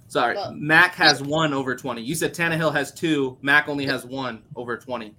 Sorry, 0.10 0.36
Well- 0.36 0.54
Mac 0.56 0.96
has 0.96 1.22
one 1.22 1.54
over 1.54 1.76
20. 1.76 2.02
You 2.02 2.16
said 2.16 2.34
Tannehill 2.34 2.74
has 2.74 2.92
two. 2.92 3.38
Mac 3.42 3.70
only 3.70 3.86
has 3.86 4.06
one 4.06 4.42
over 4.56 4.76
20. 4.76 5.14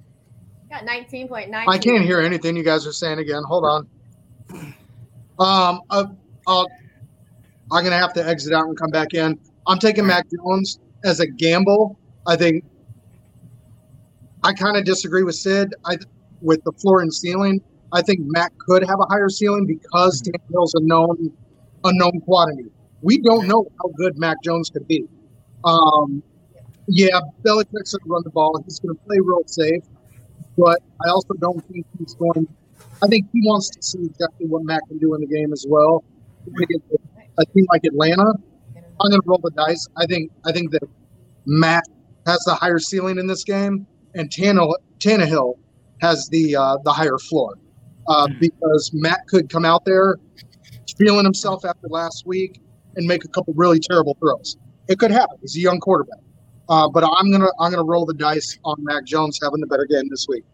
Got 0.68 0.84
19.9. 0.84 1.64
I 1.68 1.78
can't 1.78 2.04
hear 2.04 2.20
anything 2.20 2.56
you 2.56 2.64
guys 2.64 2.86
are 2.86 2.92
saying 2.92 3.20
again. 3.20 3.42
Hold 3.44 3.64
on. 3.64 3.88
Um, 5.38 5.80
uh, 5.90 6.04
uh, 6.46 6.64
I'm 7.72 7.84
gonna 7.84 7.96
have 7.98 8.12
to 8.14 8.26
exit 8.26 8.52
out 8.52 8.66
and 8.66 8.76
come 8.76 8.90
back 8.90 9.14
in. 9.14 9.38
I'm 9.66 9.78
taking 9.78 10.06
Mac 10.06 10.26
Jones 10.28 10.80
as 11.04 11.20
a 11.20 11.26
gamble. 11.26 11.96
I 12.26 12.34
think 12.36 12.64
I 14.42 14.52
kind 14.52 14.76
of 14.76 14.84
disagree 14.84 15.22
with 15.22 15.36
Sid. 15.36 15.74
I 15.84 15.98
with 16.40 16.62
the 16.64 16.72
floor 16.72 17.00
and 17.00 17.14
ceiling. 17.14 17.60
I 17.92 18.02
think 18.02 18.20
Mac 18.22 18.52
could 18.58 18.82
have 18.88 18.98
a 18.98 19.06
higher 19.06 19.28
ceiling 19.28 19.66
because 19.66 20.20
Tannehill's 20.22 20.74
a 20.74 20.80
known 20.80 21.32
unknown 21.84 22.20
quantity. 22.22 22.70
We 23.02 23.18
don't 23.18 23.46
know 23.46 23.66
how 23.82 23.90
good 23.96 24.18
Mac 24.18 24.36
Jones 24.44 24.70
could 24.70 24.86
be. 24.86 25.04
Um, 25.64 26.22
yeah, 26.86 27.20
Belichick's 27.44 27.94
going 27.94 28.04
to 28.04 28.08
run 28.08 28.22
the 28.24 28.30
ball. 28.30 28.60
He's 28.64 28.80
going 28.80 28.96
to 28.96 29.02
play 29.04 29.18
real 29.22 29.42
safe, 29.46 29.82
but 30.58 30.80
I 31.04 31.10
also 31.10 31.34
don't 31.34 31.64
think 31.66 31.86
he's 31.98 32.14
going. 32.14 32.46
I 33.02 33.06
think 33.06 33.26
he 33.32 33.40
wants 33.46 33.70
to 33.70 33.82
see 33.82 34.04
exactly 34.04 34.46
what 34.46 34.64
Mac 34.64 34.86
can 34.88 34.98
do 34.98 35.14
in 35.14 35.20
the 35.20 35.26
game 35.26 35.52
as 35.52 35.64
well. 35.68 36.04
A 37.38 37.44
team 37.46 37.66
like 37.72 37.84
Atlanta, 37.84 38.34
I'm 39.00 39.10
going 39.10 39.20
to 39.20 39.26
roll 39.26 39.40
the 39.42 39.50
dice. 39.52 39.86
I 39.96 40.06
think 40.06 40.30
I 40.44 40.52
think 40.52 40.72
that 40.72 40.82
Mac 41.46 41.84
has 42.26 42.40
the 42.40 42.54
higher 42.54 42.78
ceiling 42.78 43.18
in 43.18 43.26
this 43.26 43.44
game, 43.44 43.86
and 44.14 44.28
Tannehill, 44.30 44.74
Tannehill 44.98 45.58
has 46.00 46.28
the 46.28 46.56
uh, 46.56 46.76
the 46.84 46.92
higher 46.92 47.18
floor 47.18 47.56
uh, 48.08 48.28
because 48.38 48.90
Matt 48.92 49.26
could 49.28 49.48
come 49.48 49.64
out 49.64 49.84
there 49.84 50.16
feeling 50.98 51.24
himself 51.24 51.64
after 51.64 51.88
last 51.88 52.26
week 52.26 52.60
and 52.96 53.06
make 53.06 53.24
a 53.24 53.28
couple 53.28 53.54
really 53.54 53.78
terrible 53.80 54.16
throws. 54.20 54.56
It 54.88 54.98
could 54.98 55.10
happen. 55.10 55.36
He's 55.40 55.56
a 55.56 55.60
young 55.60 55.78
quarterback, 55.80 56.18
uh, 56.68 56.88
but 56.88 57.04
I'm 57.04 57.30
gonna 57.30 57.48
I'm 57.60 57.70
gonna 57.70 57.84
roll 57.84 58.06
the 58.06 58.14
dice 58.14 58.58
on 58.64 58.76
Mac 58.82 59.04
Jones 59.04 59.38
having 59.42 59.60
the 59.60 59.66
better 59.66 59.86
game 59.86 60.08
this 60.08 60.26
week. 60.28 60.44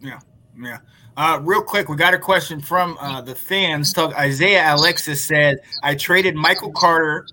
Yeah. 0.00 0.78
Uh, 1.16 1.40
real 1.42 1.62
quick, 1.62 1.88
we 1.88 1.96
got 1.96 2.14
a 2.14 2.18
question 2.18 2.60
from 2.60 2.96
uh, 3.00 3.20
the 3.20 3.34
fans. 3.34 3.90
So 3.90 4.12
Isaiah 4.14 4.74
Alexis 4.74 5.20
said, 5.24 5.58
"I 5.82 5.94
traded 5.94 6.34
Michael 6.36 6.72
Carter, 6.72 7.26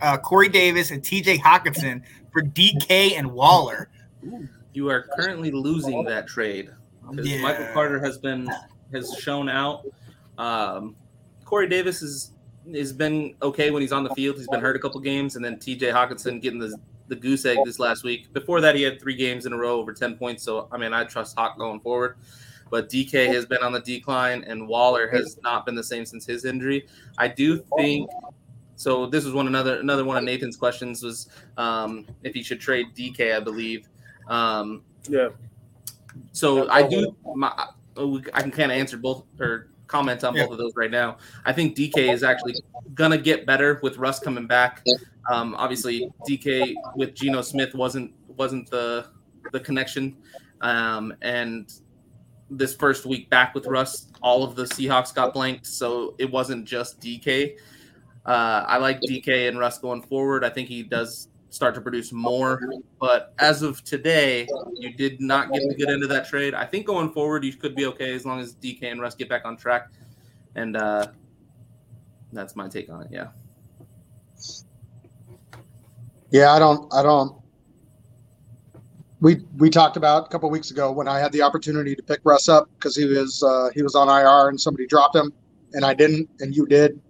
uh, 0.00 0.16
Corey 0.18 0.48
Davis, 0.48 0.90
and 0.90 1.02
T.J. 1.04 1.38
Hockenson 1.38 2.02
for 2.32 2.42
DK 2.42 3.18
and 3.18 3.30
Waller." 3.32 3.90
You 4.72 4.88
are 4.88 5.06
currently 5.18 5.50
losing 5.50 6.04
that 6.04 6.26
trade 6.28 6.70
because 7.10 7.28
Yeah. 7.28 7.42
Michael 7.42 7.66
Carter 7.74 7.98
has 8.00 8.18
been 8.18 8.48
has 8.92 9.14
shown 9.18 9.48
out. 9.48 9.84
Um, 10.38 10.96
Corey 11.44 11.68
Davis 11.68 12.00
is 12.02 12.32
has 12.74 12.92
been 12.92 13.34
okay 13.42 13.70
when 13.70 13.82
he's 13.82 13.92
on 13.92 14.04
the 14.04 14.14
field. 14.14 14.36
He's 14.36 14.48
been 14.48 14.60
hurt 14.60 14.76
a 14.76 14.78
couple 14.78 15.00
games, 15.00 15.36
and 15.36 15.44
then 15.44 15.58
T.J. 15.58 15.88
Hockenson 15.88 16.40
getting 16.40 16.58
the 16.58 16.76
the 17.08 17.16
goose 17.16 17.44
egg 17.44 17.58
this 17.64 17.78
last 17.78 18.04
week. 18.04 18.32
Before 18.32 18.60
that, 18.60 18.76
he 18.76 18.82
had 18.82 19.00
three 19.00 19.16
games 19.16 19.44
in 19.44 19.52
a 19.52 19.56
row 19.56 19.78
over 19.80 19.92
ten 19.92 20.16
points. 20.16 20.42
So 20.42 20.68
I 20.70 20.78
mean, 20.78 20.92
I 20.92 21.04
trust 21.04 21.36
Hawk 21.36 21.58
going 21.58 21.80
forward. 21.80 22.16
But 22.70 22.88
DK 22.88 23.26
has 23.26 23.46
been 23.46 23.62
on 23.62 23.72
the 23.72 23.80
decline, 23.80 24.44
and 24.44 24.68
Waller 24.68 25.08
has 25.08 25.38
not 25.42 25.66
been 25.66 25.74
the 25.74 25.82
same 25.82 26.06
since 26.06 26.24
his 26.24 26.44
injury. 26.44 26.86
I 27.18 27.26
do 27.28 27.64
think. 27.76 28.08
So 28.76 29.06
this 29.06 29.24
was 29.24 29.34
one 29.34 29.46
another 29.48 29.80
another 29.80 30.04
one 30.04 30.16
of 30.16 30.24
Nathan's 30.24 30.56
questions 30.56 31.02
was 31.02 31.28
um, 31.56 32.06
if 32.22 32.32
he 32.32 32.42
should 32.42 32.60
trade 32.60 32.86
DK. 32.94 33.34
I 33.36 33.40
believe. 33.40 33.88
Um, 34.28 34.82
Yeah. 35.08 35.30
so 36.32 36.68
I 36.70 36.86
do. 36.86 37.14
My, 37.34 37.52
I 37.96 38.40
can 38.42 38.52
kind 38.52 38.70
of 38.70 38.78
answer 38.78 38.96
both 38.96 39.24
or 39.40 39.69
comment 39.90 40.22
on 40.24 40.34
Yeah. 40.34 40.44
both 40.44 40.52
of 40.52 40.58
those 40.58 40.72
right 40.76 40.90
now. 40.90 41.18
I 41.44 41.52
think 41.52 41.74
DK 41.76 42.12
is 42.12 42.22
actually 42.22 42.54
gonna 42.94 43.18
get 43.18 43.44
better 43.44 43.80
with 43.82 43.98
Russ 43.98 44.20
coming 44.20 44.46
back. 44.46 44.84
Um, 45.30 45.54
obviously, 45.58 46.08
DK 46.26 46.74
with 46.94 47.14
Geno 47.14 47.42
Smith 47.42 47.74
wasn't 47.74 48.12
wasn't 48.36 48.70
the 48.70 49.06
the 49.52 49.60
connection, 49.60 50.16
um, 50.60 51.12
and 51.22 51.72
this 52.50 52.74
first 52.74 53.04
week 53.06 53.28
back 53.30 53.54
with 53.54 53.66
Russ, 53.66 54.08
all 54.22 54.44
of 54.44 54.54
the 54.54 54.64
Seahawks 54.64 55.14
got 55.14 55.34
blanked, 55.34 55.66
so 55.66 56.14
it 56.18 56.30
wasn't 56.30 56.64
just 56.66 57.00
DK. 57.00 57.56
Uh, 58.26 58.64
I 58.66 58.76
like 58.76 59.00
DK 59.00 59.48
and 59.48 59.58
Russ 59.58 59.78
going 59.78 60.02
forward. 60.02 60.44
I 60.44 60.50
think 60.50 60.68
he 60.68 60.82
does 60.82 61.28
start 61.50 61.74
to 61.74 61.80
produce 61.80 62.12
more. 62.12 62.60
But 62.98 63.34
as 63.38 63.62
of 63.62 63.84
today, 63.84 64.48
you 64.76 64.92
did 64.92 65.20
not 65.20 65.52
get 65.52 65.62
the 65.68 65.74
good 65.74 65.90
end 65.90 66.02
of 66.02 66.08
that 66.08 66.28
trade. 66.28 66.54
I 66.54 66.64
think 66.64 66.86
going 66.86 67.12
forward, 67.12 67.44
you 67.44 67.52
could 67.52 67.74
be 67.74 67.86
okay 67.86 68.14
as 68.14 68.24
long 68.24 68.40
as 68.40 68.54
DK 68.54 68.84
and 68.84 69.00
Russ 69.00 69.14
get 69.14 69.28
back 69.28 69.44
on 69.44 69.56
track. 69.56 69.88
And 70.54 70.76
uh, 70.76 71.08
that's 72.32 72.56
my 72.56 72.68
take 72.68 72.90
on 72.90 73.02
it. 73.02 73.08
Yeah. 73.10 73.28
Yeah, 76.30 76.52
I 76.52 76.58
don't. 76.58 76.92
I 76.94 77.02
don't. 77.02 77.36
We 79.20 79.42
we 79.58 79.68
talked 79.68 79.96
about 79.96 80.26
a 80.26 80.28
couple 80.28 80.48
weeks 80.48 80.70
ago 80.70 80.92
when 80.92 81.06
I 81.06 81.18
had 81.18 81.32
the 81.32 81.42
opportunity 81.42 81.94
to 81.94 82.02
pick 82.02 82.20
Russ 82.24 82.48
up 82.48 82.70
because 82.78 82.96
he 82.96 83.04
was 83.04 83.42
uh, 83.42 83.68
he 83.74 83.82
was 83.82 83.94
on 83.94 84.08
IR 84.08 84.48
and 84.48 84.58
somebody 84.58 84.86
dropped 84.86 85.14
him 85.14 85.32
and 85.72 85.84
I 85.84 85.92
didn't 85.92 86.28
and 86.40 86.54
you 86.54 86.66
did. 86.66 87.00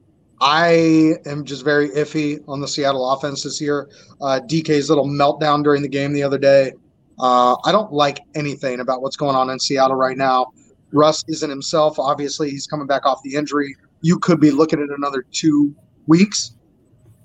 I 0.41 1.17
am 1.27 1.45
just 1.45 1.65
very 1.65 1.91
iffy 1.91 2.43
on 2.49 2.61
the 2.61 2.69
Seattle 2.69 3.11
offense 3.11 3.43
this 3.43 3.61
year. 3.61 3.89
Uh, 4.21 4.41
DK's 4.43 4.89
little 4.89 5.07
meltdown 5.07 5.62
during 5.62 5.83
the 5.83 5.89
game 5.89 6.12
the 6.12 6.23
other 6.23 6.39
day. 6.39 6.73
Uh, 7.19 7.57
I 7.65 7.73
don't 7.73 7.93
like 7.93 8.21
anything 8.35 8.81
about 8.81 9.03
what's 9.03 9.17
going 9.17 9.37
on 9.37 9.51
in 9.51 9.59
Seattle 9.59 9.97
right 9.97 10.17
now. 10.17 10.53
Russ 10.93 11.25
isn't 11.29 11.51
himself. 11.51 11.99
Obviously, 11.99 12.51
he's 12.51 12.67
coming 12.67 12.87
back 12.87 13.05
off 13.05 13.23
the 13.23 13.35
injury. 13.35 13.77
You 14.01 14.19
could 14.19 14.41
be 14.41 14.51
looking 14.51 14.81
at 14.81 14.89
another 14.97 15.25
two 15.31 15.75
weeks 16.07 16.57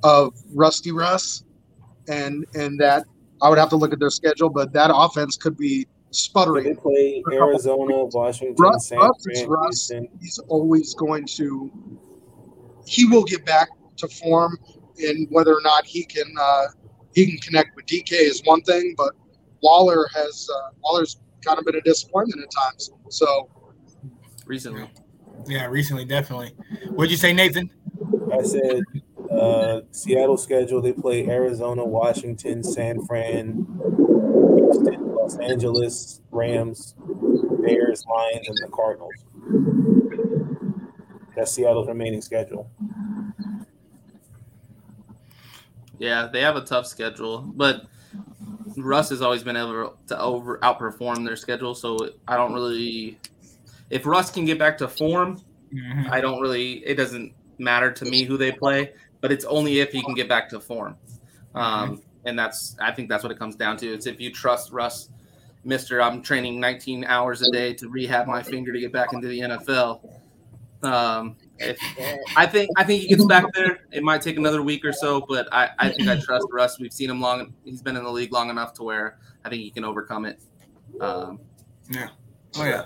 of 0.03 0.33
Rusty 0.53 0.91
Russ, 0.91 1.45
and 2.09 2.45
and 2.53 2.79
that 2.81 3.05
I 3.41 3.49
would 3.49 3.57
have 3.57 3.69
to 3.69 3.77
look 3.77 3.93
at 3.93 3.99
their 3.99 4.09
schedule, 4.09 4.49
but 4.49 4.73
that 4.73 4.91
offense 4.93 5.37
could 5.37 5.57
be 5.57 5.85
They 5.85 5.87
sputtering. 6.11 6.75
play 6.75 7.23
Arizona, 7.31 8.05
Washington, 8.05 8.55
Russ, 8.59 8.89
San 8.89 8.99
Russ 8.99 9.23
Fran, 9.23 9.47
Russ. 9.49 9.91
He's 10.19 10.37
always 10.49 10.93
going 10.93 11.25
to. 11.37 11.71
He 12.85 13.05
will 13.05 13.23
get 13.23 13.45
back 13.45 13.69
to 13.97 14.07
form, 14.07 14.57
and 14.97 15.27
whether 15.29 15.53
or 15.53 15.61
not 15.61 15.85
he 15.85 16.03
can 16.03 16.31
uh, 16.39 16.67
he 17.13 17.25
can 17.25 17.37
connect 17.39 17.75
with 17.75 17.85
DK 17.85 18.11
is 18.11 18.41
one 18.45 18.61
thing, 18.61 18.93
but 18.97 19.13
Waller 19.61 20.07
has 20.13 20.49
uh, 20.53 20.69
Waller's 20.83 21.17
kind 21.43 21.59
of 21.59 21.65
been 21.65 21.75
a 21.75 21.81
disappointment 21.81 22.41
at 22.43 22.49
times. 22.51 22.91
So 23.09 23.49
recently. 24.45 24.89
Yeah, 25.47 25.65
recently, 25.67 26.05
definitely. 26.05 26.55
What'd 26.91 27.11
you 27.11 27.17
say, 27.17 27.33
Nathan? 27.33 27.69
I 28.33 28.41
said 28.41 28.81
uh, 29.31 29.81
Seattle 29.91 30.37
schedule. 30.37 30.81
They 30.81 30.93
play 30.93 31.27
Arizona, 31.27 31.85
Washington, 31.85 32.63
San 32.63 33.05
Fran, 33.05 33.65
Houston, 34.55 35.13
Los 35.13 35.37
Angeles, 35.37 36.21
Rams, 36.31 36.95
Bears, 37.61 38.03
Lions, 38.09 38.47
and 38.47 38.57
the 38.63 38.69
Cardinals. 38.71 39.13
That's 41.35 41.51
Seattle's 41.51 41.87
remaining 41.87 42.21
schedule. 42.21 42.69
Yeah, 45.99 46.27
they 46.31 46.41
have 46.41 46.55
a 46.55 46.61
tough 46.61 46.87
schedule, 46.87 47.39
but 47.41 47.85
Russ 48.77 49.09
has 49.09 49.21
always 49.21 49.43
been 49.43 49.55
able 49.55 49.97
to 50.07 50.19
over 50.19 50.57
outperform 50.59 51.25
their 51.25 51.35
schedule. 51.35 51.73
So 51.75 52.11
I 52.27 52.35
don't 52.37 52.53
really. 52.53 53.19
If 53.89 54.05
Russ 54.05 54.31
can 54.31 54.45
get 54.45 54.59
back 54.59 54.77
to 54.79 54.87
form, 54.87 55.41
Mhm. 55.73 56.09
I 56.09 56.19
don't 56.21 56.41
really. 56.41 56.85
It 56.85 56.95
doesn't 56.95 57.33
matter 57.57 57.91
to 57.91 58.05
me 58.05 58.23
who 58.23 58.37
they 58.37 58.51
play, 58.51 58.93
but 59.21 59.31
it's 59.31 59.45
only 59.45 59.79
if 59.79 59.91
he 59.91 60.01
can 60.01 60.13
get 60.13 60.27
back 60.27 60.49
to 60.49 60.59
form. 60.59 60.97
Um, 61.53 62.01
and 62.25 62.37
that's 62.37 62.75
I 62.79 62.91
think 62.91 63.07
that's 63.07 63.23
what 63.23 63.31
it 63.31 63.39
comes 63.39 63.55
down 63.55 63.77
to. 63.77 63.87
It's 63.93 64.05
if 64.07 64.19
you 64.19 64.31
trust 64.31 64.71
Russ, 64.73 65.09
Mister. 65.63 66.01
I'm 66.01 66.21
training 66.21 66.59
19 66.59 67.05
hours 67.05 67.41
a 67.41 67.49
day 67.51 67.73
to 67.75 67.87
rehab 67.87 68.27
my 68.27 68.43
finger 68.43 68.73
to 68.73 68.79
get 68.79 68.91
back 68.91 69.13
into 69.13 69.27
the 69.27 69.39
NFL. 69.39 70.01
Um, 70.85 71.37
if, 71.57 71.77
I 72.35 72.45
think 72.45 72.69
I 72.77 72.83
think 72.83 73.01
he 73.01 73.07
gets 73.07 73.25
back 73.25 73.45
there. 73.53 73.79
It 73.91 74.03
might 74.03 74.21
take 74.21 74.37
another 74.37 74.61
week 74.61 74.83
or 74.85 74.93
so, 74.93 75.25
but 75.27 75.47
I, 75.51 75.69
I 75.79 75.89
think 75.89 76.09
I 76.09 76.19
trust 76.19 76.47
Russ. 76.51 76.79
We've 76.79 76.93
seen 76.93 77.09
him 77.09 77.21
long. 77.21 77.53
He's 77.63 77.81
been 77.81 77.95
in 77.95 78.03
the 78.03 78.11
league 78.11 78.33
long 78.33 78.49
enough 78.49 78.73
to 78.73 78.83
where 78.83 79.17
I 79.43 79.49
think 79.49 79.61
he 79.61 79.71
can 79.71 79.83
overcome 79.83 80.25
it. 80.25 80.41
Um, 80.99 81.39
Yeah. 81.89 82.09
Oh 82.57 82.65
yeah. 82.65 82.85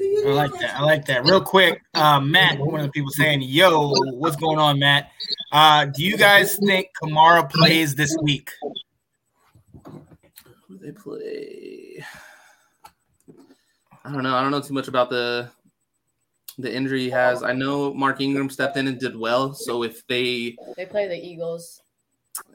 I 0.00 0.30
like 0.30 0.52
that. 0.60 0.76
I 0.76 0.82
like 0.82 1.04
that. 1.06 1.24
Real 1.24 1.40
quick, 1.40 1.82
uh, 1.94 2.20
Matt, 2.20 2.58
one 2.58 2.80
of 2.80 2.86
the 2.86 2.92
people 2.92 3.10
saying, 3.10 3.42
"Yo, 3.42 3.92
what's 4.12 4.36
going 4.36 4.58
on, 4.58 4.78
Matt? 4.78 5.10
Uh, 5.50 5.86
do 5.86 6.04
you 6.04 6.16
guys 6.16 6.56
think 6.56 6.88
Kamara 7.02 7.50
plays 7.50 7.94
this 7.94 8.16
week?" 8.22 8.50
who 10.68 10.78
they 10.78 10.92
play? 10.92 12.04
I 14.04 14.12
don't 14.12 14.22
know. 14.22 14.34
I 14.34 14.42
don't 14.42 14.50
know 14.50 14.60
too 14.60 14.74
much 14.74 14.88
about 14.88 15.10
the 15.10 15.50
the 16.58 16.72
injury 16.74 17.02
he 17.04 17.10
has. 17.10 17.42
I 17.42 17.52
know 17.52 17.94
Mark 17.94 18.20
Ingram 18.20 18.50
stepped 18.50 18.76
in 18.76 18.88
and 18.88 18.98
did 18.98 19.16
well. 19.16 19.54
So 19.54 19.84
if 19.84 20.06
they, 20.06 20.56
They 20.76 20.86
play 20.86 21.06
the 21.06 21.16
Eagles. 21.16 21.82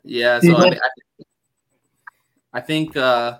yeah, 0.03 0.39
so 0.39 0.55
I, 0.55 0.67
I, 0.67 0.89
I 2.53 2.61
think 2.61 2.95
uh, 2.97 3.39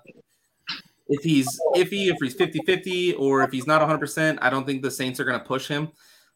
if 1.10 1.24
he's 1.24 1.48
iffy, 1.76 2.08
if 2.08 2.18
he's 2.22 2.34
50 2.34 2.62
50, 2.66 3.14
or 3.14 3.44
if 3.44 3.52
he's 3.52 3.68
not 3.68 3.82
100%, 3.82 4.40
I 4.42 4.50
don't 4.50 4.66
think 4.66 4.82
the 4.82 4.92
Saints 4.92 5.20
are 5.20 5.26
going 5.26 5.40
to 5.40 5.46
push 5.46 5.68
him. 5.68 5.90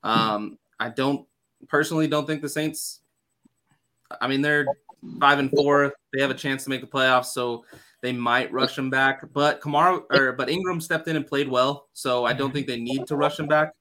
Um, 0.04 0.58
I 0.80 0.90
don't 0.90 1.26
personally 1.68 2.08
don't 2.08 2.28
think 2.28 2.42
the 2.42 2.50
Saints, 2.50 3.00
I 4.22 4.28
mean, 4.28 4.42
they're 4.42 4.66
five 5.20 5.40
and 5.40 5.50
four. 5.52 5.94
They 6.14 6.22
have 6.22 6.32
a 6.32 6.36
chance 6.36 6.64
to 6.66 6.70
make 6.70 6.82
the 6.82 6.88
playoffs. 6.88 7.28
So 7.28 7.66
they 8.02 8.12
might 8.12 8.52
rush 8.52 8.78
him 8.78 8.90
back. 8.90 9.22
But 9.34 9.62
Kamara 9.62 10.04
or 10.12 10.34
but 10.34 10.50
Ingram 10.50 10.82
stepped 10.82 11.08
in 11.08 11.16
and 11.16 11.26
played 11.26 11.50
well. 11.50 11.88
So 11.94 12.26
I 12.26 12.34
don't 12.34 12.52
think 12.52 12.68
they 12.68 12.80
need 12.80 13.08
to 13.08 13.16
rush 13.16 13.40
him 13.40 13.48
back. 13.48 13.74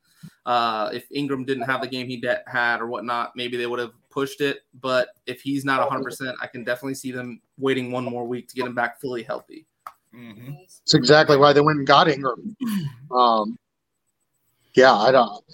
Uh, 0.44 0.90
if 0.92 1.06
Ingram 1.10 1.44
didn't 1.44 1.64
have 1.64 1.80
the 1.80 1.88
game 1.88 2.06
he 2.06 2.18
de- 2.18 2.42
had 2.46 2.80
or 2.80 2.86
whatnot, 2.86 3.32
maybe 3.34 3.56
they 3.56 3.66
would 3.66 3.78
have 3.78 3.92
pushed 4.10 4.40
it. 4.40 4.60
But 4.80 5.08
if 5.26 5.40
he's 5.40 5.64
not 5.64 5.88
100%, 5.88 6.34
I 6.40 6.46
can 6.46 6.64
definitely 6.64 6.94
see 6.94 7.10
them 7.12 7.40
waiting 7.58 7.90
one 7.90 8.04
more 8.04 8.24
week 8.24 8.48
to 8.48 8.54
get 8.54 8.66
him 8.66 8.74
back 8.74 9.00
fully 9.00 9.22
healthy. 9.22 9.66
Mm-hmm. 10.14 10.52
it's 10.62 10.94
exactly 10.94 11.36
why 11.36 11.52
they 11.52 11.60
went 11.60 11.78
and 11.78 11.86
got 11.86 12.08
Ingram. 12.08 12.56
Um, 13.10 13.58
yeah, 14.74 14.94
I 14.94 15.12
don't. 15.12 15.44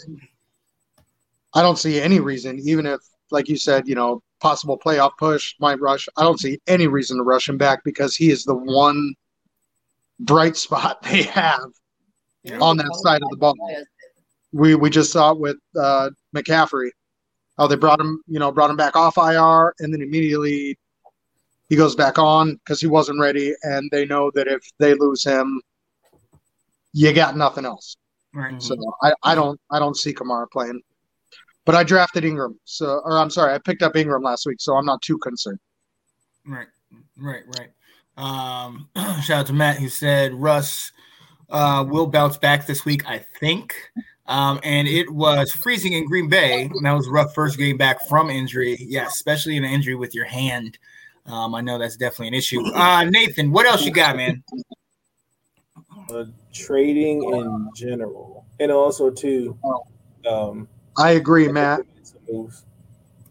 I 1.55 1.63
don't 1.63 1.79
see 1.79 2.01
any 2.01 2.21
reason, 2.21 2.61
even 2.61 2.87
if, 2.87 3.01
like 3.31 3.49
you 3.49 3.57
said, 3.57 3.89
you 3.89 3.95
know, 3.95 4.23
possible 4.41 4.79
playoff 4.79 5.13
push 5.19 5.55
might 5.59 5.81
rush. 5.81 6.09
I 6.17 6.23
don't 6.23 6.39
see 6.39 6.61
any 6.67 6.87
reason 6.87 7.17
to 7.17 7.23
rush 7.23 7.49
him 7.49 7.59
back 7.59 7.83
because 7.85 8.15
he 8.17 8.31
is 8.31 8.45
the 8.45 8.55
one 8.55 9.15
bright 10.21 10.57
spot 10.57 11.03
they 11.11 11.23
have 11.23 11.71
on 12.61 12.77
that 12.77 12.95
side 13.03 13.23
of 13.23 13.31
the 13.31 13.37
ball. 13.37 13.55
We 14.53 14.75
we 14.75 14.91
just 14.91 15.13
saw 15.13 15.33
it 15.33 15.39
with 15.39 15.57
uh, 15.79 16.11
McCaffrey. 16.35 16.91
how 17.59 17.67
they 17.67 17.77
brought 17.77 18.01
him, 18.01 18.23
you 18.27 18.39
know, 18.39 18.53
brought 18.53 18.71
him 18.71 18.77
back 18.77 18.97
off 18.97 19.17
IR, 19.17 19.75
and 19.79 19.93
then 19.93 20.03
immediately 20.03 20.79
he 21.69 21.77
goes 21.77 21.95
back 21.95 22.19
on 22.19 22.55
because 22.57 22.81
he 22.81 22.87
wasn't 22.87 23.19
ready, 23.19 23.55
and 23.63 23.91
they 23.91 24.05
know 24.05 24.31
that 24.35 24.47
if 24.47 24.63
they 24.79 24.95
lose 24.95 25.25
him, 25.25 25.61
you 26.93 27.13
got 27.13 27.37
nothing 27.37 27.65
else. 27.65 27.97
Right. 28.35 28.61
So 28.63 28.77
I, 29.03 29.13
I 29.23 29.35
don't 29.35 29.61
I 29.71 29.79
don't 29.79 29.97
see 29.97 30.13
Kamara 30.13 30.51
playing. 30.51 30.81
But 31.65 31.77
I 31.77 31.85
drafted 31.85 32.25
Ingram, 32.25 32.59
so 32.65 33.01
or 33.05 33.17
I'm 33.19 33.31
sorry, 33.31 33.55
I 33.55 33.59
picked 33.59 33.83
up 33.83 33.95
Ingram 33.95 34.23
last 34.23 34.47
week, 34.47 34.61
so 34.61 34.75
I'm 34.77 34.85
not 34.85 35.01
too 35.01 35.17
concerned. 35.19 35.61
Right, 36.45 36.67
right, 37.17 37.45
right. 37.57 37.71
Um, 38.17 38.89
shout 39.23 39.31
out 39.31 39.47
to 39.47 39.53
Matt 39.53 39.79
who 39.79 39.89
said 39.89 40.35
Russ 40.35 40.91
uh, 41.51 41.85
will 41.89 42.09
bounce 42.09 42.37
back 42.37 42.67
this 42.67 42.85
week, 42.85 43.09
I 43.09 43.25
think. 43.39 43.75
Um, 44.27 44.61
and 44.63 44.87
it 44.87 45.11
was 45.11 45.51
freezing 45.53 45.95
in 45.95 46.07
Green 46.07 46.29
Bay. 46.29 46.63
And 46.65 46.85
that 46.87 46.93
was 46.93 47.09
a 47.09 47.11
rough 47.11 47.35
first 47.35 47.59
game 47.59 47.77
back 47.77 48.07
from 48.09 48.31
injury. 48.31 48.77
Yeah, 48.81 49.07
especially 49.07 49.57
an 49.57 49.65
injury 49.65 49.95
with 49.95 50.15
your 50.15 50.25
hand. 50.25 50.79
Um, 51.27 51.55
I 51.55 51.61
know 51.61 51.79
that's 51.79 51.97
definitely 51.97 52.29
an 52.29 52.35
issue. 52.35 52.65
Uh, 52.75 53.05
Nathan, 53.05 53.51
what 53.53 53.67
else 53.67 53.85
you 53.85 53.93
got, 53.93 54.17
man? 54.17 54.43
uh, 56.13 56.25
trading 56.53 57.23
in 57.23 57.69
general, 57.75 58.45
and 58.61 58.71
also 58.73 59.09
too, 59.09 59.57
um, 60.29 60.69
I 60.99 61.13
agree, 61.13 61.49
Matt. 61.49 61.81
moves 62.31 62.65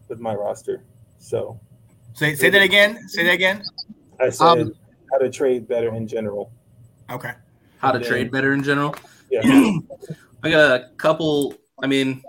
with 0.08 0.20
my 0.20 0.34
roster. 0.34 0.82
So 1.18 1.60
Say 2.14 2.34
say 2.34 2.50
that 2.50 2.62
again. 2.62 3.08
Say 3.08 3.24
that 3.24 3.34
again. 3.34 3.62
I 4.20 4.30
said 4.30 4.44
Um, 4.46 4.74
how 5.10 5.18
to 5.18 5.30
trade 5.30 5.68
better 5.68 5.94
in 5.94 6.06
general. 6.06 6.50
Okay. 7.10 7.32
How 7.78 7.92
to 7.92 8.00
Yeah. 8.00 8.08
trade 8.08 8.30
better 8.30 8.52
in 8.52 8.62
general. 8.62 8.94
Yeah, 9.30 9.42
I 10.42 10.50
got 10.50 10.80
a 10.80 10.88
couple. 10.96 11.54
I 11.82 11.86
mean, 11.86 12.22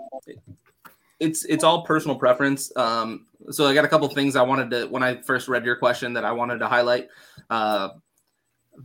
it's 1.20 1.44
it's 1.44 1.64
all 1.64 1.82
personal 1.82 2.16
preference. 2.16 2.74
Um, 2.76 3.26
so 3.50 3.66
I 3.66 3.74
got 3.74 3.84
a 3.84 3.88
couple 3.88 4.08
things 4.08 4.36
I 4.36 4.42
wanted 4.42 4.70
to 4.70 4.86
when 4.86 5.02
I 5.02 5.16
first 5.16 5.48
read 5.48 5.64
your 5.64 5.76
question 5.76 6.12
that 6.14 6.24
I 6.24 6.32
wanted 6.32 6.58
to 6.58 6.68
highlight. 6.68 7.08
Uh, 7.50 7.90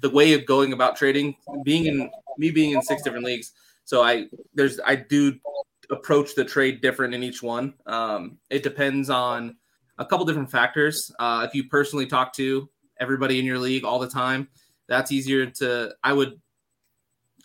the 0.02 0.10
way 0.10 0.34
of 0.34 0.46
going 0.46 0.74
about 0.74 0.96
trading, 0.96 1.36
being 1.64 1.86
in 1.86 2.10
me 2.38 2.52
being 2.52 2.72
in 2.72 2.82
six 2.82 3.02
different 3.04 3.26
leagues. 3.26 3.54
So 3.86 4.04
I 4.04 4.28
there's 4.54 4.80
I 4.86 4.96
do 4.96 5.36
approach 5.92 6.36
the 6.36 6.46
trade 6.46 6.82
different 6.82 7.14
in 7.14 7.24
each 7.24 7.42
one. 7.42 7.74
Um, 7.86 8.38
it 8.50 8.64
depends 8.64 9.10
on 9.10 9.58
a 9.98 10.06
couple 10.06 10.26
different 10.26 10.52
factors. 10.52 11.12
Uh, 11.20 11.46
if 11.48 11.54
you 11.54 11.66
personally 11.66 12.06
talk 12.06 12.34
to 12.34 12.70
everybody 13.00 13.40
in 13.40 13.46
your 13.46 13.60
league 13.60 13.84
all 13.84 14.00
the 14.00 14.10
time, 14.10 14.48
that's 14.88 15.12
easier 15.12 15.46
to. 15.46 15.94
I 16.04 16.14
would 16.14 16.40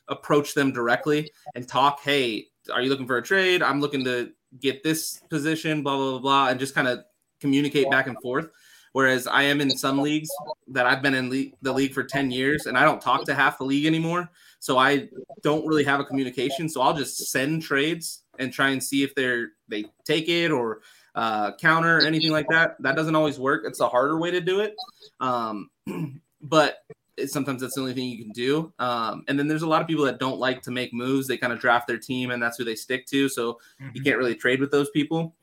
approach 0.09 0.55
them 0.55 0.72
directly 0.72 1.31
and 1.55 1.66
talk. 1.66 2.01
Hey, 2.01 2.47
are 2.72 2.82
you 2.82 2.90
looking 2.90 3.06
for 3.06 3.16
a 3.16 3.22
trade? 3.22 3.62
I'm 3.62 3.81
looking 3.81 4.05
to 4.05 4.32
get 4.60 4.82
this 4.82 5.20
position. 5.31 5.82
Blah 5.82 5.97
blah 5.97 6.10
blah, 6.12 6.18
blah 6.20 6.48
and 6.48 6.60
just 6.60 6.74
kind 6.74 6.89
of 6.89 7.05
communicate 7.40 7.90
back 7.90 8.06
and 8.06 8.20
forth. 8.22 8.48
Whereas 8.93 9.26
I 9.26 9.43
am 9.43 9.60
in 9.60 9.70
some 9.76 9.98
leagues 9.98 10.31
that 10.68 10.86
I've 10.86 11.02
been 11.02 11.14
in 11.14 11.28
le- 11.28 11.51
the 11.62 11.72
league 11.72 11.93
for 11.93 12.05
10 12.05 12.31
years 12.31 12.66
and 12.66 12.78
I 12.78 12.85
don't 12.85 13.01
talk 13.01 13.24
to 13.24 13.35
half 13.35 13.59
the 13.59 13.64
league 13.64 13.86
anymore. 13.86 14.31
So 14.60 14.78
I 14.78 15.09
don't 15.43 15.66
really 15.66 15.82
have 15.82 15.98
a 15.98 16.05
communication. 16.05 16.68
So 16.68 16.81
I'll 16.81 16.94
just 16.94 17.16
send 17.26 17.62
trades 17.62 18.22
and 18.39 18.52
try 18.52 18.70
and 18.70 18.82
see 18.82 19.02
if 19.02 19.12
they're 19.16 19.48
they 19.68 19.86
take 20.05 20.28
it 20.28 20.52
or 20.52 20.82
uh, 21.16 21.56
counter 21.56 21.98
or 21.98 22.02
anything 22.02 22.31
like 22.31 22.47
that. 22.51 22.76
That 22.81 22.94
doesn't 22.94 23.16
always 23.16 23.39
work. 23.39 23.64
It's 23.66 23.81
a 23.81 23.89
harder 23.89 24.18
way 24.18 24.31
to 24.31 24.40
do 24.40 24.60
it. 24.60 24.76
Um, 25.18 25.70
but 26.40 26.78
sometimes 27.27 27.61
that's 27.61 27.74
the 27.74 27.81
only 27.81 27.95
thing 27.95 28.09
you 28.09 28.23
can 28.24 28.32
do. 28.32 28.73
Um, 28.78 29.24
and 29.28 29.39
then 29.39 29.49
there's 29.49 29.62
a 29.62 29.69
lot 29.69 29.82
of 29.82 29.89
people 29.89 30.05
that 30.05 30.19
don't 30.19 30.39
like 30.39 30.62
to 30.62 30.70
make 30.70 30.93
moves. 30.93 31.27
They 31.27 31.36
kind 31.36 31.53
of 31.53 31.61
draft 31.61 31.86
their 31.86 31.99
team 31.99 32.31
and 32.31 32.43
that's 32.43 32.59
who 32.59 32.65
they 32.65 32.74
stick 32.74 33.07
to. 33.07 33.28
So 33.28 33.61
you 33.93 34.03
can't 34.03 34.19
really 34.19 34.35
trade 34.35 34.61
with 34.61 34.70
those 34.70 34.91
people. 34.91 35.35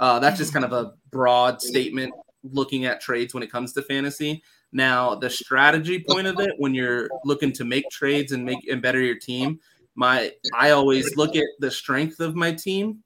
Uh, 0.00 0.18
that's 0.18 0.38
just 0.38 0.52
kind 0.52 0.64
of 0.64 0.72
a 0.72 0.92
broad 1.10 1.62
statement 1.62 2.12
looking 2.42 2.84
at 2.84 3.00
trades 3.00 3.32
when 3.32 3.42
it 3.42 3.50
comes 3.50 3.72
to 3.72 3.82
fantasy. 3.82 4.42
Now, 4.72 5.14
the 5.14 5.30
strategy 5.30 6.04
point 6.06 6.26
of 6.26 6.40
it, 6.40 6.50
when 6.58 6.74
you're 6.74 7.08
looking 7.24 7.52
to 7.52 7.64
make 7.64 7.88
trades 7.90 8.32
and 8.32 8.44
make 8.44 8.58
and 8.68 8.82
better 8.82 9.00
your 9.00 9.18
team, 9.18 9.60
my 9.94 10.32
I 10.52 10.70
always 10.70 11.16
look 11.16 11.36
at 11.36 11.44
the 11.60 11.70
strength 11.70 12.18
of 12.18 12.34
my 12.34 12.52
team 12.52 13.02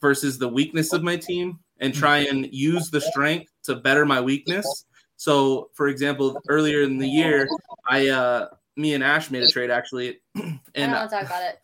versus 0.00 0.36
the 0.38 0.48
weakness 0.48 0.92
of 0.92 1.02
my 1.04 1.16
team 1.16 1.60
and 1.78 1.94
try 1.94 2.18
and 2.18 2.52
use 2.52 2.90
the 2.90 3.00
strength 3.00 3.52
to 3.64 3.76
better 3.76 4.04
my 4.04 4.20
weakness. 4.20 4.84
So, 5.16 5.70
for 5.74 5.88
example, 5.88 6.40
earlier 6.48 6.82
in 6.82 6.98
the 6.98 7.08
year, 7.08 7.48
I 7.88 8.08
uh 8.08 8.48
me 8.76 8.94
and 8.94 9.02
Ash 9.02 9.30
made 9.30 9.42
a 9.42 9.48
trade 9.48 9.70
actually, 9.70 10.20
I 10.36 10.40
don't 10.40 10.60
and 10.74 10.92
want 10.92 11.10
to 11.10 11.16
talk 11.16 11.26
about 11.26 11.42
it. 11.42 11.58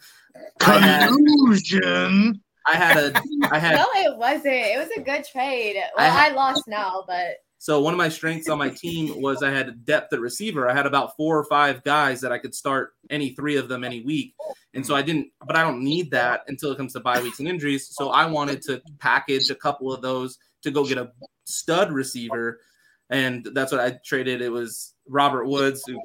I 0.62 0.78
had, 0.78 1.08
Collusion. 1.08 2.40
I 2.66 2.76
had 2.76 2.96
a 2.96 3.22
I 3.50 3.58
had 3.58 3.76
No, 3.76 3.86
it 3.96 4.16
wasn't. 4.16 4.46
It 4.46 4.78
was 4.78 4.88
a 4.96 5.00
good 5.00 5.24
trade. 5.24 5.76
I 5.76 6.08
Well, 6.08 6.16
I, 6.16 6.34
lost 6.34 6.66
now, 6.66 7.04
but 7.06 7.36
So 7.58 7.80
one 7.80 7.92
of 7.92 7.98
my 7.98 8.08
strengths 8.08 8.48
on 8.48 8.58
my 8.58 8.70
team 8.70 9.20
was 9.20 9.42
I 9.42 9.50
had 9.50 9.84
depth 9.84 10.12
at 10.12 10.20
receiver. 10.20 10.68
I 10.68 10.74
had 10.74 10.86
about 10.86 11.16
four 11.16 11.38
or 11.38 11.44
five 11.44 11.82
guys 11.84 12.20
that 12.22 12.32
I 12.32 12.38
could 12.38 12.54
start 12.54 12.94
any 13.10 13.30
three 13.30 13.56
of 13.56 13.68
them 13.68 13.84
any 13.84 14.02
week. 14.02 14.34
And 14.74 14.86
so 14.86 14.94
I 14.94 15.02
didn't, 15.02 15.28
but 15.46 15.56
I 15.56 15.62
don't 15.62 15.82
need 15.82 16.10
that 16.12 16.42
until 16.48 16.72
it 16.72 16.78
comes 16.78 16.94
to 16.94 17.00
bye 17.00 17.20
weeks 17.20 17.40
and 17.40 17.48
injuries. 17.48 17.88
So 17.94 18.08
I 18.08 18.26
wanted 18.26 18.62
to 18.62 18.80
package 18.98 19.50
a 19.50 19.54
couple 19.54 19.92
of 19.92 20.00
those 20.00 20.38
to 20.62 20.70
go 20.70 20.86
get 20.86 20.98
a 20.98 21.12
stud 21.44 21.92
receiver. 21.92 22.60
And 23.10 23.46
that's 23.52 23.72
what 23.72 23.80
I 23.80 23.98
traded. 24.04 24.40
It 24.40 24.50
was 24.50 24.94
Robert 25.06 25.46
Woods, 25.46 25.84
who 25.86 26.00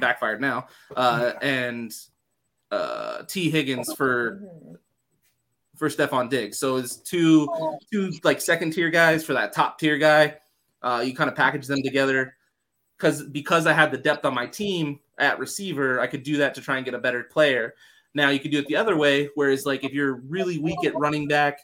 backfired 0.00 0.40
now, 0.40 0.68
uh, 0.96 1.32
and 1.42 1.92
uh, 2.70 3.22
T. 3.24 3.50
Higgins 3.50 3.92
for 3.94 4.42
for 5.76 5.88
Stefon 5.88 6.28
Diggs. 6.28 6.58
So 6.58 6.76
it's 6.76 6.96
two 6.96 7.48
two 7.92 8.12
like 8.22 8.40
second 8.40 8.72
tier 8.72 8.90
guys 8.90 9.24
for 9.24 9.32
that 9.34 9.52
top 9.52 9.78
tier 9.78 9.98
guy. 9.98 10.36
Uh, 10.82 11.02
you 11.04 11.14
kind 11.14 11.28
of 11.28 11.36
package 11.36 11.66
them 11.66 11.82
together 11.82 12.36
because 12.96 13.22
because 13.22 13.66
I 13.66 13.72
had 13.72 13.90
the 13.90 13.98
depth 13.98 14.24
on 14.24 14.34
my 14.34 14.46
team 14.46 15.00
at 15.18 15.38
receiver, 15.38 16.00
I 16.00 16.06
could 16.06 16.22
do 16.22 16.36
that 16.38 16.54
to 16.54 16.60
try 16.60 16.76
and 16.76 16.84
get 16.84 16.94
a 16.94 16.98
better 16.98 17.24
player. 17.24 17.74
Now 18.14 18.30
you 18.30 18.40
could 18.40 18.50
do 18.50 18.58
it 18.58 18.66
the 18.66 18.76
other 18.76 18.96
way, 18.96 19.30
whereas 19.34 19.66
like 19.66 19.84
if 19.84 19.92
you're 19.92 20.16
really 20.16 20.58
weak 20.58 20.84
at 20.84 20.98
running 20.98 21.28
back, 21.28 21.60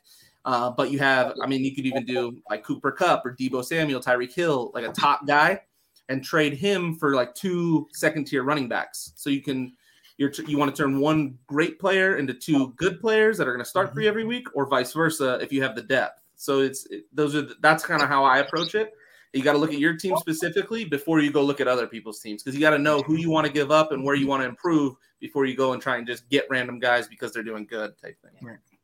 uh, 0.46 0.70
but 0.70 0.90
you 0.90 0.98
have, 1.00 1.34
I 1.42 1.46
mean, 1.46 1.64
you 1.64 1.74
could 1.74 1.84
even 1.86 2.04
do 2.06 2.38
like 2.48 2.62
Cooper 2.64 2.92
Kupp 2.92 3.26
or 3.26 3.34
Deebo 3.34 3.64
Samuel, 3.64 4.00
Tyreek 4.00 4.32
Hill, 4.32 4.70
like 4.74 4.84
a 4.84 4.92
top 4.92 5.26
guy, 5.26 5.60
and 6.08 6.22
trade 6.24 6.54
him 6.54 6.94
for 6.94 7.14
like 7.14 7.34
two 7.34 7.88
second 7.92 8.26
tier 8.26 8.44
running 8.44 8.68
backs. 8.68 9.12
So 9.16 9.28
you 9.28 9.42
can 9.42 9.74
you're 10.18 10.30
you 10.46 10.56
want 10.56 10.74
to 10.74 10.82
turn 10.82 10.98
one 11.00 11.36
great 11.46 11.78
player 11.78 12.16
into 12.16 12.32
two 12.32 12.72
good 12.76 13.00
players 13.00 13.36
that 13.36 13.46
are 13.46 13.52
going 13.52 13.64
to 13.64 13.68
start 13.68 13.92
for 13.92 14.00
you 14.00 14.08
every 14.08 14.24
week, 14.24 14.46
or 14.54 14.66
vice 14.66 14.92
versa 14.92 15.38
if 15.42 15.52
you 15.52 15.62
have 15.62 15.74
the 15.74 15.82
depth. 15.82 16.22
So 16.36 16.60
it's 16.60 16.86
it, 16.86 17.04
those 17.12 17.34
are 17.34 17.42
the- 17.42 17.56
that's 17.60 17.84
kind 17.84 18.00
of 18.00 18.08
how 18.08 18.24
I 18.24 18.38
approach 18.38 18.74
it. 18.74 18.92
You 19.32 19.42
got 19.42 19.52
to 19.52 19.58
look 19.58 19.72
at 19.72 19.80
your 19.80 19.94
team 19.96 20.16
specifically 20.16 20.84
before 20.86 21.20
you 21.20 21.30
go 21.30 21.42
look 21.42 21.60
at 21.60 21.68
other 21.68 21.86
people's 21.86 22.20
teams 22.20 22.42
because 22.42 22.54
you 22.54 22.60
got 22.62 22.70
to 22.70 22.78
know 22.78 23.02
who 23.02 23.16
you 23.16 23.28
want 23.28 23.46
to 23.46 23.52
give 23.52 23.70
up 23.70 23.92
and 23.92 24.02
where 24.02 24.14
you 24.14 24.26
want 24.26 24.42
to 24.42 24.48
improve 24.48 24.94
before 25.20 25.44
you 25.44 25.54
go 25.56 25.72
and 25.74 25.82
try 25.82 25.96
and 25.98 26.06
just 26.06 26.26
get 26.30 26.46
random 26.48 26.78
guys 26.78 27.06
because 27.08 27.32
they're 27.32 27.42
doing 27.42 27.66
good 27.66 27.98
type 28.00 28.16
thing. 28.22 28.30
Try 28.40 28.75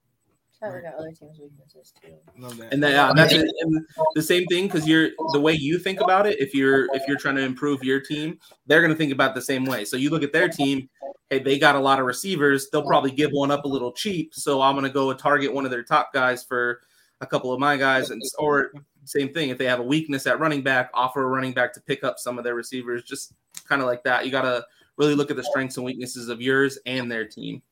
to 0.70 0.76
look 0.76 0.84
at 0.84 0.94
other 0.94 1.12
teams' 1.12 1.38
weaknesses 1.40 1.92
too. 2.00 2.14
Love 2.38 2.56
that. 2.58 2.72
And 2.72 2.82
then 2.82 2.98
uh, 2.98 3.12
that's. 3.12 3.32
And 3.32 3.86
the 4.14 4.22
same 4.22 4.46
thing 4.46 4.66
because 4.66 4.86
you're 4.86 5.10
the 5.32 5.40
way 5.40 5.52
you 5.52 5.78
think 5.78 6.00
about 6.00 6.26
it. 6.26 6.40
If 6.40 6.54
you're 6.54 6.86
if 6.94 7.02
you're 7.06 7.18
trying 7.18 7.36
to 7.36 7.42
improve 7.42 7.82
your 7.82 8.00
team, 8.00 8.38
they're 8.66 8.80
going 8.80 8.92
to 8.92 8.98
think 8.98 9.12
about 9.12 9.30
it 9.30 9.34
the 9.34 9.42
same 9.42 9.64
way. 9.64 9.84
So 9.84 9.96
you 9.96 10.10
look 10.10 10.22
at 10.22 10.32
their 10.32 10.48
team. 10.48 10.88
Hey, 11.30 11.38
they 11.38 11.58
got 11.58 11.76
a 11.76 11.80
lot 11.80 11.98
of 11.98 12.06
receivers. 12.06 12.68
They'll 12.70 12.86
probably 12.86 13.10
give 13.10 13.30
one 13.30 13.50
up 13.50 13.64
a 13.64 13.68
little 13.68 13.92
cheap. 13.92 14.34
So 14.34 14.60
I'm 14.60 14.74
going 14.74 14.84
to 14.84 14.92
go 14.92 15.10
and 15.10 15.18
target 15.18 15.52
one 15.52 15.64
of 15.64 15.70
their 15.70 15.82
top 15.82 16.12
guys 16.12 16.44
for 16.44 16.82
a 17.20 17.26
couple 17.26 17.52
of 17.52 17.60
my 17.60 17.76
guys, 17.76 18.10
and 18.10 18.20
or 18.38 18.72
same 19.04 19.32
thing. 19.32 19.50
If 19.50 19.58
they 19.58 19.64
have 19.66 19.80
a 19.80 19.84
weakness 19.84 20.26
at 20.26 20.40
running 20.40 20.62
back, 20.62 20.90
offer 20.92 21.22
a 21.22 21.26
running 21.26 21.52
back 21.52 21.72
to 21.74 21.80
pick 21.80 22.04
up 22.04 22.18
some 22.18 22.38
of 22.38 22.44
their 22.44 22.54
receivers. 22.54 23.04
Just 23.04 23.32
kind 23.66 23.80
of 23.80 23.86
like 23.86 24.02
that. 24.04 24.26
You 24.26 24.32
got 24.32 24.42
to 24.42 24.64
really 24.98 25.14
look 25.14 25.30
at 25.30 25.36
the 25.36 25.44
strengths 25.44 25.76
and 25.76 25.86
weaknesses 25.86 26.28
of 26.28 26.42
yours 26.42 26.78
and 26.84 27.10
their 27.10 27.26
team. 27.26 27.62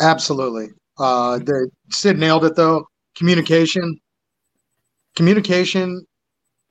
Absolutely. 0.00 0.68
Uh, 0.98 1.38
the 1.38 1.70
Sid 1.90 2.18
nailed 2.18 2.44
it 2.44 2.56
though. 2.56 2.86
Communication. 3.16 3.98
Communication 5.16 6.04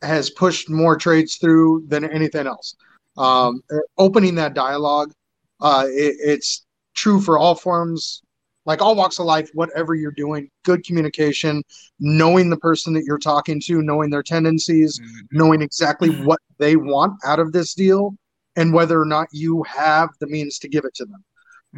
has 0.02 0.30
pushed 0.30 0.70
more 0.70 0.98
trades 0.98 1.38
through 1.38 1.86
than 1.88 2.04
anything 2.04 2.46
else. 2.48 2.76
Um, 3.18 3.62
opening 3.98 4.36
that 4.36 4.54
dialogue, 4.54 5.14
uh, 5.62 5.86
it, 5.88 6.16
it's 6.20 6.66
true 6.94 7.22
for 7.22 7.38
all 7.38 7.56
forms, 7.56 8.22
like 8.66 8.82
all 8.82 8.96
walks 8.96 9.20
of 9.20 9.26
life. 9.26 9.50
Whatever 9.54 9.96
you're 9.96 10.12
doing, 10.12 10.50
good 10.64 10.84
communication, 10.84 11.64
knowing 12.00 12.50
the 12.50 12.58
person 12.58 12.94
that 12.94 13.04
you're 13.06 13.18
talking 13.20 13.62
to, 13.66 13.82
knowing 13.82 14.10
their 14.10 14.24
tendencies, 14.24 15.00
knowing 15.32 15.62
exactly 15.62 16.10
Mhm. 16.10 16.26
what 16.26 16.40
they 16.58 16.76
want 16.76 17.14
out 17.24 17.40
of 17.40 17.54
this 17.54 17.74
deal, 17.74 18.16
and 18.56 18.74
whether 18.74 19.00
or 19.00 19.06
not 19.06 19.28
you 19.32 19.64
have 19.64 20.10
the 20.20 20.28
means 20.28 20.60
to 20.60 20.68
give 20.68 20.84
it 20.86 20.96
to 20.96 21.06
them. 21.06 21.24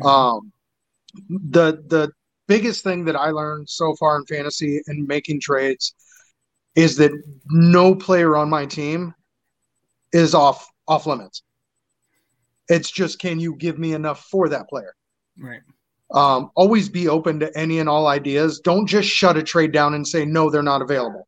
Um, 0.04 0.52
the 1.30 1.84
the 1.88 2.12
biggest 2.48 2.84
thing 2.84 3.06
that 3.06 3.16
I 3.16 3.32
learned 3.32 3.70
so 3.70 3.96
far 3.96 4.18
in 4.18 4.26
fantasy 4.26 4.82
and 4.88 5.08
making 5.08 5.42
trades 5.42 5.94
is 6.76 6.98
that 6.98 7.12
no 7.50 7.96
player 7.96 8.36
on 8.36 8.50
my 8.50 8.66
team 8.66 9.14
is 10.12 10.34
off 10.34 10.68
off 10.88 11.06
limits. 11.06 11.44
It's 12.68 12.92
just 12.92 13.20
can 13.20 13.40
you 13.40 13.56
give 13.56 13.78
me 13.80 13.94
enough 13.94 14.26
for 14.26 14.50
that 14.50 14.68
player? 14.70 14.94
Right. 15.38 15.62
Um, 16.12 16.52
always 16.56 16.90
be 16.90 17.08
open 17.08 17.40
to 17.40 17.58
any 17.58 17.80
and 17.80 17.90
all 17.90 18.08
ideas. 18.08 18.60
Don't 18.60 18.86
just 18.86 19.10
shut 19.10 19.38
a 19.38 19.44
trade 19.44 19.72
down 19.72 19.94
and 19.94 20.08
say 20.08 20.26
no, 20.26 20.50
they're 20.50 20.62
not 20.64 20.82
available. 20.82 21.28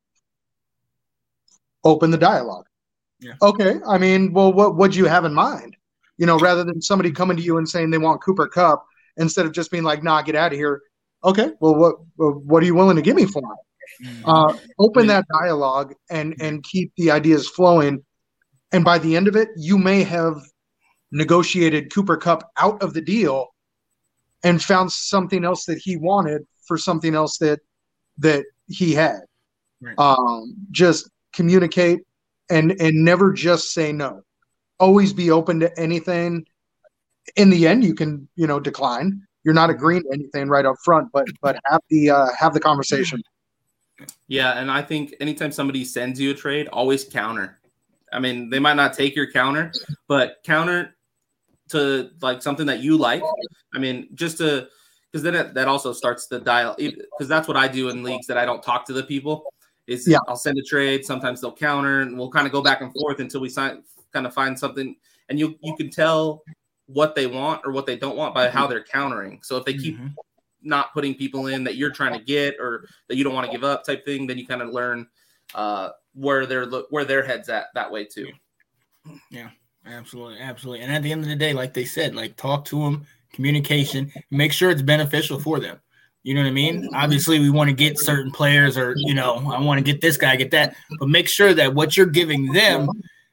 Open 1.83 2.11
the 2.11 2.17
dialogue. 2.17 2.65
Yeah. 3.19 3.33
Okay. 3.41 3.79
I 3.87 3.97
mean, 3.97 4.33
well, 4.33 4.53
what 4.53 4.75
what 4.75 4.91
do 4.91 4.99
you 4.99 5.05
have 5.05 5.25
in 5.25 5.33
mind? 5.33 5.75
You 6.17 6.25
know, 6.25 6.37
rather 6.37 6.63
than 6.63 6.81
somebody 6.81 7.11
coming 7.11 7.37
to 7.37 7.43
you 7.43 7.57
and 7.57 7.67
saying 7.67 7.89
they 7.89 7.97
want 7.97 8.23
Cooper 8.23 8.47
Kupp, 8.47 8.85
instead 9.17 9.45
of 9.45 9.51
just 9.51 9.71
being 9.71 9.83
like, 9.83 10.03
"Nah, 10.03 10.21
get 10.21 10.35
out 10.35 10.51
of 10.51 10.57
here." 10.57 10.81
Okay. 11.23 11.51
Well, 11.59 11.75
what 11.75 11.95
what 12.15 12.63
are 12.63 12.65
you 12.65 12.75
willing 12.75 12.95
to 12.95 13.01
give 13.01 13.15
me 13.15 13.25
for 13.25 13.41
it? 13.41 14.05
Mhm. 14.05 14.21
Uh, 14.25 14.57
open 14.79 15.07
that 15.07 15.25
dialogue 15.41 15.93
and 16.09 16.35
and 16.39 16.63
keep 16.63 16.93
the 16.97 17.11
ideas 17.11 17.47
flowing. 17.47 18.03
And 18.71 18.83
by 18.83 18.99
the 18.99 19.15
end 19.15 19.27
of 19.27 19.35
it, 19.35 19.49
you 19.55 19.77
may 19.77 20.03
have 20.03 20.35
negotiated 21.11 21.93
Cooper 21.93 22.17
Kupp 22.17 22.43
out 22.57 22.81
of 22.83 22.93
the 22.93 23.01
deal 23.01 23.47
and 24.43 24.61
found 24.61 24.91
something 24.91 25.43
else 25.45 25.65
that 25.65 25.79
he 25.79 25.97
wanted 25.97 26.45
for 26.67 26.77
something 26.77 27.15
else 27.15 27.37
that 27.39 27.59
that 28.19 28.45
he 28.67 28.93
had. 28.93 29.21
Right. 29.81 29.97
Um, 29.97 30.55
just 30.71 31.09
communicate 31.33 32.01
and 32.49 32.71
and 32.79 33.03
never 33.03 33.33
just 33.33 33.73
say 33.73 33.91
no. 33.91 34.21
Always 34.79 35.13
be 35.13 35.31
open 35.31 35.59
to 35.61 35.79
anything. 35.79 36.45
In 37.35 37.49
the 37.49 37.67
end, 37.67 37.83
you 37.83 37.95
can 37.95 38.27
you 38.35 38.47
know 38.47 38.59
decline. 38.59 39.26
You're 39.47 39.53
not 39.53 39.69
agreeing 39.69 40.03
to 40.03 40.09
anything 40.11 40.49
right 40.49 40.65
up 40.65 40.75
front, 40.83 41.07
but 41.13 41.25
but 41.41 41.57
have 41.71 41.79
the 41.89 42.09
uh, 42.09 42.27
have 42.37 42.53
the 42.53 42.59
conversation. 42.59 43.23
Yeah, 44.27 44.59
and 44.59 44.69
I 44.69 44.81
think 44.81 45.15
anytime 45.21 45.53
somebody 45.53 45.85
sends 45.85 46.19
you 46.19 46.31
a 46.31 46.33
trade, 46.33 46.67
always 46.67 47.05
counter. 47.05 47.57
I 48.11 48.19
mean, 48.19 48.49
they 48.49 48.59
might 48.59 48.73
not 48.75 48.91
take 48.91 49.15
your 49.15 49.31
counter, 49.31 49.71
but 50.09 50.39
counter 50.43 50.97
to 51.69 52.09
like 52.21 52.41
something 52.41 52.65
that 52.65 52.79
you 52.79 52.97
like. 52.97 53.23
I 53.73 53.79
mean, 53.79 54.09
just 54.15 54.39
to 54.39 54.67
because 55.13 55.23
then 55.23 55.33
it, 55.33 55.53
that 55.53 55.69
also 55.69 55.93
starts 55.93 56.27
the 56.27 56.41
dial 56.41 56.75
because 56.77 57.29
that's 57.29 57.47
what 57.47 57.55
I 57.55 57.69
do 57.69 57.87
in 57.87 58.03
leagues 58.03 58.27
that 58.27 58.37
I 58.37 58.43
don't 58.43 58.61
talk 58.61 58.85
to 58.87 58.93
the 58.93 59.03
people. 59.03 59.45
Is 59.87 60.05
Yeah. 60.05 60.17
I'll 60.27 60.35
send 60.35 60.57
a 60.57 60.61
trade. 60.61 61.05
Sometimes 61.05 61.39
they'll 61.39 61.55
counter, 61.55 62.01
and 62.01 62.17
we'll 62.17 62.31
kind 62.31 62.47
of 62.47 62.51
go 62.51 62.61
back 62.61 62.81
and 62.81 62.91
forth 62.91 63.21
until 63.21 63.39
we 63.39 63.47
sign, 63.47 63.81
kind 64.11 64.27
of 64.27 64.33
find 64.33 64.59
something. 64.59 64.93
And 65.29 65.39
you 65.39 65.57
you 65.63 65.73
can 65.77 65.89
tell 65.89 66.43
what 66.87 67.15
they 67.15 67.27
want 67.27 67.61
or 67.65 67.71
what 67.71 67.85
they 67.85 67.97
don't 67.97 68.17
want 68.17 68.33
by 68.33 68.49
how 68.49 68.65
they're 68.65 68.83
countering. 68.83 69.39
So 69.43 69.57
if 69.57 69.65
they 69.65 69.73
keep 69.73 69.97
Mhm. 69.97 70.15
not 70.61 70.93
putting 70.93 71.13
people 71.15 71.47
in 71.47 71.63
that 71.65 71.75
you're 71.75 71.91
trying 71.91 72.13
to 72.13 72.23
get 72.23 72.55
or 72.59 72.87
that 73.07 73.15
you 73.15 73.23
don't 73.23 73.33
want 73.33 73.45
to 73.45 73.51
give 73.51 73.63
up 73.63 73.83
type 73.85 74.05
thing, 74.05 74.25
then 74.27 74.37
you 74.37 74.47
kind 74.47 74.61
of 74.61 74.69
learn 74.69 75.07
uh, 75.53 75.89
where 76.13 76.45
they're 76.45 76.65
look 76.65 76.87
where 76.89 77.05
their 77.05 77.23
heads 77.23 77.47
at 77.49 77.67
that 77.73 77.91
way 77.91 78.03
too. 78.03 78.27
Yeah, 79.31 79.49
absolutely, 79.85 80.39
absolutely. 80.39 80.83
And 80.83 80.91
at 80.91 81.03
the 81.03 81.11
end 81.11 81.23
of 81.23 81.29
the 81.29 81.35
day, 81.35 81.53
like 81.53 81.73
they 81.73 81.85
said, 81.85 82.15
like 82.15 82.35
talk 82.35 82.65
to 82.65 82.79
them, 82.79 83.05
communication, 83.31 84.11
make 84.31 84.51
sure 84.51 84.69
it's 84.69 84.81
beneficial 84.81 85.39
for 85.39 85.59
them. 85.59 85.79
You 86.23 86.33
know 86.33 86.41
what 86.41 86.47
I 86.47 86.51
mean? 86.51 86.89
Obviously, 86.93 87.39
we 87.39 87.49
want 87.49 87.69
to 87.69 87.75
get 87.75 87.97
certain 87.97 88.31
players, 88.31 88.77
or 88.77 88.93
you 88.97 89.13
know, 89.13 89.35
I 89.49 89.61
want 89.61 89.77
to 89.77 89.83
get 89.83 90.01
this 90.01 90.17
guy, 90.17 90.35
get 90.35 90.51
that, 90.51 90.75
but 90.99 91.07
make 91.07 91.29
sure 91.29 91.53
that 91.53 91.73
what 91.73 91.95
you're 91.95 92.05
giving 92.05 92.51
them 92.51 92.89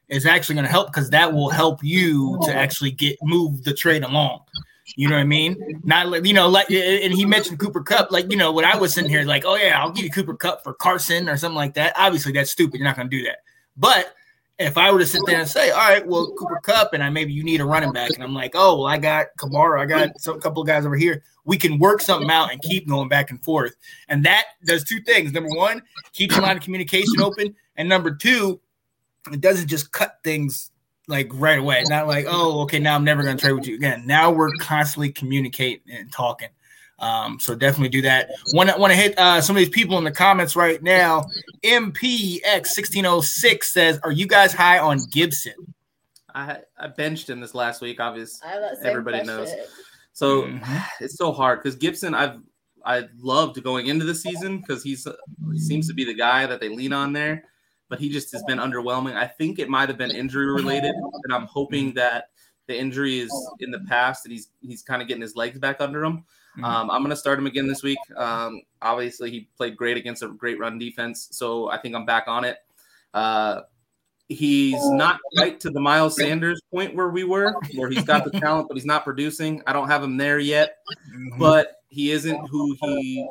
is 0.09 0.25
actually 0.25 0.55
going 0.55 0.65
to 0.65 0.71
help 0.71 0.87
because 0.87 1.09
that 1.09 1.31
will 1.33 1.49
help 1.49 1.83
you 1.83 2.39
to 2.43 2.53
actually 2.53 2.91
get 2.91 3.17
move 3.23 3.63
the 3.63 3.73
trade 3.73 4.03
along. 4.03 4.41
You 4.95 5.09
know 5.09 5.15
what 5.15 5.21
I 5.21 5.25
mean? 5.25 5.81
Not 5.83 6.09
like 6.09 6.25
you 6.25 6.33
know, 6.33 6.47
like 6.47 6.69
and 6.69 7.13
he 7.13 7.25
mentioned 7.25 7.59
Cooper 7.59 7.81
Kupp. 7.81 8.11
Like 8.11 8.29
you 8.31 8.37
know, 8.37 8.51
when 8.51 8.65
I 8.65 8.77
was 8.77 8.93
sitting 8.93 9.09
here, 9.09 9.23
like, 9.23 9.43
oh 9.45 9.55
yeah, 9.55 9.81
I'll 9.81 9.91
give 9.91 10.05
you 10.05 10.11
Cooper 10.11 10.35
Kupp 10.35 10.63
for 10.63 10.73
Carson 10.73 11.27
or 11.27 11.37
something 11.37 11.55
like 11.55 11.73
that. 11.73 11.93
Obviously, 11.97 12.31
that's 12.33 12.51
stupid. 12.51 12.79
You're 12.79 12.87
not 12.87 12.95
going 12.95 13.09
to 13.09 13.17
do 13.17 13.23
that. 13.23 13.37
But 13.77 14.13
if 14.57 14.77
I 14.77 14.91
were 14.91 14.99
to 14.99 15.05
sit 15.05 15.21
there 15.25 15.39
and 15.39 15.49
say, 15.49 15.71
all 15.71 15.79
right, 15.79 16.05
well, 16.05 16.31
Cooper 16.37 16.59
Cup, 16.61 16.93
and 16.93 17.03
I 17.03 17.09
maybe 17.09 17.33
you 17.33 17.43
need 17.43 17.59
a 17.59 17.65
running 17.65 17.91
back, 17.91 18.11
and 18.13 18.23
I'm 18.23 18.33
like, 18.33 18.51
oh, 18.53 18.77
well, 18.77 18.87
I 18.87 18.97
got 18.97 19.27
Kamara, 19.37 19.81
I 19.81 19.85
got 19.85 20.19
some 20.21 20.39
couple 20.39 20.61
of 20.61 20.67
guys 20.67 20.85
over 20.85 20.95
here. 20.95 21.23
We 21.43 21.57
can 21.57 21.77
work 21.77 22.01
something 22.01 22.29
out 22.29 22.51
and 22.51 22.61
keep 22.61 22.87
going 22.87 23.09
back 23.09 23.31
and 23.31 23.43
forth. 23.43 23.75
And 24.07 24.23
that 24.25 24.45
does 24.65 24.83
two 24.83 25.01
things. 25.01 25.33
Number 25.33 25.49
one, 25.49 25.81
keep 26.13 26.31
a 26.31 26.39
line 26.39 26.57
of 26.57 26.63
communication 26.63 27.19
open, 27.19 27.55
and 27.75 27.89
number 27.89 28.15
two, 28.15 28.61
it 29.31 29.41
doesn't 29.41 29.67
just 29.67 29.91
cut 29.91 30.17
things 30.23 30.71
like 31.07 31.29
right 31.33 31.59
away. 31.59 31.83
Not 31.87 32.07
like, 32.07 32.25
oh, 32.27 32.61
okay, 32.61 32.79
now 32.79 32.95
I'm 32.95 33.03
never 33.03 33.21
going 33.23 33.37
to 33.37 33.41
trade 33.41 33.53
with 33.53 33.67
you 33.67 33.75
again. 33.75 34.05
Now 34.07 34.31
we're 34.31 34.51
constantly 34.59 35.11
communicating 35.11 35.93
and 35.93 36.11
talking. 36.11 36.49
Um, 36.99 37.39
so 37.39 37.55
definitely 37.55 37.89
do 37.89 38.01
that. 38.03 38.29
Want 38.53 38.69
to 38.69 38.77
want 38.77 38.91
to 38.91 38.97
hit 38.97 39.17
uh, 39.19 39.41
some 39.41 39.55
of 39.55 39.59
these 39.59 39.69
people 39.69 39.97
in 39.97 40.03
the 40.05 40.11
comments 40.11 40.55
right 40.55 40.81
now. 40.81 41.25
MPX1606 41.63 43.63
says, 43.65 43.99
"Are 44.03 44.11
you 44.11 44.27
guys 44.27 44.53
high 44.53 44.79
on 44.79 44.99
Gibson?" 45.11 45.53
I 46.33 46.59
I 46.77 46.87
benched 46.87 47.29
him 47.29 47.39
this 47.39 47.55
last 47.55 47.81
week. 47.81 47.99
Obviously, 47.99 48.47
I 48.47 48.51
have 48.53 48.61
that 48.61 48.77
same 48.77 48.87
everybody 48.87 49.17
question. 49.19 49.35
knows. 49.35 49.49
So 50.13 50.43
Mhm. 50.43 50.83
it's 51.01 51.17
so 51.17 51.31
hard 51.31 51.59
because 51.61 51.75
Gibson, 51.75 52.13
I've 52.13 52.39
I 52.85 53.07
loved 53.17 53.61
going 53.63 53.87
into 53.87 54.05
the 54.05 54.15
season 54.15 54.59
because 54.59 54.83
he's 54.83 55.07
he 55.51 55.59
seems 55.59 55.87
to 55.87 55.93
be 55.93 56.05
the 56.05 56.13
guy 56.13 56.45
that 56.45 56.59
they 56.59 56.69
lean 56.69 56.93
on 56.93 57.13
there, 57.13 57.45
but 57.89 57.99
he 57.99 58.09
just 58.09 58.31
has 58.31 58.43
been 58.43 58.57
underwhelming. 58.59 59.15
I 59.15 59.27
think 59.27 59.59
it 59.59 59.69
might 59.69 59.89
have 59.89 59.97
been 59.97 60.11
injury 60.11 60.45
related, 60.47 60.93
and 61.23 61.33
I'm 61.33 61.45
hoping 61.45 61.93
that 61.95 62.29
the 62.67 62.77
injury 62.77 63.19
is 63.19 63.31
in 63.59 63.69
the 63.69 63.81
past 63.81 64.25
and 64.25 64.31
he's 64.31 64.49
he's 64.61 64.81
kind 64.81 65.01
of 65.01 65.07
getting 65.07 65.21
his 65.21 65.35
legs 65.35 65.59
back 65.59 65.81
under 65.81 66.03
him. 66.03 66.23
Mhm. 66.57 66.63
Um, 66.63 66.89
I'm 66.89 67.03
gonna 67.03 67.15
start 67.15 67.37
him 67.37 67.45
again 67.45 67.67
this 67.67 67.83
week. 67.83 67.99
Um, 68.15 68.61
obviously, 68.81 69.29
he 69.29 69.49
played 69.55 69.77
great 69.77 69.97
against 69.97 70.23
a 70.23 70.27
great 70.29 70.57
run 70.59 70.79
defense, 70.79 71.27
so 71.31 71.69
I 71.69 71.77
think 71.77 71.95
I'm 71.95 72.05
back 72.05 72.23
on 72.27 72.43
it. 72.43 72.57
Uh, 73.13 73.61
he's 74.29 74.83
not 74.89 75.19
quite 75.35 75.59
to 75.59 75.69
the 75.69 75.79
Miles 75.79 76.15
Sanders 76.15 76.59
point 76.73 76.95
where 76.95 77.09
we 77.09 77.23
were, 77.23 77.53
where 77.75 77.89
he's 77.89 78.03
got 78.03 78.23
the 78.23 78.31
talent, 78.39 78.67
but 78.67 78.75
he's 78.77 78.85
not 78.85 79.03
producing. 79.03 79.61
I 79.67 79.73
don't 79.73 79.87
have 79.87 80.03
him 80.03 80.17
there 80.17 80.39
yet, 80.39 80.77
Mhm. 81.13 81.37
but 81.37 81.81
he 81.89 82.09
isn't 82.11 82.47
who 82.49 82.75
he 82.81 83.27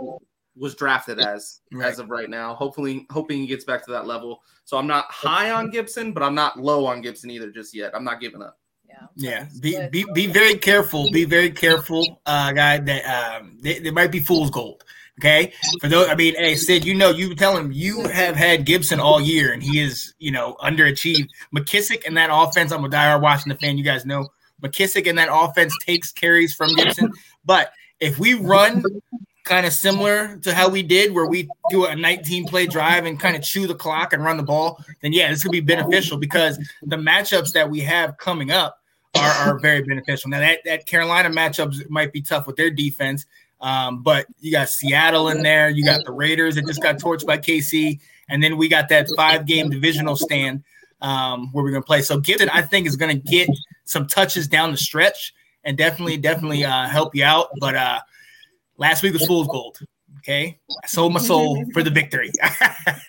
was 0.56 0.74
drafted 0.74 1.20
as 1.20 1.60
Right. 1.72 1.90
as 1.90 1.98
of 1.98 2.10
right 2.10 2.30
now. 2.30 2.54
Hopefully, 2.54 3.06
hoping 3.10 3.40
he 3.40 3.46
gets 3.46 3.64
back 3.64 3.84
to 3.86 3.90
that 3.92 4.06
level. 4.06 4.42
So 4.64 4.76
I'm 4.76 4.86
not 4.86 5.06
high 5.10 5.50
on 5.50 5.70
Gibson, 5.70 6.12
but 6.12 6.22
I'm 6.22 6.34
not 6.34 6.58
low 6.58 6.86
on 6.86 7.00
Gibson 7.00 7.30
either 7.30 7.50
just 7.50 7.74
yet. 7.74 7.92
I'm 7.94 8.04
not 8.04 8.20
giving 8.20 8.42
up. 8.42 8.58
Yeah. 8.88 9.06
Yeah, 9.16 9.46
be, 9.60 9.88
be 9.88 10.04
be 10.14 10.26
very 10.28 10.56
careful. 10.56 11.10
Be 11.10 11.24
very 11.24 11.50
careful, 11.50 12.20
uh, 12.26 12.52
guy. 12.52 12.78
That 12.78 13.04
um, 13.40 13.58
they, 13.60 13.80
they 13.80 13.90
might 13.90 14.12
be 14.12 14.20
fool's 14.20 14.50
gold. 14.50 14.84
Okay, 15.20 15.52
for 15.80 15.88
those, 15.88 16.08
I 16.08 16.16
mean, 16.16 16.34
hey, 16.34 16.56
Sid, 16.56 16.84
you 16.84 16.92
know, 16.94 17.10
you 17.10 17.36
tell 17.36 17.56
him 17.56 17.70
you 17.70 18.02
have 18.08 18.34
had 18.34 18.64
Gibson 18.64 18.98
all 18.98 19.20
year, 19.20 19.52
and 19.52 19.62
he 19.62 19.80
is, 19.80 20.12
you 20.18 20.32
know, 20.32 20.56
underachieved. 20.60 21.28
McKissic 21.54 22.04
and 22.04 22.16
that 22.16 22.30
offense. 22.32 22.72
I'm 22.72 22.84
a 22.84 22.88
diehard 22.88 23.20
Washington 23.20 23.58
fan. 23.58 23.78
You 23.78 23.84
guys 23.84 24.04
know 24.04 24.28
McKissic 24.62 25.08
and 25.08 25.18
that 25.18 25.28
offense 25.30 25.72
takes 25.84 26.10
carries 26.12 26.54
from 26.54 26.74
Gibson. 26.74 27.12
But 27.44 27.72
if 28.00 28.18
we 28.18 28.34
run 28.34 28.82
kind 29.44 29.66
of 29.66 29.72
similar 29.72 30.38
to 30.38 30.54
how 30.54 30.68
we 30.68 30.82
did, 30.82 31.12
where 31.12 31.26
we 31.26 31.48
do 31.70 31.84
a 31.84 31.94
19 31.94 32.46
play 32.46 32.66
drive 32.66 33.04
and 33.04 33.20
kind 33.20 33.36
of 33.36 33.42
chew 33.42 33.66
the 33.66 33.74
clock 33.74 34.12
and 34.12 34.24
run 34.24 34.36
the 34.36 34.42
ball, 34.42 34.82
then 35.02 35.12
yeah, 35.12 35.30
this 35.30 35.42
could 35.42 35.52
be 35.52 35.60
beneficial 35.60 36.16
because 36.16 36.58
the 36.82 36.96
matchups 36.96 37.52
that 37.52 37.68
we 37.68 37.80
have 37.80 38.16
coming 38.16 38.50
up 38.50 38.80
are, 39.16 39.30
are 39.30 39.58
very 39.58 39.82
beneficial. 39.82 40.30
Now 40.30 40.40
that 40.40 40.60
that 40.64 40.86
Carolina 40.86 41.28
matchups 41.28 41.88
might 41.88 42.12
be 42.12 42.22
tough 42.22 42.46
with 42.46 42.56
their 42.56 42.70
defense, 42.70 43.26
um, 43.60 44.02
but 44.02 44.26
you 44.40 44.50
got 44.50 44.68
Seattle 44.68 45.28
in 45.28 45.42
there, 45.42 45.68
you 45.68 45.84
got 45.84 46.04
the 46.04 46.12
Raiders 46.12 46.56
that 46.56 46.66
just 46.66 46.82
got 46.82 46.96
torched 46.96 47.26
by 47.26 47.38
KC, 47.38 48.00
and 48.28 48.42
then 48.42 48.56
we 48.56 48.68
got 48.68 48.88
that 48.88 49.08
five 49.16 49.46
game 49.46 49.68
divisional 49.68 50.16
stand 50.16 50.64
um, 51.02 51.52
where 51.52 51.62
we're 51.62 51.70
gonna 51.70 51.82
play. 51.82 52.00
So 52.00 52.18
Gibson, 52.18 52.48
I 52.48 52.62
think, 52.62 52.86
is 52.86 52.96
gonna 52.96 53.14
get 53.14 53.48
some 53.84 54.06
touches 54.06 54.48
down 54.48 54.70
the 54.70 54.78
stretch 54.78 55.34
and 55.64 55.76
definitely, 55.76 56.16
definitely 56.16 56.64
uh, 56.64 56.88
help 56.88 57.14
you 57.14 57.24
out. 57.24 57.48
But 57.60 57.76
uh, 57.76 58.00
last 58.78 59.02
week 59.02 59.12
was 59.12 59.26
fool's 59.26 59.48
gold. 59.48 59.78
Okay, 60.18 60.58
I 60.82 60.86
sold 60.86 61.12
my 61.12 61.20
soul 61.20 61.64
for 61.72 61.82
the 61.82 61.90
victory. 61.90 62.30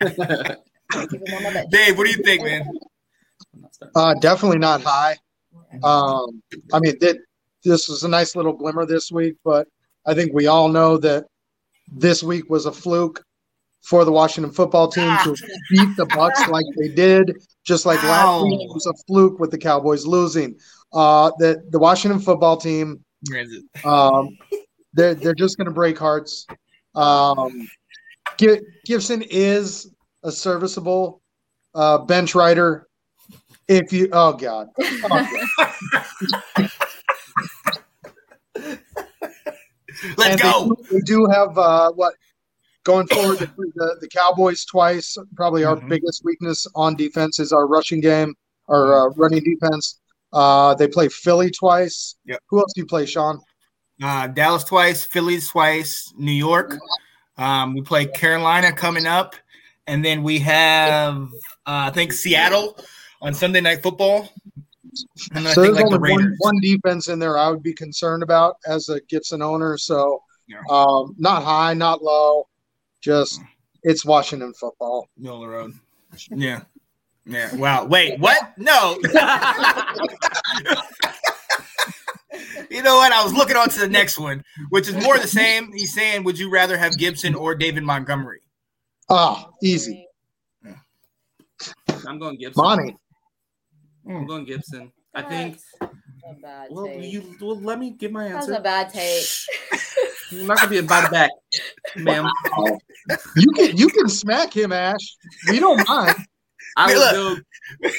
Keep 0.02 1.28
him 1.28 1.36
on 1.38 1.44
my 1.44 1.54
bench. 1.54 1.72
Dave, 1.72 1.98
what 1.98 2.06
do 2.06 2.12
you 2.12 2.24
think, 2.24 2.44
man? 2.44 2.62
I'm 3.54 3.62
not 3.62 3.74
starting. 3.74 3.94
Uh, 3.96 4.14
definitely 4.20 4.60
not 4.60 4.82
high. 4.82 5.16
Um, 5.84 6.42
I 6.74 6.80
mean, 6.80 6.98
th- 7.00 7.18
this 7.64 7.90
was 7.90 8.04
a 8.04 8.08
nice 8.08 8.36
little 8.36 8.54
glimmer 8.54 8.86
this 8.86 9.12
week, 9.12 9.36
but 9.44 9.68
I 10.06 10.14
think 10.14 10.34
we 10.34 10.48
all 10.48 10.68
know 10.68 10.98
that 10.98 11.26
this 11.92 12.24
week 12.24 12.50
was 12.50 12.66
a 12.66 12.72
fluke 12.72 13.24
for 13.82 14.04
the 14.04 14.12
Washington 14.12 14.52
football 14.52 14.88
team 14.88 15.16
to 15.24 15.36
beat 15.70 15.96
the 15.96 16.06
Bucs 16.08 16.48
like 16.48 16.66
they 16.78 16.90
did, 16.90 17.36
just 17.64 17.86
like 17.86 18.02
last 18.04 18.44
week 18.44 18.74
was 18.74 18.88
a 18.88 18.94
fluke 19.06 19.40
with 19.40 19.52
the 19.52 19.58
Cowboys 19.58 20.06
losing. 20.06 20.56
Uh, 20.94 21.32
the 21.40 21.64
the 21.70 21.80
Washington 21.80 22.20
football 22.20 22.58
team, 22.58 23.04
um, 23.84 24.38
they're 24.96 25.14
they're 25.14 25.36
just 25.36 25.58
going 25.58 25.66
to 25.66 25.74
break 25.74 25.98
hearts. 26.00 26.48
Um, 26.96 27.70
Gibson 28.86 29.22
is 29.30 29.94
a 30.24 30.32
serviceable 30.32 31.22
uh, 31.76 32.00
bench 32.00 32.34
rider. 32.36 32.88
If 33.68 33.92
you, 33.94 34.10
oh 34.12 34.34
god, 34.34 34.68
oh, 34.80 35.10
God. 35.10 36.70
Let's 40.18 40.30
And 40.32 40.42
go. 40.42 40.76
They, 40.90 40.96
they 40.98 41.02
do 41.02 41.26
have 41.32 41.58
uh, 41.58 41.92
what 41.92 42.14
going 42.84 43.08
forward. 43.08 43.40
The, 43.40 43.48
the, 43.76 43.98
the 44.02 44.08
Cowboys 44.08 44.66
twice. 44.66 45.18
Probably 45.36 45.64
our 45.64 45.78
Mhm. 45.78 45.90
biggest 45.90 46.24
weakness 46.24 46.68
on 46.76 46.96
defense 46.96 47.40
is 47.40 47.52
our 47.52 47.68
rushing 47.68 48.02
game, 48.02 48.34
our 48.68 48.94
uh, 49.08 49.14
running 49.16 49.44
defense. 49.44 50.00
Uh, 50.34 50.76
they 50.76 50.88
play 50.88 51.08
Philly 51.10 51.50
twice. 51.50 52.16
Yep. 52.26 52.40
Who 52.50 52.60
else 52.60 52.74
do 52.74 52.82
you 52.82 52.88
play, 52.88 53.06
Sean? 53.06 53.40
Uh, 54.04 54.28
Dallas 54.28 54.64
twice, 54.64 55.06
Phillies 55.06 55.50
twice, 55.50 56.14
New 56.18 56.32
York. 56.32 56.76
Um, 57.38 57.74
we 57.74 57.82
play 57.82 58.06
Carolina 58.06 58.72
coming 58.72 59.06
up, 59.06 59.36
and 59.88 60.04
then 60.04 60.24
we 60.24 60.40
have 60.40 61.16
uh, 61.66 61.66
I 61.66 61.90
think 61.92 62.14
Seattle 62.14 62.78
on 63.22 63.34
Sunday 63.34 63.62
Night 63.62 63.82
Football. 63.82 64.30
And 65.34 65.46
so 65.48 65.50
I 65.50 65.54
think 65.54 65.56
there's 65.56 65.76
like 65.76 65.86
the 65.86 65.90
one, 65.92 66.02
Raiders. 66.02 66.36
one 66.40 66.60
defense 66.62 67.08
in 67.10 67.20
there 67.20 67.38
I 67.38 67.50
would 67.50 67.64
be 67.64 67.74
concerned 67.74 68.24
about 68.24 68.58
as 68.68 68.88
a 68.90 69.02
Gibson 69.10 69.42
owner. 69.42 69.78
So 69.78 70.22
Yeah. 70.48 70.62
um, 70.70 71.16
not 71.18 71.44
high, 71.44 71.74
not 71.74 72.02
low, 72.02 72.48
just 73.02 73.42
it's 73.84 74.06
Washington 74.06 74.54
football. 74.54 75.10
Middle 75.18 75.38
of 75.38 75.42
the 75.42 75.48
road. 75.50 75.74
Yeah. 76.30 76.62
Yeah. 77.26 77.54
Wow. 77.56 77.86
Wait, 77.86 78.20
what? 78.20 78.54
No. 78.58 78.98
you 82.70 82.82
know 82.82 82.96
what? 82.98 83.12
I 83.12 83.24
was 83.24 83.34
looking 83.34 83.56
on 83.56 83.70
to 83.70 83.80
the 83.80 83.88
next 83.88 84.18
one, 84.20 84.44
which 84.70 84.88
is 84.88 84.96
more 84.96 85.18
the 85.18 85.28
same. 85.42 85.72
He's 85.74 85.94
saying, 85.94 86.24
Would 86.24 86.40
you 86.40 86.50
rather 86.50 86.78
have 86.78 86.98
Gibson 86.98 87.36
or 87.36 87.56
David 87.56 87.84
Montgomery? 87.84 88.42
Ah, 89.10 89.50
easy, 89.62 90.08
I'm 92.08 92.20
going 92.20 92.38
Gibson. 92.38 92.64
Monty. 92.64 92.98
I'm 94.08 94.26
going 94.26 94.46
Gibson. 94.46 94.92
I 95.14 95.22
think. 95.22 95.60
A 95.82 96.34
bad 96.42 96.70
Well, 96.72 96.88
you 96.88 97.36
well, 97.40 97.60
let 97.60 97.78
me 97.78 97.92
give 97.92 98.12
my 98.12 98.26
answer. 98.26 98.34
That's 98.34 98.48
answer. 98.50 98.60
a 98.60 98.64
bad 98.64 98.90
take. 98.90 99.26
You're 100.32 100.46
not 100.48 100.58
gonna 100.58 100.70
be 100.70 100.78
invited 100.78 101.12
back, 101.12 101.30
ma'am. 101.96 102.28
You 103.36 103.52
can 103.52 103.78
you 103.78 103.88
can 103.90 104.10
smack 104.10 104.52
him, 104.52 104.72
Ash. 104.72 105.16
We 105.48 105.60
don't 105.60 105.88
mind. 105.88 106.16
I 106.76 106.88
would 106.88 107.12
go. 107.14 107.92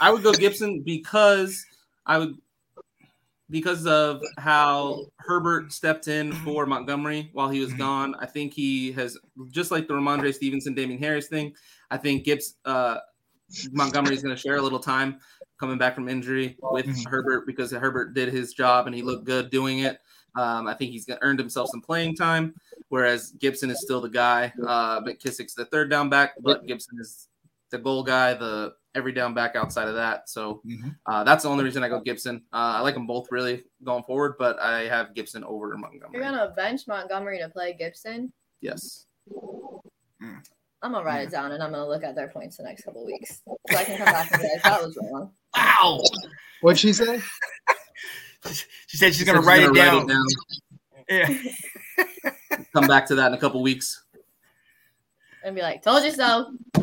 I 0.00 0.12
would 0.12 0.22
go 0.22 0.32
Gibson 0.32 0.82
because 0.82 1.64
I 2.06 2.18
would 2.18 2.36
because 3.52 3.86
of 3.86 4.20
how 4.38 5.04
Herbert 5.18 5.72
stepped 5.72 6.08
in 6.08 6.32
for 6.44 6.66
Montgomery 6.66 7.30
while 7.34 7.48
he 7.50 7.60
was 7.60 7.72
Mhm. 7.74 7.78
gone. 7.78 8.14
I 8.18 8.26
think 8.26 8.52
he 8.54 8.90
has 8.92 9.16
just 9.50 9.70
like 9.70 9.86
the 9.86 9.94
Rhamondre 9.94 10.34
Stevenson, 10.34 10.74
Damien 10.74 10.98
Harris 10.98 11.28
thing. 11.28 11.54
I 11.90 11.98
think 11.98 12.24
Gibbs 12.24 12.56
uh, 12.64 12.96
Montgomery 13.70 14.14
is 14.16 14.22
going 14.22 14.34
to 14.34 14.40
share 14.40 14.56
a 14.56 14.62
little 14.62 14.78
time 14.80 15.20
coming 15.60 15.78
back 15.78 15.94
from 15.94 16.08
injury 16.08 16.56
with 16.60 16.86
Mhm. 16.86 17.06
Herbert 17.08 17.46
because 17.46 17.70
Herbert 17.70 18.14
did 18.14 18.32
his 18.32 18.52
job 18.54 18.86
and 18.86 18.96
he 18.96 19.02
looked 19.02 19.24
good 19.26 19.50
doing 19.50 19.80
it. 19.80 20.00
Um, 20.34 20.66
I 20.66 20.72
think 20.74 20.90
he's 20.92 21.06
earned 21.20 21.38
himself 21.38 21.68
some 21.70 21.82
playing 21.82 22.16
time, 22.16 22.54
whereas 22.88 23.32
Gibson 23.32 23.68
is 23.70 23.82
still 23.82 24.00
the 24.00 24.08
guy. 24.08 24.50
Uh, 24.66 25.02
McKissic's 25.02 25.54
the 25.54 25.66
third 25.66 25.90
down 25.90 26.08
back, 26.08 26.32
but 26.40 26.66
Gibson 26.66 26.98
is 26.98 27.28
the 27.72 27.78
goal 27.78 28.04
guy, 28.04 28.34
the 28.34 28.74
every 28.94 29.12
down 29.12 29.34
back 29.34 29.56
outside 29.56 29.88
of 29.88 29.94
that. 29.94 30.28
So 30.28 30.60
Mhm. 30.66 30.94
uh, 31.06 31.24
that's 31.24 31.42
the 31.42 31.48
only 31.48 31.64
reason 31.64 31.82
I 31.82 31.88
go 31.88 31.98
Gibson. 32.00 32.44
Uh, 32.52 32.76
I 32.76 32.80
like 32.80 32.94
them 32.94 33.06
both 33.06 33.26
really 33.32 33.64
going 33.82 34.04
forward, 34.04 34.34
but 34.38 34.60
I 34.60 34.82
have 34.86 35.14
Gibson 35.14 35.42
over 35.44 35.76
Montgomery. 35.76 36.10
You're 36.12 36.22
gonna 36.30 36.52
bench 36.54 36.86
Montgomery 36.86 37.38
to 37.38 37.48
play 37.48 37.72
Gibson. 37.72 38.32
Yes. 38.60 39.06
I'm 40.20 40.92
gonna 40.92 41.02
write 41.04 41.22
it 41.28 41.30
down 41.30 41.52
and 41.52 41.62
I'm 41.62 41.70
gonna 41.72 41.86
look 41.88 42.04
at 42.04 42.14
their 42.14 42.28
points 42.28 42.56
the 42.58 42.64
next 42.64 42.84
couple 42.84 43.04
weeks 43.04 43.42
so 43.46 43.76
I 43.76 43.84
can 43.84 43.96
come 43.96 44.06
back 44.06 44.30
and 44.32 44.42
be 44.42 44.48
like, 44.48 44.62
that 44.62 44.82
was 44.82 44.96
wrong. 45.10 45.32
Wow. 45.56 46.00
What'd 46.62 46.78
she 46.78 46.92
say? 46.92 47.20
She 48.88 48.96
said 48.96 49.08
she's 49.14 49.18
She 49.18 49.24
going 49.24 49.36
to 49.36 49.42
said 49.42 49.48
write, 49.48 49.60
she's 49.60 49.68
it 49.70 49.74
gonna 49.74 50.06
down. 50.08 50.26
Yeah. 51.08 52.62
Come 52.74 52.86
back 52.88 53.06
to 53.06 53.14
that 53.14 53.28
in 53.28 53.34
a 53.34 53.38
couple 53.38 53.62
weeks. 53.62 54.01
And 55.44 55.54
be 55.56 55.62
like, 55.62 55.82
told 55.82 56.04
you 56.04 56.12
so. 56.12 56.52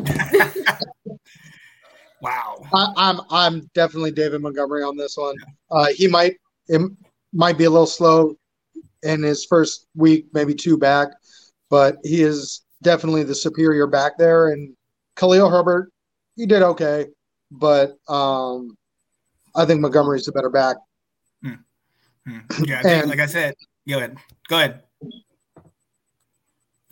Wow. 2.22 2.56
I, 2.74 2.92
I'm 2.96 3.20
I'm 3.30 3.70
definitely 3.74 4.10
David 4.10 4.42
Montgomery 4.42 4.82
on 4.82 4.96
this 4.96 5.16
one. 5.16 5.36
Uh, 5.70 5.86
he 5.86 6.06
might 6.06 6.36
it 6.68 6.80
might 7.32 7.56
be 7.56 7.64
a 7.64 7.70
little 7.70 7.86
slow 7.86 8.34
in 9.02 9.22
his 9.22 9.46
first 9.46 9.86
week, 9.94 10.26
maybe 10.34 10.54
two 10.54 10.76
back, 10.76 11.08
but 11.70 11.96
he 12.04 12.20
is 12.22 12.62
definitely 12.82 13.22
the 13.22 13.34
superior 13.34 13.86
back 13.86 14.18
there. 14.18 14.48
And 14.48 14.76
Khalil 15.16 15.48
Herbert, 15.48 15.90
he 16.36 16.44
did 16.44 16.60
okay, 16.62 17.06
but 17.50 17.96
um, 18.08 18.76
I 19.54 19.64
think 19.64 19.80
Montgomery's 19.80 20.26
the 20.26 20.32
better 20.32 20.50
back. 20.50 20.76
Hmm. 21.42 21.54
Yeah, 22.64 22.82
And- 22.84 23.08
like 23.08 23.20
I 23.20 23.26
said, 23.26 23.54
go 23.88 23.96
ahead. 23.96 24.18
Go 24.48 24.56
ahead. 24.58 24.82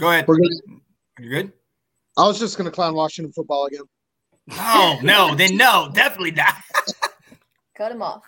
Go 0.01 0.11
ahead. 0.11 0.27
We're 0.27 0.37
good. 0.37 0.53
You 1.21 1.29
good? 1.29 1.53
I 2.19 2.27
was 2.27 2.39
just 2.41 2.59
going 2.59 2.65
to 2.65 2.75
clown 2.75 2.95
Washington 2.95 3.33
football 3.33 3.67
again. 3.67 3.83
Oh 4.53 4.99
no, 5.03 5.37
then 5.37 5.57
no, 5.57 5.89
definitely 5.95 6.33
not. 6.33 6.55
Cut 7.77 7.93
him 7.93 8.03
off. 8.03 8.25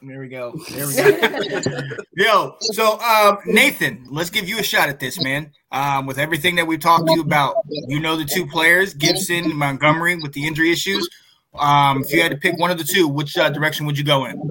There 0.00 0.20
we 0.20 0.28
go. 0.28 0.54
There 0.70 0.86
we 0.86 0.94
go. 0.94 1.80
Yo, 2.16 2.56
so 2.60 3.00
um, 3.00 3.38
Nathan, 3.46 4.06
let's 4.08 4.30
give 4.30 4.48
you 4.48 4.58
a 4.58 4.62
shot 4.62 4.88
at 4.88 5.00
this, 5.00 5.20
man. 5.20 5.50
Um, 5.72 6.06
with 6.06 6.18
everything 6.18 6.54
that 6.56 6.66
we've 6.66 6.78
talked 6.78 7.08
to 7.08 7.14
you 7.14 7.22
about, 7.22 7.56
you 7.88 7.98
know 7.98 8.14
the 8.14 8.24
two 8.24 8.46
players, 8.46 8.94
Gibson, 8.94 9.56
Montgomery, 9.56 10.14
with 10.16 10.32
the 10.32 10.46
injury 10.46 10.70
issues. 10.70 11.08
Um, 11.54 12.02
if 12.02 12.12
you 12.12 12.22
had 12.22 12.30
to 12.30 12.36
pick 12.36 12.56
one 12.58 12.70
of 12.70 12.78
the 12.78 12.84
two, 12.84 13.08
which 13.08 13.36
uh, 13.36 13.50
direction 13.50 13.86
would 13.86 13.98
you 13.98 14.04
go 14.04 14.26
in? 14.26 14.50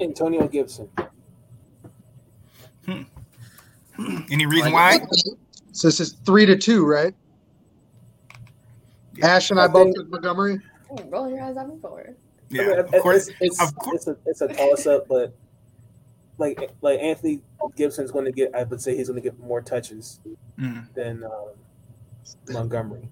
Antonio 0.00 0.48
Gibson. 0.48 0.88
Any 4.30 4.46
reason 4.46 4.72
why? 4.72 4.98
So 5.72 5.88
this 5.88 6.00
is 6.00 6.12
three 6.24 6.46
to 6.46 6.56
two, 6.56 6.84
right? 6.86 7.14
Ash 9.22 9.50
and 9.50 9.58
I, 9.60 9.64
I 9.64 9.68
both 9.68 9.86
think- 9.86 9.96
took 9.96 10.10
Montgomery. 10.10 10.60
Ooh, 10.92 11.02
roll 11.08 11.28
your 11.28 11.42
eyes 11.42 11.56
up 11.56 11.68
forward. 11.80 12.16
Yeah, 12.50 12.62
I 12.62 12.66
mean, 12.66 12.78
of 12.78 13.02
course. 13.02 13.28
It's, 13.28 13.36
it's, 13.40 13.62
of 13.62 13.74
course. 13.76 14.06
it's 14.06 14.08
a, 14.08 14.16
it's 14.26 14.40
a 14.40 14.48
toss 14.48 14.86
up, 14.86 15.06
but 15.08 15.34
like 16.38 16.70
like 16.80 16.98
Anthony 17.00 17.42
Gibson's 17.76 18.10
going 18.10 18.24
to 18.24 18.32
get, 18.32 18.54
I 18.54 18.62
would 18.62 18.80
say 18.80 18.96
he's 18.96 19.08
going 19.08 19.20
to 19.20 19.28
get 19.28 19.38
more 19.38 19.60
touches 19.60 20.20
Mm. 20.58 20.92
than 20.94 21.22
um, 21.24 21.50
Montgomery. 22.48 23.08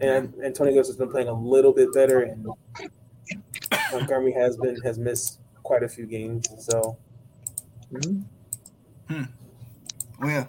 And 0.00 0.34
Antonio 0.42 0.72
Gibson's 0.74 0.96
been 0.96 1.10
playing 1.10 1.28
a 1.28 1.32
little 1.32 1.72
bit 1.72 1.92
better, 1.92 2.22
and 2.22 2.46
Montgomery 3.92 4.32
has 4.32 4.56
been 4.56 4.76
has 4.82 4.98
missed 4.98 5.40
quite 5.62 5.82
a 5.82 5.88
few 5.88 6.06
games. 6.06 6.46
So 6.58 6.96
Oh 9.10 10.28
yeah, 10.28 10.46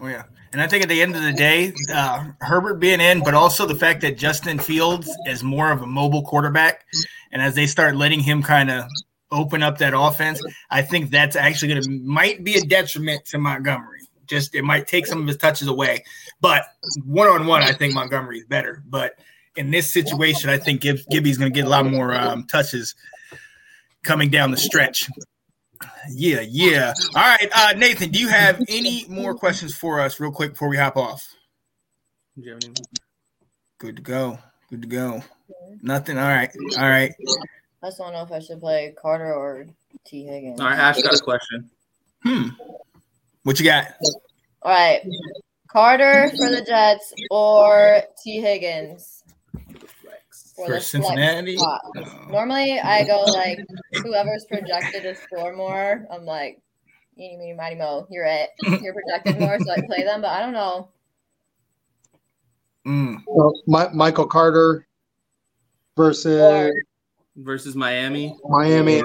oh 0.00 0.06
yeah. 0.06 0.24
And 0.52 0.60
I 0.60 0.66
think 0.66 0.82
at 0.82 0.88
the 0.90 1.00
end 1.00 1.16
of 1.16 1.22
the 1.22 1.32
day, 1.32 1.72
uh, 1.92 2.26
Herbert 2.40 2.74
being 2.74 3.00
in, 3.00 3.22
but 3.24 3.32
also 3.32 3.64
the 3.66 3.74
fact 3.74 4.02
that 4.02 4.18
Justin 4.18 4.58
Fields 4.58 5.10
is 5.26 5.42
more 5.42 5.72
of 5.72 5.80
a 5.80 5.86
mobile 5.86 6.22
quarterback, 6.22 6.84
and 7.32 7.40
as 7.40 7.54
they 7.54 7.66
start 7.66 7.96
letting 7.96 8.20
him 8.20 8.42
kind 8.42 8.70
of 8.70 8.84
open 9.30 9.62
up 9.62 9.78
that 9.78 9.94
offense, 9.96 10.42
I 10.70 10.82
think 10.82 11.10
that's 11.10 11.36
actually 11.36 11.68
going 11.68 11.82
to 11.82 11.90
might 12.04 12.44
be 12.44 12.56
a 12.56 12.60
detriment 12.60 13.24
to 13.26 13.38
Montgomery. 13.38 14.00
Just 14.26 14.54
it 14.54 14.62
might 14.62 14.86
take 14.86 15.06
some 15.06 15.22
of 15.22 15.26
his 15.26 15.38
touches 15.38 15.68
away, 15.68 16.04
but 16.40 16.64
one 17.04 17.28
on 17.28 17.46
one, 17.46 17.62
I 17.62 17.72
think 17.72 17.94
Montgomery 17.94 18.38
is 18.38 18.46
better. 18.46 18.82
But 18.86 19.18
in 19.56 19.70
this 19.70 19.92
situation, 19.92 20.50
I 20.50 20.58
think 20.58 20.82
Gib- 20.82 21.06
Gibby's 21.10 21.38
going 21.38 21.52
to 21.52 21.54
get 21.54 21.66
a 21.66 21.70
lot 21.70 21.86
more 21.86 22.14
um, 22.14 22.46
touches 22.46 22.94
coming 24.02 24.30
down 24.30 24.50
the 24.50 24.56
stretch. 24.56 25.08
Yeah, 26.10 26.40
yeah. 26.40 26.92
All 27.14 27.22
right, 27.22 27.48
uh, 27.54 27.72
Nathan, 27.76 28.10
do 28.10 28.18
you 28.18 28.28
have 28.28 28.60
any 28.68 29.04
more 29.08 29.34
questions 29.34 29.74
for 29.74 30.00
us, 30.00 30.18
real 30.20 30.32
quick, 30.32 30.50
before 30.52 30.68
we 30.68 30.76
hop 30.76 30.96
off? 30.96 31.28
Do 32.38 32.44
you 32.44 32.52
have 32.52 32.60
any- 32.64 32.74
Good 33.78 33.96
to 33.96 34.02
go. 34.02 34.38
Good 34.70 34.82
to 34.82 34.88
go. 34.88 35.22
Nothing. 35.82 36.18
All 36.18 36.28
right. 36.28 36.50
All 36.78 36.88
right. 36.88 37.12
I 37.82 37.88
just 37.88 37.98
don't 37.98 38.12
know 38.12 38.22
if 38.22 38.30
I 38.30 38.38
should 38.38 38.60
play 38.60 38.94
Carter 38.96 39.34
or 39.34 39.66
T. 40.06 40.24
Higgins. 40.24 40.60
All 40.60 40.66
right, 40.68 40.78
Ash 40.78 41.02
got 41.02 41.14
a 41.14 41.22
question. 41.22 41.68
Hmm. 42.22 42.48
What 43.42 43.58
you 43.58 43.64
got? 43.64 43.88
All 44.62 44.70
right. 44.72 45.02
Carter 45.66 46.30
for 46.36 46.48
the 46.50 46.62
Jets 46.64 47.12
or 47.30 48.02
T. 48.22 48.40
Higgins 48.40 49.24
for, 50.56 50.66
For 50.66 50.72
the 50.74 50.80
Cincinnati? 50.80 51.56
spot. 51.56 51.80
No. 51.94 52.02
Normally, 52.30 52.78
I 52.78 53.04
go 53.04 53.22
like 53.22 53.58
whoever's 54.02 54.44
projected 54.46 55.02
to 55.02 55.14
score 55.14 55.54
more. 55.54 56.06
I'm 56.10 56.24
like, 56.24 56.60
eeny, 57.18 57.36
meeny, 57.36 57.54
miny, 57.54 57.76
mo. 57.76 58.06
You're 58.10 58.26
it. 58.26 58.50
You're 58.82 58.94
projected 58.94 59.40
more, 59.40 59.58
so 59.60 59.70
I 59.72 59.80
play 59.86 60.02
them. 60.04 60.20
But 60.22 60.30
I 60.30 60.40
don't 60.40 60.52
know. 60.52 60.90
Mm. 62.86 63.22
Well, 63.26 63.52
Mi- 63.66 63.94
Michael 63.94 64.26
Carter 64.26 64.86
versus 65.96 66.40
Or- 66.40 66.72
Versus 67.36 67.74
Miami. 67.74 68.36
Miami. 68.44 69.02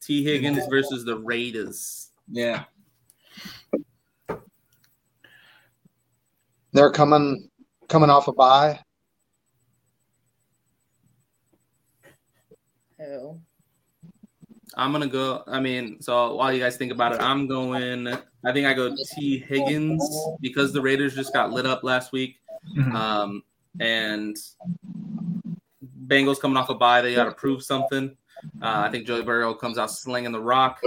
T. 0.00 0.24
Higgins 0.24 0.66
versus 0.68 1.04
the 1.04 1.18
Raiders. 1.18 2.08
Yeah. 2.30 2.64
They're 6.72 6.90
coming 6.90 7.48
coming 7.88 8.08
off 8.10 8.28
a 8.28 8.32
bye. 8.32 8.80
Who? 13.04 13.40
I'm 14.76 14.92
gonna 14.92 15.06
go. 15.06 15.44
I 15.46 15.60
mean, 15.60 16.00
so 16.00 16.34
while 16.34 16.52
you 16.52 16.58
guys 16.60 16.76
think 16.76 16.90
about 16.90 17.14
it, 17.14 17.20
I'm 17.20 17.46
going. 17.46 18.08
I 18.08 18.52
think 18.52 18.66
I 18.66 18.74
go 18.74 18.94
T. 19.14 19.38
Higgins 19.38 20.02
because 20.40 20.72
the 20.72 20.80
Raiders 20.80 21.14
just 21.14 21.32
got 21.32 21.52
lit 21.52 21.66
up 21.66 21.84
last 21.84 22.12
week, 22.12 22.36
Mhm. 22.76 22.92
um, 22.94 23.42
and 23.80 24.36
Bengals 26.06 26.40
coming 26.40 26.56
off 26.56 26.70
a 26.70 26.74
bye, 26.74 27.00
they 27.00 27.14
got 27.14 27.24
to 27.24 27.32
prove 27.32 27.62
something. 27.62 28.16
Uh, 28.60 28.84
I 28.86 28.90
think 28.90 29.06
Joey 29.06 29.22
Burrow 29.22 29.54
comes 29.54 29.78
out 29.78 29.90
slinging 29.90 30.32
the 30.32 30.40
rock, 30.40 30.80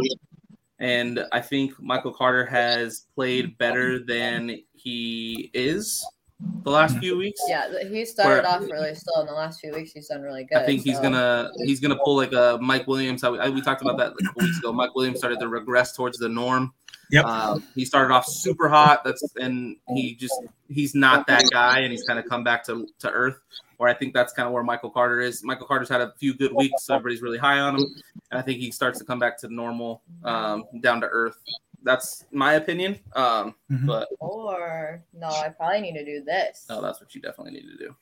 and 0.80 1.26
I 1.32 1.42
think 1.42 1.80
Michael 1.82 2.14
Carter 2.14 2.46
has 2.46 3.06
played 3.16 3.58
better 3.58 4.00
than 4.00 4.60
he 4.74 5.50
is 5.54 6.06
the 6.40 6.70
last 6.72 6.98
few 7.00 7.18
weeks. 7.18 7.40
Yeah, 7.48 7.68
he 7.90 8.06
started 8.06 8.44
Where- 8.44 8.48
off 8.48 8.62
really 8.62 8.94
slow. 8.96 9.22
In 9.22 9.28
the 9.28 9.34
last 9.34 9.60
few 9.60 9.72
weeks, 9.74 9.92
he's 9.92 10.08
done 10.08 10.22
really 10.22 10.44
good. 10.44 10.58
I 10.60 10.66
think 10.66 10.84
he's 10.84 10.98
so- 10.98 11.02
gonna 11.04 11.50
he's 11.66 11.80
gonna 11.80 11.98
pull 12.04 12.16
like 12.16 12.34
a 12.34 12.58
Mike 12.62 12.88
Williams. 12.88 13.22
How 13.22 13.32
we, 13.32 13.40
I- 13.40 13.50
we 13.50 13.62
talked 13.62 13.82
about 13.82 13.98
that 13.98 14.10
like 14.12 14.20
a 14.22 14.24
couple 14.26 14.44
weeks 14.44 14.58
ago. 14.60 14.72
Mike 14.74 14.94
Williams 14.96 15.18
started 15.20 15.40
to 15.40 15.48
regress 15.48 15.96
towards 15.96 16.18
the 16.18 16.30
norm. 16.30 16.74
Yep. 17.10 17.26
Um, 17.26 17.64
he 17.74 17.86
started 17.86 18.14
off 18.14 18.26
super 18.28 18.68
hot. 18.68 19.04
That's 19.06 19.24
and 19.38 19.78
he 19.88 20.16
just 20.16 20.36
he's 20.70 20.94
not 20.94 21.26
that 21.28 21.50
guy, 21.52 21.80
and 21.80 21.92
he's 21.92 22.04
kind 22.04 22.20
of 22.20 22.26
come 22.26 22.44
back 22.44 22.64
to 22.66 22.86
to 23.00 23.10
earth. 23.10 23.38
Where 23.78 23.88
I 23.90 23.94
think 23.94 24.14
that's 24.16 24.34
kind 24.34 24.48
of 24.48 24.54
where 24.54 24.64
Michael 24.64 24.90
Carter 24.90 25.22
is. 25.22 25.44
Michael 25.44 25.68
Carter's 25.68 25.88
had 25.88 26.02
a 26.02 26.12
few 26.18 26.34
good 26.34 26.52
weeks, 26.52 26.84
so 26.84 26.96
everybody's 26.96 27.22
really 27.22 27.38
high 27.38 27.60
on 27.60 27.76
him, 27.76 27.86
and 28.32 28.40
I 28.40 28.42
think 28.42 28.60
he 28.60 28.72
starts 28.72 28.98
to 29.00 29.06
come 29.06 29.20
back 29.20 29.38
to 29.40 29.54
normal, 29.54 30.02
um, 30.24 30.64
down 30.82 31.00
to 31.02 31.08
earth. 31.08 31.38
That's 31.88 32.26
my 32.32 32.56
opinion. 32.56 33.00
Um, 33.16 33.56
Mhm. 33.72 33.88
but 33.88 34.10
Or 34.20 35.02
no, 35.14 35.28
I 35.28 35.48
probably 35.50 35.80
need 35.82 35.94
to 35.94 36.04
do 36.04 36.22
this. 36.22 36.66
no, 36.70 36.82
that's 36.82 37.00
what 37.00 37.16
you 37.16 37.22
definitely 37.22 37.54
need 37.54 37.68
to 37.72 37.78
do. 37.78 37.96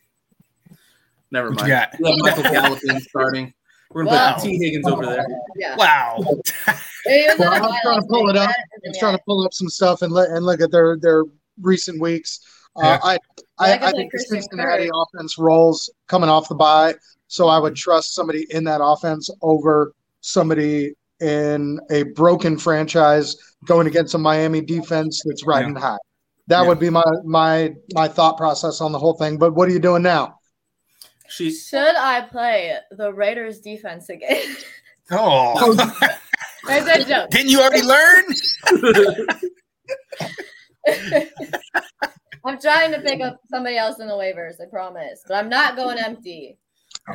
Never 1.31 1.51
mind. 1.51 1.67
Yeah. 1.67 1.89
We 1.99 2.09
have 2.09 2.19
Michael 2.19 2.43
Gallup 2.51 2.79
starting. 3.01 3.53
We're 3.91 4.05
gonna 4.05 4.15
Wow. 4.15 4.33
put 4.35 4.43
T 4.43 4.57
Higgins 4.57 4.87
over 4.87 5.05
there. 5.05 5.25
Yeah. 5.55 5.75
Wow. 5.77 6.17
He 7.07 7.23
was 7.27 7.37
Well, 7.37 7.53
on 7.53 7.61
a 7.61 7.65
I'm 7.67 7.81
trying 7.83 8.01
to 8.01 8.07
pull 8.07 8.29
it 8.31 8.35
up. 8.35 8.49
I'm 8.83 8.93
trying 8.97 9.15
to 9.15 9.21
pull 9.27 9.45
up 9.45 9.53
some 9.53 9.69
stuff 9.69 10.01
and 10.01 10.11
let 10.11 10.29
and 10.31 10.43
look 10.43 10.59
at 10.59 10.71
their 10.71 10.97
their 10.97 11.23
recent 11.61 12.01
weeks. 12.01 12.39
Yeah. 12.79 12.93
Uh, 12.95 12.99
I 13.03 13.17
I 13.59 13.73
I, 13.77 13.87
I 13.89 13.91
think 13.91 14.11
the 14.11 14.17
Cincinnati 14.17 14.85
Kirk. 14.85 14.91
offense 15.13 15.37
rolls 15.37 15.87
coming 16.07 16.31
off 16.31 16.49
the 16.49 16.55
bye, 16.55 16.95
so 17.27 17.47
I 17.47 17.59
would 17.59 17.75
trust 17.75 18.15
somebody 18.15 18.47
in 18.49 18.63
that 18.63 18.81
offense 18.83 19.29
over 19.43 19.93
somebody 20.21 20.95
in 21.21 21.79
a 21.91 22.03
broken 22.03 22.57
franchise 22.57 23.35
going 23.65 23.87
against 23.87 24.15
a 24.15 24.17
Miami 24.17 24.61
defense 24.61 25.21
that's 25.25 25.45
riding 25.45 25.75
high. 25.75 25.97
That 26.47 26.61
Yeah. 26.61 26.67
would 26.67 26.79
be 26.79 26.89
my 26.89 27.03
my 27.23 27.73
my 27.93 28.07
thought 28.07 28.37
process 28.37 28.81
on 28.81 28.91
the 28.91 28.99
whole 28.99 29.13
thing. 29.17 29.37
But 29.37 29.53
what 29.55 29.67
are 29.67 29.71
you 29.71 29.79
doing 29.79 30.03
now? 30.03 30.39
She's 31.27 31.67
Should 31.67 31.95
I 31.95 32.21
play 32.21 32.77
the 32.91 33.11
Raiders 33.13 33.59
defense 33.59 34.09
again? 34.09 34.55
Oh. 35.11 35.75
That's 36.65 36.87
a 36.87 37.05
joke. 37.07 37.29
Didn't 37.29 37.51
you 37.51 37.61
already 37.61 37.83
learn? 37.83 38.23
I'm 42.43 42.59
trying 42.59 42.91
to 42.91 43.01
pick 43.01 43.21
up 43.21 43.39
somebody 43.51 43.77
else 43.77 43.99
in 43.99 44.07
the 44.07 44.15
waivers, 44.15 44.59
I 44.59 44.65
promise. 44.67 45.21
But 45.27 45.35
I'm 45.35 45.47
not 45.47 45.75
going 45.75 45.99
empty. 45.99 46.57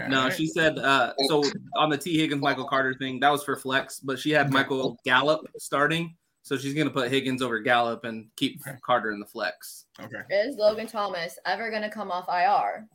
No, 0.08 0.30
she 0.30 0.46
said 0.46 0.78
uh 0.78 1.12
so 1.28 1.42
on 1.76 1.90
the 1.90 1.98
T 1.98 2.18
Higgins 2.18 2.40
Michael 2.42 2.66
Carter 2.66 2.94
thing, 2.94 3.20
that 3.20 3.30
was 3.30 3.42
for 3.42 3.56
flex, 3.56 4.00
but 4.00 4.18
she 4.18 4.30
had 4.30 4.52
Michael 4.52 4.98
Gallup 5.04 5.40
starting. 5.58 6.14
So 6.42 6.56
she's 6.56 6.74
gonna 6.74 6.90
put 6.90 7.10
Higgins 7.10 7.42
over 7.42 7.58
Gallup 7.60 8.04
and 8.04 8.28
keep 8.36 8.60
Okay. 8.66 8.76
Carter 8.84 9.12
in 9.12 9.20
the 9.20 9.26
flex. 9.26 9.86
Okay. 10.02 10.22
Is 10.30 10.56
Logan 10.56 10.86
Thomas 10.86 11.38
ever 11.46 11.70
going 11.70 11.82
to 11.82 11.90
come 11.90 12.10
off 12.10 12.26
IR? 12.28 12.86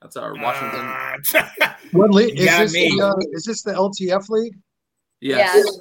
That's 0.00 0.16
our 0.16 0.34
Washington. 0.34 0.80
Uh, 0.80 1.74
What 1.92 2.10
league 2.10 2.38
is 2.38 2.46
this? 2.46 2.72
The, 2.72 3.00
uh, 3.02 3.14
is 3.32 3.44
this 3.44 3.62
the 3.62 3.72
LTF 3.72 4.28
league? 4.30 4.56
Yes. 5.20 5.78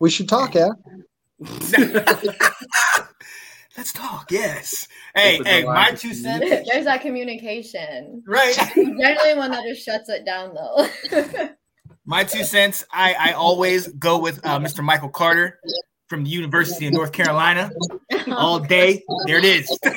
We 0.00 0.10
should 0.10 0.28
talk, 0.28 0.54
yeah. 0.54 0.70
Let's 3.78 3.92
talk. 3.92 4.32
Yes. 4.32 4.88
Hey, 5.14 5.40
hey, 5.44 5.62
my 5.62 5.92
two 5.92 6.12
cents. 6.12 6.44
There's 6.68 6.84
that 6.86 7.00
communication. 7.00 8.24
Right. 8.26 8.52
Generally 8.74 9.34
one 9.36 9.52
that 9.52 9.62
just 9.68 9.84
shuts 9.86 10.08
it 10.08 10.24
down 10.24 10.52
though. 10.52 11.48
My 12.04 12.24
two 12.24 12.42
cents. 12.42 12.84
I 12.90 13.14
I 13.14 13.32
always 13.34 13.86
go 13.86 14.18
with 14.18 14.44
uh, 14.44 14.58
Mr. 14.58 14.82
Michael 14.82 15.10
Carter 15.10 15.60
from 16.08 16.24
the 16.24 16.30
University 16.30 16.88
of 16.88 16.94
North 16.94 17.12
Carolina 17.12 17.70
all 18.32 18.58
day. 18.58 19.00
There 19.26 19.38
it 19.38 19.44
is. 19.44 19.78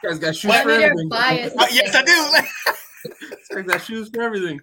This 0.00 0.12
guy's 0.12 0.18
got 0.20 0.36
shoes 0.36 0.52
I 0.52 0.62
for 0.62 0.70
everything. 0.70 1.08
Uh, 1.12 1.66
yes, 1.72 1.94
I 1.94 2.02
do. 2.04 3.12
This 3.20 3.48
guy's 3.52 3.64
got 3.64 3.82
shoes 3.82 4.08
for 4.14 4.22
everything. 4.22 4.60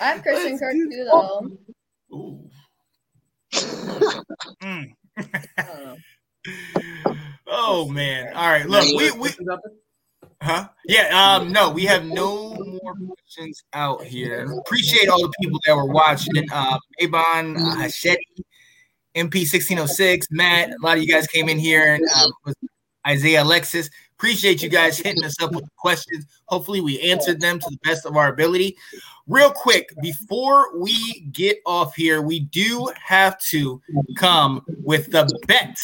I 0.00 0.04
have 0.04 0.22
Christian 0.22 0.58
Kirk 0.58 0.72
too 0.72 1.08
though. 1.10 1.58
Ooh. 2.12 2.50
Mm. 4.62 4.92
I 6.46 6.52
don't 7.04 7.14
know. 7.14 7.16
Oh 7.46 7.88
man. 7.88 8.32
All 8.34 8.50
right. 8.50 8.68
Look, 8.68 8.84
we 8.96 9.10
we 9.12 9.30
huh? 10.42 10.68
Yeah, 10.86 11.36
um, 11.38 11.52
no, 11.52 11.70
we 11.70 11.84
have 11.84 12.04
no 12.04 12.54
more 12.54 12.94
questions 12.94 13.62
out 13.72 14.04
here. 14.04 14.52
Appreciate 14.60 15.08
all 15.08 15.22
the 15.22 15.32
people 15.40 15.60
that 15.66 15.74
were 15.74 15.86
watching. 15.86 16.44
Uh 16.52 16.78
Avon, 17.00 17.56
uh, 17.56 17.76
Hachette, 17.76 18.18
MP 19.14 19.46
1606, 19.46 20.26
Matt, 20.30 20.70
a 20.70 20.76
lot 20.82 20.96
of 20.96 21.04
you 21.04 21.12
guys 21.12 21.26
came 21.28 21.48
in 21.48 21.58
here 21.58 21.94
and 21.94 22.04
um, 22.16 22.54
Isaiah 23.06 23.42
Alexis. 23.42 23.88
Appreciate 24.18 24.62
you 24.62 24.68
guys 24.68 24.98
hitting 24.98 25.24
us 25.24 25.40
up 25.42 25.52
with 25.52 25.64
questions. 25.76 26.26
Hopefully, 26.46 26.80
we 26.80 27.00
answered 27.00 27.40
them 27.40 27.58
to 27.58 27.70
the 27.70 27.78
best 27.84 28.06
of 28.06 28.16
our 28.16 28.28
ability. 28.28 28.76
Real 29.26 29.50
quick, 29.50 29.88
before 30.00 30.78
we 30.78 31.20
get 31.32 31.58
off 31.66 31.94
here, 31.94 32.22
we 32.22 32.40
do 32.40 32.90
have 33.02 33.38
to 33.50 33.80
come 34.16 34.64
with 34.82 35.10
the 35.10 35.28
bet 35.46 35.76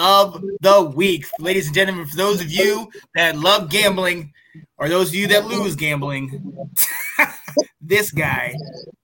of 0.00 0.42
the 0.62 0.92
week. 0.96 1.26
Ladies 1.38 1.66
and 1.66 1.74
gentlemen, 1.74 2.06
for 2.06 2.16
those 2.16 2.40
of 2.40 2.50
you 2.50 2.90
that 3.14 3.36
love 3.36 3.68
gambling 3.68 4.32
or 4.78 4.88
those 4.88 5.10
of 5.10 5.14
you 5.14 5.26
that 5.28 5.44
lose 5.46 5.76
gambling, 5.76 6.68
this 7.82 8.10
guy, 8.10 8.54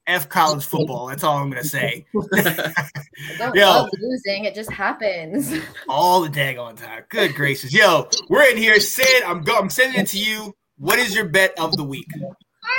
F 0.07 0.29
college 0.31 0.65
football. 0.65 1.07
That's 1.09 1.23
all 1.23 1.37
I'm 1.37 1.51
going 1.51 1.63
to 1.63 1.69
say. 1.69 2.07
I 2.35 2.73
don't 3.39 3.55
Yo. 3.55 3.67
love 3.67 3.91
losing. 4.01 4.47
It 4.47 4.55
just 4.55 4.73
happens. 4.73 5.53
all 5.87 6.23
the 6.23 6.31
daggone 6.31 6.77
time. 6.77 7.03
Good 7.11 7.35
gracious. 7.35 7.75
Yo, 7.75 8.09
we're 8.31 8.49
in 8.49 8.57
here. 8.57 8.81
Sid, 8.81 9.23
I'm 9.25 9.43
go- 9.43 9.59
I'm 9.59 9.69
sending 9.69 10.01
it 10.01 10.07
to 10.09 10.19
you. 10.19 10.55
What 10.79 10.99
is 10.99 11.15
your 11.15 11.27
bet 11.29 11.53
of 11.59 11.73
the 11.77 11.85
week? 11.85 12.07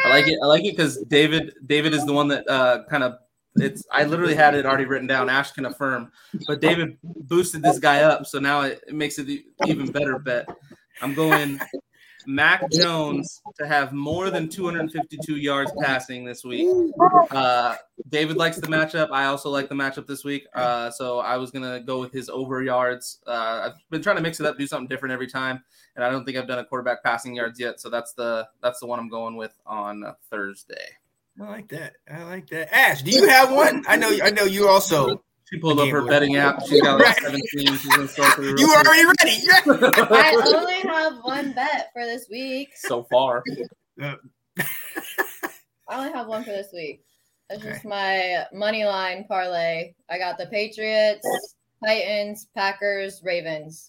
I 0.05 0.09
like 0.09 0.27
it. 0.27 0.39
I 0.41 0.45
like 0.47 0.65
it 0.65 0.71
because 0.75 0.97
David 1.03 1.53
David 1.67 1.93
is 1.93 2.05
the 2.05 2.13
one 2.13 2.29
that 2.29 2.49
uh, 2.49 2.83
kind 2.89 3.03
of 3.03 3.13
it's. 3.59 3.85
I 3.91 4.03
literally 4.03 4.35
had 4.35 4.55
it 4.55 4.65
already 4.65 4.85
written 4.85 5.07
down. 5.07 5.29
Ash 5.29 5.51
can 5.51 5.65
affirm, 5.65 6.11
but 6.47 6.61
David 6.61 6.97
boosted 7.03 7.61
this 7.61 7.79
guy 7.79 8.01
up, 8.01 8.25
so 8.25 8.39
now 8.39 8.61
it, 8.61 8.83
it 8.87 8.95
makes 8.95 9.19
it 9.19 9.27
even 9.65 9.91
better 9.91 10.19
bet. 10.19 10.47
I'm 11.01 11.13
going 11.13 11.59
Mac 12.27 12.69
Jones 12.71 13.41
to 13.57 13.65
have 13.65 13.93
more 13.93 14.29
than 14.29 14.49
252 14.49 15.37
yards 15.37 15.71
passing 15.79 16.25
this 16.25 16.43
week. 16.43 16.67
Uh, 17.31 17.75
David 18.09 18.35
likes 18.35 18.57
the 18.57 18.67
matchup. 18.67 19.11
I 19.11 19.25
also 19.25 19.49
like 19.49 19.69
the 19.69 19.75
matchup 19.75 20.07
this 20.07 20.25
week. 20.25 20.45
Uh, 20.53 20.91
so 20.91 21.19
I 21.19 21.37
was 21.37 21.51
gonna 21.51 21.79
go 21.79 22.01
with 22.01 22.11
his 22.11 22.29
over 22.29 22.61
yards. 22.61 23.19
Uh, 23.25 23.69
I've 23.71 23.89
been 23.89 24.01
trying 24.01 24.17
to 24.17 24.21
mix 24.21 24.41
it 24.41 24.45
up, 24.45 24.57
do 24.57 24.67
something 24.67 24.89
different 24.89 25.13
every 25.13 25.27
time, 25.27 25.63
and 25.95 26.03
I 26.03 26.09
don't 26.09 26.25
think 26.25 26.37
I've 26.37 26.47
done 26.47 26.59
a 26.59 26.65
quarterback 26.65 27.01
passing 27.01 27.33
yards 27.33 27.61
yet. 27.61 27.79
So 27.79 27.89
that's 27.89 28.13
the 28.13 28.47
that's 28.61 28.81
the 28.81 28.87
one 28.87 28.99
I'm 28.99 29.09
going 29.09 29.37
with 29.37 29.57
on 29.65 30.03
Thursday. 30.29 30.97
I 31.39 31.43
like 31.43 31.67
that. 31.69 31.93
I 32.11 32.23
like 32.23 32.47
that. 32.49 32.73
Ash, 32.75 33.01
do 33.03 33.11
you 33.11 33.27
have 33.27 33.51
one? 33.51 33.83
I 33.87 33.95
know. 33.95 34.11
I 34.23 34.31
know 34.31 34.43
you 34.45 34.67
also. 34.67 35.21
She 35.49 35.59
pulled 35.59 35.79
up 35.79 35.87
her 35.89 36.05
betting 36.05 36.35
app. 36.35 36.61
She's 36.67 36.81
got 36.81 36.99
like 36.99 37.19
17. 37.21 37.41
She's 37.77 37.85
gonna 37.95 38.07
start 38.07 38.37
You 38.37 38.67
were 38.67 38.75
already 38.75 39.05
ready. 39.19 39.41
I 40.11 40.41
only 40.55 40.81
have 40.81 41.17
one 41.21 41.53
bet 41.53 41.89
for 41.93 42.03
this 42.03 42.27
week. 42.29 42.71
so 42.75 43.03
far. 43.03 43.43
I 44.01 44.15
only 45.89 46.11
have 46.11 46.27
one 46.27 46.43
for 46.43 46.49
this 46.51 46.67
week. 46.73 47.03
It's 47.49 47.63
just 47.63 47.85
my 47.85 48.45
money 48.51 48.83
line 48.83 49.23
parlay. 49.29 49.93
I 50.09 50.17
got 50.17 50.37
the 50.37 50.47
Patriots, 50.47 51.25
Titans, 51.85 52.47
Packers, 52.53 53.21
Ravens. 53.23 53.87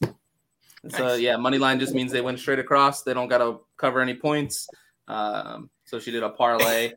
So 0.91 1.09
Nice. 1.09 1.20
yeah, 1.20 1.37
money 1.37 1.59
line 1.59 1.81
just 1.81 1.93
means 1.93 2.12
they 2.12 2.20
went 2.20 2.39
straight 2.39 2.61
across. 2.61 3.03
They 3.03 3.15
don't 3.15 3.27
got 3.27 3.39
to 3.39 3.61
cover 3.77 4.01
any 4.01 4.15
points. 4.15 4.69
Um, 5.09 5.70
so 5.87 5.99
she 5.99 6.12
did 6.12 6.23
a 6.23 6.29
parlay. 6.31 6.93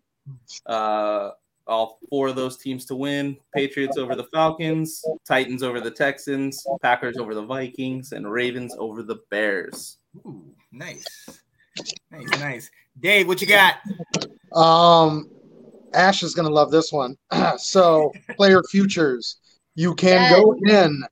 Uh, 0.65 1.31
all 1.67 1.99
four 2.09 2.27
of 2.27 2.35
those 2.35 2.57
teams 2.57 2.85
to 2.85 2.95
win: 2.95 3.37
Patriots 3.55 3.97
over 3.97 4.15
the 4.15 4.25
Falcons, 4.25 5.03
Titans 5.27 5.63
over 5.63 5.79
the 5.79 5.91
Texans, 5.91 6.65
Packers 6.81 7.17
over 7.17 7.33
the 7.35 7.45
Vikings, 7.45 8.11
and 8.11 8.29
Ravens 8.29 8.75
over 8.77 9.03
the 9.03 9.19
Bears. 9.29 9.97
Ooh, 10.25 10.43
nice, 10.71 11.05
nice, 12.11 12.39
nice. 12.39 12.71
Dave, 12.99 13.27
what 13.27 13.41
you 13.41 13.47
got? 13.47 13.75
Um, 14.53 15.29
Ash 15.93 16.23
is 16.23 16.33
going 16.33 16.47
to 16.47 16.53
love 16.53 16.71
this 16.71 16.91
one. 16.91 17.17
so, 17.57 18.11
player 18.35 18.61
futures. 18.69 19.37
You 19.75 19.95
can 19.95 20.29
go 20.29 20.53
in 20.65 21.03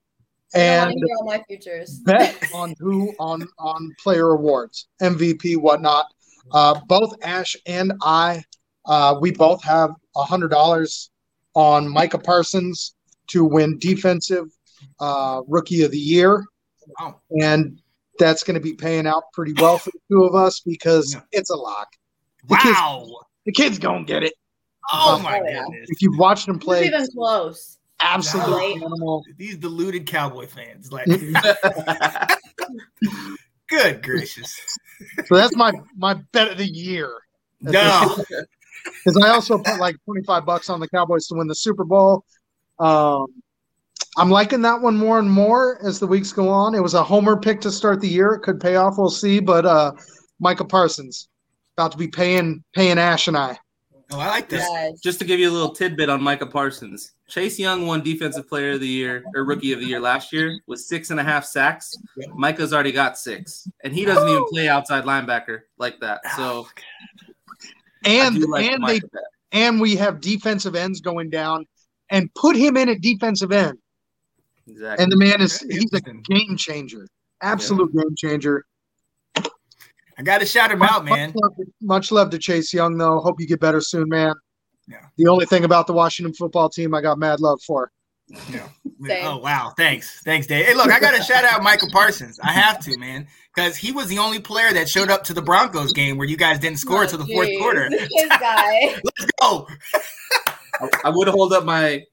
and 0.53 0.91
to 0.91 1.07
all 1.17 1.25
my 1.25 1.43
futures. 1.47 1.99
bet 1.99 2.49
on 2.53 2.75
who 2.79 3.13
on 3.19 3.47
on 3.57 3.95
player 3.99 4.31
awards, 4.31 4.87
MVP, 5.01 5.57
whatnot. 5.57 6.07
Uh, 6.51 6.79
both 6.87 7.13
Ash 7.21 7.55
and 7.67 7.93
I, 8.01 8.43
uh, 8.89 9.17
we 9.21 9.31
both 9.31 9.63
have 9.63 9.91
a 10.17 10.23
hundred 10.23 10.49
dollars 10.49 11.09
on 11.53 11.87
Micah 11.87 12.17
Parsons 12.19 12.93
to 13.27 13.45
win 13.45 13.77
defensive 13.79 14.47
uh, 14.99 15.41
rookie 15.47 15.83
of 15.83 15.91
the 15.91 15.97
year, 15.97 16.43
Wow. 16.99 17.21
and 17.41 17.79
that's 18.17 18.43
going 18.43 18.55
to 18.55 18.59
be 18.59 18.73
paying 18.73 19.07
out 19.07 19.23
pretty 19.33 19.53
well 19.61 19.77
for 19.77 19.91
the 19.91 19.99
two 20.11 20.23
of 20.25 20.35
us 20.35 20.59
because 20.61 21.13
Yeah. 21.13 21.21
it's 21.31 21.49
a 21.49 21.55
lock. 21.55 21.87
The 22.47 22.55
kid's, 22.57 22.75
Wow. 22.77 23.07
the 23.45 23.51
kid's 23.51 23.79
gonna 23.79 24.03
get 24.05 24.23
it. 24.23 24.33
Oh 24.91 25.19
my 25.19 25.39
Oh, 25.39 25.43
goodness. 25.43 25.87
If 25.89 26.01
you've 26.01 26.17
watched 26.17 26.47
him 26.47 26.55
Who's 26.55 26.63
play, 26.63 26.85
even 26.87 27.05
close? 27.13 27.77
absolute 28.01 28.55
Right. 28.55 28.75
animal. 28.81 29.23
These 29.37 29.57
deluded 29.57 30.07
cowboy 30.07 30.47
fans. 30.47 30.91
Like, 30.91 31.05
good 33.69 34.01
gracious. 34.03 34.53
So 35.27 35.35
that's 35.35 35.55
my 35.55 35.71
my 35.97 36.15
bet 36.31 36.51
of 36.51 36.57
the 36.57 36.65
year. 36.65 37.11
No. 37.61 38.23
because 38.83 39.21
I 39.23 39.29
also 39.29 39.57
put 39.57 39.79
like 39.79 39.95
25 40.05 40.45
bucks 40.45 40.69
on 40.69 40.79
the 40.79 40.87
Cowboys 40.87 41.27
to 41.27 41.35
win 41.35 41.47
the 41.47 41.55
Super 41.55 41.83
Bowl. 41.83 42.23
Um, 42.79 43.27
I'm 44.17 44.29
liking 44.29 44.61
that 44.63 44.81
one 44.81 44.97
more 44.97 45.19
and 45.19 45.29
more 45.29 45.79
as 45.85 45.99
the 45.99 46.07
weeks 46.07 46.33
go 46.33 46.49
on. 46.49 46.75
It 46.75 46.83
was 46.83 46.93
a 46.93 47.03
homer 47.03 47.37
pick 47.37 47.61
to 47.61 47.71
start 47.71 48.01
the 48.01 48.07
year. 48.07 48.33
It 48.33 48.41
could 48.41 48.59
pay 48.59 48.75
off. 48.75 48.97
We'll 48.97 49.09
see. 49.09 49.39
But 49.39 49.65
uh, 49.65 49.93
Micah 50.39 50.65
Parsons 50.65 51.29
about 51.77 51.91
to 51.93 51.97
be 51.97 52.07
paying 52.07 52.63
paying 52.73 52.97
Ash 52.97 53.27
and 53.27 53.37
I. 53.37 53.57
Oh, 54.11 54.19
I 54.19 54.27
like 54.27 54.49
this. 54.49 54.65
Yes. 54.71 54.99
Just 55.01 55.19
to 55.19 55.25
give 55.25 55.39
you 55.39 55.49
a 55.49 55.53
little 55.53 55.73
tidbit 55.73 56.09
on 56.09 56.21
Micah 56.21 56.47
Parsons, 56.47 57.13
Chase 57.27 57.59
Young 57.59 57.85
won 57.85 58.01
Defensive 58.01 58.49
Player 58.49 58.71
of 58.71 58.79
the 58.79 58.87
Year 58.87 59.23
or 59.35 59.45
Rookie 59.45 59.71
of 59.71 59.79
the 59.79 59.85
Year 59.85 59.99
last 59.99 60.33
year 60.33 60.59
with 60.65 60.79
six 60.79 61.11
and 61.11 61.19
a 61.19 61.23
half 61.23 61.45
sacks. 61.45 61.95
Micah's 62.33 62.73
already 62.73 62.91
got 62.91 63.19
six, 63.19 63.67
and 63.83 63.93
he 63.93 64.05
doesn't 64.05 64.27
even 64.27 64.45
play 64.49 64.67
outside 64.67 65.03
linebacker 65.03 65.61
like 65.77 65.99
that. 65.99 66.21
So 66.35 66.67
I 66.75 67.28
And 68.05 68.43
like 68.43 68.65
and 68.65 68.87
they 68.87 69.01
and 69.51 69.81
we 69.81 69.95
have 69.95 70.21
defensive 70.21 70.75
ends 70.75 71.01
going 71.01 71.29
down, 71.29 71.65
and 72.09 72.33
put 72.35 72.55
him 72.55 72.77
in 72.77 72.89
at 72.89 73.01
defensive 73.01 73.51
end. 73.51 73.77
exactly. 74.67 75.03
And 75.03 75.11
the 75.11 75.17
man 75.17 75.41
is 75.41 75.59
he's 75.59 75.91
a 75.93 76.01
game 76.01 76.55
changer, 76.57 77.07
absolute 77.41 77.93
game 77.93 78.15
changer. 78.17 78.65
I 79.35 80.21
got 80.21 80.39
to 80.39 80.45
shout 80.45 80.69
him 80.69 80.81
out, 80.81 81.05
man. 81.05 81.29
Much 81.29 81.35
love, 81.41 81.55
to, 81.55 81.65
much 81.81 82.11
love 82.11 82.29
to 82.31 82.37
Chase 82.37 82.73
Young, 82.73 82.97
though. 82.97 83.19
Hope 83.21 83.39
you 83.39 83.47
get 83.47 83.61
better 83.61 83.79
soon, 83.79 84.09
man. 84.09 84.33
Yeah. 84.85 85.05
The 85.17 85.27
only 85.27 85.45
thing 85.45 85.63
about 85.63 85.87
the 85.87 85.93
Washington 85.93 86.33
football 86.33 86.67
team 86.69 86.93
I 86.93 86.99
got 86.99 87.17
mad 87.17 87.39
love 87.39 87.61
for. 87.65 87.89
Yeah. 88.51 88.67
Same. 89.05 89.25
Oh 89.25 89.37
wow, 89.37 89.73
thanks, 89.77 90.21
thanks, 90.23 90.45
Dave. 90.45 90.65
Hey, 90.65 90.73
look, 90.75 90.91
I 90.91 90.99
got 90.99 91.15
to 91.15 91.23
shout 91.23 91.45
out 91.45 91.63
Micah 91.63 91.87
Parsons. 91.91 92.39
I 92.43 92.51
have 92.51 92.79
to, 92.81 92.97
man, 92.97 93.27
because 93.55 93.77
he 93.77 93.91
was 93.91 94.07
the 94.07 94.17
only 94.19 94.39
player 94.39 94.73
that 94.73 94.89
showed 94.89 95.09
up 95.09 95.23
to 95.25 95.33
the 95.33 95.41
Broncos 95.41 95.93
game 95.93 96.17
where 96.17 96.27
you 96.27 96.35
guys 96.37 96.59
didn't 96.59 96.79
score 96.79 96.99
Oh, 96.99 97.01
until 97.03 97.19
the 97.19 97.33
fourth 97.33 97.49
quarter. 97.59 97.89
Let's 97.91 99.31
go. 99.41 99.67
I, 100.81 100.89
I 101.05 101.09
would 101.09 101.27
hold 101.29 101.53
up 101.53 101.63
my 101.63 102.03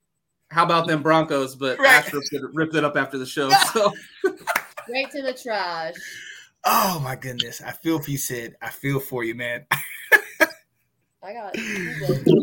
how 0.51 0.65
about 0.65 0.87
them 0.87 1.03
Broncos, 1.03 1.57
but 1.57 1.79
Right. 1.79 1.89
Ash 1.89 2.13
ripped 2.13 2.29
it, 2.33 2.43
ripped 2.55 2.75
it 2.77 2.85
up 2.85 2.97
after 2.97 3.19
the 3.19 3.27
show. 3.27 3.51
So 3.73 3.93
Right 4.89 5.11
to 5.11 5.23
the 5.23 5.35
trash. 5.35 5.95
Oh 6.65 7.01
my 7.03 7.17
goodness, 7.17 7.61
I 7.61 7.73
feel 7.73 7.99
for 7.99 8.11
you, 8.11 8.19
Sid. 8.19 8.55
I 8.63 8.71
feel 8.71 9.01
for 9.01 9.25
you, 9.25 9.35
man. 9.35 9.67
I 11.27 11.33
got. 11.33 11.57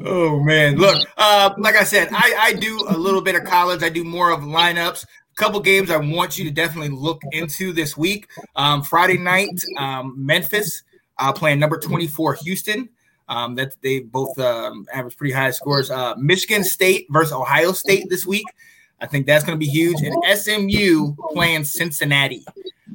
Oh 0.05 0.41
man, 0.41 0.75
look, 0.75 1.01
uh, 1.17 1.53
like 1.57 1.75
I 1.75 1.85
said, 1.85 2.09
I, 2.11 2.35
I 2.37 2.53
do 2.53 2.85
a 2.89 2.97
little 2.97 3.21
bit 3.21 3.35
of 3.35 3.45
college. 3.45 3.81
I 3.81 3.87
do 3.87 4.03
more 4.03 4.31
of 4.31 4.41
lineups. 4.41 5.05
A 5.05 5.35
couple 5.37 5.61
games 5.61 5.89
I 5.89 5.95
want 5.97 6.37
you 6.37 6.43
to 6.43 6.51
definitely 6.51 6.89
look 6.89 7.21
into 7.31 7.71
this 7.71 7.95
week. 7.95 8.27
Um, 8.57 8.83
Friday 8.83 9.17
night, 9.17 9.61
um, 9.77 10.13
Memphis 10.17 10.83
uh, 11.17 11.31
playing 11.31 11.59
number 11.59 11.79
twenty 11.79 12.07
four 12.07 12.33
Houston. 12.33 12.89
Um, 13.29 13.55
that 13.55 13.75
they 13.81 14.01
both 14.01 14.37
um, 14.37 14.85
average 14.93 15.15
pretty 15.15 15.33
high 15.33 15.51
scores. 15.51 15.89
Uh, 15.89 16.15
Michigan 16.17 16.65
State 16.65 17.07
versus 17.09 17.31
Ohio 17.31 17.71
State 17.71 18.07
this 18.09 18.25
week. 18.25 18.45
I 19.03 19.05
think 19.05 19.27
that's 19.27 19.43
going 19.43 19.59
to 19.59 19.59
be 19.59 19.69
huge. 19.69 19.97
And 20.01 20.15
SMU 20.39 21.13
playing 21.33 21.65
Cincinnati. 21.65 22.45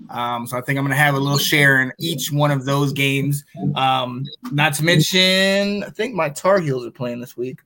Um, 0.09 0.47
so 0.47 0.57
I 0.57 0.63
think 0.63 0.79
I'm 0.79 0.85
going 0.87 0.97
to 0.97 1.03
have 1.03 1.15
a 1.15 1.19
little 1.19 1.37
share 1.37 1.83
in 1.83 1.93
each 1.99 2.33
one 2.33 2.51
of 2.51 2.65
those 2.65 2.95
games. 2.95 3.45
Um, 3.75 4.25
not 4.51 4.73
to 4.75 4.85
mention, 4.85 5.85
I 5.85 5.91
think 5.91 6.15
my 6.15 6.31
Tar 6.31 6.61
Heels 6.61 6.87
are 6.87 6.91
playing 6.91 7.21
this 7.21 7.37
week. 7.37 7.59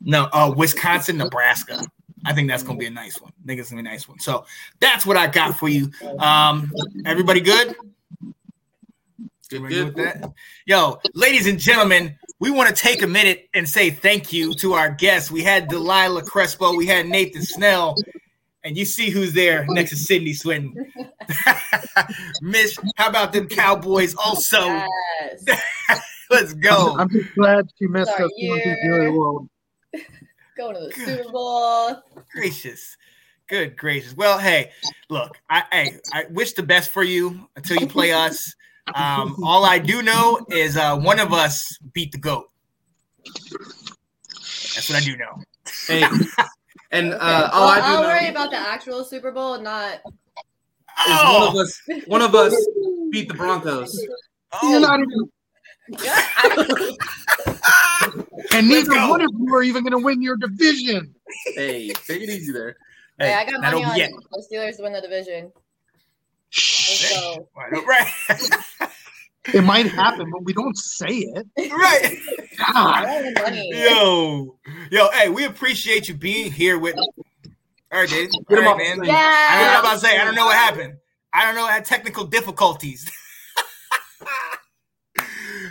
No, 0.00 0.30
uh, 0.32 0.54
Wisconsin, 0.56 1.18
Nebraska. 1.18 1.84
I 2.24 2.32
think 2.32 2.48
that's 2.48 2.62
going 2.62 2.78
to 2.78 2.80
be 2.80 2.86
a 2.86 2.90
nice 2.90 3.20
one. 3.20 3.32
I 3.44 3.46
think 3.46 3.60
it's 3.60 3.70
going 3.70 3.84
to 3.84 3.86
be 3.86 3.88
a 3.90 3.92
nice 3.92 4.08
one. 4.08 4.18
So 4.20 4.46
that's 4.80 5.04
what 5.04 5.18
I 5.18 5.26
got 5.26 5.58
for 5.58 5.68
you. 5.68 5.90
Um, 6.18 6.72
everybody 7.04 7.42
good? 7.42 7.76
Good, 9.50 9.56
Everybody 9.56 9.74
good. 9.74 9.84
with 9.84 9.96
that? 9.96 10.32
Yo, 10.64 10.98
ladies 11.12 11.46
and 11.46 11.58
gentlemen, 11.58 12.16
we 12.40 12.50
want 12.50 12.74
to 12.74 12.74
take 12.74 13.02
a 13.02 13.06
minute 13.06 13.48
and 13.54 13.68
say 13.68 13.90
thank 13.90 14.32
you 14.32 14.54
to 14.54 14.72
our 14.72 14.90
guests. 14.90 15.30
We 15.30 15.42
had 15.42 15.68
Delilah 15.68 16.22
Crespo, 16.22 16.74
we 16.74 16.86
had 16.86 17.06
Nathan 17.06 17.42
Snell, 17.42 17.94
and 18.64 18.76
you 18.76 18.86
see 18.86 19.10
who's 19.10 19.34
there 19.34 19.66
next 19.68 19.90
to 19.90 19.96
Sydney 19.96 20.32
Swinton. 20.32 20.74
Miss, 22.42 22.78
how 22.96 23.10
about 23.10 23.32
them 23.32 23.46
Cowboys 23.46 24.14
also? 24.14 24.66
Yes. 24.66 25.44
Let's 26.30 26.54
go. 26.54 26.96
I'm 26.96 27.10
just 27.10 27.34
glad 27.34 27.68
she 27.78 27.86
missed 27.88 28.10
Sorry, 28.10 28.24
us 28.24 28.30
going 28.40 29.48
yeah. 29.92 30.02
Going 30.56 30.74
to 30.74 30.80
the 30.80 30.92
Super 30.92 31.30
Bowl. 31.30 32.02
gracious. 32.32 32.96
Good 33.48 33.76
gracious. 33.76 34.16
Well, 34.16 34.38
hey, 34.38 34.70
look, 35.08 35.36
I, 35.50 35.64
I 35.72 35.90
I 36.20 36.24
wish 36.30 36.52
the 36.52 36.62
best 36.62 36.92
for 36.92 37.02
you 37.02 37.48
until 37.56 37.78
you 37.78 37.88
play 37.88 38.12
us. 38.12 38.54
Um, 38.94 39.36
all 39.44 39.64
I 39.64 39.78
do 39.78 40.02
know 40.02 40.44
is 40.50 40.76
uh, 40.76 40.98
one 40.98 41.20
of 41.20 41.32
us 41.32 41.76
beat 41.92 42.12
the 42.12 42.18
goat. 42.18 42.50
That's 44.74 44.88
what 44.88 44.96
I 44.96 45.04
do 45.04 45.16
know. 45.16 45.38
Hey, 45.86 46.08
and 46.90 47.14
uh, 47.14 47.16
Okay. 47.16 47.50
all 47.52 47.66
well, 47.66 47.68
I 47.68 47.80
do 47.80 47.86
I'll 47.86 48.02
know 48.02 48.08
worry 48.08 48.28
about 48.28 48.50
the 48.50 48.58
actual 48.58 49.04
Super 49.04 49.30
Bowl, 49.30 49.60
not 49.60 50.00
is 51.08 51.22
one 51.24 51.42
of 51.42 51.54
Oh, 51.54 51.60
us. 51.60 51.80
One 52.06 52.22
of 52.22 52.34
us 52.34 52.54
beat 53.10 53.28
the 53.28 53.34
Broncos. 53.34 54.06
Oh, 54.52 54.98
and 58.52 58.68
neither 58.68 59.08
one 59.08 59.22
of 59.22 59.30
you 59.38 59.54
are 59.54 59.62
even 59.62 59.82
going 59.82 59.92
to 59.92 59.98
win 59.98 60.22
your 60.22 60.36
division. 60.36 61.14
Hey, 61.54 61.88
take 61.88 62.22
it 62.22 62.30
easy 62.30 62.52
there. 62.52 62.76
hey, 63.18 63.34
I 63.34 63.44
got 63.44 63.60
money 63.60 63.84
on 63.84 63.96
yet. 63.96 64.10
the 64.30 64.44
Steelers 64.50 64.76
to 64.76 64.82
win 64.82 64.92
the 64.92 65.00
division. 65.00 65.52
Let's. 66.50 67.46
Right, 67.56 67.86
right, 67.86 68.90
It 69.54 69.62
might 69.62 69.86
happen, 69.86 70.30
but 70.30 70.44
we 70.44 70.52
don't 70.52 70.76
say 70.76 71.08
it. 71.08 71.46
right. 71.72 72.18
God. 72.58 73.04
want 73.06 73.34
the 73.34 73.42
money. 73.42 73.70
Yo, 73.72 74.58
yo, 74.90 75.10
hey, 75.12 75.28
we 75.30 75.46
appreciate 75.46 76.08
you 76.08 76.14
being 76.14 76.52
here 76.52 76.78
with. 76.78 76.98
Us. 76.98 77.06
All 77.92 78.00
right, 78.00 78.08
Dave. 78.08 78.28
All 78.34 78.42
Get 78.48 78.58
him 78.58 78.64
right, 78.64 78.70
off 78.70 78.78
the 78.78 78.84
man. 78.84 78.96
screen. 78.96 79.10
I 79.12 79.60
don't 79.62 79.72
know 79.72 79.80
about 79.80 79.92
to 79.94 79.98
say. 80.00 80.18
I 80.18 80.24
don't 80.24 80.34
know 80.34 80.44
what 80.46 80.56
happened. 80.56 80.94
I 81.32 81.46
don't 81.46 81.54
know. 81.54 81.64
I 81.64 81.72
had 81.72 81.84
technical 81.86 82.24
difficulties. 82.24 83.10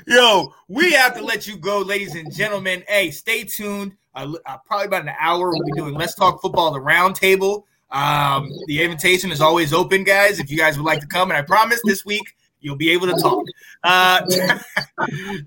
Yo, 0.07 0.53
we 0.67 0.91
have 0.93 1.15
to 1.15 1.23
let 1.23 1.45
you 1.47 1.55
go, 1.55 1.79
ladies 1.79 2.15
and 2.15 2.33
gentlemen. 2.33 2.83
Hey, 2.87 3.11
stay 3.11 3.43
tuned. 3.43 3.95
Uh, 4.15 4.33
uh, 4.45 4.57
probably 4.65 4.87
about 4.87 5.03
an 5.03 5.13
hour, 5.19 5.51
we'll 5.51 5.63
be 5.63 5.71
doing 5.73 5.93
Let's 5.93 6.15
Talk 6.15 6.41
Football, 6.41 6.71
the 6.71 6.79
roundtable. 6.79 7.63
Um, 7.91 8.51
the 8.67 8.81
invitation 8.83 9.31
is 9.31 9.41
always 9.41 9.73
open, 9.73 10.03
guys. 10.03 10.39
If 10.39 10.51
you 10.51 10.57
guys 10.57 10.77
would 10.77 10.85
like 10.85 11.01
to 11.01 11.07
come, 11.07 11.31
and 11.31 11.37
I 11.37 11.41
promise 11.41 11.81
this 11.83 12.05
week 12.05 12.35
you'll 12.61 12.75
be 12.75 12.91
able 12.91 13.07
to 13.07 13.13
talk. 13.13 13.45
Uh, 13.83 14.21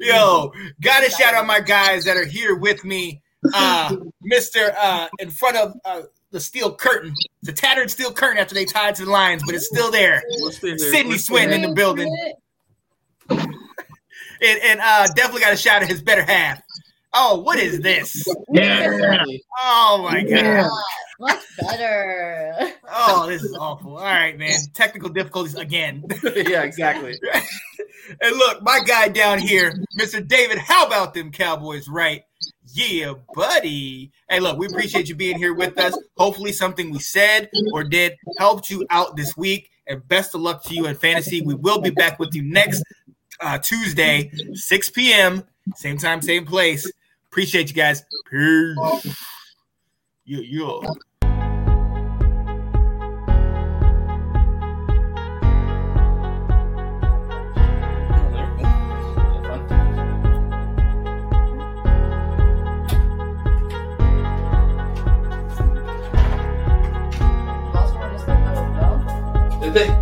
yo, 0.01 0.53
gotta 0.81 1.11
shout 1.11 1.35
out 1.35 1.47
my 1.47 1.61
guys 1.61 2.05
that 2.05 2.17
are 2.17 2.27
here 2.27 2.57
with 2.57 2.85
me. 2.85 3.21
Uh, 3.55 3.97
Mister 4.23 4.75
uh, 4.79 5.09
in 5.19 5.31
front 5.31 5.57
of 5.57 5.75
uh, 5.85 6.03
the 6.31 6.41
steel 6.41 6.75
curtain, 6.75 7.15
the 7.43 7.53
tattered 7.53 7.91
steel 7.91 8.13
curtain 8.13 8.39
after 8.39 8.55
they 8.55 8.65
tied 8.65 8.95
to 8.97 9.05
the 9.05 9.11
lines, 9.11 9.43
but 9.45 9.55
it's 9.55 9.67
still 9.67 9.91
there. 9.91 10.23
Sydney 10.51 10.79
still 11.19 11.19
Swinton 11.19 11.63
in 11.63 11.71
the 11.71 11.75
building. 11.75 12.35
And, 14.45 14.61
and 14.61 14.81
uh, 14.81 15.07
definitely 15.15 15.41
got 15.41 15.51
to 15.51 15.57
shout 15.57 15.83
out 15.83 15.89
his 15.89 16.03
better 16.03 16.25
half. 16.25 16.61
Oh, 17.15 17.41
what 17.41 17.59
is 17.59 17.81
this? 17.81 18.27
Yeah. 18.51 19.25
Oh 19.63 20.01
my 20.03 20.23
god. 20.23 20.31
Yeah. 20.31 20.69
Much 21.21 21.41
better. 21.61 22.73
Oh, 22.91 23.27
this 23.29 23.43
is 23.43 23.55
awful. 23.57 23.97
All 23.97 24.05
right, 24.05 24.37
man. 24.39 24.59
Technical 24.75 25.11
difficulties 25.11 25.55
again. 25.55 26.05
yeah, 26.37 26.63
exactly. 26.63 27.19
And 28.21 28.37
look, 28.37 28.63
my 28.63 28.81
guy 28.85 29.09
down 29.09 29.39
here, 29.39 29.73
Mr. 29.99 30.27
David, 30.27 30.59
how 30.59 30.85
about 30.87 31.15
them 31.15 31.31
Cowboys, 31.31 31.89
right? 31.89 32.25
Yeah, 32.75 33.15
buddy. 33.35 34.11
Hey, 34.29 34.41
look, 34.41 34.59
we 34.59 34.67
appreciate 34.67 35.09
you 35.09 35.15
being 35.15 35.39
here 35.39 35.55
with 35.55 35.79
us. 35.79 35.97
Hopefully, 36.17 36.53
something 36.53 36.91
we 36.91 36.99
said 36.99 37.49
or 37.73 37.85
did 37.85 38.17
helped 38.39 38.71
you 38.71 38.85
out 38.91 39.17
this 39.17 39.37
week. 39.37 39.71
And 39.87 40.07
best 40.09 40.35
of 40.35 40.41
luck 40.41 40.63
to 40.65 40.75
you 40.75 40.87
in 40.87 40.97
fantasy. 40.97 41.43
We 41.43 41.55
will 41.55 41.81
be 41.81 41.91
back 41.91 42.19
with 42.19 42.35
you 42.35 42.43
next 42.43 42.83
uh, 43.41 43.59
Tuesday, 43.59 44.31
6 44.53 44.91
p.m., 44.91 45.45
same 45.75 45.99
time, 45.99 46.23
same 46.23 46.47
place. 46.47 46.91
Appreciate 47.33 47.71
you 47.71 47.75
guys. 47.75 48.05
Peace. 48.31 48.77
Yeah, 50.27 50.41
yeah. 50.43 50.81
Did 69.63 69.73
they? 69.73 70.02